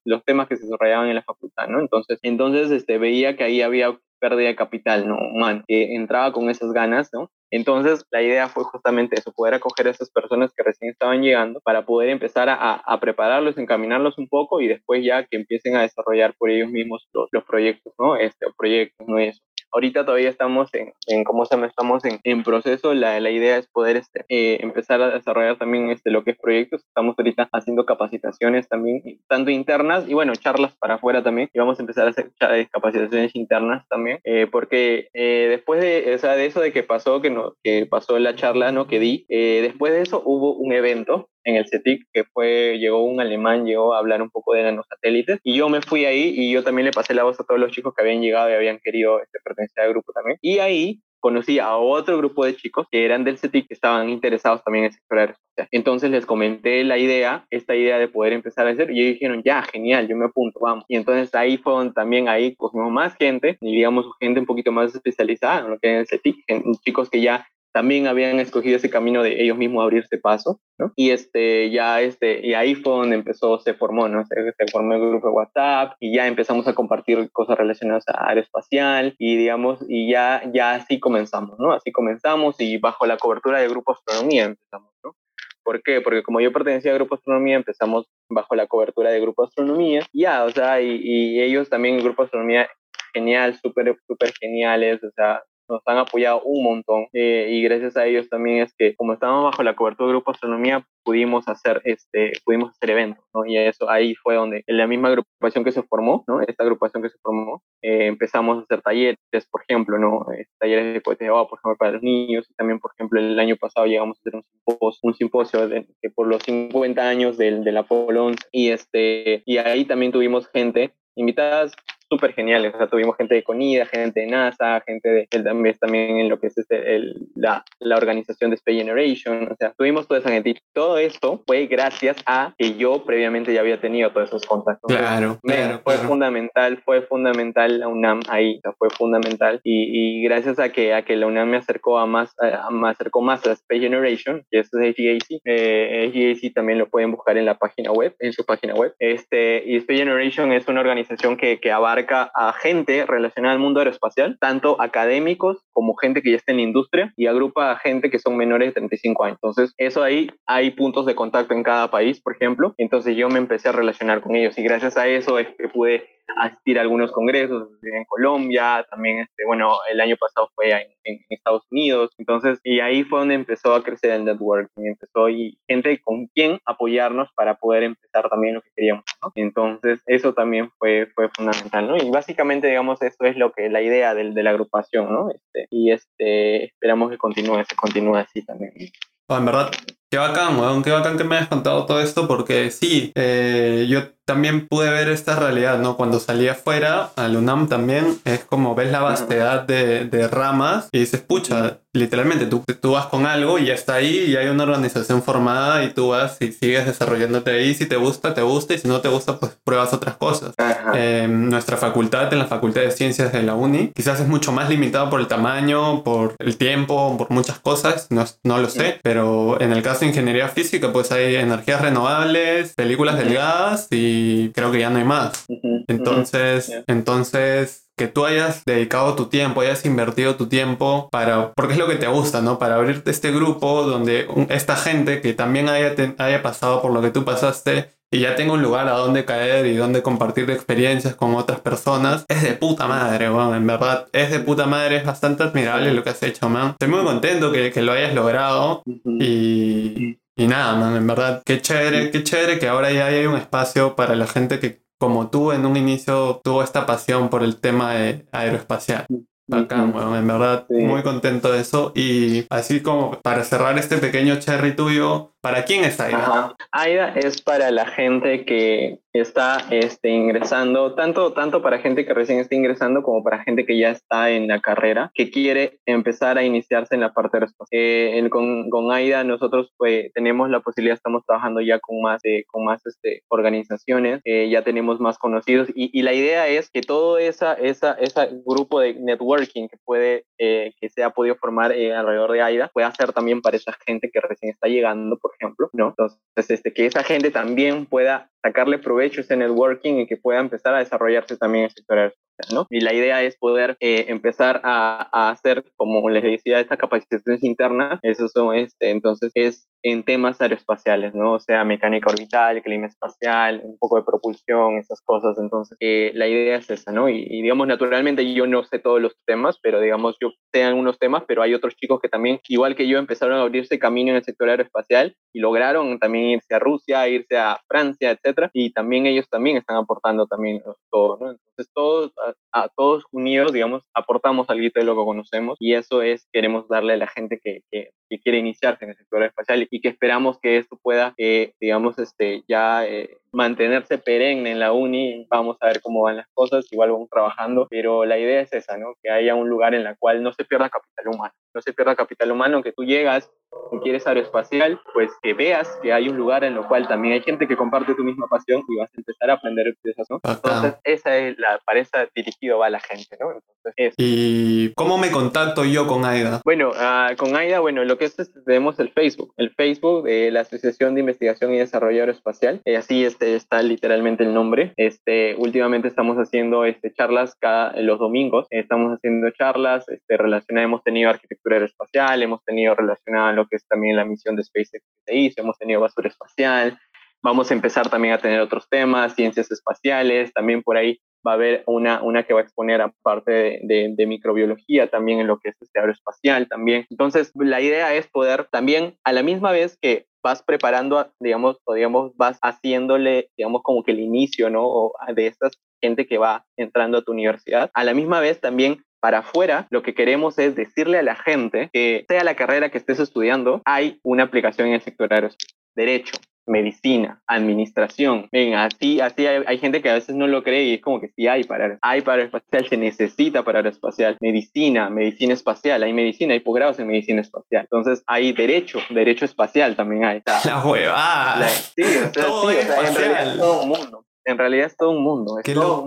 los 0.03 0.23
temas 0.23 0.47
que 0.47 0.55
se 0.55 0.63
desarrollaban 0.63 1.09
en 1.09 1.15
la 1.15 1.23
facultad, 1.23 1.67
¿no? 1.67 1.79
Entonces, 1.79 2.19
entonces 2.21 2.71
este, 2.71 2.97
veía 2.97 3.35
que 3.35 3.43
ahí 3.43 3.61
había 3.61 3.97
pérdida 4.23 4.47
de 4.47 4.55
capital, 4.55 5.05
¿no? 5.05 5.17
Man, 5.33 5.65
que 5.67 5.95
entraba 5.95 6.31
con 6.31 6.49
esas 6.49 6.71
ganas, 6.71 7.09
¿no? 7.11 7.29
Entonces, 7.51 8.05
la 8.09 8.21
idea 8.21 8.47
fue 8.47 8.63
justamente 8.63 9.19
eso, 9.19 9.33
poder 9.33 9.55
acoger 9.55 9.87
a 9.87 9.91
esas 9.91 10.09
personas 10.09 10.53
que 10.55 10.63
recién 10.63 10.91
estaban 10.91 11.21
llegando 11.21 11.59
para 11.59 11.85
poder 11.85 12.09
empezar 12.09 12.47
a, 12.47 12.75
a 12.75 12.99
prepararlos, 13.01 13.57
encaminarlos 13.57 14.17
un 14.17 14.29
poco 14.29 14.61
y 14.61 14.67
después 14.69 15.03
ya 15.03 15.25
que 15.25 15.35
empiecen 15.35 15.75
a 15.75 15.81
desarrollar 15.81 16.33
por 16.37 16.49
ellos 16.49 16.71
mismos 16.71 17.05
los, 17.11 17.43
proyectos, 17.43 17.93
¿no? 17.99 18.15
Este, 18.15 18.45
proyectos, 18.57 19.05
¿no? 19.09 19.19
Eso 19.19 19.41
ahorita 19.73 20.05
todavía 20.05 20.29
estamos 20.29 20.73
en, 20.73 20.93
en 21.07 21.23
¿cómo 21.23 21.45
se 21.45 21.55
llama? 21.55 21.67
Estamos 21.67 22.03
en, 22.05 22.43
proceso. 22.43 22.93
La, 22.93 23.19
idea 23.29 23.57
es 23.57 23.67
poder 23.67 23.97
este, 23.97 24.25
eh, 24.29 24.59
empezar 24.61 25.01
a 25.01 25.09
desarrollar 25.09 25.57
también 25.57 25.89
este, 25.89 26.11
lo 26.11 26.23
que 26.23 26.31
es 26.31 26.37
proyectos. 26.37 26.83
Estamos 26.85 27.15
ahorita 27.17 27.49
haciendo 27.51 27.85
capacitaciones 27.85 28.67
también, 28.69 29.01
tanto 29.27 29.49
internas 29.49 30.07
y 30.07 30.13
bueno, 30.13 30.35
charlas 30.35 30.75
para 30.77 30.95
afuera 30.95 31.23
también. 31.23 31.49
Y 31.53 31.59
vamos 31.59 31.79
a 31.79 31.83
empezar 31.83 32.07
a 32.07 32.11
hacer 32.11 32.31
capacitaciones 32.71 33.35
internas 33.35 33.87
también, 33.89 34.19
eh, 34.23 34.47
porque 34.51 35.09
eh, 35.13 35.47
después 35.49 35.81
de, 35.81 36.15
o 36.15 36.27
de 36.27 36.45
eso 36.45 36.61
de 36.61 36.71
que 36.71 36.83
pasó, 36.83 37.21
que 37.21 37.87
pasó 37.89 38.19
la 38.19 38.35
charla 38.35 38.71
¿no? 38.71 38.87
que 38.87 38.99
di, 38.99 39.25
después 39.27 39.93
de 39.93 40.01
eso 40.01 40.21
hubo 40.23 40.53
un 40.53 40.73
evento 40.73 41.29
en 41.43 41.55
el 41.55 41.67
CETIC, 41.67 42.07
que 42.13 42.23
fue, 42.23 42.77
llegó 42.79 43.03
un 43.03 43.19
alemán, 43.21 43.65
llegó 43.65 43.93
a 43.93 43.99
hablar 43.99 44.21
un 44.21 44.29
poco 44.29 44.53
de 44.53 44.63
nanosatélites, 44.63 45.39
y 45.43 45.55
yo 45.55 45.69
me 45.69 45.81
fui 45.81 46.05
ahí 46.05 46.33
y 46.35 46.51
yo 46.51 46.63
también 46.63 46.85
le 46.85 46.91
pasé 46.91 47.13
la 47.13 47.23
voz 47.23 47.39
a 47.39 47.43
todos 47.43 47.59
los 47.59 47.71
chicos 47.71 47.93
que 47.95 48.01
habían 48.03 48.21
llegado 48.21 48.49
y 48.49 48.53
habían 48.53 48.79
querido 48.79 49.21
este, 49.21 49.39
pertenecer 49.43 49.83
al 49.83 49.89
grupo 49.89 50.13
también. 50.13 50.37
Y 50.41 50.59
ahí 50.59 51.01
conocí 51.19 51.57
a 51.57 51.77
otro 51.77 52.17
grupo 52.17 52.45
de 52.45 52.53
chicos 52.53 52.85
que 52.91 53.05
eran 53.05 53.23
del 53.23 53.37
CETIC, 53.37 53.69
que 53.69 53.73
estaban 53.73 54.09
interesados 54.09 54.61
también 54.61 54.85
en 54.85 54.91
el 54.91 54.93
sector. 54.93 55.35
Entonces 55.71 56.11
les 56.11 56.25
comenté 56.25 56.83
la 56.83 56.97
idea, 56.97 57.45
esta 57.49 57.75
idea 57.75 57.97
de 57.97 58.09
poder 58.09 58.33
empezar 58.33 58.67
a 58.67 58.71
hacer, 58.71 58.91
y 58.91 58.99
ellos 58.99 59.13
dijeron, 59.13 59.41
ya, 59.43 59.61
genial, 59.61 60.07
yo 60.09 60.17
me 60.17 60.25
apunto, 60.25 60.59
vamos. 60.59 60.83
Y 60.89 60.97
entonces 60.97 61.33
ahí 61.33 61.57
fue 61.57 61.73
donde 61.73 61.93
también 61.93 62.27
ahí 62.27 62.55
cogimos 62.55 62.91
más 62.91 63.15
gente, 63.15 63.57
y 63.61 63.73
digamos 63.73 64.05
gente 64.19 64.41
un 64.41 64.45
poquito 64.45 64.73
más 64.73 64.93
especializada 64.93 65.61
en 65.61 65.69
lo 65.71 65.79
que 65.79 66.01
es 66.01 66.11
el 66.11 66.19
CETIC, 66.19 66.35
chicos 66.83 67.09
que 67.09 67.21
ya 67.21 67.47
también 67.73 68.07
habían 68.07 68.39
escogido 68.39 68.77
ese 68.77 68.89
camino 68.89 69.23
de 69.23 69.41
ellos 69.43 69.57
mismos 69.57 69.83
abrirse 69.83 70.17
paso, 70.19 70.61
¿no? 70.77 70.93
Y 70.95 71.09
este, 71.09 71.71
ya 71.71 72.01
este, 72.01 72.45
y 72.45 72.53
ahí 72.53 72.75
fue 72.75 72.93
donde 72.93 73.15
empezó, 73.15 73.59
se 73.59 73.73
formó, 73.73 74.07
¿no? 74.07 74.23
Se, 74.25 74.35
se, 74.35 74.71
formó 74.71 74.93
el 74.93 75.01
grupo 75.01 75.27
de 75.27 75.33
WhatsApp 75.33 75.93
y 75.99 76.15
ya 76.15 76.27
empezamos 76.27 76.67
a 76.67 76.75
compartir 76.75 77.31
cosas 77.31 77.57
relacionadas 77.57 78.05
a 78.07 78.29
aeroespacial 78.29 79.15
y 79.17 79.37
digamos, 79.37 79.83
y 79.89 80.11
ya, 80.11 80.43
ya 80.53 80.75
así 80.75 80.99
comenzamos, 80.99 81.59
¿no? 81.59 81.73
Así 81.73 81.91
comenzamos 81.91 82.55
y 82.59 82.77
bajo 82.77 83.07
la 83.07 83.17
cobertura 83.17 83.59
del 83.59 83.71
grupo 83.71 83.93
Astronomía 83.93 84.45
empezamos, 84.45 84.93
¿no? 85.03 85.15
¿Por 85.63 85.81
qué? 85.81 86.01
Porque 86.01 86.23
como 86.23 86.41
yo 86.41 86.51
pertenecía 86.51 86.91
al 86.91 86.97
Grupo 86.97 87.15
Astronomía, 87.15 87.55
empezamos 87.55 88.05
bajo 88.29 88.53
la 88.53 88.67
cobertura 88.67 89.11
del 89.11 89.21
Grupo 89.21 89.45
Astronomía. 89.45 90.05
Ya, 90.11 90.43
o 90.43 90.49
sea, 90.49 90.81
y, 90.81 90.99
y 91.01 91.41
ellos 91.41 91.69
también, 91.69 92.03
Grupo 92.03 92.23
Astronomía, 92.23 92.69
genial, 93.13 93.57
súper, 93.61 93.95
súper 94.05 94.33
geniales, 94.39 95.01
o 95.03 95.11
sea, 95.11 95.41
nos 95.73 95.81
han 95.87 95.97
apoyado 95.97 96.41
un 96.43 96.63
montón 96.63 97.07
eh, 97.13 97.47
y 97.49 97.63
gracias 97.63 97.97
a 97.97 98.05
ellos 98.05 98.29
también 98.29 98.59
es 98.59 98.73
que 98.77 98.95
como 98.95 99.13
estábamos 99.13 99.45
bajo 99.45 99.63
la 99.63 99.75
cobertura 99.75 100.07
del 100.07 100.17
Grupo 100.17 100.31
Astronomía 100.31 100.85
pudimos 101.03 101.47
hacer 101.47 101.81
este 101.83 102.33
pudimos 102.45 102.71
hacer 102.71 102.91
eventos 102.91 103.25
¿no? 103.33 103.45
y 103.45 103.57
eso 103.57 103.89
ahí 103.89 104.13
fue 104.15 104.35
donde 104.35 104.63
en 104.67 104.77
la 104.77 104.87
misma 104.87 105.09
agrupación 105.09 105.63
que 105.63 105.71
se 105.71 105.81
formó 105.83 106.23
no 106.27 106.41
esta 106.41 106.63
agrupación 106.63 107.01
que 107.01 107.09
se 107.09 107.17
formó 107.21 107.63
eh, 107.81 108.05
empezamos 108.05 108.59
a 108.59 108.61
hacer 108.61 108.81
talleres 108.81 109.17
por 109.49 109.63
ejemplo 109.67 109.97
no 109.97 110.27
eh, 110.31 110.45
talleres 110.59 110.93
de 110.93 111.01
cohetes 111.01 111.25
de 111.25 111.29
agua 111.29 111.47
por 111.47 111.59
ejemplo 111.59 111.77
para 111.77 111.91
los 111.93 112.03
niños 112.03 112.45
y 112.49 112.53
también 112.53 112.79
por 112.79 112.91
ejemplo 112.95 113.19
el 113.19 113.39
año 113.39 113.57
pasado 113.57 113.87
llegamos 113.87 114.17
a 114.17 114.21
hacer 114.21 114.35
un 114.35 114.43
simposio, 114.43 114.99
un 115.01 115.13
simposio 115.15 115.67
de, 115.67 115.87
que 116.01 116.09
por 116.11 116.27
los 116.27 116.43
50 116.43 117.01
años 117.01 117.37
del, 117.37 117.63
del 117.63 117.77
Apolo 117.77 118.25
11 118.25 118.47
y 118.51 118.69
este 118.69 119.41
y 119.45 119.57
ahí 119.57 119.85
también 119.85 120.11
tuvimos 120.11 120.47
gente 120.49 120.93
invitadas 121.15 121.73
súper 122.13 122.33
geniales. 122.33 122.73
O 122.75 122.77
sea, 122.77 122.87
tuvimos 122.87 123.17
gente 123.17 123.33
de 123.33 123.43
CONIDA, 123.43 123.85
gente 123.87 124.21
de 124.21 124.27
NASA, 124.27 124.81
gente 124.85 125.09
de, 125.09 125.27
también, 125.43 125.75
también 125.79 126.17
en 126.19 126.29
lo 126.29 126.39
que 126.39 126.47
es 126.47 126.57
este, 126.57 126.95
el, 126.95 127.27
la, 127.35 127.65
la, 127.79 127.97
organización 127.97 128.51
de 128.51 128.55
Space 128.55 128.77
Generation. 128.77 129.49
O 129.51 129.55
sea, 129.55 129.73
tuvimos 129.75 130.07
toda 130.07 130.19
esa 130.19 130.29
gente. 130.29 130.51
Y 130.51 130.57
todo 130.73 130.99
esto 130.99 131.41
fue 131.47 131.65
gracias 131.65 132.17
a 132.25 132.53
que 132.57 132.75
yo 132.75 133.03
previamente 133.03 133.53
ya 133.53 133.61
había 133.61 133.81
tenido 133.81 134.11
todos 134.11 134.29
esos 134.29 134.45
contactos. 134.45 134.95
Claro, 134.95 135.39
claro 135.41 135.81
Fue 135.83 135.95
fundamental, 135.97 136.77
fue 136.85 137.01
fundamental 137.01 137.79
la 137.79 137.87
UNAM 137.87 138.21
ahí, 138.29 138.57
o 138.57 138.61
sea, 138.61 138.73
fue 138.73 138.89
fundamental. 138.91 139.59
Y, 139.63 140.19
y, 140.19 140.23
gracias 140.23 140.59
a 140.59 140.69
que, 140.69 140.93
a 140.93 141.03
que 141.03 141.15
la 141.15 141.25
UNAM 141.25 141.49
me 141.49 141.57
acercó 141.57 141.97
a 141.97 142.05
más, 142.05 142.35
a, 142.39 142.69
me 142.69 142.89
acercó 142.89 143.21
más 143.21 143.45
a 143.47 143.53
Space 143.53 143.81
Generation, 143.81 144.45
que 144.51 144.59
es 144.59 144.69
HGAC. 144.71 145.41
Eh, 145.45 146.11
HGAC 146.13 146.53
también 146.53 146.77
lo 146.77 146.89
pueden 146.89 147.11
buscar 147.11 147.37
en 147.37 147.45
la 147.45 147.57
página 147.57 147.91
web, 147.91 148.15
en 148.19 148.33
su 148.33 148.45
página 148.45 148.75
web. 148.75 148.93
Este, 148.99 149.63
y 149.65 149.77
Space 149.77 149.99
Generation 149.99 150.51
es 150.51 150.67
una 150.67 150.81
organización 150.81 151.37
que, 151.37 151.59
que 151.59 151.71
abarca 151.71 152.02
a 152.09 152.53
gente 152.53 153.05
relacionada 153.05 153.53
al 153.53 153.59
mundo 153.59 153.79
aeroespacial, 153.79 154.37
tanto 154.39 154.81
académicos 154.81 155.63
como 155.71 155.95
gente 155.95 156.21
que 156.21 156.31
ya 156.31 156.37
está 156.37 156.51
en 156.51 156.57
la 156.57 156.63
industria, 156.63 157.13
y 157.15 157.27
agrupa 157.27 157.71
a 157.71 157.77
gente 157.77 158.09
que 158.09 158.19
son 158.19 158.37
menores 158.37 158.69
de 158.69 158.73
35 158.73 159.23
años. 159.23 159.37
Entonces, 159.41 159.73
eso 159.77 160.03
ahí 160.03 160.29
hay 160.45 160.71
puntos 160.71 161.05
de 161.05 161.15
contacto 161.15 161.53
en 161.53 161.63
cada 161.63 161.89
país, 161.89 162.21
por 162.21 162.35
ejemplo. 162.35 162.73
Entonces, 162.77 163.15
yo 163.15 163.29
me 163.29 163.39
empecé 163.39 163.69
a 163.69 163.73
relacionar 163.73 164.21
con 164.21 164.35
ellos 164.35 164.57
y 164.57 164.63
gracias 164.63 164.97
a 164.97 165.07
eso 165.07 165.39
es 165.39 165.47
que 165.57 165.67
pude 165.67 166.12
asistir 166.37 166.77
a 166.77 166.81
algunos 166.81 167.11
congresos 167.11 167.69
en 167.83 168.05
Colombia, 168.05 168.85
también, 168.89 169.19
este, 169.19 169.45
bueno, 169.45 169.77
el 169.91 169.99
año 170.01 170.15
pasado 170.17 170.49
fue 170.55 170.71
en, 170.71 171.19
Estados 171.29 171.63
Unidos, 171.69 172.11
entonces, 172.17 172.59
y 172.63 172.79
ahí 172.79 173.03
fue 173.03 173.19
donde 173.19 173.35
empezó 173.35 173.73
a 173.73 173.83
crecer 173.83 174.11
el 174.11 174.23
networking, 174.23 174.85
empezó 174.85 175.27
y 175.29 175.57
gente 175.67 175.99
con 175.99 176.27
quien 176.27 176.59
apoyarnos 176.65 177.29
para 177.35 177.55
poder 177.55 177.83
empezar 177.83 178.29
también 178.29 178.55
lo 178.55 178.61
que 178.61 178.69
queríamos, 178.75 179.03
¿no? 179.21 179.31
Entonces, 179.35 180.01
eso 180.05 180.33
también 180.33 180.71
fue, 180.77 181.07
fue 181.13 181.29
fundamental, 181.29 181.87
¿no? 181.87 181.97
Y 181.97 182.09
básicamente, 182.09 182.67
digamos, 182.67 183.01
eso 183.01 183.25
es 183.25 183.35
lo 183.35 183.51
que, 183.51 183.69
la 183.69 183.81
idea 183.81 184.13
de, 184.13 184.31
de 184.31 184.43
la 184.43 184.51
agrupación, 184.51 185.11
¿no? 185.11 185.29
Este, 185.29 185.67
y 185.69 185.91
este, 185.91 186.65
esperamos 186.65 187.11
que 187.11 187.17
continúe, 187.17 187.65
se 187.65 187.75
continúe 187.75 188.15
así 188.15 188.45
también. 188.45 188.71
en 188.77 189.45
verdad, 189.45 189.71
qué 190.13 190.19
bacán, 190.19 190.59
weón, 190.59 190.83
qué 190.83 190.91
bacán 190.91 191.17
que 191.17 191.23
me 191.23 191.37
hayas 191.37 191.47
contado 191.47 191.87
todo 191.87 191.99
esto 191.99 192.27
porque 192.27 192.69
sí, 192.69 193.11
eh, 193.15 193.87
yo 193.89 194.13
también 194.25 194.67
pude 194.67 194.91
ver 194.91 195.09
esta 195.09 195.35
realidad, 195.35 195.79
¿no? 195.79 195.97
Cuando 195.97 196.19
salí 196.19 196.47
afuera, 196.47 197.09
al 197.15 197.35
UNAM 197.35 197.67
también, 197.67 198.19
es 198.23 198.43
como 198.45 198.75
ves 198.75 198.91
la 198.91 199.01
vastedad 199.01 199.63
de, 199.63 200.05
de 200.05 200.27
ramas 200.27 200.87
y 200.91 200.99
dices, 200.99 201.21
pucha, 201.21 201.79
literalmente 201.93 202.45
tú, 202.45 202.63
tú 202.81 202.91
vas 202.91 203.07
con 203.07 203.25
algo 203.25 203.59
y 203.59 203.65
ya 203.65 203.73
está 203.73 203.95
ahí 203.95 204.25
y 204.27 204.35
hay 204.35 204.47
una 204.47 204.63
organización 204.63 205.21
formada 205.21 205.83
y 205.83 205.93
tú 205.93 206.09
vas 206.09 206.37
y 206.41 206.51
sigues 206.51 206.85
desarrollándote 206.85 207.51
ahí. 207.51 207.73
Si 207.75 207.85
te 207.85 207.97
gusta, 207.97 208.33
te 208.33 208.41
gusta 208.41 208.73
y 208.73 208.79
si 208.79 208.87
no 208.87 209.01
te 209.01 209.09
gusta, 209.09 209.39
pues 209.39 209.57
pruebas 209.63 209.93
otras 209.93 210.15
cosas. 210.15 210.55
Eh, 210.95 211.27
nuestra 211.29 211.77
facultad, 211.77 212.31
en 212.33 212.39
la 212.39 212.45
Facultad 212.45 212.81
de 212.81 212.91
Ciencias 212.91 213.31
de 213.31 213.43
la 213.43 213.55
Uni, 213.55 213.91
quizás 213.93 214.19
es 214.19 214.27
mucho 214.27 214.51
más 214.51 214.69
limitado 214.69 215.09
por 215.09 215.19
el 215.19 215.27
tamaño, 215.27 216.03
por 216.03 216.35
el 216.39 216.57
tiempo, 216.57 217.17
por 217.17 217.29
muchas 217.29 217.59
cosas, 217.59 218.07
no, 218.09 218.25
no 218.43 218.57
lo 218.57 218.69
sé, 218.69 218.99
pero 219.03 219.59
en 219.61 219.71
el 219.71 219.83
caso 219.83 220.02
de 220.03 220.09
ingeniería 220.09 220.49
física, 220.49 220.91
pues 220.91 221.11
hay 221.11 221.35
energías 221.35 221.81
renovables, 221.81 222.73
películas 222.73 223.17
del 223.17 223.33
gas 223.33 223.87
y 223.91 224.49
creo 224.49 224.71
que 224.71 224.79
ya 224.79 224.89
no 224.89 224.97
hay 224.99 225.05
más. 225.05 225.45
Entonces, 225.87 226.71
entonces 226.87 227.82
que 227.97 228.07
tú 228.07 228.25
hayas 228.25 228.65
dedicado 228.65 229.15
tu 229.15 229.27
tiempo, 229.27 229.61
hayas 229.61 229.85
invertido 229.85 230.35
tu 230.35 230.47
tiempo 230.47 231.09
para, 231.11 231.53
porque 231.53 231.73
es 231.73 231.79
lo 231.79 231.87
que 231.87 231.95
te 231.95 232.07
gusta, 232.07 232.41
¿no? 232.41 232.59
Para 232.59 232.75
abrirte 232.75 233.11
este 233.11 233.31
grupo 233.31 233.83
donde 233.83 234.27
esta 234.49 234.75
gente 234.75 235.21
que 235.21 235.33
también 235.33 235.69
haya, 235.69 235.93
haya 236.17 236.41
pasado 236.41 236.81
por 236.81 236.91
lo 236.91 237.01
que 237.01 237.11
tú 237.11 237.23
pasaste 237.23 237.93
y 238.13 238.19
ya 238.19 238.35
tenga 238.35 238.53
un 238.53 238.61
lugar 238.61 238.87
a 238.87 238.93
donde 238.93 239.25
caer 239.25 239.65
y 239.65 239.75
donde 239.75 240.03
compartir 240.03 240.49
experiencias 240.51 241.15
con 241.15 241.33
otras 241.33 241.61
personas, 241.61 242.25
es 242.27 242.43
de 242.43 242.53
puta 242.53 242.87
madre, 242.87 243.27
bueno, 243.29 243.55
en 243.55 243.65
verdad, 243.65 244.07
es 244.13 244.29
de 244.29 244.39
puta 244.39 244.67
madre, 244.67 244.97
es 244.97 245.05
bastante 245.05 245.41
admirable 245.41 245.91
lo 245.93 246.03
que 246.03 246.11
has 246.11 246.21
hecho, 246.21 246.47
man. 246.47 246.71
Estoy 246.71 246.89
muy 246.89 247.03
contento 247.03 247.51
que, 247.51 247.71
que 247.71 247.81
lo 247.81 247.91
hayas 247.91 248.13
logrado 248.13 248.83
y, 248.85 250.19
y 250.35 250.47
nada, 250.47 250.75
man, 250.75 250.95
en 250.95 251.07
verdad, 251.07 251.41
qué 251.43 251.59
chévere, 251.59 252.11
qué 252.11 252.23
chévere 252.23 252.59
que 252.59 252.67
ahora 252.67 252.91
ya 252.91 253.07
hay 253.07 253.25
un 253.25 253.35
espacio 253.35 253.95
para 253.95 254.15
la 254.15 254.27
gente 254.27 254.59
que 254.59 254.82
como 255.03 255.29
tú 255.29 255.51
en 255.51 255.65
un 255.65 255.75
inicio 255.75 256.39
tuvo 256.41 256.63
esta 256.63 256.85
pasión 256.85 257.27
por 257.27 257.43
el 257.43 257.59
tema 257.59 257.91
aeroespacial. 258.31 259.05
Bacán, 259.45 259.91
bueno, 259.91 260.15
en 260.17 260.25
verdad, 260.25 260.65
muy 260.69 261.03
contento 261.03 261.51
de 261.51 261.59
eso. 261.59 261.91
Y 261.93 262.45
así 262.49 262.79
como 262.79 263.19
para 263.21 263.43
cerrar 263.43 263.77
este 263.77 263.97
pequeño 263.97 264.39
cherry 264.39 264.77
tuyo, 264.77 265.32
¿para 265.43 265.65
quién 265.65 265.83
es 265.83 265.99
AIDA? 265.99 266.55
AIDA 266.71 267.09
es 267.15 267.41
para 267.41 267.69
la 267.69 267.85
gente 267.85 268.45
que 268.45 268.99
está 269.11 269.57
este, 269.69 270.09
ingresando, 270.09 270.95
tanto, 270.95 271.33
tanto 271.33 271.61
para 271.61 271.79
gente 271.79 272.05
que 272.05 272.13
recién 272.13 272.39
está 272.39 272.55
ingresando 272.55 273.03
como 273.03 273.23
para 273.23 273.43
gente 273.43 273.65
que 273.65 273.77
ya 273.77 273.91
está 273.91 274.31
en 274.31 274.47
la 274.47 274.59
carrera, 274.59 275.11
que 275.13 275.29
quiere 275.29 275.79
empezar 275.85 276.37
a 276.37 276.43
iniciarse 276.43 276.95
en 276.95 277.01
la 277.01 277.13
parte 277.13 277.39
de 277.39 277.47
eh, 277.71 278.29
con, 278.29 278.69
con, 278.69 278.91
AIDA 278.91 279.23
nosotros 279.23 279.71
pues, 279.77 280.11
tenemos 280.13 280.49
la 280.49 280.61
posibilidad, 280.61 280.95
estamos 280.95 281.23
trabajando 281.25 281.61
ya 281.61 281.79
con 281.79 282.01
más, 282.01 282.21
eh, 282.23 282.45
con 282.47 282.65
más 282.65 282.83
este, 282.85 283.21
organizaciones, 283.27 284.21
eh, 284.23 284.49
ya 284.49 284.63
tenemos 284.63 284.99
más 284.99 285.17
conocidos 285.17 285.69
y, 285.75 286.03
la 286.03 286.13
idea 286.13 286.47
es 286.47 286.69
que 286.69 286.81
todo 286.81 287.17
esa, 287.17 287.53
esa, 287.53 287.93
ese 287.93 288.29
grupo 288.45 288.81
de 288.81 288.95
networking 288.95 289.69
que 289.69 289.77
puede, 289.85 290.25
eh, 290.37 290.73
que 290.81 290.89
se 290.89 291.01
ha 291.01 291.11
podido 291.11 291.35
formar 291.35 291.71
alrededor 291.71 292.31
de 292.33 292.41
AIDA, 292.41 292.67
pueda 292.73 292.91
ser 292.91 293.13
también 293.13 293.41
para 293.41 293.55
esa 293.55 293.73
gente 293.85 294.09
que 294.11 294.19
recién 294.19 294.51
está 294.51 294.67
llegando, 294.67 295.17
ejemplo, 295.39 295.69
¿no? 295.73 295.89
Entonces, 295.89 296.19
este, 296.35 296.73
que 296.73 296.85
esa 296.85 297.03
gente 297.03 297.31
también 297.31 297.85
pueda 297.85 298.29
sacarle 298.41 298.77
provecho 298.77 299.21
a 299.21 299.23
ese 299.23 299.37
networking 299.37 299.95
y 299.95 300.07
que 300.07 300.17
pueda 300.17 300.39
empezar 300.39 300.75
a 300.75 300.79
desarrollarse 300.79 301.37
también 301.37 301.65
en 301.65 301.69
el 301.69 301.75
sector 301.75 302.13
¿no? 302.51 302.67
Y 302.69 302.81
la 302.81 302.93
idea 302.93 303.21
es 303.21 303.37
poder 303.37 303.77
eh, 303.79 304.05
empezar 304.09 304.61
a, 304.63 305.07
a, 305.11 305.29
hacer, 305.29 305.63
como 305.75 306.09
les 306.09 306.23
decía, 306.23 306.59
estas 306.59 306.77
capacitaciones 306.77 307.43
internas, 307.43 307.99
eso 308.01 308.27
son, 308.27 308.55
este, 308.55 308.89
entonces 308.89 309.31
es 309.35 309.67
en 309.83 310.03
temas 310.03 310.39
aeroespaciales, 310.41 311.13
¿no? 311.13 311.33
O 311.33 311.39
sea, 311.39 311.63
mecánica 311.65 312.09
orbital, 312.09 312.61
clima 312.63 312.87
espacial, 312.87 313.61
un 313.63 313.77
poco 313.77 313.97
de 313.97 314.03
propulsión, 314.03 314.77
esas 314.77 315.01
cosas. 315.01 315.37
Entonces, 315.37 315.77
eh, 315.81 316.11
la 316.15 316.27
idea 316.27 316.57
es 316.57 316.69
esa, 316.69 316.91
¿no? 316.91 317.09
Y, 317.09 317.27
y, 317.29 317.41
digamos, 317.41 317.67
naturalmente 317.67 318.33
yo 318.33 318.47
no 318.47 318.63
sé 318.63 318.79
todos 318.79 319.01
los 319.01 319.13
temas, 319.25 319.59
pero 319.61 319.81
digamos, 319.81 320.15
yo 320.21 320.31
sé 320.53 320.63
algunos 320.63 320.97
temas, 320.97 321.23
pero 321.27 321.41
hay 321.41 321.53
otros 321.53 321.75
chicos 321.75 321.99
que 322.01 322.09
también, 322.09 322.39
igual 322.47 322.75
que 322.75 322.87
yo, 322.87 322.97
empezaron 322.97 323.37
a 323.37 323.41
abrirse 323.41 323.77
camino 323.77 324.11
en 324.11 324.17
el 324.17 324.23
sector 324.23 324.49
aeroespacial 324.49 325.15
y 325.33 325.39
lograron 325.39 325.99
también 325.99 326.25
irse 326.25 326.55
a 326.55 326.59
Rusia, 326.59 327.07
irse 327.09 327.37
a 327.37 327.59
Francia, 327.67 328.11
etcétera, 328.11 328.49
y 328.53 328.71
también 328.71 329.05
ellos 329.05 329.27
también 329.29 329.57
están 329.57 329.77
aportando 329.77 330.27
también 330.27 330.61
todo, 330.89 331.17
¿no? 331.19 331.31
Entonces 331.31 331.71
todos, 331.73 332.11
a, 332.53 332.69
todos 332.69 333.03
unidos, 333.11 333.51
digamos, 333.51 333.83
aportamos 333.93 334.49
algo 334.49 334.63
de 334.73 334.83
lo 334.83 334.95
que 334.95 335.03
conocemos 335.03 335.57
y 335.59 335.73
eso 335.73 336.01
es, 336.01 336.27
queremos 336.31 336.69
darle 336.69 336.93
a 336.93 336.97
la 336.97 337.07
gente 337.07 337.39
que, 337.43 337.61
que, 337.69 337.89
que 338.09 338.19
quiere 338.19 338.37
iniciarse 338.37 338.85
en 338.85 338.91
el 338.91 338.97
sector 338.97 339.23
espacial 339.23 339.67
y 339.73 339.81
que 339.81 339.89
esperamos 339.89 340.37
que 340.39 340.59
esto 340.59 340.77
pueda, 340.79 341.15
eh, 341.17 341.53
digamos, 341.59 341.97
este, 341.97 342.43
ya 342.47 342.85
eh, 342.85 343.17
mantenerse 343.31 343.97
perenne 343.97 344.51
en 344.51 344.59
la 344.59 344.71
uni, 344.71 345.25
vamos 345.31 345.57
a 345.61 345.65
ver 345.65 345.81
cómo 345.81 346.03
van 346.03 346.17
las 346.17 346.27
cosas, 346.35 346.71
igual 346.71 346.91
vamos 346.91 347.09
trabajando, 347.09 347.65
pero 347.71 348.05
la 348.05 348.19
idea 348.19 348.41
es 348.41 348.53
esa, 348.53 348.77
¿no? 348.77 348.93
Que 349.01 349.09
haya 349.09 349.33
un 349.33 349.49
lugar 349.49 349.73
en 349.73 349.83
la 349.83 349.95
cual 349.95 350.21
no 350.21 350.31
se 350.31 350.45
pierda 350.45 350.69
capital 350.69 351.07
humano, 351.07 351.33
no 351.55 351.61
se 351.63 351.73
pierda 351.73 351.95
capital 351.95 352.31
humano, 352.31 352.61
que 352.61 352.71
tú 352.71 352.83
llegas 352.83 353.31
y 353.71 353.79
quieres 353.79 354.05
aeroespacial, 354.05 354.79
pues 354.93 355.11
que 355.21 355.33
veas 355.33 355.67
que 355.81 355.93
hay 355.93 356.09
un 356.09 356.17
lugar 356.17 356.43
en 356.43 356.53
lo 356.53 356.67
cual 356.67 356.87
también 356.87 357.15
hay 357.15 357.21
gente 357.21 357.47
que 357.47 357.55
comparte 357.55 357.95
tu 357.95 358.03
misma 358.03 358.27
pasión 358.27 358.63
y 358.67 358.77
vas 358.77 358.89
a 358.89 358.97
empezar 358.97 359.29
a 359.31 359.33
aprender 359.33 359.75
de 359.83 359.91
eso, 359.91 360.03
¿no? 360.09 360.19
Entonces, 360.23 360.75
esa 360.83 361.17
es 361.17 361.37
la, 361.39 361.59
para 361.65 361.79
esa 361.79 362.07
dirigido 362.13 362.59
va 362.59 362.69
la 362.69 362.79
gente, 362.79 363.17
¿no? 363.19 363.31
Entonces, 363.65 363.93
¿Y 363.97 364.73
cómo 364.73 364.97
me 364.97 365.09
contacto 365.09 365.63
yo 365.63 365.87
con 365.87 366.05
AIDA? 366.05 366.41
Bueno, 366.43 366.71
uh, 366.71 367.15
con 367.15 367.35
AIDA, 367.35 367.61
bueno, 367.61 367.85
lo 367.85 367.97
que 367.97 368.05
es, 368.05 368.15
tenemos 368.45 368.79
el 368.79 368.91
Facebook, 368.91 369.33
el 369.37 369.51
Facebook 369.51 370.03
de 370.03 370.31
la 370.31 370.41
Asociación 370.41 370.93
de 370.93 370.99
Investigación 370.99 371.53
y 371.53 371.59
Desarrollo 371.59 372.01
Aeroespacial, 372.01 372.61
eh, 372.65 372.77
así 372.77 373.05
es 373.05 373.13
este, 373.13 373.35
está 373.35 373.61
literalmente 373.61 374.23
el 374.23 374.33
nombre. 374.33 374.73
Este, 374.75 375.35
últimamente 375.37 375.87
estamos 375.87 376.17
haciendo 376.17 376.65
este, 376.65 376.91
charlas 376.93 377.35
cada, 377.39 377.79
los 377.81 377.99
domingos, 377.99 378.47
estamos 378.49 378.91
haciendo 378.91 379.29
charlas 379.31 379.87
este, 379.87 380.17
relacionadas, 380.17 380.65
hemos 380.65 380.83
tenido 380.83 381.09
arquitectura 381.09 381.57
aeroespacial, 381.57 382.23
hemos 382.23 382.43
tenido 382.43 382.75
relacionada 382.75 383.29
a 383.29 383.33
lo 383.43 383.47
que 383.47 383.57
es 383.57 383.67
también 383.67 383.95
la 383.95 384.05
misión 384.05 384.35
de 384.35 384.43
SpaceX 384.43 384.71
que 384.71 385.03
se 385.05 385.15
hizo, 385.15 385.41
hemos 385.41 385.57
tenido 385.57 385.81
basura 385.81 386.09
espacial, 386.09 386.79
vamos 387.21 387.49
a 387.51 387.53
empezar 387.53 387.89
también 387.89 388.13
a 388.13 388.17
tener 388.17 388.39
otros 388.39 388.67
temas, 388.69 389.15
ciencias 389.15 389.51
espaciales, 389.51 390.33
también 390.33 390.61
por 390.61 390.77
ahí 390.77 390.99
va 391.25 391.31
a 391.31 391.35
haber 391.35 391.63
una, 391.67 392.03
una 392.03 392.23
que 392.23 392.33
va 392.33 392.41
a 392.41 392.43
exponer 392.43 392.81
aparte 392.81 393.61
de, 393.63 393.93
de, 393.95 394.05
microbiología 394.05 394.89
también 394.89 395.21
en 395.21 395.27
lo 395.27 395.39
que 395.39 395.49
es 395.49 395.55
este 395.61 395.79
aeroespacial 395.79 396.49
también. 396.49 396.85
Entonces, 396.89 397.31
la 397.35 397.61
idea 397.61 397.93
es 397.93 398.07
poder 398.07 398.47
también, 398.51 398.97
a 399.05 399.13
la 399.13 399.23
misma 399.23 399.53
vez 399.53 399.77
que 399.81 400.05
vas 400.21 400.43
preparando, 400.43 401.11
digamos, 401.19 401.59
o 401.65 401.73
digamos, 401.73 402.15
vas 402.17 402.39
haciéndole, 402.41 403.29
digamos, 403.37 403.61
como 403.63 403.83
que 403.83 403.91
el 403.91 403.99
inicio, 403.99 404.49
¿no? 404.49 404.91
de 405.15 405.27
esta 405.27 405.49
gente 405.81 406.07
que 406.07 406.17
va 406.17 406.45
entrando 406.57 406.97
a 406.97 407.01
tu 407.01 407.11
universidad. 407.11 407.69
A 407.73 407.83
la 407.83 407.93
misma 407.93 408.19
vez 408.19 408.39
también 408.39 408.83
para 409.03 409.17
afuera, 409.17 409.67
lo 409.69 409.83
que 409.83 409.93
queremos 409.93 410.39
es 410.39 410.55
decirle 410.55 410.97
a 410.97 411.03
la 411.03 411.15
gente 411.15 411.69
que 411.73 412.05
sea 412.07 412.23
la 412.23 412.35
carrera 412.35 412.69
que 412.69 412.77
estés 412.77 413.01
estudiando, 413.01 413.61
hay 413.65 413.99
una 414.01 414.23
aplicación 414.23 414.69
en 414.69 414.75
el 414.75 414.81
sector 414.81 415.13
aeroespacial. 415.13 415.59
Derecho, 415.75 416.13
medicina, 416.47 417.21
administración. 417.27 418.29
Ven, 418.31 418.53
así, 418.53 419.01
así 419.01 419.27
hay, 419.27 419.57
gente 419.57 419.81
que 419.81 419.89
a 419.89 419.95
veces 419.95 420.15
no 420.15 420.25
lo 420.27 420.41
cree 420.41 420.63
y 420.63 420.75
es 420.75 420.81
como 420.81 421.01
que 421.01 421.09
sí 421.09 421.27
hay 421.27 421.43
para, 421.43 421.77
hay 421.81 421.99
para 421.99 422.23
aeroespacial, 422.23 422.69
se 422.69 422.77
necesita 422.77 423.43
para 423.43 423.59
aeroespacial, 423.59 424.15
medicina, 424.21 424.89
medicina 424.89 425.33
espacial, 425.33 425.83
hay 425.83 425.91
medicina, 425.91 426.33
hay 426.33 426.39
posgrados 426.39 426.79
en 426.79 426.87
medicina 426.87 427.19
espacial. 427.19 427.63
Entonces 427.63 428.05
hay 428.07 428.31
derecho, 428.31 428.79
derecho 428.89 429.25
espacial 429.25 429.75
también 429.75 430.05
hay. 430.05 430.21
la 430.45 430.65
huevada. 430.65 431.45
sí, 431.49 431.81
o 431.81 431.85
sea, 431.85 432.11
todo 432.13 432.49
sí, 432.49 432.55
en 432.57 432.95
realidad 432.95 433.35
todo 433.37 433.63
un 433.63 433.67
mundo. 433.67 434.05
En 434.25 434.37
realidad 434.37 434.67
es 434.67 434.77
todo 434.77 434.91
un 434.91 435.03
mundo. 435.03 435.37
Es 435.37 435.43
Qué 435.43 435.53
todo 435.53 435.85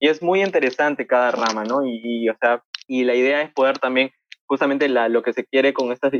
Y 0.00 0.08
es 0.08 0.22
muy 0.22 0.42
interesante 0.42 1.06
cada 1.06 1.30
rama, 1.30 1.64
¿no? 1.64 1.84
y, 1.84 2.28
o 2.28 2.36
sea, 2.40 2.62
y 2.86 3.04
la 3.04 3.14
idea 3.14 3.42
es 3.42 3.52
poder 3.52 3.78
también 3.78 4.10
justamente 4.48 4.88
la, 4.88 5.08
lo 5.08 5.22
que 5.22 5.34
se 5.34 5.44
quiere 5.44 5.74
con 5.74 5.92
estas 5.92 6.10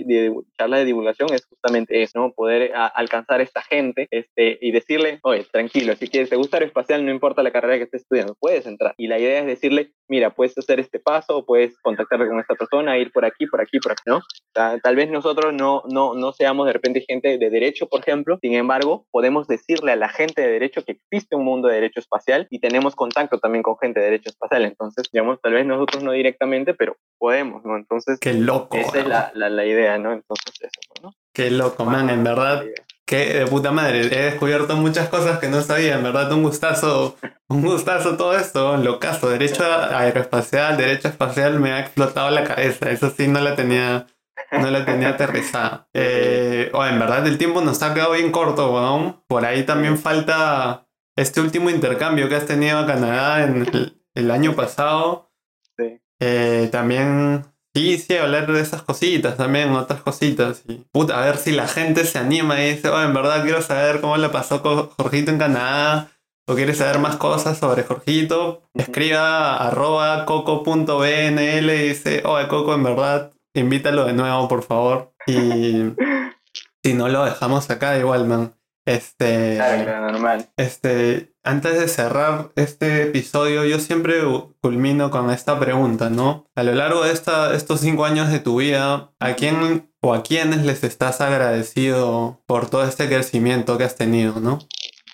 charlas 0.59 0.81
de 0.81 0.85
divulgación 0.85 1.33
es 1.33 1.47
justamente 1.47 2.03
eso, 2.03 2.21
¿no? 2.21 2.33
Poder 2.33 2.73
alcanzar 2.75 3.41
a 3.41 3.43
esta 3.43 3.63
gente 3.63 4.07
este, 4.11 4.59
y 4.61 4.71
decirle, 4.71 5.19
oye, 5.23 5.47
tranquilo, 5.51 5.97
si 5.97 6.09
quieres, 6.09 6.29
te 6.29 6.37
gusta 6.37 6.59
aeroespacial, 6.59 7.05
no 7.05 7.11
importa 7.11 7.43
la 7.43 7.51
carrera 7.51 7.79
que 7.79 7.85
estés 7.85 8.03
estudiando, 8.03 8.37
puedes 8.39 8.67
entrar. 8.67 8.95
Y 8.99 9.09
la 9.09 9.19
idea 9.19 9.41
es 9.41 9.47
decirle, 9.47 9.93
mira, 10.09 10.31
puedes 10.31 10.57
hacer 10.59 10.81
este 10.81 10.99
paso, 10.99 11.45
puedes 11.45 11.79
contactarte 11.81 12.27
con 12.27 12.41
esta 12.41 12.55
persona, 12.55 12.99
ir 12.99 13.13
por 13.13 13.25
aquí, 13.25 13.47
por 13.47 13.61
aquí, 13.61 13.79
por 13.79 13.93
aquí, 13.93 14.03
¿no? 14.07 14.21
tal 14.53 14.97
vez 14.97 15.09
nosotros 15.09 15.55
no, 15.55 15.83
no, 15.89 16.15
no 16.15 16.33
seamos 16.33 16.67
de 16.67 16.73
repente 16.73 17.05
gente 17.07 17.39
de 17.39 17.51
derecho, 17.51 17.89
por 17.89 18.01
ejemplo, 18.01 18.39
sin 18.41 18.55
embargo, 18.55 19.07
podemos 19.13 19.47
decirle 19.47 19.93
a 19.93 19.97
la 19.97 20.09
gente 20.09 20.43
de 20.43 20.49
derecho 20.49 20.85
que 20.85 20.93
existe 20.93 21.37
un 21.37 21.45
mundo 21.45 21.69
de 21.69 21.75
derecho 21.75 22.01
espacial 22.01 22.47
y 22.51 22.59
tenemos 22.59 22.97
contacto 22.97 23.39
también 23.39 23.63
con 23.63 23.79
gente 23.79 24.01
de 24.01 24.07
derecho 24.07 24.31
espacial. 24.31 24.65
Entonces, 24.65 25.09
digamos, 25.13 25.41
tal 25.41 25.53
vez 25.53 25.67
nosotros 25.67 26.03
no 26.03 26.13
directamente, 26.13 26.75
pero 26.75 26.97
podemos, 27.19 27.65
¿no? 27.65 27.77
Entonces, 27.77 28.19
Qué 28.21 28.35
loco. 28.35 28.77
Esa 28.77 28.99
es 28.99 29.07
la, 29.07 29.31
la, 29.35 29.65
idea, 29.65 29.99
¿no? 29.99 30.13
Entonces, 30.13 30.55
eso, 30.61 31.03
¿no? 31.03 31.13
Qué 31.33 31.51
loco, 31.51 31.85
man, 31.85 32.11
en 32.11 32.25
verdad. 32.25 32.65
Qué 33.09 33.39
de 33.39 33.47
puta 33.47 33.73
madre. 33.73 34.01
He 34.01 34.25
descubierto 34.33 34.77
muchas 34.77 35.09
cosas 35.09 35.39
que 35.39 35.49
no 35.49 35.63
sabía. 35.63 35.95
En 35.95 36.03
verdad, 36.03 36.31
un 36.31 36.43
gustazo. 36.43 37.17
Un 37.49 37.63
gustazo 37.63 38.19
todo 38.19 38.37
esto. 38.37 38.77
Locazo. 38.77 39.31
Derecho 39.31 39.65
aeroespacial, 39.65 40.77
derecho 40.77 41.09
espacial 41.09 41.59
me 41.59 41.73
ha 41.73 41.81
explotado 41.81 42.31
la 42.31 42.45
cabeza. 42.45 42.91
Eso 42.91 43.09
sí, 43.09 43.27
no 43.27 43.41
la 43.41 43.57
tenía. 43.57 44.07
No 44.53 44.71
la 44.71 44.85
tenía 44.85 45.09
aterrizada. 45.09 45.89
Eh, 45.95 46.71
oh, 46.75 46.85
en 46.85 46.99
verdad, 46.99 47.27
el 47.27 47.39
tiempo 47.39 47.63
nos 47.63 47.83
ha 47.83 47.95
quedado 47.95 48.13
bien 48.13 48.31
corto, 48.31 48.75
weón. 48.75 49.23
Por 49.27 49.47
ahí 49.47 49.65
también 49.65 49.97
falta 49.97 50.87
este 51.17 51.41
último 51.41 51.71
intercambio 51.71 52.29
que 52.29 52.37
has 52.37 52.45
tenido 52.45 52.79
a 52.79 52.87
Canadá 52.87 53.43
en 53.43 53.95
el, 54.15 54.31
año 54.31 54.55
pasado. 54.55 55.33
Sí. 55.79 55.99
Eh, 56.21 56.69
también 56.71 57.47
Sí, 57.75 57.99
sí, 57.99 58.17
hablar 58.17 58.51
de 58.51 58.61
esas 58.61 58.83
cositas 58.83 59.37
también, 59.37 59.71
otras 59.71 60.01
cositas. 60.01 60.63
Y, 60.67 60.85
puta, 60.91 61.21
a 61.21 61.27
ver 61.27 61.37
si 61.37 61.53
la 61.53 61.69
gente 61.69 62.05
se 62.05 62.19
anima 62.19 62.61
y 62.61 62.75
dice, 62.75 62.89
oh, 62.89 63.03
en 63.03 63.15
verdad 63.15 63.43
quiero 63.43 63.63
saber 63.63 64.01
cómo 64.01 64.17
le 64.17 64.29
pasó 64.31 64.63
con 64.63 64.89
Jorgito 64.89 65.31
en 65.31 65.39
Canadá, 65.39 66.11
o 66.49 66.55
quiere 66.55 66.75
saber 66.75 66.99
más 66.99 67.17
cosas 67.17 67.59
sobre 67.59 67.85
Jorgito, 67.85 68.63
escriba 68.75 69.57
arroba 69.57 70.25
coco.bnl 70.25 71.71
y 71.71 71.89
dice, 71.89 72.23
oh, 72.25 72.39
Coco, 72.49 72.75
en 72.75 72.83
verdad, 72.83 73.33
invítalo 73.55 74.07
de 74.07 74.15
nuevo, 74.15 74.49
por 74.49 74.63
favor. 74.63 75.13
Y 75.27 75.93
si 76.83 76.95
no 76.95 77.09
lo 77.09 77.27
dejamos 77.27 77.69
acá, 77.69 77.99
igual, 77.99 78.27
man. 78.27 78.58
Este, 78.89 79.57
claro, 79.57 80.13
normal. 80.13 80.49
Este, 80.57 81.35
antes 81.45 81.79
de 81.79 81.89
cerrar 81.89 82.53
este 82.57 83.03
episodio, 83.03 83.67
yo 83.67 83.81
siempre 83.81 84.15
culmino 84.63 85.11
con 85.11 85.31
esta 85.31 85.61
pregunta, 85.61 86.09
¿no? 86.09 86.47
A 86.55 86.63
lo 86.63 86.73
largo 86.73 87.05
de 87.05 87.13
esta, 87.13 87.55
estos 87.55 87.81
cinco 87.81 88.07
años 88.07 88.31
de 88.31 88.39
tu 88.39 88.61
vida, 88.61 89.13
¿a 89.21 89.35
quién 89.35 89.91
o 90.01 90.15
a 90.15 90.23
quiénes 90.23 90.65
les 90.65 90.85
estás 90.85 91.21
agradecido 91.21 92.41
por 92.47 92.71
todo 92.71 92.85
este 92.85 93.09
crecimiento 93.09 93.77
que 93.77 93.85
has 93.85 93.97
tenido, 93.97 94.41
¿no? 94.41 94.59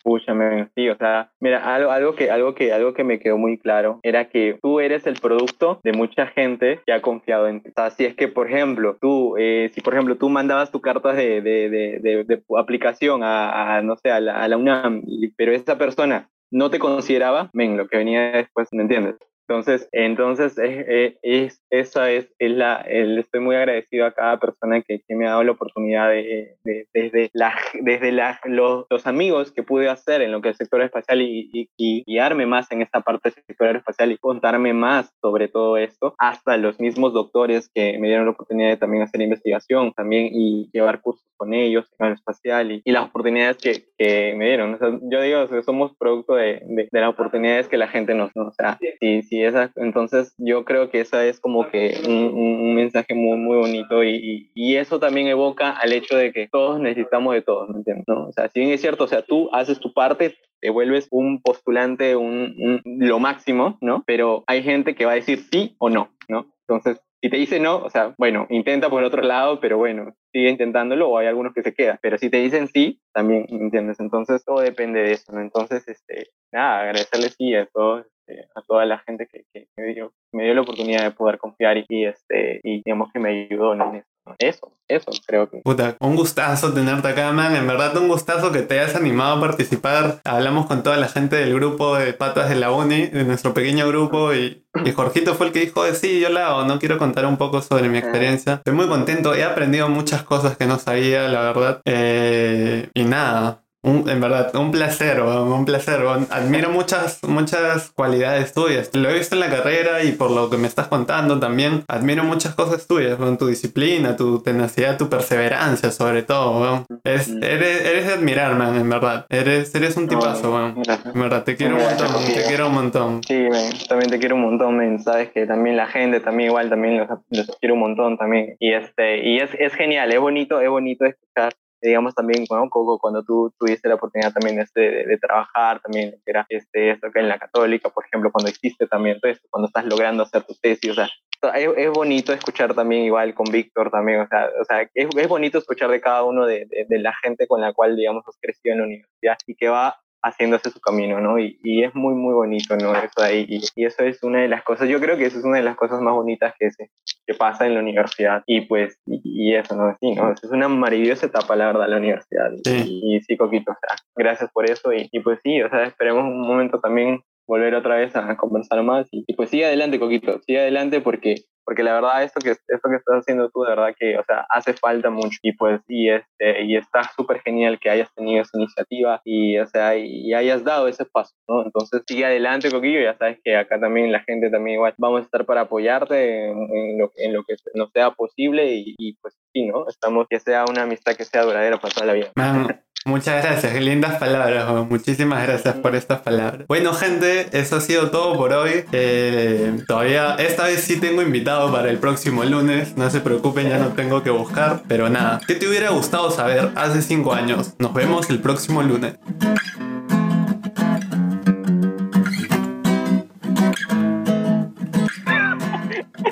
Escúchame, 0.04 0.68
sí, 0.74 0.86
o 0.90 0.96
sea, 0.98 1.30
mira, 1.40 1.74
algo, 1.74 1.90
algo, 1.90 2.14
que, 2.14 2.30
algo, 2.30 2.54
que, 2.54 2.74
algo 2.74 2.92
que 2.92 3.04
me 3.04 3.18
quedó 3.18 3.38
muy 3.38 3.56
claro 3.56 4.00
era 4.02 4.28
que 4.28 4.58
tú 4.60 4.78
eres 4.78 5.06
el 5.06 5.14
producto 5.14 5.80
de 5.82 5.92
mucha 5.92 6.26
gente 6.26 6.80
que 6.84 6.92
ha 6.92 7.00
confiado 7.00 7.48
en 7.48 7.62
ti. 7.62 7.70
O 7.70 7.72
sea, 7.74 7.90
si 7.90 8.04
es 8.04 8.14
que, 8.14 8.28
por 8.28 8.46
ejemplo, 8.46 8.98
tú, 9.00 9.36
eh, 9.38 9.70
si 9.72 9.80
por 9.80 9.94
ejemplo 9.94 10.16
tú 10.16 10.28
mandabas 10.28 10.70
tu 10.70 10.82
carta 10.82 11.14
de, 11.14 11.40
de, 11.40 11.70
de, 11.70 12.24
de 12.24 12.42
aplicación 12.58 13.22
a, 13.24 13.80
no 13.82 13.96
sé, 13.96 14.10
la, 14.20 14.42
a 14.42 14.46
la 14.46 14.58
UNAM, 14.58 15.02
pero 15.38 15.52
esa 15.52 15.78
persona 15.78 16.28
no 16.50 16.70
te 16.70 16.78
consideraba, 16.78 17.48
ven, 17.54 17.78
lo 17.78 17.88
que 17.88 17.96
venía 17.96 18.30
después, 18.30 18.68
¿me 18.72 18.82
entiendes? 18.82 19.16
Entonces, 19.46 19.88
entonces 19.92 20.56
es, 20.56 21.18
es, 21.22 21.62
esa 21.68 22.10
es, 22.10 22.32
es 22.38 22.50
la, 22.50 22.76
el, 22.76 23.18
estoy 23.18 23.40
muy 23.40 23.56
agradecido 23.56 24.06
a 24.06 24.12
cada 24.12 24.38
persona 24.38 24.80
que, 24.80 25.02
que 25.06 25.14
me 25.14 25.26
ha 25.26 25.30
dado 25.30 25.44
la 25.44 25.52
oportunidad 25.52 26.08
de, 26.08 26.56
de 26.64 26.88
desde, 26.94 27.30
la, 27.34 27.54
desde 27.74 28.10
la, 28.10 28.40
los, 28.44 28.86
los, 28.88 29.06
amigos 29.06 29.52
que 29.52 29.62
pude 29.62 29.90
hacer 29.90 30.22
en 30.22 30.32
lo 30.32 30.40
que 30.40 30.48
es 30.48 30.54
el 30.60 30.64
sector 30.64 30.80
espacial 30.80 31.20
y, 31.20 31.50
y, 31.52 31.68
y, 31.76 32.04
guiarme 32.06 32.46
más 32.46 32.72
en 32.72 32.80
esta 32.80 33.02
parte 33.02 33.30
del 33.30 33.44
sector 33.44 33.76
espacial 33.76 34.12
y 34.12 34.18
contarme 34.18 34.72
más 34.72 35.12
sobre 35.20 35.48
todo 35.48 35.76
esto, 35.76 36.14
hasta 36.16 36.56
los 36.56 36.80
mismos 36.80 37.12
doctores 37.12 37.68
que 37.74 37.98
me 37.98 38.08
dieron 38.08 38.24
la 38.24 38.32
oportunidad 38.32 38.70
de 38.70 38.76
también 38.78 39.02
hacer 39.02 39.20
investigación 39.20 39.92
también 39.92 40.30
y 40.32 40.70
llevar 40.72 41.02
cursos 41.02 41.26
con 41.36 41.52
ellos 41.52 41.86
en 41.98 42.06
el 42.06 42.12
espacial 42.14 42.72
y, 42.72 42.82
y 42.82 42.92
las 42.92 43.04
oportunidades 43.04 43.58
que, 43.58 43.84
que 43.98 44.34
me 44.36 44.46
dieron. 44.46 44.74
O 44.74 44.78
sea, 44.78 44.88
yo 45.02 45.20
digo, 45.20 45.62
somos 45.62 45.94
producto 45.98 46.34
de, 46.34 46.62
de, 46.64 46.88
las 46.92 47.10
oportunidades 47.10 47.68
que 47.68 47.76
la 47.76 47.88
gente 47.88 48.14
nos, 48.14 48.34
nos 48.34 48.56
da. 48.56 48.78
Sí, 49.00 49.22
sí, 49.34 49.42
esa, 49.42 49.72
entonces 49.76 50.32
yo 50.38 50.64
creo 50.64 50.90
que 50.90 51.00
esa 51.00 51.24
es 51.26 51.40
como 51.40 51.68
que 51.68 52.00
un, 52.06 52.74
mensaje 52.74 53.14
muy, 53.14 53.36
muy 53.36 53.56
bonito 53.56 54.04
y, 54.04 54.50
eso 54.54 54.98
también 54.98 55.28
evoca 55.28 55.70
al 55.70 55.92
hecho 55.92 56.16
de 56.16 56.32
que 56.32 56.48
todos 56.48 56.80
necesitamos 56.80 57.34
de 57.34 57.42
todos, 57.42 57.68
¿me 57.70 57.78
entiendes? 57.78 58.04
¿no? 58.08 58.26
O 58.26 58.32
sea, 58.32 58.48
si 58.48 58.60
bien 58.60 58.72
es 58.72 58.80
cierto, 58.80 59.04
o 59.04 59.06
sea, 59.06 59.22
tú 59.22 59.48
haces 59.52 59.78
tu 59.78 59.92
parte, 59.92 60.36
te 60.60 60.70
vuelves 60.70 61.06
un 61.10 61.40
postulante, 61.40 62.16
un, 62.16 62.54
un, 62.58 62.82
lo 62.84 63.18
máximo, 63.20 63.78
¿no? 63.80 64.02
Pero 64.06 64.42
hay 64.46 64.62
gente 64.62 64.94
que 64.94 65.06
va 65.06 65.12
a 65.12 65.16
decir 65.16 65.38
sí 65.50 65.76
o 65.78 65.90
no, 65.90 66.10
¿no? 66.28 66.52
Entonces, 66.66 67.00
si 67.24 67.30
te 67.30 67.36
dice 67.36 67.58
no, 67.60 67.78
o 67.78 67.88
sea, 67.88 68.14
bueno, 68.18 68.46
intenta 68.50 68.90
por 68.90 69.02
otro 69.02 69.22
lado, 69.22 69.58
pero 69.60 69.78
bueno, 69.78 70.14
sigue 70.32 70.50
intentándolo 70.50 71.08
o 71.08 71.18
hay 71.18 71.26
algunos 71.26 71.54
que 71.54 71.62
se 71.62 71.72
quedan. 71.72 71.98
Pero 72.02 72.18
si 72.18 72.28
te 72.28 72.36
dicen 72.38 72.68
sí, 72.68 73.00
también, 73.14 73.46
¿entiendes? 73.48 73.98
Entonces 74.00 74.44
todo 74.44 74.60
depende 74.60 75.00
de 75.00 75.12
eso, 75.12 75.32
¿no? 75.32 75.40
Entonces, 75.40 75.88
este, 75.88 76.30
nada, 76.52 76.80
agradecerle 76.80 77.30
sí 77.30 77.54
a 77.54 77.66
todos 77.72 78.06
este, 78.26 78.48
a 78.54 78.62
toda 78.62 78.84
la 78.86 78.98
gente 78.98 79.26
que, 79.30 79.44
que, 79.52 79.68
me, 79.76 79.94
dio, 79.94 80.12
me, 80.32 80.44
dio, 80.44 80.54
la 80.54 80.62
oportunidad 80.62 81.02
de 81.02 81.10
poder 81.10 81.38
confiar 81.38 81.78
y, 81.88 82.04
este, 82.06 82.60
y 82.62 82.82
digamos 82.82 83.12
que 83.12 83.20
me 83.20 83.46
ayudó 83.50 83.74
en 83.74 83.96
eso. 83.96 84.06
Eso, 84.38 84.72
eso 84.88 85.10
creo 85.26 85.50
que. 85.50 85.58
Puta, 85.58 85.98
un 86.00 86.16
gustazo 86.16 86.72
tenerte 86.72 87.08
acá, 87.08 87.30
man. 87.32 87.54
En 87.54 87.66
verdad, 87.66 87.94
un 87.98 88.08
gustazo 88.08 88.52
que 88.52 88.62
te 88.62 88.80
hayas 88.80 88.96
animado 88.96 89.36
a 89.36 89.40
participar. 89.40 90.22
Hablamos 90.24 90.64
con 90.64 90.82
toda 90.82 90.96
la 90.96 91.08
gente 91.08 91.36
del 91.36 91.52
grupo 91.52 91.98
de 91.98 92.14
patas 92.14 92.48
de 92.48 92.56
la 92.56 92.72
uni, 92.72 93.08
de 93.08 93.24
nuestro 93.24 93.52
pequeño 93.52 93.86
grupo, 93.86 94.32
y, 94.32 94.64
y 94.82 94.92
Jorgito 94.92 95.34
fue 95.34 95.48
el 95.48 95.52
que 95.52 95.60
dijo: 95.60 95.84
Sí, 95.92 96.20
yo 96.20 96.30
la 96.30 96.46
hago, 96.46 96.64
no 96.64 96.78
quiero 96.78 96.96
contar 96.96 97.26
un 97.26 97.36
poco 97.36 97.60
sobre 97.60 97.90
mi 97.90 97.98
experiencia. 97.98 98.54
Estoy 98.54 98.72
muy 98.72 98.88
contento, 98.88 99.34
he 99.34 99.44
aprendido 99.44 99.90
muchas 99.90 100.22
cosas 100.22 100.56
que 100.56 100.64
no 100.64 100.78
sabía, 100.78 101.28
la 101.28 101.42
verdad. 101.42 101.82
Eh, 101.84 102.88
y 102.94 103.04
nada, 103.04 103.63
en 103.84 104.20
verdad, 104.20 104.54
un 104.56 104.70
placer, 104.70 105.20
un 105.20 105.64
placer. 105.64 106.00
Admiro 106.30 106.70
muchas, 106.70 107.22
muchas 107.22 107.90
cualidades 107.90 108.54
tuyas. 108.54 108.90
Lo 108.94 109.10
he 109.10 109.14
visto 109.14 109.34
en 109.34 109.40
la 109.40 109.50
carrera 109.50 110.02
y 110.02 110.12
por 110.12 110.30
lo 110.30 110.48
que 110.48 110.56
me 110.56 110.66
estás 110.66 110.88
contando 110.88 111.38
también. 111.38 111.84
Admiro 111.88 112.24
muchas 112.24 112.54
cosas 112.54 112.86
tuyas, 112.86 113.16
con 113.16 113.36
tu 113.36 113.46
disciplina, 113.46 114.16
tu 114.16 114.42
tenacidad, 114.42 114.96
tu 114.96 115.08
perseverancia, 115.08 115.90
sobre 115.90 116.22
todo. 116.22 116.86
Es, 117.04 117.28
eres, 117.28 117.84
eres, 117.84 118.06
de 118.06 118.14
admirar, 118.14 118.54
man, 118.54 118.74
en 118.76 118.88
verdad. 118.88 119.26
Eres, 119.28 119.74
eres 119.74 119.96
un 119.96 120.08
tipazo, 120.08 120.58
En 120.66 121.20
verdad, 121.20 121.44
te 121.44 121.56
quiero 121.56 121.76
un 121.76 121.82
montón, 121.82 122.08
te 122.34 122.42
quiero 122.44 122.68
un 122.68 122.74
montón. 122.74 123.22
Sí, 123.22 123.48
también 123.88 124.10
te 124.10 124.18
quiero 124.18 124.36
un 124.36 124.42
montón, 124.42 124.76
man. 124.76 124.98
Sabes 125.02 125.30
que 125.30 125.46
también 125.46 125.76
la 125.76 125.86
gente, 125.86 126.20
también 126.20 126.48
igual, 126.48 126.70
también 126.70 127.06
los, 127.30 127.56
quiero 127.60 127.74
un 127.74 127.80
montón 127.80 128.16
también. 128.16 128.56
Y, 128.58 128.72
este, 128.72 129.28
y 129.28 129.40
es, 129.40 129.50
es 129.58 129.74
genial, 129.74 130.10
es 130.10 130.20
bonito, 130.20 130.60
es 130.60 130.70
bonito 130.70 131.04
escuchar 131.04 131.52
digamos 131.88 132.14
también 132.14 132.46
Coco, 132.46 132.98
cuando 132.98 133.22
tú 133.22 133.52
tuviste 133.58 133.88
la 133.88 133.96
oportunidad 133.96 134.32
también 134.32 134.58
este, 134.58 134.80
de, 134.80 135.06
de, 135.06 135.18
trabajar, 135.18 135.80
también 135.80 136.16
era 136.24 136.46
este, 136.48 136.90
esto 136.90 137.10
que 137.12 137.20
en 137.20 137.28
la 137.28 137.38
católica, 137.38 137.90
por 137.90 138.04
ejemplo, 138.06 138.32
cuando 138.32 138.50
hiciste 138.50 138.86
también 138.86 139.20
todo 139.20 139.30
esto, 139.30 139.46
cuando 139.50 139.66
estás 139.66 139.84
logrando 139.84 140.22
hacer 140.22 140.42
tu 140.44 140.54
tesis, 140.54 140.90
o 140.90 140.94
sea, 140.94 141.08
es, 141.54 141.68
es 141.76 141.90
bonito 141.90 142.32
escuchar 142.32 142.74
también 142.74 143.04
igual 143.04 143.34
con 143.34 143.50
Víctor 143.50 143.90
también, 143.90 144.20
o 144.20 144.26
sea, 144.26 144.48
o 144.60 144.64
sea 144.64 144.82
es, 144.94 145.08
es 145.14 145.28
bonito 145.28 145.58
escuchar 145.58 145.90
de 145.90 146.00
cada 146.00 146.24
uno 146.24 146.46
de, 146.46 146.66
de, 146.66 146.86
de, 146.88 146.98
la 146.98 147.14
gente 147.22 147.46
con 147.46 147.60
la 147.60 147.72
cual, 147.72 147.96
digamos, 147.96 148.24
has 148.26 148.38
crecido 148.40 148.72
en 148.72 148.78
la 148.78 148.84
universidad 148.86 149.36
y 149.46 149.54
que 149.54 149.68
va 149.68 149.98
haciéndose 150.24 150.70
su 150.70 150.80
camino, 150.80 151.20
¿no? 151.20 151.38
Y, 151.38 151.58
y, 151.62 151.84
es 151.84 151.94
muy, 151.94 152.14
muy 152.14 152.32
bonito, 152.32 152.76
¿no? 152.76 152.94
Eso 152.96 153.22
ahí, 153.22 153.44
y, 153.48 153.60
y, 153.76 153.84
eso 153.84 154.02
es 154.02 154.22
una 154.22 154.40
de 154.40 154.48
las 154.48 154.62
cosas, 154.62 154.88
yo 154.88 154.98
creo 154.98 155.16
que 155.16 155.26
eso 155.26 155.38
es 155.38 155.44
una 155.44 155.58
de 155.58 155.62
las 155.62 155.76
cosas 155.76 156.00
más 156.00 156.14
bonitas 156.14 156.54
que, 156.58 156.70
se, 156.70 156.90
que 157.26 157.34
pasa 157.34 157.66
en 157.66 157.74
la 157.74 157.80
universidad. 157.80 158.42
Y 158.46 158.62
pues, 158.62 158.98
y, 159.06 159.20
y 159.24 159.54
eso, 159.54 159.76
¿no? 159.76 159.96
Sí, 160.00 160.14
¿no? 160.14 160.32
Es 160.32 160.44
una 160.44 160.68
maravillosa 160.68 161.26
etapa, 161.26 161.54
la 161.54 161.66
verdad, 161.66 161.88
la 161.88 161.98
universidad. 161.98 162.50
Sí. 162.64 163.00
Y, 163.04 163.20
sí, 163.20 163.36
Coquito, 163.36 163.72
o 163.72 163.76
sea, 163.80 163.96
gracias 164.16 164.50
por 164.50 164.68
eso. 164.68 164.90
Y, 164.92 165.20
pues 165.20 165.38
sí, 165.42 165.60
o 165.62 165.68
sea, 165.68 165.84
esperemos 165.84 166.24
un 166.24 166.40
momento 166.40 166.80
también 166.80 167.22
volver 167.46 167.74
otra 167.74 167.96
vez 167.96 168.14
a 168.16 168.36
conversar 168.36 168.82
más. 168.82 169.06
Y, 169.10 169.24
y 169.26 169.34
pues 169.34 169.50
sigue 169.50 169.66
adelante, 169.66 169.98
Coquito, 169.98 170.40
sigue 170.42 170.60
adelante 170.60 171.00
porque 171.00 171.44
porque 171.64 171.82
la 171.82 171.94
verdad 171.94 172.22
esto 172.22 172.40
que 172.40 172.50
esto 172.50 172.88
que 172.88 172.96
estás 172.96 173.20
haciendo 173.20 173.50
tú 173.50 173.62
de 173.62 173.70
verdad 173.70 173.94
que 173.98 174.18
o 174.18 174.24
sea 174.24 174.46
hace 174.50 174.74
falta 174.74 175.10
mucho 175.10 175.38
y 175.42 175.52
pues 175.52 175.80
y 175.88 176.10
este 176.10 176.62
y 176.64 176.76
está 176.76 177.02
súper 177.16 177.40
genial 177.40 177.78
que 177.80 177.90
hayas 177.90 178.12
tenido 178.14 178.42
esa 178.42 178.58
iniciativa 178.58 179.20
y 179.24 179.58
o 179.58 179.66
sea 179.66 179.96
y, 179.96 180.32
hayas 180.34 180.64
dado 180.64 180.88
ese 180.88 181.04
paso 181.04 181.34
no 181.48 181.64
entonces 181.64 182.02
sigue 182.06 182.24
adelante 182.24 182.70
coquillo 182.70 183.00
ya 183.00 183.16
sabes 183.16 183.38
que 183.42 183.56
acá 183.56 183.80
también 183.80 184.12
la 184.12 184.20
gente 184.20 184.50
también 184.50 184.74
igual 184.74 184.94
vamos 184.98 185.20
a 185.20 185.24
estar 185.24 185.46
para 185.46 185.62
apoyarte 185.62 186.48
en, 186.48 186.98
lo, 186.98 187.12
en 187.16 187.32
lo 187.32 187.44
que 187.44 187.54
nos 187.74 187.90
sea 187.92 188.10
posible 188.10 188.74
y, 188.74 188.94
y, 188.98 189.14
pues 189.16 189.36
sí 189.52 189.66
no 189.66 189.88
estamos 189.88 190.26
que 190.28 190.40
sea 190.40 190.64
una 190.68 190.82
amistad 190.82 191.14
que 191.14 191.24
sea 191.24 191.42
duradera 191.42 191.78
para 191.78 191.94
toda 191.94 192.06
la 192.06 192.12
vida 192.12 192.32
Muchas 193.06 193.44
gracias, 193.44 193.70
qué 193.70 193.82
lindas 193.82 194.16
palabras. 194.16 194.66
Muchísimas 194.88 195.46
gracias 195.46 195.74
por 195.74 195.94
estas 195.94 196.20
palabras. 196.20 196.66
Bueno, 196.68 196.94
gente, 196.94 197.48
eso 197.52 197.76
ha 197.76 197.80
sido 197.82 198.10
todo 198.10 198.34
por 198.38 198.54
hoy. 198.54 198.84
Eh, 198.92 199.76
todavía, 199.86 200.36
esta 200.36 200.64
vez 200.64 200.80
sí 200.80 200.98
tengo 200.98 201.20
invitado 201.20 201.70
para 201.70 201.90
el 201.90 201.98
próximo 201.98 202.44
lunes. 202.44 202.96
No 202.96 203.10
se 203.10 203.20
preocupen, 203.20 203.68
ya 203.68 203.76
no 203.76 203.88
tengo 203.88 204.22
que 204.22 204.30
buscar. 204.30 204.84
Pero 204.88 205.10
nada, 205.10 205.38
¿qué 205.46 205.54
te 205.54 205.68
hubiera 205.68 205.90
gustado 205.90 206.30
saber 206.30 206.70
hace 206.76 207.02
cinco 207.02 207.34
años? 207.34 207.74
Nos 207.78 207.92
vemos 207.92 208.30
el 208.30 208.40
próximo 208.40 208.82
lunes. 208.82 209.16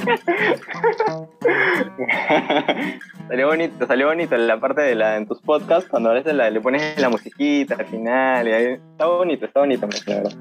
salió 3.28 3.46
bonito, 3.46 3.86
salió 3.86 4.08
bonito 4.08 4.36
la 4.36 4.60
parte 4.60 4.82
de 4.82 4.94
la 4.94 5.16
en 5.16 5.26
tus 5.26 5.40
podcasts 5.40 5.88
cuando 5.88 6.10
a 6.10 6.14
veces 6.14 6.34
le 6.34 6.60
pones 6.60 6.98
la 6.98 7.08
musiquita 7.08 7.76
al 7.76 7.86
final. 7.86 8.46
está 8.48 9.06
bonito, 9.06 9.46
está 9.46 9.60
bonito, 9.60 9.88
la 10.06 10.14
verdad. 10.14 10.32